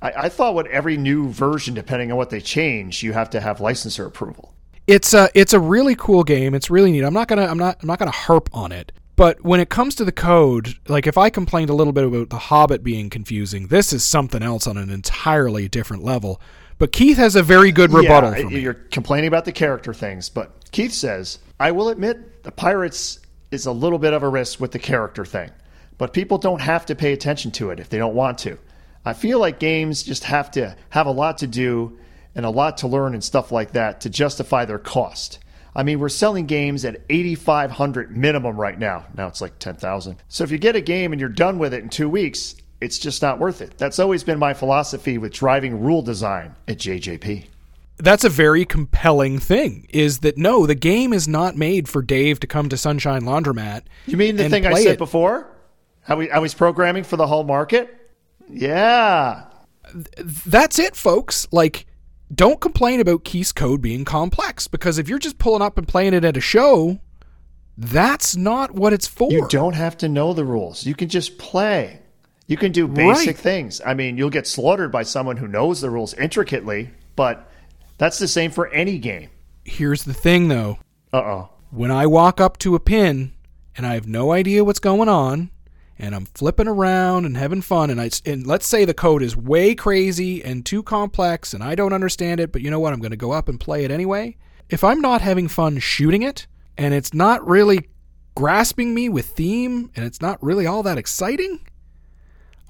I, 0.00 0.12
I 0.16 0.28
thought 0.28 0.54
with 0.54 0.66
every 0.66 0.96
new 0.96 1.30
version, 1.30 1.74
depending 1.74 2.12
on 2.12 2.18
what 2.18 2.30
they 2.30 2.40
change, 2.40 3.02
you 3.02 3.12
have 3.12 3.30
to 3.30 3.40
have 3.40 3.60
licensor 3.60 4.06
approval. 4.06 4.54
it's 4.86 5.14
a 5.14 5.30
it's 5.34 5.52
a 5.52 5.60
really 5.60 5.96
cool 5.96 6.24
game. 6.24 6.54
It's 6.54 6.70
really 6.70 6.92
neat. 6.92 7.02
I'm 7.04 7.14
not 7.14 7.28
gonna 7.28 7.46
I'm 7.46 7.58
not 7.58 7.78
I'm 7.82 7.86
not 7.86 7.98
gonna 7.98 8.10
harp 8.10 8.48
on 8.52 8.72
it. 8.72 8.92
But 9.16 9.42
when 9.42 9.58
it 9.58 9.68
comes 9.68 9.96
to 9.96 10.04
the 10.04 10.12
code, 10.12 10.74
like 10.86 11.08
if 11.08 11.18
I 11.18 11.28
complained 11.28 11.70
a 11.70 11.74
little 11.74 11.92
bit 11.92 12.04
about 12.04 12.30
the 12.30 12.38
Hobbit 12.38 12.84
being 12.84 13.10
confusing, 13.10 13.66
this 13.66 13.92
is 13.92 14.04
something 14.04 14.44
else 14.44 14.66
on 14.68 14.76
an 14.76 14.90
entirely 14.90 15.68
different 15.68 16.04
level. 16.04 16.40
But 16.78 16.92
Keith 16.92 17.16
has 17.16 17.34
a 17.34 17.42
very 17.42 17.72
good 17.72 17.92
rebuttal 17.92 18.30
yeah, 18.36 18.42
for 18.42 18.50
me. 18.50 18.60
you're 18.60 18.74
complaining 18.74 19.26
about 19.26 19.44
the 19.44 19.50
character 19.50 19.92
things, 19.92 20.28
but 20.28 20.70
Keith 20.70 20.92
says, 20.92 21.40
I 21.60 21.72
will 21.72 21.88
admit 21.88 22.44
the 22.44 22.52
Pirates 22.52 23.18
is 23.50 23.66
a 23.66 23.72
little 23.72 23.98
bit 23.98 24.12
of 24.12 24.22
a 24.22 24.28
risk 24.28 24.60
with 24.60 24.72
the 24.72 24.78
character 24.78 25.24
thing, 25.24 25.50
but 25.96 26.12
people 26.12 26.38
don't 26.38 26.60
have 26.60 26.86
to 26.86 26.94
pay 26.94 27.12
attention 27.12 27.50
to 27.52 27.70
it 27.70 27.80
if 27.80 27.88
they 27.88 27.98
don't 27.98 28.14
want 28.14 28.38
to. 28.38 28.58
I 29.04 29.12
feel 29.12 29.40
like 29.40 29.58
games 29.58 30.02
just 30.02 30.24
have 30.24 30.50
to 30.52 30.76
have 30.90 31.06
a 31.06 31.10
lot 31.12 31.38
to 31.38 31.46
do 31.46 31.98
and 32.34 32.46
a 32.46 32.50
lot 32.50 32.78
to 32.78 32.88
learn 32.88 33.14
and 33.14 33.24
stuff 33.24 33.50
like 33.50 33.72
that 33.72 34.02
to 34.02 34.10
justify 34.10 34.64
their 34.64 34.78
cost. 34.78 35.40
I 35.74 35.82
mean, 35.82 35.98
we're 35.98 36.08
selling 36.08 36.46
games 36.46 36.84
at 36.84 37.00
8500 37.08 38.16
minimum 38.16 38.56
right 38.56 38.78
now. 38.78 39.06
Now 39.16 39.26
it's 39.26 39.40
like 39.40 39.58
10,000. 39.58 40.16
So 40.28 40.44
if 40.44 40.50
you 40.50 40.58
get 40.58 40.76
a 40.76 40.80
game 40.80 41.12
and 41.12 41.20
you're 41.20 41.28
done 41.28 41.58
with 41.58 41.74
it 41.74 41.82
in 41.82 41.88
2 41.88 42.08
weeks, 42.08 42.54
it's 42.80 42.98
just 42.98 43.22
not 43.22 43.40
worth 43.40 43.60
it. 43.62 43.76
That's 43.78 43.98
always 43.98 44.22
been 44.22 44.38
my 44.38 44.54
philosophy 44.54 45.18
with 45.18 45.32
driving 45.32 45.82
rule 45.82 46.02
design 46.02 46.54
at 46.68 46.78
JJP. 46.78 47.46
That's 47.98 48.24
a 48.24 48.28
very 48.28 48.64
compelling 48.64 49.38
thing. 49.38 49.86
Is 49.90 50.20
that 50.20 50.38
no, 50.38 50.66
the 50.66 50.74
game 50.74 51.12
is 51.12 51.26
not 51.26 51.56
made 51.56 51.88
for 51.88 52.00
Dave 52.02 52.38
to 52.40 52.46
come 52.46 52.68
to 52.68 52.76
Sunshine 52.76 53.22
Laundromat. 53.22 53.82
You 54.06 54.16
mean 54.16 54.36
the 54.36 54.48
thing 54.48 54.66
I 54.66 54.74
said 54.74 54.92
it. 54.92 54.98
before? 54.98 55.48
How 56.02 56.16
we 56.16 56.28
how 56.28 56.42
he's 56.42 56.54
programming 56.54 57.04
for 57.04 57.16
the 57.16 57.26
whole 57.26 57.44
market? 57.44 57.94
Yeah. 58.48 59.44
that's 60.36 60.78
it, 60.78 60.96
folks. 60.96 61.46
Like, 61.52 61.86
don't 62.34 62.60
complain 62.60 63.00
about 63.00 63.24
Keith's 63.24 63.52
code 63.52 63.80
being 63.82 64.04
complex 64.04 64.68
because 64.68 64.98
if 64.98 65.08
you're 65.08 65.18
just 65.18 65.38
pulling 65.38 65.62
up 65.62 65.76
and 65.78 65.86
playing 65.88 66.14
it 66.14 66.24
at 66.24 66.36
a 66.36 66.40
show, 66.40 66.98
that's 67.76 68.36
not 68.36 68.72
what 68.72 68.92
it's 68.92 69.06
for. 69.06 69.30
You 69.30 69.46
don't 69.48 69.74
have 69.74 69.96
to 69.98 70.08
know 70.08 70.32
the 70.32 70.44
rules. 70.44 70.86
You 70.86 70.94
can 70.94 71.08
just 71.08 71.38
play. 71.38 72.00
You 72.46 72.56
can 72.56 72.72
do 72.72 72.88
basic 72.88 73.26
Right. 73.28 73.36
things. 73.38 73.80
I 73.84 73.94
mean, 73.94 74.16
you'll 74.16 74.30
get 74.30 74.46
slaughtered 74.46 74.90
by 74.90 75.02
someone 75.02 75.36
who 75.36 75.46
knows 75.48 75.80
the 75.82 75.90
rules 75.90 76.14
intricately, 76.14 76.90
but 77.16 77.50
that's 77.98 78.18
the 78.18 78.28
same 78.28 78.50
for 78.50 78.68
any 78.68 78.98
game. 78.98 79.28
Here's 79.64 80.04
the 80.04 80.14
thing, 80.14 80.48
though. 80.48 80.78
Uh 81.12 81.18
oh. 81.18 81.50
When 81.70 81.90
I 81.90 82.06
walk 82.06 82.40
up 82.40 82.58
to 82.58 82.74
a 82.74 82.80
pin 82.80 83.32
and 83.76 83.86
I 83.86 83.94
have 83.94 84.08
no 84.08 84.32
idea 84.32 84.64
what's 84.64 84.78
going 84.78 85.08
on, 85.08 85.50
and 85.98 86.14
I'm 86.14 86.26
flipping 86.26 86.68
around 86.68 87.24
and 87.24 87.36
having 87.36 87.60
fun 87.60 87.90
and 87.90 88.00
I 88.00 88.10
and 88.24 88.46
let's 88.46 88.66
say 88.66 88.84
the 88.84 88.94
code 88.94 89.22
is 89.22 89.36
way 89.36 89.74
crazy 89.74 90.42
and 90.44 90.64
too 90.64 90.82
complex 90.82 91.52
and 91.52 91.62
I 91.62 91.74
don't 91.74 91.92
understand 91.92 92.40
it, 92.40 92.52
but 92.52 92.62
you 92.62 92.70
know 92.70 92.78
what? 92.78 92.92
I'm 92.92 93.00
going 93.00 93.10
to 93.10 93.16
go 93.16 93.32
up 93.32 93.48
and 93.48 93.58
play 93.58 93.84
it 93.84 93.90
anyway. 93.90 94.36
If 94.70 94.84
I'm 94.84 95.00
not 95.00 95.22
having 95.22 95.48
fun 95.48 95.78
shooting 95.78 96.22
it 96.22 96.46
and 96.76 96.94
it's 96.94 97.12
not 97.12 97.46
really 97.46 97.88
grasping 98.36 98.94
me 98.94 99.08
with 99.08 99.26
theme 99.26 99.90
and 99.96 100.04
it's 100.04 100.20
not 100.20 100.42
really 100.42 100.66
all 100.66 100.82
that 100.84 100.98
exciting, 100.98 101.66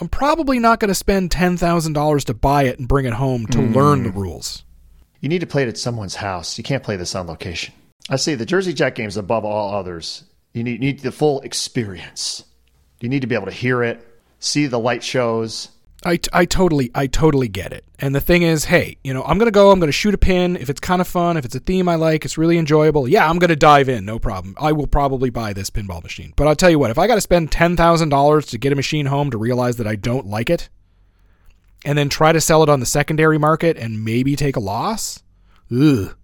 I'm 0.00 0.09
probably 0.09 0.59
not 0.59 0.80
going 0.80 0.88
to 0.88 0.94
spend 0.94 1.30
$10,000 1.30 2.24
to 2.24 2.34
buy 2.34 2.62
it 2.64 2.78
and 2.78 2.88
bring 2.88 3.05
it 3.05 3.14
home 3.14 3.46
to 3.48 3.60
learn 3.60 4.05
the 4.05 4.10
rules. 4.10 4.64
You 5.20 5.28
need 5.28 5.40
to 5.40 5.47
play 5.47 5.62
it 5.62 5.69
at 5.69 5.78
someone's 5.78 6.15
house. 6.16 6.59
You 6.59 6.65
can't 6.65 6.82
play 6.82 6.97
this 6.97 7.15
on 7.15 7.27
location. 7.27 7.74
I 8.09 8.16
see 8.16 8.35
the 8.35 8.47
Jersey 8.47 8.73
Jack 8.73 8.95
games 8.95 9.16
above 9.16 9.45
all 9.45 9.74
others. 9.74 10.24
You 10.55 10.65
need, 10.65 10.81
need 10.81 11.01
the 11.01 11.12
full 11.12 11.40
experience. 11.40 12.45
You 13.01 13.09
need 13.09 13.20
to 13.20 13.27
be 13.27 13.35
able 13.35 13.47
to 13.47 13.53
hear 13.53 13.82
it, 13.82 14.07
see 14.39 14.66
the 14.66 14.78
light 14.78 15.03
shows. 15.05 15.69
I, 16.05 16.20
I 16.32 16.45
totally 16.45 16.93
I 16.95 17.09
totally 17.09 17.49
get 17.49 17.73
it. 17.73 17.85
And 17.99 18.15
the 18.15 18.20
thing 18.20 18.43
is, 18.43 18.65
hey, 18.65 18.99
you 19.03 19.12
know, 19.12 19.24
I'm 19.24 19.36
gonna 19.36 19.51
go. 19.51 19.73
I'm 19.73 19.81
gonna 19.81 19.90
shoot 19.90 20.15
a 20.15 20.19
pin. 20.19 20.57
If 20.57 20.70
it's 20.70 20.78
kind 20.78 21.01
of 21.01 21.09
fun, 21.09 21.36
if 21.36 21.45
it's 21.45 21.57
a 21.57 21.61
theme 21.61 21.89
I 21.89 21.97
like, 21.97 22.24
it's 22.24 22.39
really 22.39 22.57
enjoyable. 22.57 23.09
Yeah, 23.09 23.28
I'm 23.28 23.40
gonna 23.40 23.57
dive 23.57 23.89
in. 23.89 24.05
No 24.05 24.20
problem. 24.20 24.55
I 24.61 24.70
will 24.70 24.86
probably 24.86 25.31
buy 25.31 25.53
this 25.53 25.70
pinball 25.70 26.03
machine. 26.03 26.32
But 26.36 26.47
I'll 26.47 26.55
tell 26.55 26.70
you 26.70 26.78
what, 26.78 26.93
if 26.93 26.99
I 26.99 27.09
got 27.09 27.16
to 27.16 27.20
spend 27.20 27.51
ten 27.51 27.77
thousand 27.77 28.11
dollars 28.11 28.47
to 28.47 28.59
get 28.59 28.73
a 28.73 28.77
machine 28.77 29.07
home 29.07 29.32
to 29.32 29.39
realize 29.39 29.77
that 29.78 29.89
I 29.89 29.97
don't 29.97 30.27
like 30.27 30.51
it, 30.51 30.69
and 31.84 31.96
then 31.96 32.09
try 32.09 32.32
to 32.32 32.40
sell 32.40 32.62
it 32.62 32.68
on 32.68 32.80
the 32.80 32.86
secondary 32.86 33.38
market 33.38 33.76
and 33.76 34.05
maybe 34.05 34.36
take 34.36 34.56
a 34.56 34.60
loss, 34.60 35.22
ugh. 35.70 36.16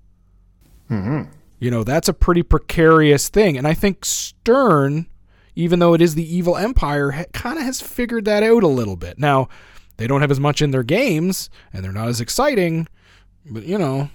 Mm-hmm. 0.90 1.22
You 1.58 1.70
know, 1.70 1.84
that's 1.84 2.08
a 2.08 2.12
pretty 2.12 2.42
precarious 2.42 3.28
thing. 3.28 3.56
And 3.56 3.66
I 3.66 3.74
think 3.74 4.04
Stern, 4.04 5.06
even 5.54 5.78
though 5.78 5.94
it 5.94 6.02
is 6.02 6.14
the 6.14 6.36
evil 6.36 6.56
empire, 6.56 7.12
ha- 7.12 7.24
kind 7.32 7.58
of 7.58 7.64
has 7.64 7.80
figured 7.80 8.26
that 8.26 8.42
out 8.42 8.62
a 8.62 8.68
little 8.68 8.96
bit. 8.96 9.18
Now, 9.18 9.48
they 9.96 10.06
don't 10.06 10.20
have 10.20 10.30
as 10.30 10.40
much 10.40 10.60
in 10.60 10.72
their 10.72 10.82
games 10.82 11.48
and 11.72 11.84
they're 11.84 11.92
not 11.92 12.08
as 12.08 12.20
exciting, 12.20 12.88
but 13.46 13.64
you 13.64 13.78
know. 13.78 14.10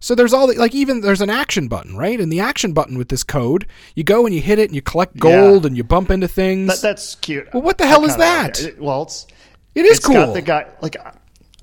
So 0.00 0.14
there's 0.14 0.34
all 0.34 0.46
the, 0.46 0.54
like 0.54 0.74
even 0.74 1.00
there's 1.00 1.22
an 1.22 1.30
action 1.30 1.66
button, 1.66 1.96
right? 1.96 2.20
And 2.20 2.30
the 2.30 2.40
action 2.40 2.74
button 2.74 2.98
with 2.98 3.08
this 3.08 3.24
code, 3.24 3.66
you 3.94 4.04
go 4.04 4.26
and 4.26 4.34
you 4.34 4.40
hit 4.42 4.58
it 4.58 4.68
and 4.68 4.74
you 4.74 4.82
collect 4.82 5.16
gold 5.16 5.64
and 5.64 5.76
you 5.76 5.82
bump 5.82 6.10
into 6.10 6.28
things. 6.28 6.68
That, 6.68 6.86
that's 6.86 7.14
cute. 7.16 7.48
Well, 7.54 7.62
what 7.62 7.78
the 7.78 7.86
hell 7.86 8.04
is 8.04 8.16
that? 8.18 8.62
like. 8.62 8.76
Well, 8.78 9.04
it's 9.04 9.26
it 9.74 9.84
is 9.84 9.98
it's 9.98 10.06
cool. 10.06 10.14
got 10.14 10.34
the 10.34 10.42
guy 10.42 10.66
like 10.80 10.96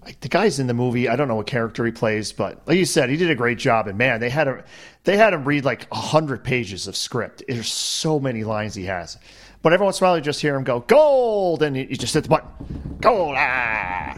like 0.04 0.20
the 0.20 0.30
guys 0.30 0.60
in 0.60 0.68
the 0.68 0.74
movie. 0.74 1.08
I 1.08 1.16
don't 1.16 1.28
know 1.28 1.36
what 1.36 1.48
character 1.48 1.86
he 1.86 1.92
plays, 1.92 2.32
but 2.32 2.62
like 2.68 2.78
you 2.78 2.86
said, 2.86 3.10
he 3.10 3.18
did 3.18 3.30
a 3.30 3.36
great 3.36 3.58
job. 3.58 3.88
And 3.88 3.98
man, 3.98 4.20
they 4.20 4.30
had 4.30 4.48
a 4.48 4.64
they 5.04 5.18
had 5.18 5.34
him 5.34 5.46
read 5.46 5.66
like 5.66 5.88
a 5.92 5.96
hundred 5.96 6.44
pages 6.44 6.88
of 6.88 6.96
script. 6.96 7.44
There's 7.48 7.72
so 7.72 8.20
many 8.20 8.44
lines 8.44 8.76
he 8.76 8.86
has. 8.86 9.18
But 9.62 9.74
every 9.74 9.86
once 9.86 10.02
in 10.02 10.06
a 10.06 10.10
while, 10.10 10.18
you 10.18 10.24
just 10.24 10.42
hear 10.42 10.56
him 10.56 10.64
go 10.64 10.80
gold, 10.82 11.62
and 11.62 11.78
you 11.78 11.84
you 11.84 11.96
just 11.96 12.14
hit 12.14 12.24
the 12.24 12.30
button, 12.30 12.98
gold. 13.00 13.36
Ah. 13.38 14.16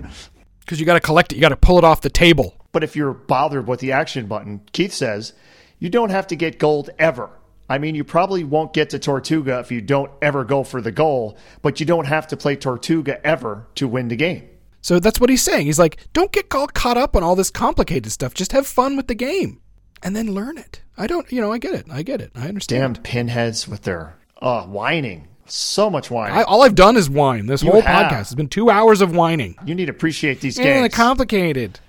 Because 0.61 0.80
you 0.80 0.86
got 0.86 0.94
to 0.94 1.02
collect 1.02 1.34
it, 1.34 1.36
you 1.36 1.41
got 1.41 1.49
to 1.49 1.57
pull 1.57 1.78
it 1.78 1.84
off 1.84 1.99
the 1.99 2.10
table. 2.10 2.56
But 2.72 2.84
if 2.84 2.95
you're 2.95 3.14
bothered 3.14 3.68
with 3.68 3.82
the 3.82 3.91
action 3.91 4.28
button, 4.28 4.61
Keith 4.72 4.94
says 4.94 5.34
you 5.80 5.90
don't 5.90 6.10
have 6.10 6.28
to 6.28 6.36
get 6.38 6.57
gold 6.60 6.90
ever. 6.98 7.30
I 7.73 7.79
mean, 7.79 7.95
you 7.95 8.03
probably 8.03 8.43
won't 8.43 8.71
get 8.71 8.91
to 8.91 8.99
Tortuga 8.99 9.57
if 9.59 9.71
you 9.71 9.81
don't 9.81 10.11
ever 10.21 10.43
go 10.43 10.63
for 10.63 10.79
the 10.79 10.91
goal, 10.91 11.39
but 11.63 11.79
you 11.79 11.87
don't 11.87 12.05
have 12.05 12.27
to 12.27 12.37
play 12.37 12.55
Tortuga 12.55 13.25
ever 13.25 13.65
to 13.75 13.87
win 13.87 14.09
the 14.09 14.15
game. 14.15 14.47
So 14.81 14.99
that's 14.99 15.19
what 15.19 15.31
he's 15.31 15.41
saying. 15.41 15.65
He's 15.65 15.79
like, 15.79 15.97
don't 16.13 16.31
get 16.31 16.53
all 16.53 16.67
caught 16.67 16.97
up 16.97 17.15
on 17.15 17.23
all 17.23 17.35
this 17.35 17.49
complicated 17.49 18.11
stuff. 18.11 18.35
Just 18.35 18.51
have 18.51 18.67
fun 18.67 18.95
with 18.95 19.07
the 19.07 19.15
game 19.15 19.59
and 20.03 20.15
then 20.15 20.35
learn 20.35 20.59
it. 20.59 20.81
I 20.99 21.07
don't, 21.07 21.31
you 21.31 21.41
know, 21.41 21.51
I 21.51 21.57
get 21.57 21.73
it. 21.73 21.87
I 21.89 22.03
get 22.03 22.21
it. 22.21 22.29
I 22.35 22.41
Damn 22.41 22.49
understand. 22.49 23.03
pinheads 23.03 23.67
with 23.67 23.81
their 23.81 24.15
uh, 24.39 24.65
whining. 24.65 25.29
So 25.47 25.89
much 25.89 26.11
whining. 26.11 26.37
I, 26.37 26.43
all 26.43 26.61
I've 26.61 26.75
done 26.75 26.95
is 26.95 27.09
whine. 27.09 27.47
This 27.47 27.63
You 27.63 27.71
whole 27.71 27.81
have. 27.81 28.05
podcast 28.11 28.17
has 28.17 28.35
been 28.35 28.49
two 28.49 28.69
hours 28.69 29.01
of 29.01 29.15
whining. 29.15 29.55
you 29.65 29.73
need 29.73 29.85
to 29.85 29.91
appreciate 29.91 30.41
these 30.41 30.57
games. 30.57 30.67
Yeah, 30.67 30.87
complicated. 30.89 31.79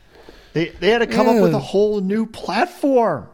they, 0.55 0.71
they 0.71 0.89
had 0.89 0.99
to 1.01 1.07
come 1.07 1.29
up 1.29 1.43
with 1.43 1.53
a 1.53 1.59
whole 1.59 2.01
new 2.01 2.25
platform. 2.27 3.29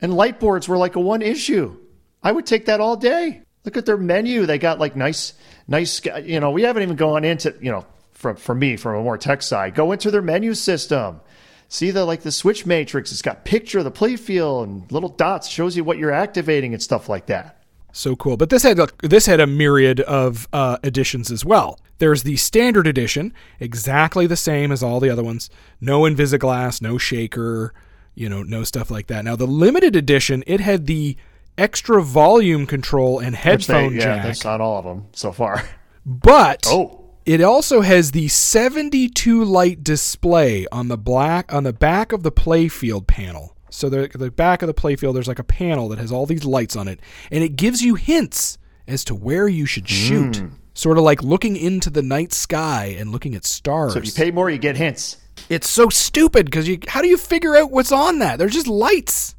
And 0.00 0.14
light 0.14 0.40
boards 0.40 0.68
were 0.68 0.76
like 0.76 0.96
a 0.96 1.00
one 1.00 1.22
issue. 1.22 1.76
I 2.22 2.32
would 2.32 2.46
take 2.46 2.66
that 2.66 2.80
all 2.80 2.96
day. 2.96 3.42
Look 3.64 3.76
at 3.76 3.86
their 3.86 3.96
menu. 3.96 4.46
They 4.46 4.58
got 4.58 4.78
like 4.78 4.96
nice, 4.96 5.34
nice, 5.66 6.00
you 6.24 6.40
know, 6.40 6.50
we 6.50 6.62
haven't 6.62 6.82
even 6.82 6.96
gone 6.96 7.24
into, 7.24 7.54
you 7.60 7.70
know, 7.70 7.84
from, 8.12 8.36
for 8.36 8.54
me, 8.54 8.76
from 8.76 8.96
a 8.96 9.02
more 9.02 9.18
tech 9.18 9.42
side, 9.42 9.74
go 9.74 9.92
into 9.92 10.10
their 10.10 10.22
menu 10.22 10.54
system. 10.54 11.20
See 11.68 11.90
the 11.90 12.04
like 12.04 12.22
the 12.22 12.32
switch 12.32 12.64
matrix. 12.64 13.12
It's 13.12 13.22
got 13.22 13.44
picture 13.44 13.78
of 13.78 13.84
the 13.84 13.92
playfield 13.92 14.64
and 14.64 14.90
little 14.90 15.10
dots 15.10 15.48
shows 15.48 15.76
you 15.76 15.84
what 15.84 15.98
you're 15.98 16.12
activating 16.12 16.72
and 16.72 16.82
stuff 16.82 17.08
like 17.08 17.26
that. 17.26 17.62
So 17.92 18.16
cool. 18.16 18.36
But 18.36 18.50
this 18.50 18.62
had 18.62 18.78
a, 18.78 18.88
this 19.02 19.26
had 19.26 19.40
a 19.40 19.46
myriad 19.46 20.00
of 20.00 20.48
uh, 20.52 20.78
editions 20.82 21.30
as 21.30 21.44
well. 21.44 21.78
There's 21.98 22.22
the 22.22 22.36
standard 22.36 22.86
edition, 22.86 23.34
exactly 23.60 24.26
the 24.26 24.36
same 24.36 24.72
as 24.72 24.82
all 24.82 25.00
the 25.00 25.10
other 25.10 25.24
ones. 25.24 25.50
No 25.80 26.02
Invisiglass, 26.02 26.80
no 26.80 26.96
shaker, 26.96 27.74
you 28.18 28.28
know, 28.28 28.42
no 28.42 28.64
stuff 28.64 28.90
like 28.90 29.06
that. 29.08 29.24
Now 29.24 29.36
the 29.36 29.46
limited 29.46 29.94
edition, 29.96 30.42
it 30.46 30.60
had 30.60 30.86
the 30.86 31.16
extra 31.56 32.02
volume 32.02 32.66
control 32.66 33.18
and 33.18 33.34
Which 33.34 33.66
they- 33.66 33.74
headphone 33.74 33.94
yeah, 33.94 34.00
jack, 34.00 34.22
that's 34.24 34.44
not 34.44 34.60
all 34.60 34.78
of 34.78 34.84
them 34.84 35.06
so 35.12 35.32
far. 35.32 35.62
but 36.06 36.66
Oh, 36.68 37.04
it 37.26 37.40
also 37.42 37.80
has 37.82 38.12
the 38.12 38.28
72 38.28 39.44
light 39.44 39.84
display 39.84 40.66
on 40.72 40.88
the 40.88 40.96
black 40.98 41.52
on 41.52 41.64
the 41.64 41.72
back 41.72 42.12
of 42.12 42.22
the 42.22 42.32
playfield 42.32 43.06
panel. 43.06 43.54
So 43.70 43.88
the 43.88 44.08
the 44.14 44.30
back 44.30 44.62
of 44.62 44.66
the 44.66 44.74
playfield 44.74 45.14
there's 45.14 45.28
like 45.28 45.38
a 45.38 45.44
panel 45.44 45.88
that 45.90 45.98
has 45.98 46.10
all 46.10 46.24
these 46.26 46.44
lights 46.44 46.74
on 46.76 46.88
it 46.88 47.00
and 47.30 47.44
it 47.44 47.50
gives 47.56 47.82
you 47.82 47.96
hints 47.96 48.56
as 48.86 49.04
to 49.04 49.14
where 49.14 49.46
you 49.48 49.66
should 49.66 49.88
shoot. 49.88 50.36
Hmm. 50.36 50.46
Sort 50.74 50.96
of 50.96 51.02
like 51.04 51.22
looking 51.24 51.56
into 51.56 51.90
the 51.90 52.02
night 52.02 52.32
sky 52.32 52.94
and 52.98 53.10
looking 53.10 53.34
at 53.34 53.44
stars. 53.44 53.92
so 53.94 53.98
if 53.98 54.06
you 54.06 54.12
pay 54.12 54.30
more, 54.30 54.48
you 54.48 54.58
get 54.58 54.76
hints. 54.76 55.16
It's 55.48 55.68
so 55.68 55.88
stupid 55.88 56.46
because 56.46 56.68
you 56.68 56.78
how 56.88 57.02
do 57.02 57.08
you 57.08 57.16
figure 57.16 57.56
out 57.56 57.70
what's 57.70 57.92
on 57.92 58.18
that? 58.20 58.38
They're 58.38 58.48
just 58.48 58.66
lights. 58.68 59.34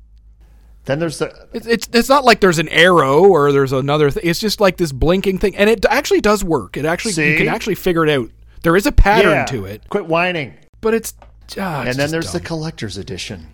Then 0.85 0.99
there's 0.99 1.19
the 1.19 1.47
It's, 1.53 1.67
it's 1.67 1.89
it's 1.93 2.09
not 2.09 2.25
like 2.25 2.39
there's 2.39 2.57
an 2.59 2.69
arrow 2.69 3.23
or 3.23 3.51
there's 3.51 3.73
another 3.73 4.09
thing. 4.09 4.23
It's 4.25 4.39
just 4.39 4.59
like 4.59 4.77
this 4.77 4.91
blinking 4.91 5.37
thing, 5.37 5.55
and 5.55 5.69
it 5.69 5.85
actually 5.85 6.21
does 6.21 6.43
work. 6.43 6.77
It 6.77 6.85
actually 6.85 7.13
you 7.31 7.37
can 7.37 7.47
actually 7.47 7.75
figure 7.75 8.03
it 8.05 8.09
out. 8.09 8.31
There 8.63 8.75
is 8.75 8.85
a 8.87 8.91
pattern 8.91 9.31
yeah, 9.31 9.45
to 9.45 9.65
it, 9.65 9.87
Quit 9.89 10.05
whining. 10.07 10.53
but 10.81 10.93
it's 10.93 11.13
ah, 11.59 11.81
it's 11.83 11.91
and 11.91 11.99
then 11.99 12.09
there's 12.11 12.31
the 12.33 12.39
collector's 12.39 12.97
edition. 12.97 13.47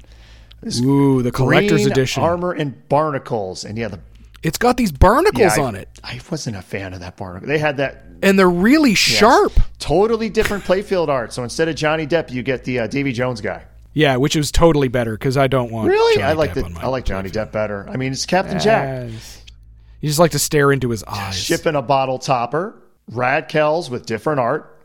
ooh 0.81 1.21
the 1.21 1.31
collector's 1.31 1.85
edition. 1.85 2.23
armor 2.23 2.53
and 2.53 2.87
barnacles, 2.89 3.65
and 3.65 3.77
yeah, 3.77 3.89
the 3.89 3.99
It's 4.41 4.57
got 4.57 4.77
these 4.77 4.91
barnacles 4.91 5.57
yeah, 5.57 5.63
I- 5.63 5.67
on 5.67 5.75
it, 5.75 5.89
I 6.03 6.21
wasn't 6.31 6.55
a 6.55 6.61
fan 6.61 6.93
of 6.93 7.01
that 7.01 7.17
barnacle. 7.17 7.47
They 7.47 7.57
had 7.59 7.77
that 7.77 8.04
and 8.21 8.37
they're 8.39 8.49
really 8.49 8.91
yes, 8.91 8.99
sharp. 8.99 9.53
totally 9.79 10.29
different 10.29 10.63
playfield 10.63 11.07
art. 11.09 11.33
So 11.33 11.43
instead 11.43 11.67
of 11.69 11.75
Johnny 11.75 12.05
Depp, 12.07 12.31
you 12.31 12.43
get 12.43 12.63
the 12.63 12.79
uh, 12.79 12.87
Davy 12.87 13.11
Jones 13.11 13.41
guy. 13.41 13.63
Yeah, 13.93 14.17
which 14.17 14.35
is 14.35 14.51
totally 14.51 14.87
better 14.89 15.13
because 15.13 15.37
I 15.37 15.47
don't 15.47 15.71
want 15.71 15.87
Really, 15.87 16.15
Johnny 16.15 16.25
I 16.25 16.33
like 16.33 16.53
Depp 16.53 16.73
the 16.75 16.79
I 16.81 16.87
like 16.87 17.05
Johnny 17.05 17.29
playfield. 17.29 17.47
Depp 17.47 17.51
better. 17.53 17.87
I 17.89 17.95
mean, 17.97 18.11
it's 18.11 18.25
Captain 18.25 18.59
Jack 18.59 19.09
Yes. 19.11 19.41
You 20.01 20.09
just 20.09 20.19
like 20.19 20.31
to 20.31 20.39
stare 20.39 20.71
into 20.71 20.89
his 20.89 21.03
eyes. 21.05 21.35
shipping 21.41 21.75
a 21.75 21.81
bottle 21.81 22.19
topper, 22.19 22.75
Radkells 23.11 23.89
with 23.89 24.05
different 24.05 24.39
art, 24.39 24.79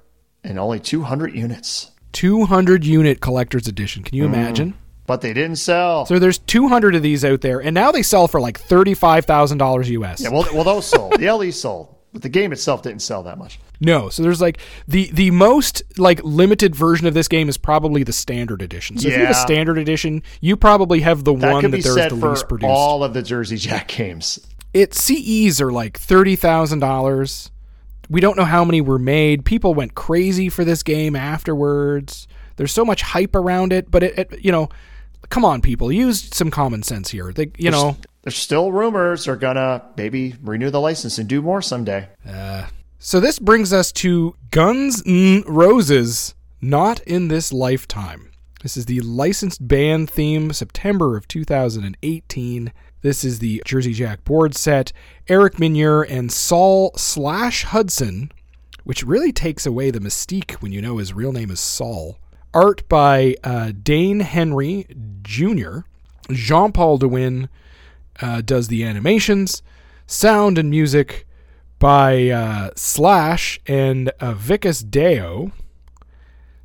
and 0.44 0.59
only 0.59 0.78
200 0.81 1.35
units. 1.35 1.90
200 2.12 2.85
unit 2.85 3.20
collector's 3.20 3.66
edition. 3.66 4.02
Can 4.02 4.16
you 4.16 4.23
Mm. 4.24 4.35
imagine? 4.35 4.74
But 5.07 5.20
they 5.23 5.32
didn't 5.32 5.57
sell. 5.57 6.07
So 6.07 6.19
there's 6.20 6.39
200 6.39 6.94
of 6.94 7.02
these 7.02 7.24
out 7.24 7.40
there, 7.40 7.61
and 7.61 7.74
now 7.74 7.90
they 7.90 8.02
sell 8.02 8.28
for 8.28 8.40
like 8.40 8.61
$35,000 8.61 9.89
US. 9.89 10.20
yeah, 10.23 10.28
well, 10.31 10.47
well, 10.55 10.65
those 10.65 10.86
sold. 10.86 11.19
The 11.19 11.27
LE 11.28 11.51
sold, 11.51 11.94
but 12.12 12.22
the 12.22 12.28
game 12.28 12.52
itself 12.52 12.82
didn't 12.82 13.02
sell 13.02 13.22
that 13.22 13.38
much. 13.38 13.58
No, 13.80 14.08
so 14.08 14.22
there's 14.22 14.40
like 14.40 14.58
the 14.86 15.10
the 15.12 15.30
most 15.30 15.82
like 15.96 16.20
limited 16.22 16.74
version 16.74 17.06
of 17.06 17.14
this 17.14 17.28
game 17.28 17.48
is 17.48 17.56
probably 17.56 18.02
the 18.02 18.12
standard 18.12 18.60
edition. 18.62 18.98
So 18.98 19.08
if 19.08 19.14
you 19.14 19.20
have 19.20 19.30
a 19.30 19.34
standard 19.34 19.78
edition, 19.78 20.22
you 20.40 20.56
probably 20.56 21.00
have 21.00 21.24
the 21.24 21.34
That 21.34 21.52
one 21.52 21.62
that 21.62 21.76
be 21.76 21.80
there's 21.82 21.94
the 21.94 22.14
least 22.14 22.48
produced. 22.48 22.68
all 22.68 23.02
of 23.04 23.14
the 23.14 23.22
Jersey 23.22 23.56
Jack 23.56 23.88
games. 23.96 24.38
It 24.74 24.94
CEs 24.94 25.60
are 25.60 25.72
like 25.72 25.98
thirty 25.98 26.36
thousand 26.36 26.80
dollars. 26.80 27.50
We 28.08 28.20
don't 28.20 28.36
know 28.36 28.44
how 28.44 28.64
many 28.64 28.80
were 28.80 28.98
made. 28.98 29.44
People 29.44 29.72
went 29.72 29.94
crazy 29.94 30.48
for 30.48 30.64
this 30.64 30.82
game 30.82 31.14
afterwards. 31.16 32.26
There's 32.56 32.72
so 32.72 32.84
much 32.84 33.02
hype 33.02 33.34
around 33.34 33.72
it, 33.72 33.90
but 33.90 34.02
it, 34.02 34.18
it 34.18 34.44
you 34.44 34.52
know, 34.52 34.68
come 35.30 35.44
on, 35.44 35.62
people, 35.62 35.90
use 35.90 36.34
some 36.34 36.50
common 36.50 36.82
sense 36.82 37.10
here. 37.10 37.32
They, 37.32 37.52
you 37.56 37.70
know, 37.70 37.96
There's 38.22 38.36
still 38.36 38.70
rumors 38.70 39.24
they're 39.24 39.36
gonna 39.36 39.82
maybe 39.97 40.34
renew 40.42 40.70
the 40.70 40.80
license 40.80 41.18
and 41.18 41.28
do 41.28 41.40
more 41.40 41.62
someday. 41.62 42.09
So 42.98 43.18
this 43.18 43.38
brings 43.38 43.72
us 43.72 43.92
to 43.92 44.36
Guns 44.51 45.02
N' 45.06 45.42
Roses, 45.47 46.34
not 46.60 47.01
in 47.01 47.28
this 47.28 47.51
lifetime. 47.51 48.30
This 48.62 48.76
is 48.76 48.84
the 48.84 49.01
licensed 49.01 49.66
band 49.66 50.10
theme, 50.10 50.52
September 50.52 51.16
of 51.16 51.26
2018. 51.26 52.72
This 53.01 53.24
is 53.24 53.38
the 53.38 53.62
Jersey 53.64 53.94
Jack 53.94 54.22
board 54.24 54.55
set. 54.55 54.92
Eric 55.28 55.59
Meunier 55.59 56.02
and 56.02 56.30
Saul 56.30 56.92
slash 56.94 57.64
Hudson, 57.64 58.30
which 58.84 59.02
really 59.02 59.32
takes 59.32 59.64
away 59.64 59.90
the 59.90 59.98
mystique 59.98 60.52
when 60.60 60.72
you 60.72 60.82
know 60.82 60.98
his 60.98 61.14
real 61.14 61.32
name 61.32 61.51
is 61.51 61.59
Saul. 61.59 62.18
Art 62.52 62.86
by 62.86 63.36
uh, 63.42 63.72
Dane 63.82 64.20
Henry 64.20 64.86
Jr. 65.22 65.78
Jean 66.30 66.72
Paul 66.72 66.98
DeWin 66.98 67.48
uh, 68.20 68.40
does 68.40 68.68
the 68.68 68.84
animations, 68.84 69.62
sound 70.06 70.59
and 70.59 70.70
music 70.70 71.26
by 71.78 72.28
uh, 72.28 72.70
Slash 72.76 73.59
and 73.66 74.10
uh, 74.20 74.34
Vicus 74.34 74.80
Deo. 74.80 75.52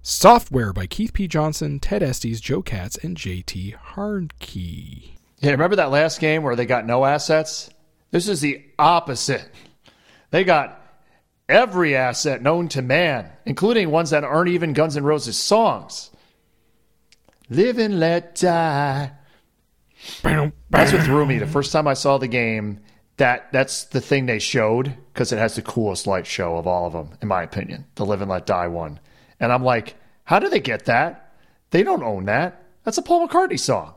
Software 0.01 0.71
by 0.71 0.85
Keith 0.85 1.13
P. 1.13 1.27
Johnson, 1.27 1.79
Ted 1.79 2.03
Estes, 2.03 2.39
Joe 2.39 2.61
Katz, 2.61 2.95
and 2.97 3.17
JT 3.17 3.75
Hardkey. 3.75 5.15
Yeah, 5.39 5.51
remember 5.51 5.77
that 5.77 5.89
last 5.89 6.19
game 6.19 6.43
where 6.43 6.55
they 6.55 6.65
got 6.65 6.85
no 6.85 7.05
assets? 7.05 7.71
This 8.11 8.27
is 8.27 8.41
the 8.41 8.63
opposite. 8.77 9.49
They 10.29 10.43
got 10.43 10.79
every 11.49 11.95
asset 11.95 12.41
known 12.41 12.67
to 12.69 12.81
man, 12.81 13.31
including 13.45 13.89
ones 13.89 14.11
that 14.11 14.23
aren't 14.23 14.49
even 14.49 14.73
Guns 14.73 14.95
N' 14.95 15.03
Roses 15.03 15.37
songs. 15.37 16.11
Live 17.49 17.77
and 17.77 17.99
let 17.99 18.35
die. 18.35 19.11
That's 20.23 20.93
what 20.93 21.03
threw 21.03 21.25
me. 21.25 21.37
The 21.37 21.47
first 21.47 21.71
time 21.71 21.87
I 21.87 21.93
saw 21.93 22.17
the 22.17 22.27
game, 22.27 22.79
that 23.17 23.51
that's 23.51 23.85
the 23.85 24.01
thing 24.01 24.25
they 24.25 24.39
showed 24.39 24.95
because 25.13 25.31
it 25.31 25.37
has 25.39 25.55
the 25.55 25.61
coolest 25.61 26.05
light 26.07 26.27
show 26.27 26.57
of 26.57 26.67
all 26.67 26.85
of 26.87 26.93
them, 26.93 27.17
in 27.21 27.27
my 27.27 27.43
opinion. 27.43 27.85
The 27.95 28.05
Live 28.05 28.21
and 28.21 28.29
Let 28.29 28.45
Die 28.45 28.67
one, 28.67 28.99
and 29.39 29.51
I'm 29.51 29.63
like, 29.63 29.95
how 30.25 30.39
do 30.39 30.49
they 30.49 30.59
get 30.59 30.85
that? 30.85 31.33
They 31.71 31.83
don't 31.83 32.03
own 32.03 32.25
that. 32.25 32.63
That's 32.83 32.97
a 32.97 33.01
Paul 33.01 33.27
McCartney 33.27 33.59
song. 33.59 33.93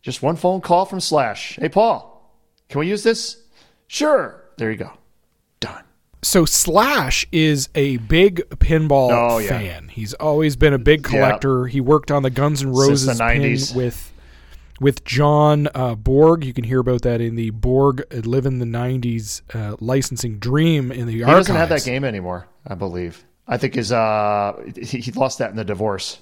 Just 0.00 0.22
one 0.22 0.36
phone 0.36 0.60
call 0.60 0.84
from 0.84 1.00
Slash. 1.00 1.56
Hey, 1.56 1.68
Paul, 1.68 2.34
can 2.68 2.80
we 2.80 2.88
use 2.88 3.02
this? 3.04 3.40
Sure. 3.86 4.42
There 4.56 4.70
you 4.70 4.76
go. 4.76 4.90
Done. 5.60 5.84
So 6.22 6.44
Slash 6.44 7.26
is 7.30 7.68
a 7.74 7.98
big 7.98 8.38
pinball 8.50 9.10
Oh, 9.12 9.38
yeah. 9.38 9.48
fan. 9.50 9.88
He's 9.88 10.14
always 10.14 10.56
been 10.56 10.72
a 10.72 10.78
big 10.78 11.04
collector. 11.04 11.66
He 11.66 11.80
worked 11.80 12.10
on 12.10 12.22
the 12.22 12.30
Guns 12.30 12.62
N' 12.62 12.70
Roses 12.72 13.06
the 13.18 13.24
pin 13.24 13.42
90s. 13.42 13.74
with 13.76 14.11
with 14.82 15.04
John 15.04 15.68
uh, 15.74 15.94
Borg. 15.94 16.44
You 16.44 16.52
can 16.52 16.64
hear 16.64 16.80
about 16.80 17.02
that 17.02 17.20
in 17.20 17.36
the 17.36 17.50
Borg 17.50 18.02
Live 18.26 18.44
in 18.44 18.58
the 18.58 18.66
'90s 18.66 19.40
uh, 19.54 19.76
licensing 19.80 20.38
dream 20.38 20.92
in 20.92 21.06
the 21.06 21.14
He 21.14 21.22
archives. 21.22 21.46
doesn't 21.46 21.56
have 21.56 21.68
that 21.70 21.84
game 21.84 22.04
anymore, 22.04 22.46
I 22.66 22.74
believe. 22.74 23.24
I 23.48 23.56
think 23.56 23.74
his 23.74 23.92
uh 23.92 24.60
he, 24.76 24.98
he 25.00 25.12
lost 25.12 25.38
that 25.38 25.50
in 25.50 25.56
the 25.56 25.64
divorce. 25.64 26.20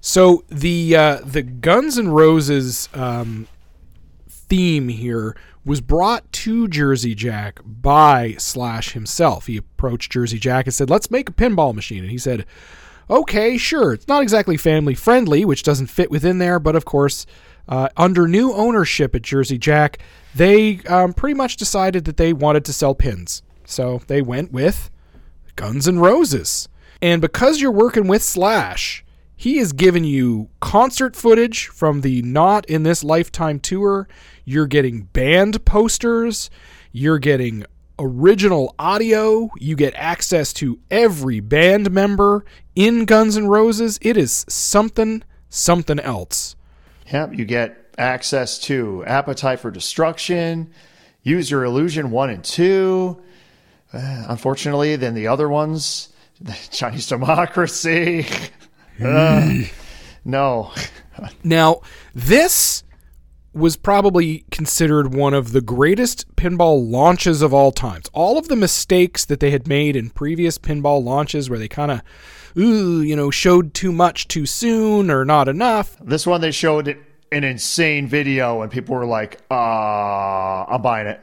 So 0.00 0.44
the 0.48 0.96
uh, 0.96 1.16
the 1.24 1.42
Guns 1.42 1.98
N' 1.98 2.08
Roses 2.08 2.88
um, 2.94 3.46
theme 4.28 4.88
here 4.88 5.36
was 5.64 5.80
brought 5.80 6.30
to 6.32 6.68
Jersey 6.68 7.14
Jack 7.14 7.60
by 7.64 8.34
Slash 8.38 8.92
himself. 8.92 9.46
He 9.46 9.56
approached 9.58 10.10
Jersey 10.10 10.38
Jack 10.38 10.66
and 10.66 10.74
said, 10.74 10.88
"Let's 10.90 11.10
make 11.10 11.28
a 11.28 11.32
pinball 11.32 11.74
machine," 11.74 12.02
and 12.02 12.10
he 12.10 12.18
said, 12.18 12.46
"Okay, 13.10 13.58
sure. 13.58 13.92
It's 13.92 14.08
not 14.08 14.22
exactly 14.22 14.56
family 14.56 14.94
friendly, 14.94 15.44
which 15.44 15.62
doesn't 15.62 15.88
fit 15.88 16.10
within 16.10 16.38
there, 16.38 16.58
but 16.58 16.76
of 16.76 16.84
course." 16.84 17.26
Uh, 17.68 17.88
under 17.96 18.26
new 18.26 18.52
ownership 18.52 19.14
at 19.14 19.22
Jersey 19.22 19.56
Jack, 19.56 19.98
they 20.34 20.80
um, 20.88 21.12
pretty 21.12 21.34
much 21.34 21.56
decided 21.56 22.04
that 22.04 22.16
they 22.16 22.32
wanted 22.32 22.64
to 22.64 22.72
sell 22.72 22.96
pins. 22.96 23.42
So 23.64 24.02
they 24.08 24.20
went 24.20 24.50
with 24.50 24.90
Guns 25.54 25.86
N' 25.86 26.00
Roses. 26.00 26.68
And 27.00 27.22
because 27.22 27.60
you're 27.60 27.70
working 27.70 28.08
with 28.08 28.22
Slash, 28.22 29.04
he 29.36 29.58
has 29.58 29.72
given 29.72 30.04
you 30.04 30.50
concert 30.60 31.14
footage 31.14 31.68
from 31.68 32.00
the 32.00 32.22
Not 32.22 32.66
in 32.66 32.82
This 32.82 33.04
Lifetime 33.04 33.60
tour. 33.60 34.08
You're 34.44 34.66
getting 34.66 35.02
band 35.02 35.64
posters. 35.64 36.50
You're 36.92 37.18
getting 37.18 37.64
original 38.00 38.74
audio. 38.78 39.50
You 39.58 39.76
get 39.76 39.94
access 39.94 40.52
to 40.54 40.78
every 40.90 41.40
band 41.40 41.90
member 41.90 42.44
in 42.74 43.04
Guns 43.04 43.36
N' 43.36 43.46
Roses. 43.46 43.98
It 44.02 44.16
is 44.16 44.44
something, 44.48 45.22
something 45.48 46.00
else. 46.00 46.56
Yep, 47.12 47.34
you 47.34 47.44
get 47.44 47.94
access 47.98 48.58
to 48.60 49.04
Appetite 49.04 49.60
for 49.60 49.70
Destruction, 49.70 50.72
Use 51.22 51.50
Your 51.50 51.64
Illusion 51.64 52.10
1 52.10 52.30
and 52.30 52.42
2. 52.42 53.22
Uh, 53.92 54.24
unfortunately, 54.28 54.96
then 54.96 55.14
the 55.14 55.26
other 55.26 55.48
ones, 55.48 56.08
the 56.40 56.56
Chinese 56.70 57.06
Democracy. 57.06 58.26
Uh, 59.02 59.62
no. 60.26 60.70
Now, 61.42 61.80
this 62.14 62.82
was 63.52 63.76
probably 63.76 64.44
considered 64.50 65.14
one 65.14 65.34
of 65.34 65.52
the 65.52 65.60
greatest 65.60 66.34
pinball 66.36 66.88
launches 66.88 67.42
of 67.42 67.52
all 67.52 67.72
times. 67.72 68.06
All 68.12 68.38
of 68.38 68.48
the 68.48 68.56
mistakes 68.56 69.24
that 69.24 69.40
they 69.40 69.50
had 69.50 69.66
made 69.66 69.96
in 69.96 70.10
previous 70.10 70.58
pinball 70.58 71.02
launches 71.02 71.50
where 71.50 71.58
they 71.58 71.68
kind 71.68 71.90
of 71.90 72.02
ooh, 72.56 73.00
you 73.00 73.16
know, 73.16 73.30
showed 73.30 73.74
too 73.74 73.92
much 73.92 74.28
too 74.28 74.46
soon 74.46 75.10
or 75.10 75.24
not 75.24 75.48
enough. 75.48 75.96
This 76.00 76.26
one, 76.26 76.40
they 76.40 76.50
showed 76.50 76.96
an 77.32 77.44
insane 77.44 78.06
video, 78.06 78.62
and 78.62 78.70
people 78.70 78.94
were 78.94 79.06
like, 79.06 79.40
uh, 79.50 79.54
I'm 79.54 80.82
buying 80.82 81.06
it. 81.06 81.20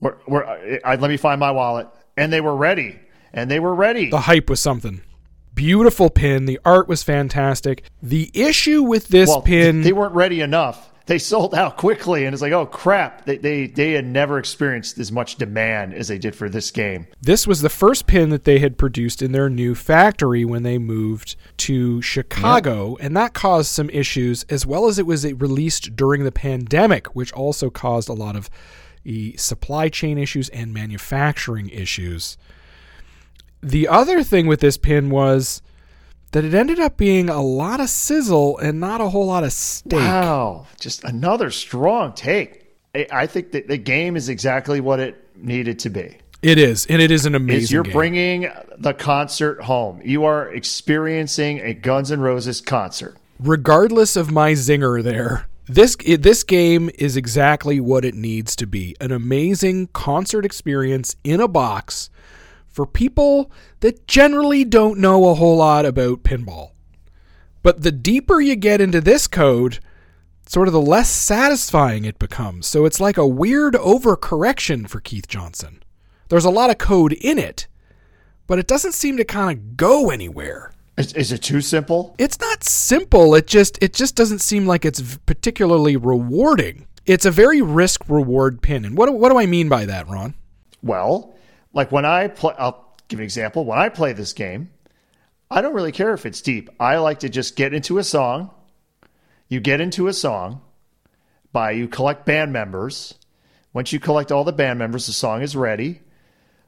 We're, 0.00 0.16
we're, 0.26 0.80
I, 0.84 0.96
let 0.96 1.08
me 1.08 1.16
find 1.16 1.40
my 1.40 1.50
wallet. 1.50 1.88
And 2.16 2.32
they 2.32 2.40
were 2.40 2.56
ready. 2.56 2.98
And 3.32 3.50
they 3.50 3.60
were 3.60 3.74
ready. 3.74 4.10
The 4.10 4.20
hype 4.20 4.48
was 4.48 4.60
something. 4.60 5.02
Beautiful 5.54 6.10
pin. 6.10 6.46
The 6.46 6.60
art 6.64 6.88
was 6.88 7.02
fantastic. 7.02 7.82
The 8.02 8.30
issue 8.34 8.82
with 8.82 9.08
this 9.08 9.28
well, 9.28 9.42
pin 9.42 9.82
they 9.82 9.92
weren't 9.92 10.14
ready 10.14 10.40
enough. 10.40 10.92
They 11.06 11.18
sold 11.18 11.54
out 11.54 11.76
quickly, 11.76 12.24
and 12.24 12.34
it's 12.34 12.42
like, 12.42 12.52
oh 12.52 12.66
crap! 12.66 13.24
They, 13.24 13.36
they 13.36 13.68
they 13.68 13.92
had 13.92 14.04
never 14.04 14.38
experienced 14.38 14.98
as 14.98 15.12
much 15.12 15.36
demand 15.36 15.94
as 15.94 16.08
they 16.08 16.18
did 16.18 16.34
for 16.34 16.48
this 16.48 16.72
game. 16.72 17.06
This 17.22 17.46
was 17.46 17.60
the 17.60 17.68
first 17.68 18.08
pin 18.08 18.30
that 18.30 18.42
they 18.42 18.58
had 18.58 18.76
produced 18.76 19.22
in 19.22 19.30
their 19.30 19.48
new 19.48 19.76
factory 19.76 20.44
when 20.44 20.64
they 20.64 20.78
moved 20.78 21.36
to 21.58 22.02
Chicago, 22.02 22.96
and 23.00 23.16
that 23.16 23.34
caused 23.34 23.70
some 23.70 23.88
issues, 23.90 24.42
as 24.50 24.66
well 24.66 24.88
as 24.88 24.98
it 24.98 25.06
was 25.06 25.24
released 25.24 25.94
during 25.94 26.24
the 26.24 26.32
pandemic, 26.32 27.06
which 27.14 27.32
also 27.32 27.70
caused 27.70 28.08
a 28.08 28.12
lot 28.12 28.34
of 28.34 28.50
the 29.04 29.36
supply 29.36 29.88
chain 29.88 30.18
issues 30.18 30.48
and 30.48 30.74
manufacturing 30.74 31.68
issues. 31.68 32.36
The 33.62 33.86
other 33.86 34.24
thing 34.24 34.48
with 34.48 34.58
this 34.58 34.76
pin 34.76 35.10
was 35.10 35.62
that 36.36 36.44
it 36.44 36.52
ended 36.52 36.78
up 36.78 36.98
being 36.98 37.30
a 37.30 37.40
lot 37.40 37.80
of 37.80 37.88
sizzle 37.88 38.58
and 38.58 38.78
not 38.78 39.00
a 39.00 39.08
whole 39.08 39.24
lot 39.24 39.42
of 39.42 39.54
steak. 39.54 39.94
Wow, 39.94 40.66
just 40.78 41.02
another 41.02 41.50
strong 41.50 42.12
take. 42.12 42.76
I, 42.94 43.06
I 43.10 43.26
think 43.26 43.52
that 43.52 43.68
the 43.68 43.78
game 43.78 44.16
is 44.16 44.28
exactly 44.28 44.78
what 44.78 45.00
it 45.00 45.16
needed 45.34 45.78
to 45.78 45.88
be. 45.88 46.18
It 46.42 46.58
is, 46.58 46.84
and 46.90 47.00
it 47.00 47.10
is 47.10 47.24
an 47.24 47.34
amazing. 47.34 47.62
Is 47.62 47.72
you're 47.72 47.84
game. 47.84 47.92
bringing 47.94 48.50
the 48.76 48.92
concert 48.92 49.62
home. 49.62 50.02
You 50.04 50.24
are 50.24 50.52
experiencing 50.52 51.60
a 51.60 51.72
Guns 51.72 52.12
N' 52.12 52.20
Roses 52.20 52.60
concert. 52.60 53.16
regardless 53.40 54.14
of 54.14 54.30
my 54.30 54.52
zinger 54.52 55.02
there 55.02 55.46
this 55.66 55.96
this 55.96 56.44
game 56.44 56.90
is 56.96 57.16
exactly 57.16 57.80
what 57.80 58.04
it 58.04 58.14
needs 58.14 58.54
to 58.56 58.66
be 58.66 58.94
an 59.00 59.10
amazing 59.10 59.88
concert 59.94 60.44
experience 60.44 61.16
in 61.24 61.40
a 61.40 61.48
box 61.48 62.08
for 62.76 62.84
people 62.84 63.50
that 63.80 64.06
generally 64.06 64.62
don't 64.62 64.98
know 64.98 65.30
a 65.30 65.34
whole 65.34 65.56
lot 65.56 65.86
about 65.86 66.22
pinball. 66.22 66.72
But 67.62 67.82
the 67.82 67.90
deeper 67.90 68.38
you 68.38 68.54
get 68.54 68.82
into 68.82 69.00
this 69.00 69.26
code 69.26 69.80
sort 70.46 70.68
of 70.68 70.74
the 70.74 70.80
less 70.80 71.08
satisfying 71.08 72.04
it 72.04 72.18
becomes. 72.18 72.66
So 72.66 72.84
it's 72.84 73.00
like 73.00 73.16
a 73.16 73.26
weird 73.26 73.72
overcorrection 73.74 74.90
for 74.90 75.00
Keith 75.00 75.26
Johnson. 75.26 75.82
There's 76.28 76.44
a 76.44 76.50
lot 76.50 76.68
of 76.68 76.76
code 76.76 77.14
in 77.14 77.38
it 77.38 77.66
but 78.46 78.58
it 78.58 78.66
doesn't 78.66 78.92
seem 78.92 79.16
to 79.16 79.24
kind 79.24 79.58
of 79.58 79.76
go 79.76 80.10
anywhere. 80.10 80.70
Is, 80.98 81.12
is 81.14 81.32
it 81.32 81.42
too 81.42 81.62
simple? 81.62 82.14
it's 82.18 82.38
not 82.40 82.62
simple 82.62 83.34
it 83.34 83.46
just 83.46 83.82
it 83.82 83.94
just 83.94 84.16
doesn't 84.16 84.40
seem 84.40 84.66
like 84.66 84.84
it's 84.84 85.16
particularly 85.24 85.96
rewarding. 85.96 86.86
It's 87.06 87.24
a 87.24 87.30
very 87.30 87.62
risk 87.62 88.06
reward 88.06 88.60
pin 88.60 88.84
and 88.84 88.98
what, 88.98 89.06
do- 89.06 89.12
what 89.12 89.30
do 89.30 89.38
i 89.38 89.46
mean 89.46 89.70
by 89.70 89.86
that 89.86 90.06
ron? 90.08 90.34
Well, 90.82 91.35
like 91.76 91.92
when 91.92 92.06
I 92.06 92.28
play, 92.28 92.54
I'll 92.58 92.96
give 93.06 93.20
an 93.20 93.24
example. 93.24 93.64
When 93.66 93.78
I 93.78 93.90
play 93.90 94.14
this 94.14 94.32
game, 94.32 94.70
I 95.50 95.60
don't 95.60 95.74
really 95.74 95.92
care 95.92 96.14
if 96.14 96.24
it's 96.24 96.40
deep. 96.40 96.70
I 96.80 96.96
like 96.96 97.20
to 97.20 97.28
just 97.28 97.54
get 97.54 97.74
into 97.74 97.98
a 97.98 98.02
song. 98.02 98.50
You 99.48 99.60
get 99.60 99.80
into 99.82 100.08
a 100.08 100.14
song 100.14 100.62
by 101.52 101.72
you 101.72 101.86
collect 101.86 102.24
band 102.24 102.50
members. 102.50 103.14
Once 103.74 103.92
you 103.92 104.00
collect 104.00 104.32
all 104.32 104.42
the 104.42 104.52
band 104.52 104.78
members, 104.78 105.06
the 105.06 105.12
song 105.12 105.42
is 105.42 105.54
ready. 105.54 106.00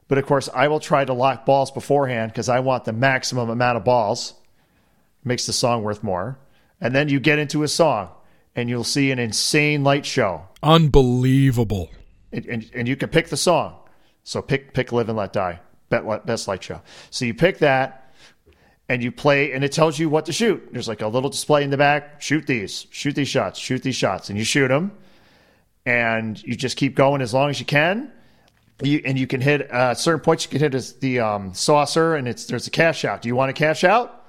But 0.07 0.19
of 0.19 0.27
course, 0.27 0.47
I 0.53 0.67
will 0.67 0.79
try 0.79 1.05
to 1.05 1.13
lock 1.13 1.43
balls 1.43 1.71
beforehand 1.71 2.31
because 2.31 2.47
I 2.47 2.59
want 2.59 2.85
the 2.85 2.93
maximum 2.93 3.49
amount 3.49 3.77
of 3.77 3.83
balls. 3.83 4.35
Makes 5.23 5.47
the 5.47 5.53
song 5.53 5.83
worth 5.83 6.03
more. 6.03 6.39
And 6.79 6.95
then 6.95 7.09
you 7.09 7.19
get 7.19 7.39
into 7.39 7.63
a 7.63 7.67
song 7.67 8.09
and 8.55 8.69
you'll 8.69 8.83
see 8.83 9.09
an 9.09 9.19
insane 9.19 9.83
light 9.83 10.05
show 10.05 10.45
unbelievable 10.61 11.89
and, 12.31 12.45
and, 12.45 12.71
and 12.73 12.87
you 12.87 12.95
can 12.95 13.09
pick 13.09 13.29
the 13.29 13.37
song. 13.37 13.78
So 14.29 14.43
pick 14.43 14.73
pick 14.75 14.91
Live 14.91 15.09
and 15.09 15.17
Let 15.17 15.33
Die, 15.33 15.59
Bet- 15.89 16.23
best 16.27 16.47
light 16.47 16.63
show. 16.63 16.83
So 17.09 17.25
you 17.25 17.33
pick 17.33 17.57
that, 17.57 18.13
and 18.87 19.01
you 19.01 19.11
play, 19.11 19.53
and 19.53 19.63
it 19.63 19.71
tells 19.71 19.97
you 19.97 20.07
what 20.07 20.27
to 20.27 20.33
shoot. 20.33 20.69
There's 20.71 20.87
like 20.87 21.01
a 21.01 21.07
little 21.07 21.31
display 21.31 21.63
in 21.63 21.71
the 21.71 21.77
back. 21.77 22.21
Shoot 22.21 22.45
these, 22.45 22.85
shoot 22.91 23.15
these 23.15 23.27
shots, 23.27 23.57
shoot 23.57 23.81
these 23.81 23.95
shots, 23.95 24.29
and 24.29 24.37
you 24.37 24.45
shoot 24.45 24.67
them, 24.67 24.91
and 25.83 26.39
you 26.43 26.55
just 26.55 26.77
keep 26.77 26.93
going 26.93 27.23
as 27.23 27.33
long 27.33 27.49
as 27.49 27.59
you 27.59 27.65
can. 27.65 28.11
You, 28.83 29.01
and 29.03 29.17
you 29.17 29.25
can 29.25 29.41
hit 29.41 29.71
uh, 29.71 29.95
certain 29.95 30.21
points. 30.21 30.45
You 30.45 30.59
can 30.59 30.71
hit 30.71 30.99
the 31.01 31.21
um, 31.21 31.55
saucer, 31.55 32.13
and 32.13 32.27
it's 32.27 32.45
there's 32.45 32.67
a 32.67 32.69
cash 32.69 33.03
out. 33.05 33.23
Do 33.23 33.29
you 33.29 33.35
want 33.35 33.49
to 33.49 33.59
cash 33.59 33.83
out? 33.83 34.27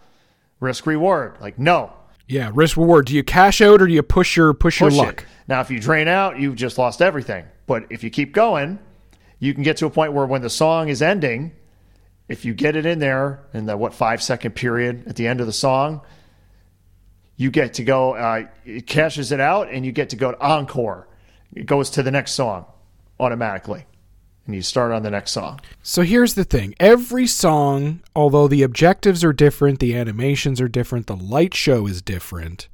Risk 0.61 0.87
reward. 0.87 1.37
Like 1.43 1.59
no, 1.59 1.93
yeah 2.27 2.51
risk 2.55 2.79
reward 2.79 3.05
do 3.05 3.15
you 3.15 3.23
cash 3.23 3.61
out 3.61 3.83
or 3.83 3.87
do 3.87 3.93
you 3.93 4.03
push 4.03 4.35
your 4.35 4.55
push, 4.55 4.79
push 4.79 4.95
your 4.95 5.03
it. 5.03 5.07
luck 5.07 5.27
Now, 5.47 5.61
if 5.61 5.71
you 5.71 5.79
drain 5.79 6.09
out, 6.09 6.41
you've 6.41 6.57
just 6.57 6.79
lost 6.79 7.03
everything. 7.03 7.45
But 7.67 7.85
if 7.91 8.03
you 8.03 8.09
keep 8.09 8.33
going, 8.33 8.79
you 9.41 9.55
can 9.55 9.65
get 9.65 9.79
to 9.79 9.87
a 9.87 9.91
point 9.91 10.13
where 10.13 10.27
when 10.27 10.43
the 10.43 10.51
song 10.51 10.89
is 10.89 11.03
ending, 11.03 11.53
if 12.29 12.45
you 12.45 12.55
get 12.55 12.77
it 12.77 12.87
in 12.87 13.01
there 13.01 13.41
in 13.53 13.67
the 13.67 13.77
what 13.77 13.93
five 13.93 14.23
second 14.23 14.53
period 14.53 15.09
at 15.09 15.17
the 15.17 15.27
end 15.27 15.41
of 15.41 15.47
the 15.47 15.53
song, 15.53 16.03
you 17.37 17.51
get 17.51 17.75
to 17.75 17.85
go. 17.85 18.15
Uh, 18.15 18.47
it 18.65 18.87
cashes 18.87 19.33
it 19.33 19.41
out, 19.41 19.71
and 19.71 19.85
you 19.85 19.93
get 19.93 20.11
to 20.11 20.17
go 20.17 20.31
to 20.33 20.41
encore. 20.41 21.09
It 21.55 21.67
goes 21.67 21.91
to 21.91 22.03
the 22.03 22.11
next 22.11 22.33
song 22.33 22.67
automatically, 23.19 23.87
and 24.47 24.55
you 24.55 24.63
start 24.63 24.93
on 24.93 25.03
the 25.03 25.11
next 25.11 25.33
song. 25.33 25.61
So 25.83 26.03
here's 26.03 26.35
the 26.35 26.45
thing 26.45 26.75
every 26.79 27.27
song, 27.27 28.01
although 28.15 28.47
the 28.47 28.63
objectives 28.63 29.25
are 29.25 29.33
different, 29.33 29.81
the 29.81 29.97
animations 29.97 30.61
are 30.61 30.69
different, 30.69 31.07
the 31.07 31.17
light 31.17 31.55
show 31.55 31.87
is 31.87 32.03
different, 32.03 32.69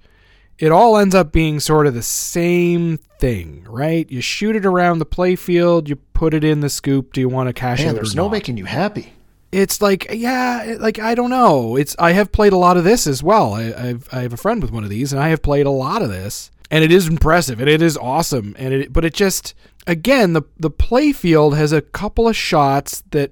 it 0.59 0.73
all 0.73 0.97
ends 0.97 1.15
up 1.15 1.33
being 1.33 1.61
sort 1.61 1.87
of 1.87 1.95
the 1.95 2.03
same 2.03 2.99
thing, 3.19 3.65
right? 3.69 4.11
You 4.11 4.21
shoot 4.21 4.57
it 4.57 4.65
around 4.67 4.99
the 4.99 5.07
playfield, 5.07 5.89
you 5.89 5.97
put 5.97 6.33
it 6.35 6.45
in 6.45 6.61
the 6.61 6.69
scoop. 6.71 7.13
Do 7.13 7.21
you 7.21 7.29
want 7.29 7.49
to 7.49 7.53
cash 7.53 7.81
Man, 7.81 7.91
it? 7.91 7.95
there's 7.95 8.15
or 8.15 8.17
no 8.17 8.23
not? 8.25 8.33
making 8.33 8.57
you 8.57 8.65
happy. 8.65 9.13
it's 9.53 9.81
like 9.81 10.07
yeah 10.13 10.77
like 10.81 10.99
i 10.99 11.15
don't 11.15 11.31
know 11.31 11.77
it's 11.77 11.95
i 11.99 12.11
have 12.13 12.33
played 12.33 12.53
a 12.53 12.57
lot 12.57 12.77
of 12.77 12.85
this 12.85 13.07
as 13.07 13.23
well 13.23 13.55
I, 13.55 13.73
I've, 13.73 14.09
I 14.13 14.21
have 14.23 14.33
a 14.33 14.37
friend 14.37 14.61
with 14.61 14.73
one 14.73 14.83
of 14.83 14.91
these 14.91 15.13
and 15.13 15.23
i 15.23 15.29
have 15.29 15.41
played 15.41 15.67
a 15.67 15.71
lot 15.71 16.03
of 16.03 16.09
this 16.11 16.51
and 16.71 16.83
it 16.83 16.91
is 16.91 17.07
impressive 17.07 17.61
and 17.61 17.69
it 17.69 17.81
is 17.81 17.97
awesome 17.97 18.57
and 18.59 18.75
it 18.75 18.93
but 18.93 19.05
it 19.05 19.15
just 19.15 19.55
again 19.87 20.33
the 20.33 20.43
the 20.59 20.69
play 20.71 21.13
field 21.13 21.57
has 21.57 21.73
a 21.73 21.81
couple 21.81 22.29
of 22.29 22.35
shots 22.37 23.03
that 23.13 23.31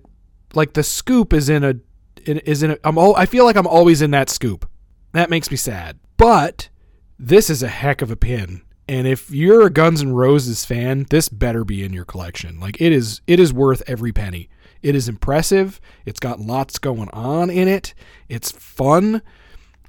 like 0.54 0.74
the 0.74 0.84
scoop 0.84 1.32
is 1.32 1.48
in 1.48 1.64
a 1.64 1.74
is 2.26 2.62
in 2.62 2.70
a, 2.72 2.78
i'm 2.84 2.96
all 2.96 3.14
i 3.16 3.26
feel 3.26 3.44
like 3.44 3.56
i'm 3.56 3.66
always 3.66 4.00
in 4.00 4.12
that 4.12 4.30
scoop 4.30 4.68
that 5.12 5.28
makes 5.30 5.50
me 5.50 5.56
sad 5.56 5.98
but 6.16 6.68
this 7.18 7.50
is 7.50 7.62
a 7.62 7.68
heck 7.68 8.02
of 8.02 8.10
a 8.10 8.16
pin 8.16 8.62
and 8.88 9.06
if 9.06 9.30
you're 9.30 9.66
a 9.66 9.70
guns 9.70 10.02
n' 10.02 10.12
roses 10.12 10.64
fan 10.64 11.06
this 11.10 11.28
better 11.28 11.64
be 11.64 11.84
in 11.84 11.92
your 11.92 12.04
collection 12.04 12.58
like 12.60 12.80
it 12.80 12.92
is 12.92 13.20
it 13.26 13.40
is 13.40 13.52
worth 13.52 13.82
every 13.86 14.12
penny 14.12 14.48
it 14.82 14.94
is 14.94 15.08
impressive 15.08 15.80
it's 16.04 16.20
got 16.20 16.40
lots 16.40 16.78
going 16.78 17.08
on 17.10 17.50
in 17.50 17.68
it 17.68 17.94
it's 18.28 18.50
fun 18.52 19.22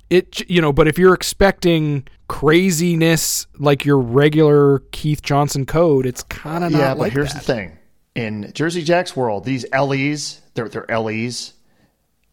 it 0.09 0.47
you 0.49 0.61
know 0.61 0.71
but 0.71 0.87
if 0.87 0.97
you're 0.97 1.13
expecting 1.13 2.07
craziness 2.27 3.47
like 3.59 3.85
your 3.85 3.99
regular 3.99 4.79
keith 4.91 5.21
johnson 5.21 5.65
code 5.65 6.05
it's 6.05 6.23
kind 6.23 6.63
of 6.63 6.71
not 6.71 6.77
yeah, 6.77 6.93
but 6.93 6.99
like 6.99 7.13
here's 7.13 7.33
that. 7.33 7.43
the 7.43 7.53
thing: 7.53 7.77
in 8.15 8.51
Jersey 8.53 8.81
Jack's 8.81 9.15
world, 9.15 9.43
these 9.43 9.65
LEs, 9.71 10.41
they're 10.53 10.69
they're 10.69 10.87
LEs. 10.89 11.53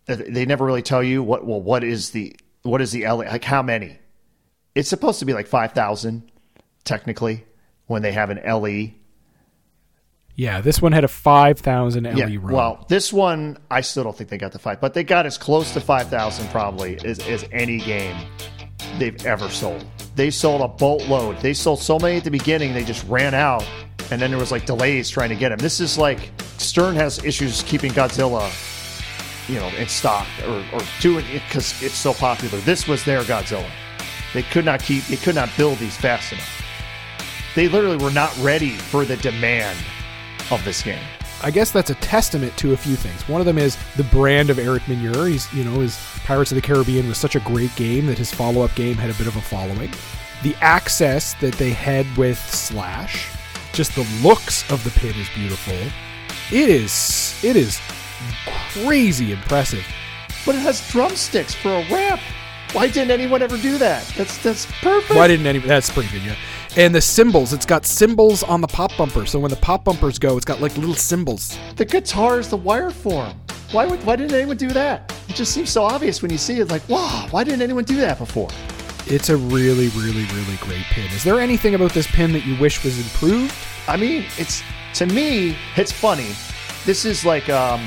They 0.06 0.47
never 0.47 0.64
really 0.64 0.82
tell 0.82 1.02
you 1.02 1.23
what. 1.23 1.44
Well, 1.44 1.60
what 1.60 1.85
is 1.85 2.10
the 2.10 2.35
what 2.62 2.81
is 2.81 2.93
the 2.93 3.06
LE? 3.06 3.24
Like 3.24 3.44
how 3.44 3.62
many? 3.62 3.98
It's 4.74 4.89
supposed 4.89 5.19
to 5.20 5.24
be 5.24 5.35
like 5.35 5.47
five 5.47 5.73
thousand, 5.73 6.31
technically, 6.85 7.44
when 7.86 8.03
they 8.03 8.12
have 8.12 8.31
an 8.31 8.40
LE. 8.44 8.93
yeah 10.35 10.61
this 10.62 10.81
one 10.81 10.93
had 10.93 11.05
a 11.05 11.09
5000 11.09 12.05
le 12.05 12.15
Yeah. 12.15 12.24
run 12.40 12.53
Well, 12.55 12.86
this 12.89 13.12
one 13.12 13.59
I 13.70 13.82
still 13.82 14.05
don't 14.05 14.16
think 14.16 14.31
they 14.31 14.39
got 14.39 14.53
the 14.53 14.59
five, 14.59 14.81
but 14.81 14.94
they 14.94 15.05
got 15.05 15.27
as 15.27 15.36
close 15.39 15.73
to 15.74 15.81
five 15.81 16.09
thousand 16.09 16.49
probably 16.49 16.97
as, 17.05 17.19
as 17.28 17.44
any 17.53 17.78
game 17.78 18.16
they've 18.99 19.24
ever 19.27 19.49
sold. 19.51 19.85
They 20.16 20.31
sold 20.31 20.61
a 20.62 20.69
boatload. 20.69 21.39
They 21.40 21.55
sold 21.55 21.81
so 21.81 21.99
many 21.99 22.16
at 22.19 22.24
the 22.24 22.31
beginning, 22.31 22.73
they 22.74 22.85
just 22.85 23.07
ran 23.09 23.35
out, 23.35 23.66
and 24.11 24.20
then 24.20 24.31
there 24.31 24.40
was 24.40 24.51
like 24.53 24.65
delays 24.66 25.09
trying 25.11 25.28
to 25.31 25.36
get 25.36 25.51
them. 25.51 25.59
This 25.59 25.81
is 25.81 25.97
like 25.99 26.31
Stern 26.59 26.94
has 26.97 27.23
issues 27.24 27.62
keeping 27.65 27.93
Godzilla, 27.93 28.49
you 29.49 29.57
know, 29.61 29.69
in 29.78 29.89
stock 29.89 30.27
or, 30.47 30.65
or 30.73 30.81
doing 31.01 31.24
it 31.27 31.43
because 31.49 31.82
it's 31.82 31.94
so 31.94 32.12
popular. 32.15 32.59
This 32.61 32.86
was 32.89 33.05
their 33.05 33.23
Godzilla. 33.23 33.69
They 34.35 34.43
could 34.43 34.65
not 34.65 34.83
keep. 34.83 35.05
They 35.05 35.17
could 35.17 35.35
not 35.35 35.51
build 35.57 35.79
these 35.79 35.97
fast 35.97 36.33
enough. 36.33 36.65
They 37.55 37.69
literally 37.69 37.99
were 37.99 38.11
not 38.11 38.37
ready 38.39 38.71
for 38.71 39.05
the 39.05 39.17
demand 39.19 39.79
of 40.51 40.65
this 40.65 40.83
game. 40.83 41.05
I 41.45 41.51
guess 41.51 41.73
that's 41.73 41.91
a 41.91 41.97
testament 41.97 42.57
to 42.59 42.73
a 42.73 42.77
few 42.77 42.95
things. 42.95 43.29
One 43.29 43.41
of 43.41 43.47
them 43.47 43.59
is 43.59 43.77
the 43.97 44.05
brand 44.05 44.49
of 44.49 44.59
Eric 44.59 44.87
Meunier. 44.87 45.27
He's, 45.27 45.53
you 45.53 45.65
know, 45.65 45.81
his 45.81 45.99
Pirates 46.25 46.53
of 46.53 46.57
the 46.57 46.63
Caribbean 46.63 47.09
was 47.09 47.19
such 47.19 47.35
a 47.35 47.41
great 47.41 47.75
game 47.75 48.07
that 48.07 48.17
his 48.17 48.33
follow-up 48.33 48.75
game 48.77 48.95
had 48.95 49.11
a 49.11 49.15
bit 49.15 49.27
of 49.27 49.37
a 49.37 49.41
following. 49.41 49.93
The 50.45 50.55
access 50.61 51.35
that 51.35 51.55
they 51.55 51.71
had 51.71 52.07
with 52.17 52.39
Slash, 52.39 53.29
just 53.73 53.95
the 53.97 54.07
looks 54.23 54.71
of 54.71 54.85
the 54.85 54.91
pin 54.91 55.15
is 55.17 55.29
beautiful. 55.31 55.75
It 56.57 56.69
is, 56.69 57.39
it 57.43 57.57
is 57.57 57.81
crazy 58.73 59.33
impressive. 59.33 59.85
But 60.47 60.55
it 60.55 60.61
has 60.61 60.89
drumsticks 60.91 61.55
for 61.55 61.71
a 61.71 61.89
ramp. 61.91 62.21
Why 62.73 62.89
didn't 62.89 63.11
anyone 63.11 63.43
ever 63.43 63.59
do 63.59 63.77
that? 63.78 64.03
That's 64.16 64.39
that's 64.43 64.66
perfect. 64.81 65.15
Why 65.15 65.28
didn't 65.28 65.47
anyone? 65.47 65.69
That's 65.69 65.90
pretty 65.90 66.09
good, 66.11 66.23
yeah. 66.23 66.36
And 66.77 66.94
the 66.94 67.03
cymbals, 67.03 67.53
it's 67.53 67.66
got 67.66 67.85
cymbals 67.85 68.43
on 68.43 68.62
the 68.62 68.66
pop 68.66 68.97
bumper. 68.97 69.27
So 69.27 69.39
when 69.39 69.51
the 69.51 69.59
pop 69.59 69.85
bumpers 69.85 70.19
go, 70.19 70.36
it's 70.39 70.47
got 70.47 70.62
like 70.62 70.74
little 70.78 70.94
cymbals. 70.94 71.59
the 71.77 71.85
guitar 71.85 72.39
is 72.39 72.49
the 72.49 72.57
wire 72.57 72.90
form. 72.90 73.35
Why 73.73 73.85
would 73.85 74.03
why 74.05 74.16
didn't 74.16 74.35
anyone 74.35 74.57
do 74.57 74.69
that? 74.70 75.12
It 75.28 75.35
just 75.36 75.53
seems 75.53 75.69
so 75.69 75.82
obvious 75.82 76.23
when 76.23 76.31
you 76.31 76.39
see 76.39 76.61
it. 76.61 76.70
Like, 76.70 76.86
wow, 76.89 77.27
why 77.31 77.44
didn't 77.44 77.61
anyone 77.61 77.85
do 77.85 77.97
that 77.97 78.16
before? 78.19 78.49
It's 79.07 79.28
a 79.28 79.36
really, 79.36 79.89
really, 79.89 80.24
really 80.24 80.57
great 80.61 80.85
pin. 80.85 81.11
Is 81.12 81.24
there 81.24 81.40
anything 81.40 81.74
about 81.74 81.93
this 81.93 82.07
pin 82.07 82.32
that 82.32 82.47
you 82.47 82.57
wish 82.59 82.82
was 82.85 82.99
improved? 82.99 83.55
I 83.86 83.99
mean, 83.99 84.24
it's 84.39 84.62
to 84.94 85.07
me, 85.07 85.57
it's 85.77 85.93
funny. 85.93 86.31
This 86.86 87.05
is 87.05 87.24
like 87.24 87.51
um, 87.51 87.86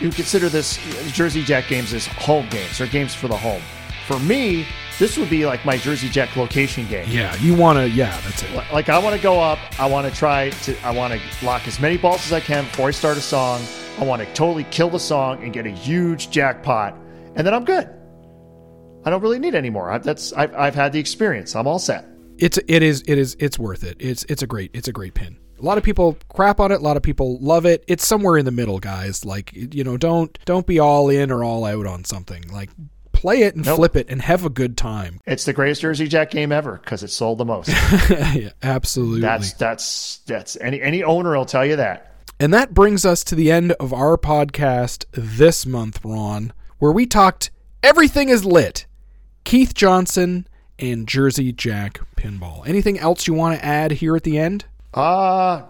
you 0.00 0.10
consider 0.10 0.48
this 0.48 0.78
Jersey 1.12 1.42
Jack 1.42 1.68
games 1.68 1.92
as 1.92 2.06
home 2.06 2.48
games 2.48 2.80
or 2.80 2.86
games 2.86 3.14
for 3.14 3.28
the 3.28 3.36
home. 3.36 3.62
For 4.06 4.18
me, 4.18 4.66
this 4.98 5.16
would 5.16 5.30
be 5.30 5.46
like 5.46 5.64
my 5.64 5.76
Jersey 5.76 6.08
Jack 6.08 6.36
location 6.36 6.86
game. 6.88 7.06
Yeah, 7.08 7.34
you 7.36 7.54
want 7.54 7.78
to. 7.78 7.88
Yeah, 7.88 8.18
that's 8.22 8.42
it. 8.42 8.52
Like 8.72 8.88
I 8.88 8.98
want 8.98 9.16
to 9.16 9.22
go 9.22 9.40
up. 9.40 9.58
I 9.78 9.86
want 9.86 10.06
to 10.06 10.14
try 10.14 10.50
to. 10.50 10.86
I 10.86 10.90
want 10.90 11.14
to 11.14 11.44
lock 11.44 11.66
as 11.66 11.80
many 11.80 11.96
balls 11.96 12.24
as 12.26 12.32
I 12.32 12.40
can 12.40 12.64
before 12.64 12.88
I 12.88 12.90
start 12.90 13.16
a 13.16 13.22
song. 13.22 13.62
I 13.98 14.04
want 14.04 14.20
to 14.22 14.32
totally 14.34 14.64
kill 14.64 14.90
the 14.90 15.00
song 15.00 15.42
and 15.42 15.52
get 15.52 15.66
a 15.66 15.70
huge 15.70 16.30
jackpot, 16.30 16.94
and 17.34 17.46
then 17.46 17.54
I'm 17.54 17.64
good. 17.64 17.88
I 19.04 19.10
don't 19.10 19.22
really 19.22 19.38
need 19.38 19.54
any 19.54 19.70
more. 19.70 19.90
I, 19.90 19.98
that's 19.98 20.32
I've, 20.32 20.54
I've 20.54 20.74
had 20.74 20.92
the 20.92 20.98
experience. 20.98 21.54
I'm 21.54 21.66
all 21.66 21.78
set. 21.78 22.06
It's 22.38 22.58
it 22.68 22.82
is 22.82 23.02
it 23.06 23.18
is 23.18 23.36
it's 23.38 23.58
worth 23.58 23.84
it. 23.84 23.96
It's 24.00 24.24
it's 24.24 24.42
a 24.42 24.46
great 24.46 24.70
it's 24.74 24.88
a 24.88 24.92
great 24.92 25.14
pin. 25.14 25.38
A 25.58 25.62
lot 25.62 25.78
of 25.78 25.84
people 25.84 26.16
crap 26.28 26.60
on 26.60 26.72
it. 26.72 26.76
A 26.76 26.82
lot 26.82 26.96
of 26.96 27.02
people 27.02 27.38
love 27.38 27.64
it. 27.66 27.84
It's 27.86 28.06
somewhere 28.06 28.36
in 28.38 28.44
the 28.44 28.50
middle, 28.50 28.78
guys. 28.78 29.24
Like 29.24 29.52
you 29.54 29.84
know, 29.84 29.96
don't 29.96 30.36
don't 30.44 30.66
be 30.66 30.78
all 30.78 31.08
in 31.08 31.30
or 31.30 31.44
all 31.44 31.64
out 31.64 31.86
on 31.86 32.04
something. 32.04 32.44
Like 32.52 32.70
play 33.12 33.42
it 33.42 33.54
and 33.54 33.64
Nope. 33.64 33.76
flip 33.76 33.96
it 33.96 34.06
and 34.10 34.20
have 34.20 34.44
a 34.44 34.50
good 34.50 34.76
time. 34.76 35.20
It's 35.26 35.44
the 35.44 35.52
greatest 35.52 35.80
Jersey 35.82 36.08
Jack 36.08 36.30
game 36.30 36.52
ever 36.52 36.80
because 36.82 37.02
it 37.02 37.08
sold 37.08 37.38
the 37.38 37.44
most. 37.44 37.68
yeah, 38.10 38.50
absolutely. 38.62 39.20
That's 39.20 39.52
that's 39.54 40.18
that's 40.26 40.56
any 40.60 40.80
any 40.82 41.02
owner 41.02 41.36
will 41.36 41.46
tell 41.46 41.64
you 41.64 41.76
that. 41.76 42.10
And 42.40 42.52
that 42.52 42.74
brings 42.74 43.04
us 43.06 43.22
to 43.24 43.34
the 43.36 43.50
end 43.52 43.72
of 43.72 43.92
our 43.92 44.18
podcast 44.18 45.04
this 45.12 45.64
month, 45.64 46.00
Ron, 46.04 46.52
where 46.78 46.92
we 46.92 47.06
talked 47.06 47.50
Everything 47.82 48.28
is 48.28 48.44
Lit, 48.44 48.86
Keith 49.44 49.72
Johnson, 49.74 50.48
and 50.78 51.06
Jersey 51.06 51.52
Jack 51.52 52.00
Pinball. 52.16 52.66
Anything 52.66 52.98
else 52.98 53.26
you 53.28 53.34
want 53.34 53.56
to 53.58 53.64
add 53.64 53.92
here 53.92 54.16
at 54.16 54.24
the 54.24 54.38
end? 54.38 54.64
Uh, 54.94 55.64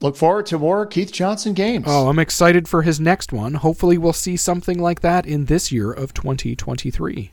look 0.00 0.16
forward 0.16 0.46
to 0.46 0.58
more 0.58 0.84
Keith 0.84 1.12
Johnson 1.12 1.54
games. 1.54 1.84
Oh, 1.86 2.08
I'm 2.08 2.18
excited 2.18 2.66
for 2.66 2.82
his 2.82 2.98
next 2.98 3.32
one. 3.32 3.54
Hopefully, 3.54 3.96
we'll 3.96 4.12
see 4.12 4.36
something 4.36 4.80
like 4.80 5.00
that 5.00 5.26
in 5.26 5.44
this 5.44 5.70
year 5.70 5.92
of 5.92 6.12
2023. 6.12 7.30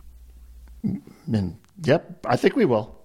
and 0.84 1.58
yep, 1.84 2.24
I 2.28 2.38
think 2.38 2.56
we 2.56 2.66
will. 2.66 2.96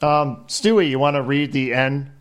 Um, 0.00 0.44
Stewie, 0.46 0.88
you 0.88 0.98
want 0.98 1.16
to 1.16 1.22
read 1.22 1.52
the 1.52 1.74
end? 1.74 2.12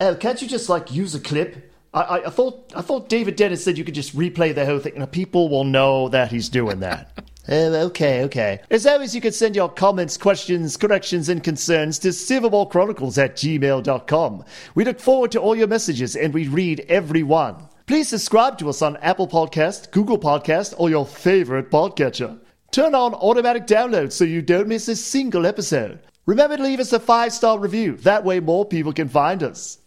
Oh, 0.00 0.14
can't 0.14 0.40
you 0.40 0.48
just 0.48 0.70
like 0.70 0.90
use 0.90 1.14
a 1.14 1.20
clip? 1.20 1.67
I, 2.02 2.26
I, 2.26 2.30
thought 2.30 2.72
I 2.74 2.82
thought 2.82 3.08
David 3.08 3.36
Dennis 3.36 3.64
said 3.64 3.78
you 3.78 3.84
could 3.84 3.94
just 3.94 4.16
replay 4.16 4.54
the 4.54 4.64
whole 4.64 4.78
thing, 4.78 4.96
and 4.96 5.10
people 5.10 5.48
will 5.48 5.64
know 5.64 6.08
that 6.08 6.30
he's 6.30 6.48
doing 6.48 6.80
that. 6.80 7.12
Oh, 7.50 7.74
okay, 7.86 8.24
okay. 8.24 8.60
As 8.68 8.86
always, 8.86 9.14
you 9.14 9.22
can 9.22 9.32
send 9.32 9.56
your 9.56 9.70
comments, 9.70 10.18
questions, 10.18 10.76
corrections, 10.76 11.30
and 11.30 11.42
concerns 11.42 11.98
to 12.00 12.08
silverballchronicles 12.08 13.16
at 13.16 13.36
gmail.com. 13.36 14.44
We 14.74 14.84
look 14.84 15.00
forward 15.00 15.32
to 15.32 15.40
all 15.40 15.56
your 15.56 15.66
messages 15.66 16.14
and 16.14 16.34
we 16.34 16.46
read 16.46 16.84
every 16.90 17.22
one. 17.22 17.56
Please 17.86 18.08
subscribe 18.08 18.58
to 18.58 18.68
us 18.68 18.82
on 18.82 18.98
Apple 18.98 19.26
Podcast, 19.26 19.92
Google 19.92 20.18
Podcast, 20.18 20.74
or 20.76 20.90
your 20.90 21.06
favorite 21.06 21.70
podcatcher. 21.70 22.38
Turn 22.70 22.94
on 22.94 23.14
automatic 23.14 23.66
download 23.66 24.12
so 24.12 24.24
you 24.24 24.42
don't 24.42 24.68
miss 24.68 24.86
a 24.88 24.94
single 24.94 25.46
episode. 25.46 26.00
Remember 26.26 26.58
to 26.58 26.62
leave 26.62 26.80
us 26.80 26.92
a 26.92 27.00
five 27.00 27.32
star 27.32 27.58
review. 27.58 27.96
That 27.96 28.24
way, 28.24 28.40
more 28.40 28.66
people 28.66 28.92
can 28.92 29.08
find 29.08 29.42
us. 29.42 29.78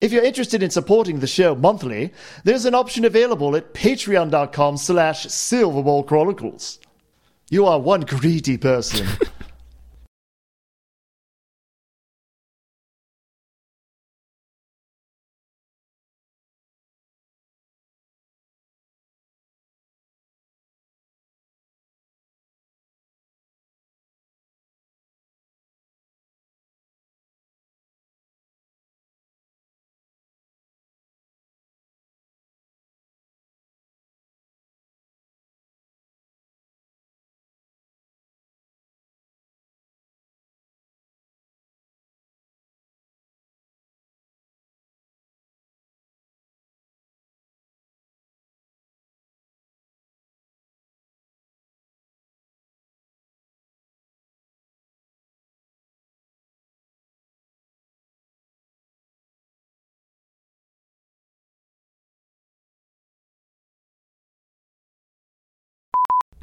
If 0.00 0.12
you're 0.12 0.24
interested 0.24 0.62
in 0.62 0.70
supporting 0.70 1.20
the 1.20 1.26
show 1.26 1.54
monthly, 1.54 2.12
there's 2.42 2.66
an 2.66 2.74
option 2.74 3.04
available 3.04 3.56
at 3.56 3.72
patreon.com 3.72 4.76
slash 4.76 5.26
silverballchronicles. 5.26 6.78
You 7.50 7.66
are 7.66 7.78
one 7.78 8.02
greedy 8.02 8.58
person. 8.58 9.06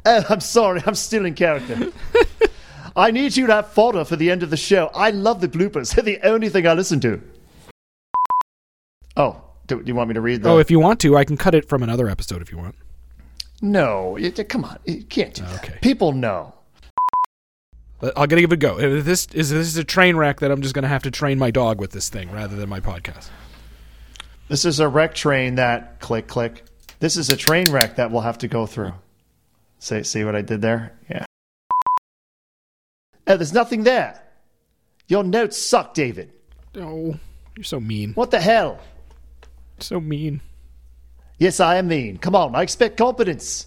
Oh, 0.04 0.24
I'm 0.28 0.40
sorry. 0.40 0.82
I'm 0.86 0.94
still 0.94 1.24
in 1.26 1.34
character. 1.34 1.92
I 2.96 3.10
need 3.10 3.36
you 3.36 3.46
to 3.46 3.52
have 3.54 3.68
fodder 3.68 4.04
for 4.04 4.16
the 4.16 4.30
end 4.30 4.42
of 4.42 4.50
the 4.50 4.56
show. 4.56 4.90
I 4.94 5.10
love 5.10 5.40
the 5.40 5.48
bloopers. 5.48 5.94
They're 5.94 6.04
the 6.18 6.20
only 6.26 6.48
thing 6.48 6.66
I 6.66 6.72
listen 6.74 7.00
to. 7.00 7.22
Oh, 9.16 9.42
do, 9.66 9.80
do 9.82 9.86
you 9.88 9.94
want 9.94 10.08
me 10.08 10.14
to 10.14 10.20
read 10.20 10.42
the? 10.42 10.48
Oh, 10.50 10.58
if 10.58 10.70
you 10.70 10.80
want 10.80 11.00
to, 11.00 11.16
I 11.16 11.24
can 11.24 11.36
cut 11.36 11.54
it 11.54 11.68
from 11.68 11.82
another 11.82 12.08
episode 12.08 12.42
if 12.42 12.50
you 12.50 12.58
want. 12.58 12.74
no, 13.60 14.16
it, 14.16 14.48
come 14.48 14.64
on, 14.64 14.78
you 14.84 15.04
can't 15.04 15.34
do 15.34 15.44
oh, 15.46 15.54
Okay. 15.56 15.72
that. 15.74 15.82
People 15.82 16.12
know. 16.12 16.54
I'll 18.16 18.26
give 18.26 18.40
it 18.40 18.52
a 18.52 18.56
go. 18.56 18.80
If 18.80 19.04
This 19.04 19.28
is 19.32 19.50
this 19.50 19.68
is 19.68 19.76
a 19.76 19.84
train 19.84 20.16
wreck 20.16 20.40
that 20.40 20.50
I'm 20.50 20.60
just 20.60 20.74
going 20.74 20.82
to 20.82 20.88
have 20.88 21.04
to 21.04 21.10
train 21.12 21.38
my 21.38 21.52
dog 21.52 21.78
with 21.80 21.92
this 21.92 22.08
thing 22.08 22.32
rather 22.32 22.56
than 22.56 22.68
my 22.68 22.80
podcast. 22.80 23.28
This 24.48 24.64
is 24.64 24.80
a 24.80 24.88
wreck 24.88 25.14
train 25.14 25.54
that 25.54 26.00
click 26.00 26.26
click. 26.26 26.64
This 26.98 27.16
is 27.16 27.30
a 27.30 27.36
train 27.36 27.70
wreck 27.70 27.94
that 27.96 28.10
we'll 28.10 28.22
have 28.22 28.38
to 28.38 28.48
go 28.48 28.66
through. 28.66 28.92
See, 29.82 30.04
see 30.04 30.22
what 30.22 30.36
I 30.36 30.42
did 30.42 30.62
there? 30.62 30.92
Yeah. 31.10 31.24
Oh, 33.26 33.36
there's 33.36 33.52
nothing 33.52 33.82
there. 33.82 34.22
Your 35.08 35.24
notes 35.24 35.58
suck, 35.58 35.92
David. 35.92 36.30
Oh, 36.76 37.16
you're 37.56 37.64
so 37.64 37.80
mean. 37.80 38.12
What 38.12 38.30
the 38.30 38.40
hell? 38.40 38.78
So 39.80 39.98
mean. 39.98 40.40
Yes, 41.36 41.58
I 41.58 41.78
am 41.78 41.88
mean. 41.88 42.18
Come 42.18 42.36
on, 42.36 42.54
I 42.54 42.62
expect 42.62 42.96
competence. 42.96 43.66